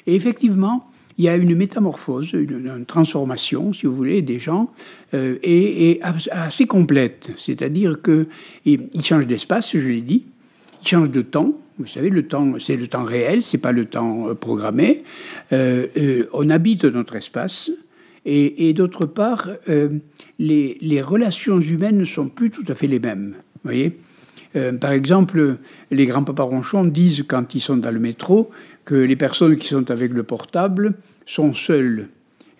Et 0.06 0.14
effectivement, 0.14 0.88
il 1.18 1.24
y 1.24 1.28
a 1.28 1.36
une 1.36 1.54
métamorphose, 1.54 2.32
une, 2.32 2.84
transformation, 2.86 3.72
si 3.72 3.86
vous 3.86 3.96
voulez, 3.96 4.22
des 4.22 4.38
gens, 4.38 4.70
euh, 5.14 5.36
et, 5.42 5.90
et 5.90 6.02
as- 6.02 6.28
assez 6.30 6.66
complète. 6.66 7.30
C'est-à-dire 7.36 7.98
qu'ils 8.02 9.02
changent 9.02 9.26
d'espace, 9.26 9.72
je 9.72 9.88
l'ai 9.88 10.02
dit, 10.02 10.24
ils 10.82 10.88
changent 10.88 11.10
de 11.10 11.22
temps. 11.22 11.54
Vous 11.78 11.86
savez, 11.86 12.10
le 12.10 12.26
temps, 12.26 12.54
c'est 12.58 12.76
le 12.76 12.86
temps 12.86 13.04
réel, 13.04 13.42
c'est 13.42 13.58
pas 13.58 13.72
le 13.72 13.86
temps 13.86 14.28
euh, 14.28 14.34
programmé. 14.34 15.04
Euh, 15.52 16.24
on 16.32 16.50
habite 16.50 16.84
notre 16.84 17.16
espace. 17.16 17.70
Et, 18.28 18.72
d'autre 18.72 19.06
part, 19.06 19.50
les, 20.40 21.00
relations 21.00 21.60
humaines 21.60 21.98
ne 21.98 22.04
sont 22.04 22.28
plus 22.28 22.50
tout 22.50 22.64
à 22.66 22.74
fait 22.74 22.88
les 22.88 22.98
mêmes. 22.98 23.36
Vous 23.36 23.70
voyez? 23.70 24.00
Par 24.80 24.90
exemple, 24.90 25.58
les 25.92 26.06
grands-papas 26.06 26.42
ronchons 26.42 26.84
disent, 26.86 27.22
quand 27.28 27.54
ils 27.54 27.60
sont 27.60 27.76
dans 27.76 27.92
le 27.92 28.00
métro, 28.00 28.50
que 28.86 28.94
les 28.94 29.16
personnes 29.16 29.56
qui 29.56 29.68
sont 29.68 29.90
avec 29.90 30.12
le 30.12 30.22
portable 30.22 30.94
sont 31.26 31.52
seules. 31.52 32.08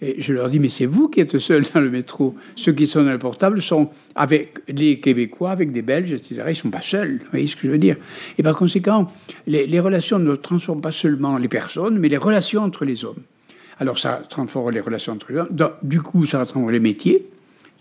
Et 0.02 0.20
je 0.20 0.34
leur 0.34 0.50
dis, 0.50 0.58
mais 0.58 0.68
c'est 0.68 0.84
vous 0.84 1.08
qui 1.08 1.20
êtes 1.20 1.38
seuls 1.38 1.62
dans 1.72 1.80
le 1.80 1.88
métro. 1.88 2.34
Ceux 2.54 2.72
qui 2.72 2.86
sont 2.86 3.02
dans 3.02 3.12
le 3.12 3.18
portable 3.18 3.62
sont 3.62 3.88
avec 4.14 4.58
les 4.68 5.00
Québécois, 5.00 5.52
avec 5.52 5.72
des 5.72 5.80
Belges, 5.80 6.12
etc. 6.12 6.42
Ils 6.46 6.50
ne 6.50 6.54
sont 6.54 6.70
pas 6.70 6.82
seuls. 6.82 7.20
Vous 7.20 7.30
voyez 7.30 7.46
ce 7.46 7.56
que 7.56 7.62
je 7.62 7.70
veux 7.70 7.78
dire 7.78 7.96
Et 8.36 8.42
par 8.42 8.56
conséquent, 8.56 9.10
les, 9.46 9.80
relations 9.80 10.18
ne 10.18 10.36
transforment 10.36 10.82
pas 10.82 10.92
seulement 10.92 11.38
les 11.38 11.48
personnes, 11.48 11.98
mais 11.98 12.08
les 12.10 12.18
relations 12.18 12.62
entre 12.62 12.84
les 12.84 13.06
hommes. 13.06 13.22
Alors 13.78 13.98
ça 13.98 14.22
transforme 14.28 14.70
les 14.70 14.80
relations 14.80 15.14
entre 15.14 15.32
les 15.32 15.38
hommes. 15.38 15.48
Donc, 15.50 15.72
Du 15.82 16.02
coup, 16.02 16.26
ça 16.26 16.44
transforme 16.44 16.70
les 16.70 16.80
métiers. 16.80 17.26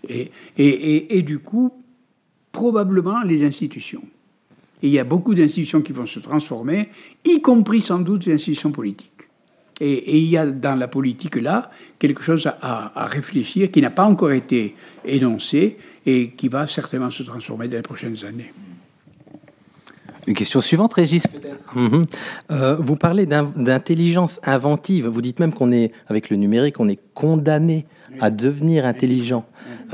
Et, 0.08 0.30
et, 0.56 1.18
et 1.18 1.22
du 1.22 1.40
coup, 1.40 1.72
probablement 2.52 3.22
les 3.22 3.44
institutions. 3.44 4.02
Et 4.82 4.88
il 4.88 4.92
y 4.92 4.98
a 4.98 5.04
beaucoup 5.04 5.34
d'institutions 5.34 5.80
qui 5.80 5.92
vont 5.92 6.06
se 6.06 6.18
transformer, 6.18 6.90
y 7.24 7.40
compris 7.40 7.80
sans 7.80 8.00
doute 8.00 8.26
les 8.26 8.34
institutions 8.34 8.72
politiques. 8.72 9.12
Et, 9.80 10.18
il 10.18 10.24
y 10.24 10.36
a 10.38 10.46
dans 10.46 10.74
la 10.74 10.88
politique 10.88 11.36
là 11.36 11.70
quelque 11.98 12.22
chose 12.22 12.46
à 12.46 13.06
réfléchir 13.06 13.70
qui 13.70 13.80
n'a 13.82 13.90
pas 13.90 14.04
encore 14.04 14.32
été 14.32 14.74
énoncé 15.04 15.76
et 16.06 16.30
qui 16.30 16.48
va 16.48 16.66
certainement 16.66 17.10
se 17.10 17.22
transformer 17.24 17.68
dans 17.68 17.76
les 17.76 17.82
prochaines 17.82 18.24
années. 18.24 18.52
Une 20.26 20.34
question 20.34 20.60
suivante, 20.60 20.94
Régis, 20.94 21.26
peut-être 21.26 21.76
Mhm. 21.76 22.02
Euh, 22.50 22.76
vous 22.80 22.96
parlez 22.96 23.26
d'in- 23.26 23.52
d'intelligence 23.56 24.40
inventive. 24.44 25.06
Vous 25.06 25.22
dites 25.22 25.38
même 25.40 25.52
qu'on 25.52 25.72
est, 25.72 25.92
avec 26.08 26.30
le 26.30 26.36
numérique, 26.36 26.80
on 26.80 26.88
est 26.88 26.98
condamné 27.14 27.86
à 28.20 28.30
devenir 28.30 28.84
intelligent. 28.86 29.44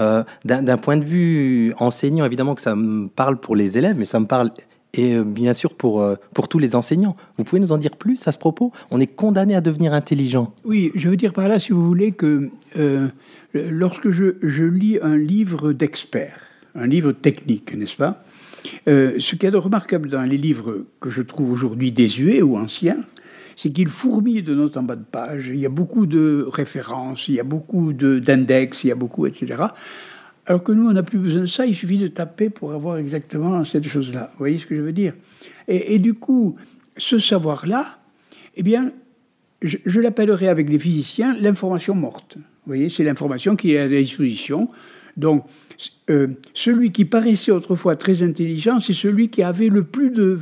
Euh, 0.01 0.23
D'un 0.45 0.77
point 0.79 0.97
de 0.97 1.05
vue 1.05 1.75
enseignant, 1.79 2.25
évidemment 2.25 2.55
que 2.55 2.63
ça 2.63 2.75
me 2.75 3.09
parle 3.09 3.37
pour 3.39 3.57
les 3.57 3.77
élèves, 3.79 3.97
mais 3.99 4.05
ça 4.07 4.21
me 4.21 4.27
parle 4.27 4.51
et 4.95 5.15
euh, 5.15 5.25
bien 5.25 5.55
sûr 5.55 5.75
pour, 5.75 6.05
pour 6.35 6.49
tous 6.49 6.59
les 6.59 6.77
enseignants. 6.77 7.17
Vous 7.39 7.45
pouvez 7.45 7.61
nous 7.61 7.73
en 7.73 7.79
dire 7.79 7.97
plus 7.97 8.27
à 8.29 8.33
ce 8.33 8.39
propos? 8.39 8.73
On 8.91 9.01
est 9.01 9.07
condamné 9.07 9.55
à 9.55 9.61
devenir 9.63 9.93
intelligent. 9.95 10.53
Oui, 10.65 10.93
je 10.95 11.09
veux 11.09 11.17
dire 11.17 11.33
par 11.33 11.49
là, 11.49 11.59
si 11.59 11.73
vous 11.73 11.85
voulez, 11.85 12.13
que 12.13 12.51
euh, 12.79 13.09
lorsque 13.55 14.11
je, 14.11 14.37
je 14.43 14.65
lis 14.65 14.99
un 15.03 15.17
livre 15.17 15.73
d'experts, 15.73 16.39
un 16.75 16.87
livre 16.87 17.13
technique, 17.13 17.75
n'est-ce 17.75 17.97
pas? 17.97 18.23
Euh, 18.89 19.19
Ce 19.19 19.35
qu'il 19.35 19.45
y 19.45 19.47
a 19.47 19.51
de 19.51 19.57
remarquable 19.57 20.09
dans 20.09 20.23
les 20.23 20.37
livres 20.39 20.85
que 21.01 21.11
je 21.11 21.23
trouve 21.23 21.51
aujourd'hui 21.53 21.93
désuets 21.93 22.43
ou 22.43 22.57
anciens, 22.57 22.99
c'est 23.57 23.71
qu'ils 23.71 23.89
fourmillent 23.89 24.43
de 24.43 24.55
notes 24.55 24.77
en 24.77 24.83
bas 24.83 24.97
de 24.97 25.05
page. 25.05 25.49
Il 25.49 25.57
y 25.61 25.67
a 25.67 25.71
beaucoup 25.71 26.07
de 26.07 26.47
références, 26.51 27.29
il 27.29 27.35
y 27.35 27.41
a 27.41 27.45
beaucoup 27.45 27.93
de- 27.93 28.19
d'index, 28.19 28.85
il 28.85 28.89
y 28.89 28.93
a 28.93 28.95
beaucoup, 28.95 29.27
etc. 29.27 29.65
Alors 30.47 30.63
que 30.65 30.73
nous, 30.73 30.89
on 30.89 30.93
n'a 30.93 31.03
plus 31.03 31.19
besoin 31.19 31.43
de 31.43 31.47
ça, 31.47 31.67
il 31.67 31.75
suffit 31.75 31.99
de 31.99 32.09
taper 32.09 32.51
pour 32.51 32.73
avoir 32.73 32.97
exactement 32.97 33.65
cette 33.65 33.87
chose-là. 33.87 34.31
Vous 34.33 34.39
voyez 34.39 34.59
ce 34.59 34.67
que 34.67 34.75
je 34.75 34.81
veux 34.81 34.93
dire? 34.93 35.15
Et, 35.69 35.95
et 35.95 35.99
du 35.99 36.15
coup, 36.15 36.57
ce 36.97 37.19
savoir-là, 37.19 37.99
eh 38.57 38.63
bien, 38.63 38.91
je, 39.63 39.77
je 39.87 40.01
l'appellerai 40.01 40.49
avec 40.49 40.69
les 40.69 40.79
physiciens 40.79 41.37
l'information 41.39 41.95
morte. 41.95 42.37
Vous 42.37 42.43
voyez, 42.67 42.91
c'est 42.91 43.05
l'information 43.05 43.55
qui 43.55 43.73
est 43.73 43.79
à 43.79 43.87
la 43.87 43.99
disposition. 44.01 44.69
Donc, 45.17 45.45
euh, 46.11 46.29
celui 46.55 46.93
qui 46.93 47.05
paraissait 47.05 47.53
autrefois 47.53 47.97
très 47.97 48.23
intelligent, 48.23 48.81
c'est 48.81 48.93
celui 48.93 49.29
qui 49.29 49.43
avait 49.43 49.69
le 49.69 49.85
plus 49.85 50.11
de, 50.11 50.39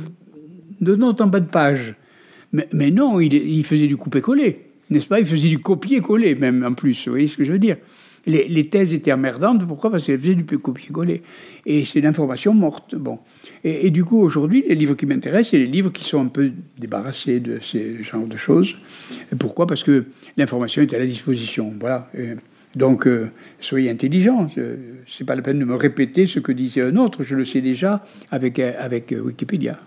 notes 0.81 1.21
en 1.21 1.27
bas 1.27 1.39
de 1.39 1.49
page. 1.49 1.95
Mais, 2.51 2.91
non, 2.91 3.19
il, 3.21 3.63
faisait 3.63 3.87
du 3.87 3.95
couper-coller, 3.95 4.59
n'est-ce 4.89 5.07
pas? 5.07 5.21
Il 5.21 5.25
faisait 5.25 5.47
du 5.47 5.59
copier-coller, 5.59 6.35
même 6.35 6.65
en 6.65 6.73
plus. 6.73 7.05
Vous 7.05 7.13
voyez 7.13 7.27
ce 7.27 7.37
que 7.37 7.45
je 7.45 7.51
veux 7.53 7.59
dire? 7.59 7.77
Les, 8.27 8.67
thèses 8.67 8.93
étaient 8.93 9.13
emmerdantes. 9.13 9.65
Pourquoi? 9.65 9.89
Parce 9.89 10.05
qu'elles 10.05 10.19
faisaient 10.19 10.35
du 10.35 10.43
copier-coller. 10.43 11.21
Et 11.65 11.85
c'est 11.85 12.01
l'information 12.01 12.53
morte. 12.53 12.95
Bon. 12.95 13.19
Et, 13.63 13.89
du 13.89 14.03
coup, 14.03 14.21
aujourd'hui, 14.21 14.65
les 14.67 14.75
livres 14.75 14.95
qui 14.95 15.05
m'intéressent, 15.05 15.51
c'est 15.51 15.59
les 15.59 15.65
livres 15.65 15.91
qui 15.91 16.03
sont 16.03 16.21
un 16.21 16.27
peu 16.27 16.51
débarrassés 16.77 17.39
de 17.39 17.59
ces 17.61 18.03
genres 18.03 18.27
de 18.27 18.37
choses. 18.37 18.75
Pourquoi? 19.39 19.65
Parce 19.65 19.83
que 19.85 20.05
l'information 20.35 20.81
est 20.81 20.93
à 20.93 20.99
la 20.99 21.05
disposition. 21.05 21.73
Voilà. 21.79 22.09
Et 22.17 22.33
donc, 22.75 23.07
euh, 23.07 23.31
soyez 23.59 23.89
intelligents. 23.89 24.47
Ce 24.49 24.61
n'est 24.61 25.25
pas 25.25 25.35
la 25.35 25.41
peine 25.41 25.59
de 25.59 25.65
me 25.65 25.75
répéter 25.75 26.27
ce 26.27 26.39
que 26.39 26.51
disait 26.51 26.81
un 26.81 26.95
autre. 26.95 27.23
Je 27.23 27.35
le 27.35 27.45
sais 27.45 27.61
déjà 27.61 28.03
avec, 28.31 28.59
euh, 28.59 28.73
avec 28.79 29.11
euh, 29.11 29.21
Wikipédia. 29.21 29.79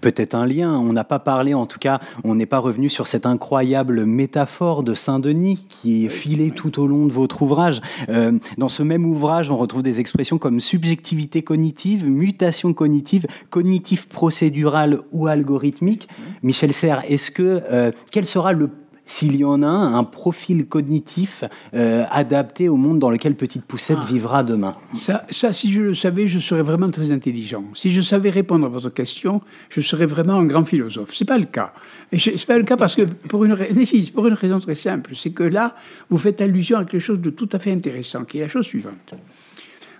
Peut-être 0.00 0.34
un 0.34 0.46
lien. 0.46 0.78
On 0.78 0.92
n'a 0.92 1.04
pas 1.04 1.18
parlé, 1.18 1.54
en 1.54 1.66
tout 1.66 1.78
cas, 1.78 2.00
on 2.22 2.34
n'est 2.34 2.46
pas 2.46 2.58
revenu 2.58 2.88
sur 2.88 3.06
cette 3.06 3.24
incroyable 3.24 4.04
métaphore 4.04 4.82
de 4.82 4.94
Saint-Denis 4.94 5.66
qui 5.68 6.04
est 6.04 6.10
filée 6.10 6.50
tout 6.50 6.80
au 6.80 6.86
long 6.86 7.06
de 7.06 7.12
votre 7.12 7.42
ouvrage. 7.42 7.80
Euh, 8.08 8.32
dans 8.58 8.68
ce 8.68 8.82
même 8.82 9.06
ouvrage, 9.06 9.50
on 9.50 9.56
retrouve 9.56 9.82
des 9.82 9.98
expressions 9.98 10.38
comme 10.38 10.60
subjectivité 10.60 11.42
cognitive, 11.42 12.06
mutation 12.06 12.74
cognitive, 12.74 13.26
cognitif 13.48 14.06
procédural 14.06 15.00
ou 15.12 15.28
algorithmique. 15.28 16.08
Michel 16.42 16.74
Serres, 16.74 17.02
est-ce 17.08 17.30
que 17.30 17.62
euh, 17.70 17.90
quel 18.10 18.26
sera 18.26 18.52
le 18.52 18.68
s'il 19.08 19.36
y 19.36 19.44
en 19.44 19.62
a 19.62 19.66
un, 19.68 19.94
un 19.94 20.04
profil 20.04 20.66
cognitif 20.66 21.44
euh, 21.74 22.04
adapté 22.10 22.68
au 22.68 22.76
monde 22.76 22.98
dans 22.98 23.08
lequel 23.10 23.36
Petite 23.36 23.64
Poussette 23.64 24.00
vivra 24.00 24.42
demain 24.42 24.74
Ça, 24.98 25.24
ça, 25.30 25.52
si 25.52 25.72
je 25.72 25.80
le 25.80 25.94
savais, 25.94 26.26
je 26.26 26.40
serais 26.40 26.62
vraiment 26.62 26.90
très 26.90 27.12
intelligent. 27.12 27.64
Si 27.74 27.92
je 27.92 28.00
savais 28.00 28.30
répondre 28.30 28.66
à 28.66 28.68
votre 28.68 28.90
question, 28.90 29.40
je 29.70 29.80
serais 29.80 30.06
vraiment 30.06 30.34
un 30.34 30.44
grand 30.44 30.64
philosophe. 30.64 31.14
C'est 31.14 31.24
pas 31.24 31.38
le 31.38 31.44
cas. 31.44 31.72
Et 32.10 32.18
c'est 32.18 32.44
pas 32.46 32.58
le 32.58 32.64
cas 32.64 32.76
parce 32.76 32.96
que 32.96 33.02
pour 33.02 33.44
une, 33.44 33.52
ra- 33.52 33.64
mais 33.74 33.84
si, 33.84 34.10
pour 34.10 34.26
une 34.26 34.34
raison 34.34 34.58
très 34.58 34.74
simple, 34.74 35.12
c'est 35.14 35.30
que 35.30 35.44
là, 35.44 35.76
vous 36.10 36.18
faites 36.18 36.40
allusion 36.40 36.78
à 36.78 36.84
quelque 36.84 37.00
chose 37.00 37.20
de 37.20 37.30
tout 37.30 37.48
à 37.52 37.58
fait 37.60 37.72
intéressant, 37.72 38.24
qui 38.24 38.38
est 38.38 38.42
la 38.42 38.48
chose 38.48 38.66
suivante. 38.66 39.14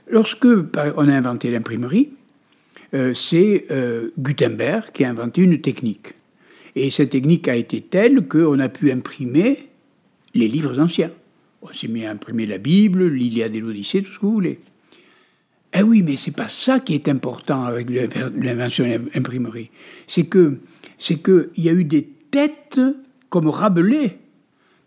Lorsque 0.08 0.46
on 0.96 1.08
a 1.08 1.14
inventé 1.14 1.50
l'imprimerie, 1.50 2.10
euh, 2.94 3.14
c'est 3.14 3.66
euh, 3.70 4.10
Gutenberg 4.18 4.90
qui 4.92 5.04
a 5.04 5.10
inventé 5.10 5.42
une 5.42 5.60
technique. 5.60 6.14
Et 6.76 6.90
cette 6.90 7.10
technique 7.10 7.48
a 7.48 7.56
été 7.56 7.80
telle 7.80 8.28
qu'on 8.28 8.60
a 8.60 8.68
pu 8.68 8.92
imprimer 8.92 9.70
les 10.34 10.46
livres 10.46 10.78
anciens. 10.78 11.10
On 11.62 11.68
s'est 11.68 11.88
mis 11.88 12.04
à 12.04 12.10
imprimer 12.10 12.44
la 12.44 12.58
Bible, 12.58 13.08
l'Iliade 13.08 13.56
et 13.56 13.60
l'Odyssée, 13.60 14.02
tout 14.02 14.12
ce 14.12 14.18
que 14.18 14.26
vous 14.26 14.32
voulez. 14.32 14.60
Eh 15.72 15.82
oui, 15.82 16.02
mais 16.02 16.16
c'est 16.16 16.36
pas 16.36 16.48
ça 16.48 16.78
qui 16.78 16.94
est 16.94 17.08
important 17.08 17.64
avec 17.64 17.88
l'invention 17.90 18.84
de 18.84 19.00
l'imprimerie. 19.14 19.70
C'est 20.06 20.26
que 20.26 20.58
qu'il 20.98 21.48
y 21.56 21.68
a 21.68 21.72
eu 21.72 21.84
des 21.84 22.04
têtes 22.30 22.80
comme 23.30 23.48
Rabelais 23.48 24.18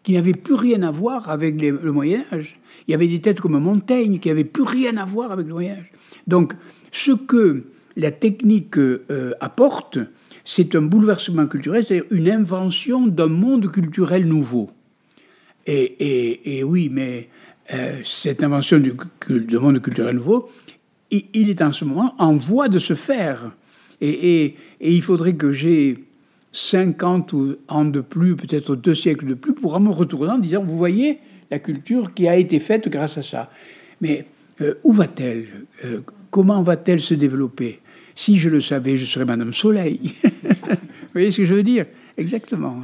qui 0.03 0.14
n'avaient 0.14 0.34
plus 0.34 0.53
rien 0.53 0.84
à 0.84 0.91
voir 0.91 1.30
avec 1.30 1.60
le 1.60 1.91
Moyen 1.91 2.24
Âge. 2.32 2.60
Il 2.88 2.91
y 2.91 2.94
avait 2.94 3.07
des 3.07 3.20
têtes 3.20 3.41
comme 3.41 3.60
Montaigne 3.60 4.20
qui 4.20 4.30
n'avaient 4.30 4.44
plus 4.44 4.64
rien 4.64 4.95
à 4.98 5.06
voir 5.06 5.32
avec 5.32 5.48
le 5.48 5.53
Moyen 5.53 5.74
Âge. 5.74 5.90
Donc, 6.28 6.53
ce 6.91 7.11
que 7.11 7.66
la 7.95 8.11
technique 8.11 8.78
euh, 8.78 9.34
apporte, 9.41 9.99
c'est 10.51 10.73
un 10.73 10.81
bouleversement 10.81 11.45
culturel, 11.45 11.85
c'est-à-dire 11.85 12.07
une 12.09 12.27
invention 12.27 13.05
d'un 13.05 13.27
monde 13.27 13.71
culturel 13.71 14.26
nouveau. 14.26 14.71
Et, 15.67 16.63
oui, 16.65 16.89
mais 16.91 17.30
euh, 17.71 17.99
cette 18.03 18.41
invention 18.41 18.80
du, 18.80 18.93
monde 19.59 19.80
culturel 19.80 20.15
nouveau, 20.15 20.49
il, 21.11 21.51
est 21.51 21.61
en 21.61 21.71
ce 21.71 21.85
moment 21.85 22.15
en 22.17 22.35
voie 22.35 22.67
de 22.67 22.80
se 22.80 22.95
faire. 22.95 23.51
Et, 24.01 24.55
il 24.81 25.03
faudrait 25.03 25.35
que 25.35 25.51
j'ai 25.51 26.05
50 26.51 27.31
ou- 27.34 27.55
ans 27.67 27.85
de 27.85 28.01
plus, 28.01 28.35
peut-être 28.35 28.76
deux 28.76 28.95
siècles 28.95 29.27
de 29.27 29.35
plus, 29.35 29.53
pour 29.53 29.80
me 29.80 29.91
retourner 29.91 30.31
en 30.31 30.39
disant, 30.39 30.63
vous 30.63 30.80
voyez 30.80 31.19
la 31.51 31.59
culture 31.59 32.11
qui 32.15 32.27
a 32.27 32.35
été 32.35 32.59
faite 32.59 32.89
grâce 32.89 33.19
à 33.19 33.23
ça. 33.23 33.51
Mais 34.01 34.26
euh, 34.61 34.73
où 34.84 34.93
va-t-elle? 34.93 35.45
Euh, 35.85 35.99
Comment 36.31 36.63
va-t-elle 36.63 37.01
se 37.01 37.13
développer? 37.13 37.81
Si 38.19 38.37
je 38.37 38.49
le 38.49 38.59
savais, 38.59 38.97
je 38.97 39.05
serais 39.05 39.23
Madame 39.23 39.53
Soleil. 39.53 40.11
vous 40.23 40.75
voyez 41.13 41.31
ce 41.31 41.37
que 41.37 41.45
je 41.45 41.53
veux 41.53 41.63
dire? 41.63 41.85
Exactement. 42.17 42.75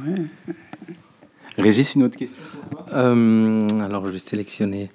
Régis, 1.58 1.94
une 1.94 2.04
autre 2.04 2.16
question 2.16 2.38
Euh, 2.94 3.66
alors, 3.84 4.06
je 4.06 4.12
vais 4.12 4.18
sélectionner. 4.18 4.90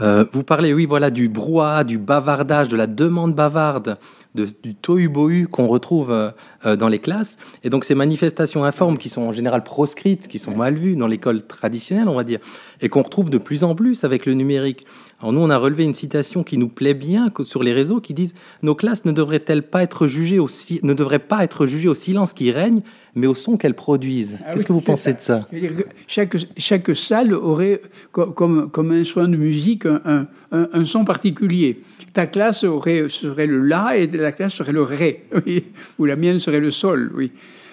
Euh, 0.00 0.24
vous 0.32 0.44
parlez, 0.44 0.72
oui, 0.72 0.86
voilà, 0.86 1.10
du 1.10 1.28
brouhaha, 1.28 1.82
du 1.82 1.98
bavardage, 1.98 2.68
de 2.68 2.76
la 2.76 2.86
demande 2.86 3.34
bavarde, 3.34 3.98
de- 4.36 4.48
du 4.62 4.74
tohu-bohu 4.76 5.46
qu'on 5.48 5.66
retrouve 5.66 6.12
euh, 6.12 6.76
dans 6.76 6.88
les 6.88 7.00
classes. 7.00 7.36
Et 7.64 7.70
donc, 7.70 7.84
ces 7.84 7.96
manifestations 7.96 8.62
informes 8.62 8.96
qui 8.96 9.08
sont 9.08 9.22
en 9.22 9.32
général 9.32 9.64
proscrites, 9.64 10.28
qui 10.28 10.38
sont 10.38 10.56
mal 10.56 10.74
vues 10.76 10.94
dans 10.94 11.08
l'école 11.08 11.44
traditionnelle, 11.46 12.08
on 12.08 12.14
va 12.14 12.22
dire, 12.24 12.38
et 12.80 12.88
qu'on 12.88 13.02
retrouve 13.02 13.30
de 13.30 13.38
plus 13.38 13.64
en 13.64 13.74
plus 13.74 14.04
avec 14.04 14.26
le 14.26 14.34
numérique. 14.34 14.86
Alors, 15.20 15.32
nous, 15.32 15.40
on 15.40 15.50
a 15.50 15.56
relevé 15.56 15.84
une 15.84 15.94
citation 15.94 16.42
qui 16.42 16.58
nous 16.58 16.68
plaît 16.68 16.94
bien 16.94 17.32
sur 17.44 17.62
les 17.62 17.72
réseaux 17.72 18.00
qui 18.00 18.14
disent 18.14 18.34
Nos 18.62 18.74
classes 18.74 19.04
ne 19.04 19.12
devraient-elles 19.12 19.62
pas 19.62 19.82
être 19.82 20.06
jugées 20.06 20.38
au, 20.38 20.48
si- 20.48 20.80
ne 20.82 20.92
devraient 20.94 21.18
pas 21.18 21.44
être 21.44 21.66
jugées 21.66 21.88
au 21.88 21.94
silence 21.94 22.32
qui 22.32 22.50
règne, 22.50 22.82
mais 23.14 23.26
au 23.26 23.34
son 23.34 23.56
qu'elles 23.56 23.74
produisent? 23.74 24.36
Ah 24.40 24.48
Qu'est-ce 24.52 24.58
oui, 24.60 24.64
que 24.66 24.72
vous 24.72 24.80
pensez 24.80 25.12
de 25.14 25.20
ça? 25.20 25.44
C'est-à-dire 25.48 25.76
que 25.76 25.82
chaque, 26.06 26.36
chaque 26.58 26.96
salle 26.96 27.32
aurait, 27.32 27.80
co- 28.12 28.26
comme, 28.32 28.70
comme 28.70 28.90
un 28.90 29.04
soin 29.04 29.28
de 29.28 29.36
musique, 29.36 29.86
un, 29.86 30.00
un- 30.04 30.26
un- 30.52 30.68
un 30.72 30.84
son 30.84 31.04
particulier. 31.04 31.80
Ta 32.12 32.26
classe 32.26 32.64
aurait, 32.64 33.08
serait 33.08 33.46
le 33.46 33.62
La 33.64 33.96
et 33.96 34.06
la 34.08 34.32
classe 34.32 34.54
serait 34.54 34.72
le 34.72 34.82
Ré, 34.82 35.24
oui. 35.46 35.64
ou 35.98 36.04
la 36.04 36.16
mienne 36.16 36.38
serait 36.38 36.60
le 36.60 36.70
Sol. 36.70 37.12
Oui, 37.16 37.32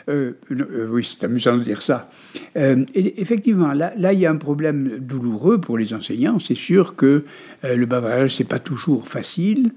Euh, 0.09 0.33
euh, 0.51 0.87
oui 0.89 1.07
c'est 1.07 1.25
amusant 1.25 1.57
de 1.57 1.63
dire 1.63 1.81
ça. 1.81 2.09
Euh, 2.57 2.85
effectivement, 2.93 3.73
là, 3.73 3.93
là, 3.95 4.13
il 4.13 4.19
y 4.19 4.25
a 4.25 4.31
un 4.31 4.37
problème 4.37 4.97
douloureux 4.99 5.59
pour 5.59 5.77
les 5.77 5.93
enseignants. 5.93 6.39
C'est 6.39 6.55
sûr 6.55 6.95
que 6.95 7.25
le 7.63 7.85
bavardage, 7.85 8.35
c'est 8.35 8.43
pas 8.43 8.59
toujours 8.59 9.07
facile, 9.07 9.71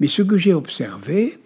mais 0.00 0.08
ce 0.08 0.22
que 0.22 0.38
j'ai 0.38 0.54
observé, 0.54 1.38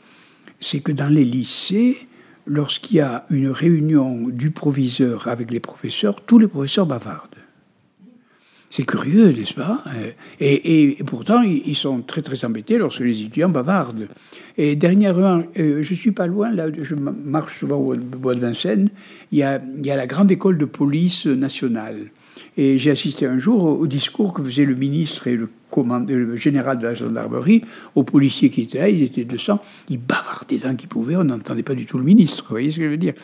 c'est 0.60 0.80
que 0.80 0.92
dans 0.92 1.12
les 1.12 1.24
lycées, 1.24 1.98
lorsqu'il 2.46 2.96
y 2.96 3.00
a 3.00 3.26
une 3.30 3.50
réunion 3.50 4.28
du 4.28 4.50
proviseur 4.50 5.28
avec 5.28 5.50
les 5.50 5.60
professeurs, 5.60 6.20
tous 6.24 6.38
les 6.38 6.48
professeurs 6.48 6.86
bavardent. 6.86 7.31
C'est 8.74 8.86
curieux, 8.86 9.32
n'est-ce 9.32 9.53
pas 9.53 9.85
et, 10.40 10.89
et- 10.89 11.05
pourtant, 11.05 11.43
ils 11.43 11.77
sont 11.77 12.01
très 12.01 12.23
très 12.23 12.43
embêtés 12.47 12.78
lorsque 12.78 13.01
les 13.01 13.20
étudiants 13.20 13.51
bavardent. 13.51 14.09
Et 14.57 14.77
dernièrement, 14.77 15.43
euh, 15.59 15.82
je 15.82 15.93
suis 15.93 16.12
pas 16.12 16.27
loin, 16.27 16.51
là, 16.51 16.69
je 16.81 16.94
ma- 16.94 17.12
marche 17.12 17.61
souvent 17.61 17.77
au 17.77 17.94
bois 17.94 18.35
de 18.35 18.40
Vincennes, 18.40 18.89
il 19.31 19.40
y 19.40 19.43
a, 19.43 19.61
la 19.85 20.07
grande 20.07 20.32
école 20.32 20.57
de 20.57 20.65
police 20.65 21.27
nationale. 21.27 21.99
Et 22.57 22.78
j'ai 22.78 22.90
assisté 22.90 23.27
un 23.27 23.39
jour 23.39 23.62
au, 23.62 23.86
discours 23.86 24.32
que 24.32 24.43
faisait 24.43 24.65
le 24.65 24.74
ministre 24.74 25.27
et 25.27 25.36
le, 25.36 25.51
le 26.09 26.36
général 26.36 26.78
de 26.78 26.85
la 26.85 26.94
gendarmerie 26.94 27.61
aux 27.94 28.05
policiers 28.05 28.49
qui 28.49 28.62
étaient 28.62 28.78
là, 28.78 28.89
ils 28.89 29.03
étaient 29.03 29.24
200, 29.24 29.61
ils 29.90 29.99
bavardaient 29.99 30.61
tant 30.61 30.74
qu'ils 30.74 30.89
pouvaient, 30.89 31.16
on 31.16 31.24
n'entendait 31.24 31.62
pas 31.62 31.74
du 31.74 31.85
tout 31.85 31.99
le 31.99 32.05
ministre, 32.05 32.44
vous 32.44 32.55
voyez 32.55 32.73
ce 32.73 32.78
que 32.78 32.85
je 32.85 32.89
veux 32.89 32.97
dire 32.97 33.15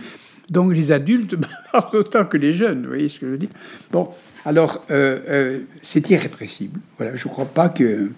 donc 0.51 0.75
les 0.75 0.93
adultes 0.93 1.35
bavardent 1.73 1.95
autant 1.95 2.25
que 2.25 2.37
les 2.37 2.53
jeunes, 2.53 2.83
vous 2.83 2.89
voyez 2.89 3.09
ce 3.09 3.21
que 3.21 3.27
je 3.27 3.33
veux 3.33 3.39
dire 3.39 3.51
Bon, 3.91 4.09
alors 4.45 4.85
euh, 4.91 5.21
euh, 5.29 5.61
c'est 5.83 6.09
irrépressible. 6.11 6.81
Voilà, 6.97 7.15
je 7.15 7.27
ne 7.27 7.33
crois 7.33 7.47
pas 7.47 7.69
que. 7.69 8.11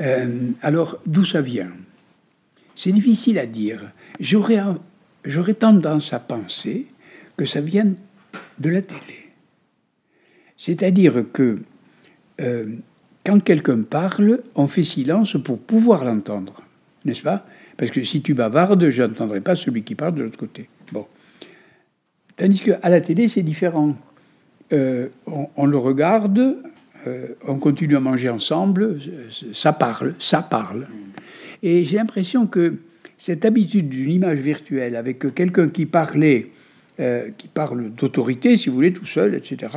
euh, 0.00 0.50
alors 0.62 0.98
d'où 1.06 1.24
ça 1.24 1.40
vient? 1.40 1.70
C'est 2.74 2.92
difficile 2.92 3.38
à 3.38 3.46
dire. 3.46 3.92
J'aurais, 4.18 4.62
tendance 5.58 6.12
à 6.12 6.18
penser 6.18 6.86
que 7.36 7.44
ça 7.44 7.60
vient 7.60 7.92
de 8.58 8.68
la 8.68 8.82
télé. 8.82 9.30
C'est-à-dire 10.56 11.24
que 11.32 11.58
quand 13.24 13.40
quelqu'un 13.40 13.82
parle, 13.82 14.40
on 14.54 14.66
fait 14.66 14.82
silence 14.82 15.36
pour 15.44 15.58
pouvoir 15.58 16.04
l'entendre, 16.04 16.62
n'est-ce 17.04 17.22
pas? 17.22 17.46
Parce 17.76 17.90
que 17.90 18.02
si 18.02 18.22
tu 18.22 18.34
bavardes, 18.34 18.90
je 18.90 19.02
n'entendrai 19.02 19.40
pas 19.40 19.54
celui 19.54 19.82
qui 19.82 19.94
parle 19.94 20.14
de 20.14 20.22
l'autre 20.22 20.38
côté. 20.38 20.68
Bon. 20.92 21.06
Tandis 22.36 22.60
qu'à 22.60 22.88
la 22.88 23.00
télé, 23.00 23.28
c'est 23.28 23.42
différent. 23.42 23.96
Euh, 24.72 25.08
on, 25.56 25.66
le 25.66 25.76
regarde, 25.76 26.56
euh, 27.06 27.26
on 27.46 27.56
continue 27.56 27.96
à 27.96 28.00
manger 28.00 28.30
ensemble, 28.30 28.98
ça 29.52 29.72
parle, 29.72 30.14
ça 30.18 30.40
parle. 30.40 30.86
Et 31.62 31.84
j'ai 31.84 31.96
l'impression 31.98 32.46
que 32.46 32.76
cette 33.18 33.44
habitude 33.44 33.88
d'une 33.88 34.10
image 34.10 34.38
virtuelle 34.38 34.96
avec 34.96 35.34
quelqu'un 35.34 35.68
qui 35.68 35.86
parlait, 35.86 36.50
euh, 37.00 37.28
qui 37.36 37.48
parle 37.48 37.90
d'autorité, 37.90 38.56
si 38.56 38.68
vous 38.68 38.74
voulez, 38.74 38.92
tout 38.92 39.06
seul, 39.06 39.34
etc., 39.34 39.72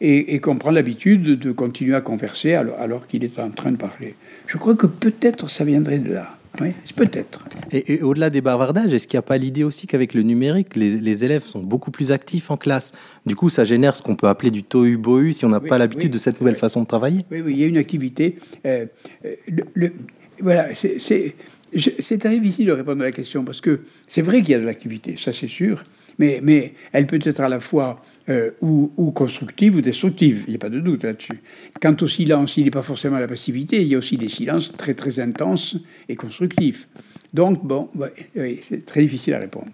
et, 0.00 0.40
qu'on 0.40 0.56
prend 0.56 0.70
l'habitude 0.70 1.38
de 1.38 1.52
continuer 1.52 1.94
à 1.94 2.00
converser 2.00 2.54
alors, 2.54 3.06
qu'il 3.06 3.24
est 3.24 3.38
en 3.38 3.50
train 3.50 3.72
de 3.72 3.76
parler. 3.76 4.14
Je 4.46 4.56
crois 4.56 4.74
que 4.74 4.86
peut-être 4.86 5.50
ça 5.50 5.64
viendrait 5.64 5.98
de 5.98 6.14
là. 6.14 6.39
Oui, 6.60 6.72
peut-être. 6.96 7.44
Et, 7.70 8.02
au-delà 8.02 8.28
des 8.28 8.40
bavardages, 8.40 8.92
est-ce 8.92 9.06
qu'il 9.06 9.16
n'y 9.16 9.20
a 9.20 9.22
pas 9.22 9.38
l'idée 9.38 9.62
aussi 9.62 9.86
qu'avec 9.86 10.14
le 10.14 10.22
numérique, 10.22 10.76
les, 10.76 11.24
élèves 11.24 11.44
sont 11.44 11.60
beaucoup 11.60 11.90
plus 11.90 12.12
actifs 12.12 12.50
en 12.50 12.56
classe? 12.56 12.92
Du 13.24 13.36
coup, 13.36 13.50
ça 13.50 13.64
génère 13.64 13.94
ce 13.94 14.02
qu'on 14.02 14.16
peut 14.16 14.28
appeler 14.28 14.50
du 14.50 14.62
tohu-bohu 14.62 15.32
si 15.32 15.44
on 15.44 15.48
n'a 15.48 15.60
pas 15.60 15.78
l'habitude 15.78 16.12
de 16.12 16.18
cette 16.18 16.40
nouvelle 16.40 16.56
façon 16.56 16.82
de 16.82 16.86
travailler? 16.86 17.24
Oui, 17.30 17.40
oui, 17.44 17.52
il 17.52 17.58
y 17.58 17.64
a 17.64 17.66
une 17.66 17.78
activité. 17.78 18.38
Euh, 18.66 18.86
euh, 19.24 19.34
le, 19.74 19.92
voilà, 20.40 20.68
c'est 20.74 22.18
très 22.18 22.38
difficile 22.38 22.66
de 22.66 22.72
répondre 22.72 23.02
à 23.02 23.04
la 23.04 23.12
question 23.12 23.44
parce 23.44 23.60
que 23.60 23.80
c'est 24.08 24.22
vrai 24.22 24.40
qu'il 24.40 24.50
y 24.50 24.54
a 24.54 24.58
de 24.58 24.66
l'activité, 24.66 25.16
ça 25.18 25.32
c'est 25.32 25.48
sûr, 25.48 25.82
mais, 26.18 26.40
mais 26.42 26.74
elle 26.92 27.06
peut 27.06 27.20
être 27.22 27.40
à 27.40 27.48
la 27.48 27.60
fois 27.60 28.02
euh, 28.28 28.50
ou, 28.60 29.10
constructive 29.12 29.76
ou 29.76 29.80
destructive, 29.80 30.44
il 30.46 30.50
n'y 30.50 30.56
a 30.56 30.58
pas 30.58 30.68
de 30.68 30.80
doute 30.80 31.04
là-dessus. 31.04 31.40
Quant 31.80 31.96
au 32.00 32.06
silence, 32.06 32.56
il 32.56 32.64
n'est 32.64 32.70
pas 32.70 32.82
forcément 32.82 33.18
la 33.18 33.28
passivité, 33.28 33.82
il 33.82 33.88
y 33.88 33.94
a 33.94 33.98
aussi 33.98 34.16
des 34.16 34.28
silences 34.28 34.70
très 34.76 34.94
très 34.94 35.18
intenses 35.20 35.76
et 36.08 36.16
constructifs. 36.16 36.88
Donc, 37.32 37.64
bon, 37.64 37.88
c'est 38.60 38.84
très 38.84 39.00
difficile 39.02 39.34
à 39.34 39.38
répondre. 39.38 39.68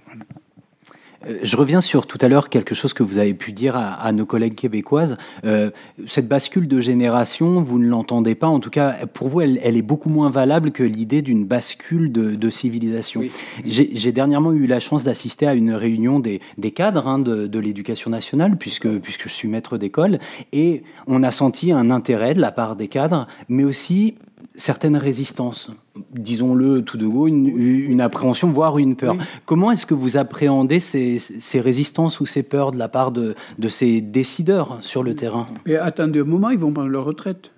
Euh, 1.24 1.38
je 1.42 1.56
reviens 1.56 1.80
sur 1.80 2.06
tout 2.06 2.18
à 2.20 2.28
l'heure 2.28 2.48
quelque 2.48 2.74
chose 2.74 2.92
que 2.92 3.02
vous 3.02 3.18
avez 3.18 3.34
pu 3.34 3.52
dire 3.52 3.76
à, 3.76 4.12
nos 4.12 4.26
collègues 4.26 4.54
québécoises. 4.54 5.16
Euh, 5.44 5.70
cette 6.06 6.28
bascule 6.28 6.68
de 6.68 6.80
génération, 6.80 7.62
vous 7.62 7.78
ne 7.78 7.86
l'entendez 7.86 8.34
pas. 8.34 8.48
En 8.48 8.60
tout 8.60 8.70
cas, 8.70 9.06
pour 9.12 9.28
vous, 9.28 9.40
elle, 9.40 9.58
est 9.58 9.82
beaucoup 9.82 10.08
moins 10.08 10.30
valable 10.30 10.70
que 10.70 10.82
l'idée 10.82 11.22
d'une 11.22 11.44
bascule 11.44 12.12
de, 12.12 12.50
civilisation. 12.50 13.22
J'ai 13.64 14.12
dernièrement 14.12 14.52
eu 14.52 14.66
la 14.66 14.78
chance 14.78 15.02
d'assister 15.02 15.46
à 15.46 15.54
une 15.54 15.72
réunion 15.72 16.20
des, 16.20 16.40
cadres 16.70 17.06
hein, 17.06 17.18
de, 17.18 17.46
de 17.46 17.58
l'éducation 17.58 18.10
nationale, 18.10 18.56
puisque, 18.56 18.88
puisque 19.00 19.24
je 19.24 19.32
suis 19.32 19.48
maître 19.48 19.78
d'école, 19.78 20.20
et 20.52 20.84
on 21.06 21.22
a 21.22 21.32
senti 21.32 21.72
un 21.72 21.90
intérêt 21.90 22.34
de 22.34 22.40
la 22.40 22.52
part 22.52 22.76
des 22.76 22.88
cadres, 22.88 23.26
mais 23.48 23.64
aussi 23.64 24.14
certaines 24.54 24.96
résistances, 24.96 25.70
disons-le 26.12 26.82
tout 26.82 26.96
de 26.96 27.06
go, 27.06 27.26
une, 27.26 28.00
appréhension, 28.00 28.50
voire 28.50 28.78
une 28.78 28.96
peur. 28.96 29.16
Comment 29.44 29.70
est-ce 29.70 29.86
que 29.86 29.94
vous 29.94 30.16
appréhendez 30.16 30.80
ces, 30.80 31.60
résistances 31.60 32.20
ou 32.20 32.26
ces 32.26 32.42
peurs 32.42 32.72
de 32.72 32.78
la 32.78 32.88
part 32.88 33.12
de, 33.12 33.34
ces 33.68 34.00
décideurs 34.00 34.78
sur 34.80 35.02
le 35.02 35.14
terrain? 35.14 35.48
Attendez 35.80 36.20
un 36.20 36.24
moment, 36.24 36.50
ils 36.50 36.58
vont 36.58 36.72
prendre 36.72 36.88
leur 36.88 37.04
retraite. 37.04 37.50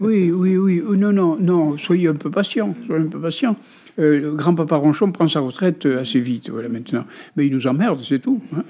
Oui, 0.00 0.30
oui, 0.30 0.56
oui. 0.56 0.82
Non, 0.96 1.12
non, 1.12 1.36
non, 1.40 1.78
soyez 1.78 2.08
un 2.08 2.14
peu 2.14 2.30
patient. 2.30 2.74
Soyez 2.86 3.04
un 3.04 3.08
peu 3.08 3.20
patient. 3.20 3.56
Euh, 3.98 4.18
le 4.18 4.32
grand-papa 4.32 4.76
Ronchon 4.76 5.12
prend 5.12 5.28
sa 5.28 5.38
retraite 5.40 5.86
euh, 5.86 6.00
assez 6.00 6.18
vite, 6.18 6.50
voilà, 6.50 6.68
maintenant. 6.68 7.04
Mais 7.36 7.46
il 7.46 7.52
nous 7.52 7.68
emmerde, 7.68 8.00
c'est 8.02 8.18
tout. 8.18 8.42
Hein, 8.52 8.64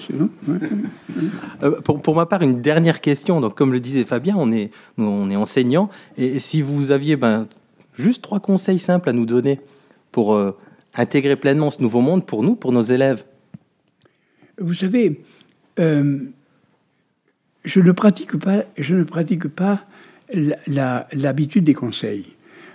euh, 1.63 1.81
pour, 1.81 2.03
pour, 2.03 2.15
ma 2.15 2.27
part, 2.27 2.43
une 2.43 2.61
dernière 2.61 3.01
question. 3.01 3.41
Donc, 3.41 3.55
comme 3.55 3.73
le 3.73 3.81
disait 3.81 4.05
Fabien, 4.05 4.35
on 4.37 4.53
est, 4.53 4.71
on 4.99 5.31
est 5.31 5.37
enseignant. 5.37 5.89
Et 6.19 6.39
si 6.41 6.61
vous 6.61 6.91
aviez 6.91 7.17
ben, 7.17 7.47
juste 7.99 8.23
trois 8.23 8.41
conseils 8.41 8.79
simples 8.79 9.09
à 9.09 9.15
nous 9.15 9.25
donner 9.25 9.61
pour 10.13 10.39
intégrer 10.95 11.37
pleinement 11.37 11.71
ce 11.71 11.83
nouveau 11.83 12.01
monde 12.01 12.25
pour 12.25 12.45
nous, 12.45 12.55
pour 12.55 12.71
nos 12.71 12.83
élèves 12.83 13.25
Vous 14.59 14.75
savez, 14.75 15.23
je 15.79 16.21
ne 17.81 17.93
pratique 17.93 18.37
pas, 18.37 18.65
je 18.79 18.95
ne 18.95 19.03
pratique 19.03 19.49
pas 19.49 19.87
l'habitude 20.33 21.65
des 21.65 21.75
conseils. 21.75 22.27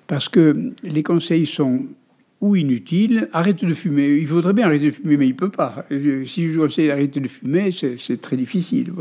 Parce 0.07 0.27
que 0.27 0.73
les 0.83 1.03
conseils 1.03 1.45
sont 1.45 1.85
ou 2.41 2.55
inutile, 2.55 3.27
arrête 3.33 3.63
de 3.63 3.73
fumer. 3.73 4.17
Il 4.17 4.27
faudrait 4.27 4.53
bien 4.53 4.65
arrêter 4.65 4.85
de 4.85 4.91
fumer, 4.91 5.17
mais 5.17 5.27
il 5.27 5.33
ne 5.33 5.37
peut 5.37 5.49
pas. 5.49 5.85
Si 5.89 6.51
je 6.51 6.57
conseille 6.57 6.87
d'arrêter 6.87 7.19
de 7.19 7.27
fumer, 7.27 7.69
c'est 7.71 8.21
très 8.21 8.37
difficile. 8.37 8.93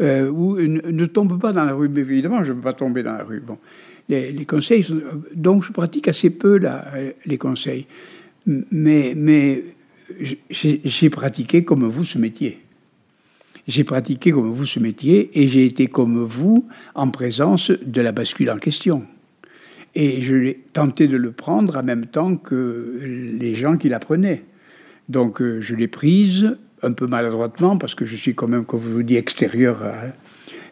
Euh, 0.00 0.28
ou 0.28 0.56
ne, 0.56 1.06
tombe 1.06 1.40
pas 1.40 1.52
dans 1.52 1.64
la 1.64 1.74
rue. 1.74 1.88
Mais 1.88 2.00
évidemment, 2.00 2.42
je 2.42 2.50
ne 2.50 2.56
peux 2.56 2.62
pas 2.62 2.72
tomber 2.72 3.02
dans 3.02 3.16
la 3.16 3.24
rue. 3.24 3.40
Bon. 3.40 3.58
Les, 4.08 4.44
conseils, 4.44 4.84
donc 5.34 5.64
je 5.64 5.72
pratique 5.72 6.08
assez 6.08 6.30
peu 6.30 6.58
là, 6.58 6.92
les 7.24 7.38
conseils. 7.38 7.86
Mais 8.46 9.64
j'ai 10.50 11.10
pratiqué 11.10 11.64
comme 11.64 11.84
vous 11.84 12.04
ce 12.04 12.18
métier. 12.18 12.58
J'ai 13.66 13.84
pratiqué 13.84 14.30
comme 14.30 14.50
vous 14.50 14.66
ce 14.66 14.78
métier 14.78 15.30
et 15.40 15.48
j'ai 15.48 15.64
été 15.64 15.86
comme 15.86 16.22
vous 16.22 16.68
en 16.94 17.08
présence 17.08 17.70
de 17.70 18.00
la 18.02 18.12
bascule 18.12 18.50
en 18.50 18.58
question. 18.58 19.06
Et 19.94 20.22
je 20.22 20.34
l'ai 20.34 20.64
tenté 20.72 21.06
de 21.06 21.16
le 21.16 21.32
prendre 21.32 21.76
en 21.76 21.82
même 21.82 22.06
temps 22.06 22.36
que 22.36 22.98
les 23.38 23.54
gens 23.54 23.76
qui 23.76 23.88
l'apprenaient. 23.88 24.42
Donc 25.08 25.40
euh, 25.40 25.60
je 25.60 25.74
l'ai 25.74 25.88
prise 25.88 26.56
un 26.82 26.92
peu 26.92 27.06
maladroitement 27.06 27.78
parce 27.78 27.94
que 27.94 28.04
je 28.04 28.16
suis 28.16 28.34
quand 28.34 28.48
même, 28.48 28.64
comme 28.64 28.82
je 28.82 28.88
vous 28.88 29.02
dis, 29.02 29.16
extérieur. 29.16 29.82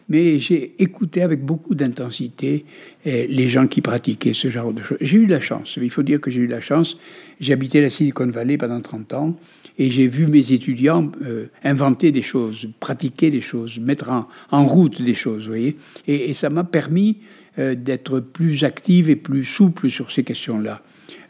Mais 0.09 0.37
j'ai 0.37 0.75
écouté 0.79 1.21
avec 1.21 1.43
beaucoup 1.43 1.75
d'intensité 1.75 2.65
eh, 3.05 3.25
les 3.27 3.47
gens 3.47 3.67
qui 3.67 3.81
pratiquaient 3.81 4.33
ce 4.33 4.49
genre 4.49 4.73
de 4.73 4.81
choses. 4.81 4.97
J'ai 4.99 5.17
eu 5.17 5.25
la 5.25 5.39
chance, 5.39 5.79
il 5.81 5.89
faut 5.89 6.03
dire 6.03 6.19
que 6.19 6.29
j'ai 6.29 6.41
eu 6.41 6.47
la 6.47 6.61
chance. 6.61 6.97
J'ai 7.39 7.53
habité 7.53 7.81
la 7.81 7.89
Silicon 7.89 8.27
Valley 8.27 8.57
pendant 8.57 8.81
30 8.81 9.13
ans 9.13 9.35
et 9.79 9.89
j'ai 9.89 10.07
vu 10.07 10.27
mes 10.27 10.51
étudiants 10.51 11.11
euh, 11.23 11.47
inventer 11.63 12.11
des 12.11 12.21
choses, 12.21 12.67
pratiquer 12.79 13.29
des 13.29 13.41
choses, 13.41 13.79
mettre 13.79 14.11
en, 14.51 14.65
route 14.67 15.01
des 15.01 15.15
choses, 15.15 15.47
voyez. 15.47 15.77
et 16.05 16.33
ça 16.33 16.49
m'a 16.49 16.63
permis 16.63 17.17
euh, 17.59 17.75
d'être 17.75 18.19
plus 18.19 18.63
active 18.63 19.11
et 19.11 19.15
plus 19.15 19.45
souple 19.45 19.87
sur 19.87 20.11
ces 20.11 20.23
questions-là. 20.23 20.81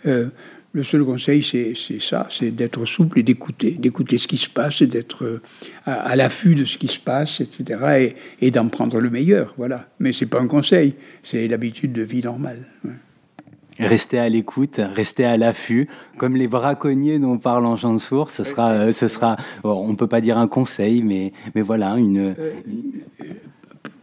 Euh, 0.06 0.28
le 0.72 0.84
seul 0.84 1.04
conseil, 1.04 1.44
c'est 1.44 2.00
ça, 2.00 2.30
c'est 2.32 2.52
d'être 2.52 2.86
souple 2.86 3.20
et 3.20 3.24
d'écouter, 3.24 3.72
d'écouter 3.72 4.18
ce 4.18 4.30
qui 4.30 4.38
se 4.38 4.48
passe, 4.50 4.82
et 4.82 4.88
d'être 4.88 5.26
euh, 5.26 5.42
à, 5.86 6.16
l'affût 6.16 6.56
de 6.56 6.64
ce 6.64 6.78
qui 6.78 6.88
se 6.88 7.00
passe, 7.00 7.42
etc., 7.42 8.16
et, 8.40 8.52
d'en 8.52 8.70
prendre 8.70 9.02
le 9.02 9.10
meilleur, 9.10 9.54
voilà. 9.58 9.90
Mais 10.00 10.14
c'est 10.14 10.26
pas 10.26 10.40
un 10.40 10.48
conseil, 10.48 10.96
c'est 11.24 11.46
l'habitude 11.50 11.92
de 11.92 12.04
vie 12.04 12.22
normale. 12.22 12.68
Rester 13.80 14.18
à 14.18 14.30
l'écoute, 14.30 14.80
rester 14.96 15.26
à 15.26 15.36
l'affût, 15.36 15.90
comme 16.18 16.38
les 16.38 16.48
braconniers 16.48 17.20
dont 17.20 17.38
parle 17.38 17.66
en 17.66 17.76
de 17.94 18.00
source. 18.00 18.36
Ce 18.36 18.46
sera, 18.46 18.94
ce 18.94 19.10
sera, 19.10 19.36
on 19.66 19.94
peut 19.96 20.08
pas 20.08 20.22
dire 20.22 20.38
un 20.38 20.48
conseil, 20.48 21.04
mais, 21.04 21.34
mais 21.54 21.62
voilà, 21.62 21.98
une, 21.98 22.34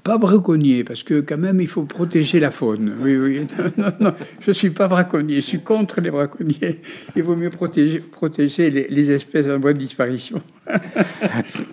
pas 0.03 0.19
braconnier, 0.19 0.85
parce 0.85 1.03
que 1.03 1.21
quand 1.21 1.39
même, 1.39 1.61
il 1.61 1.69
faut 1.69 1.85
protéger 1.85 2.41
la 2.41 2.51
faune. 2.51 2.95
Oui, 3.01 3.17
oui. 3.17 3.47
Non, 3.79 3.93
non, 4.01 4.15
je 4.41 4.51
ne 4.51 4.55
suis 4.55 4.71
pas 4.71 4.89
braconnier, 4.89 5.37
je 5.37 5.47
suis 5.47 5.61
contre 5.61 6.01
les 6.01 6.11
braconniers. 6.11 6.81
Il 7.17 7.23
vaut 7.23 7.37
mieux 7.37 7.51
protéger, 7.51 8.01
protéger 8.01 8.71
les, 8.71 8.89
les 8.89 9.11
espèces 9.11 9.47
en 9.47 9.59
voie 9.59 9.73
de 9.73 9.79
disparition 9.79 10.43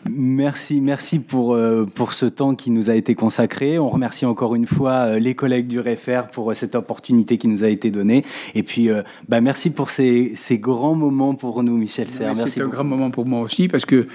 merci, 0.10 0.82
merci 0.82 1.20
pour, 1.20 1.54
euh, 1.54 1.86
pour 1.86 2.14
ce 2.14 2.26
temps 2.26 2.56
qui 2.56 2.72
nous 2.72 2.90
a 2.90 2.96
été 2.96 3.16
consacré. 3.16 3.80
On 3.80 3.90
remercie 3.90 4.26
encore 4.26 4.56
une 4.56 4.66
fois 4.66 4.92
euh, 4.92 5.20
les 5.20 5.36
collègues 5.36 5.68
du 5.68 5.80
REFER 5.80 6.22
pour 6.32 6.52
euh, 6.52 6.54
cette 6.54 6.76
opportunité 6.76 7.38
qui 7.38 7.48
nous 7.48 7.64
a 7.64 7.70
été 7.70 7.92
donnée. 7.92 8.24
Et 8.56 8.64
puis, 8.64 8.90
bah, 9.28 9.42
merci 9.42 9.72
pour 9.72 9.90
ces, 9.90 10.34
ces, 10.36 10.60
grands 10.60 10.96
moments 10.96 11.36
pour 11.36 11.64
nous, 11.64 11.78
Michel 11.78 12.10
Serre. 12.10 12.36
C'est 12.48 12.62
un 12.62 12.68
grand 12.68 12.84
moment 12.84 13.12
pour 13.12 13.26
moi 13.26 13.42
aussi, 13.42 13.68
parce 13.68 13.86
que 13.86 14.08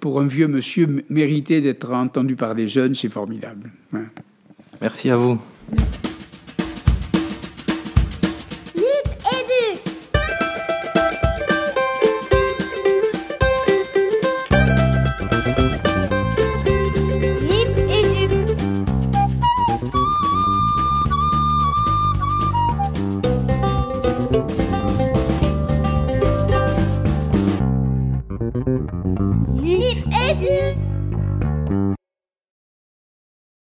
pour 0.00 0.20
un 0.20 0.26
vieux 0.26 0.48
monsieur, 0.48 1.04
mériter 1.08 1.60
d'être 1.60 1.92
entendu 1.92 2.36
par 2.36 2.54
des 2.54 2.68
jeunes, 2.68 2.94
c'est 2.94 3.10
formidable. 3.10 3.70
Merci 4.80 5.10
à 5.10 5.16
vous. 5.16 5.38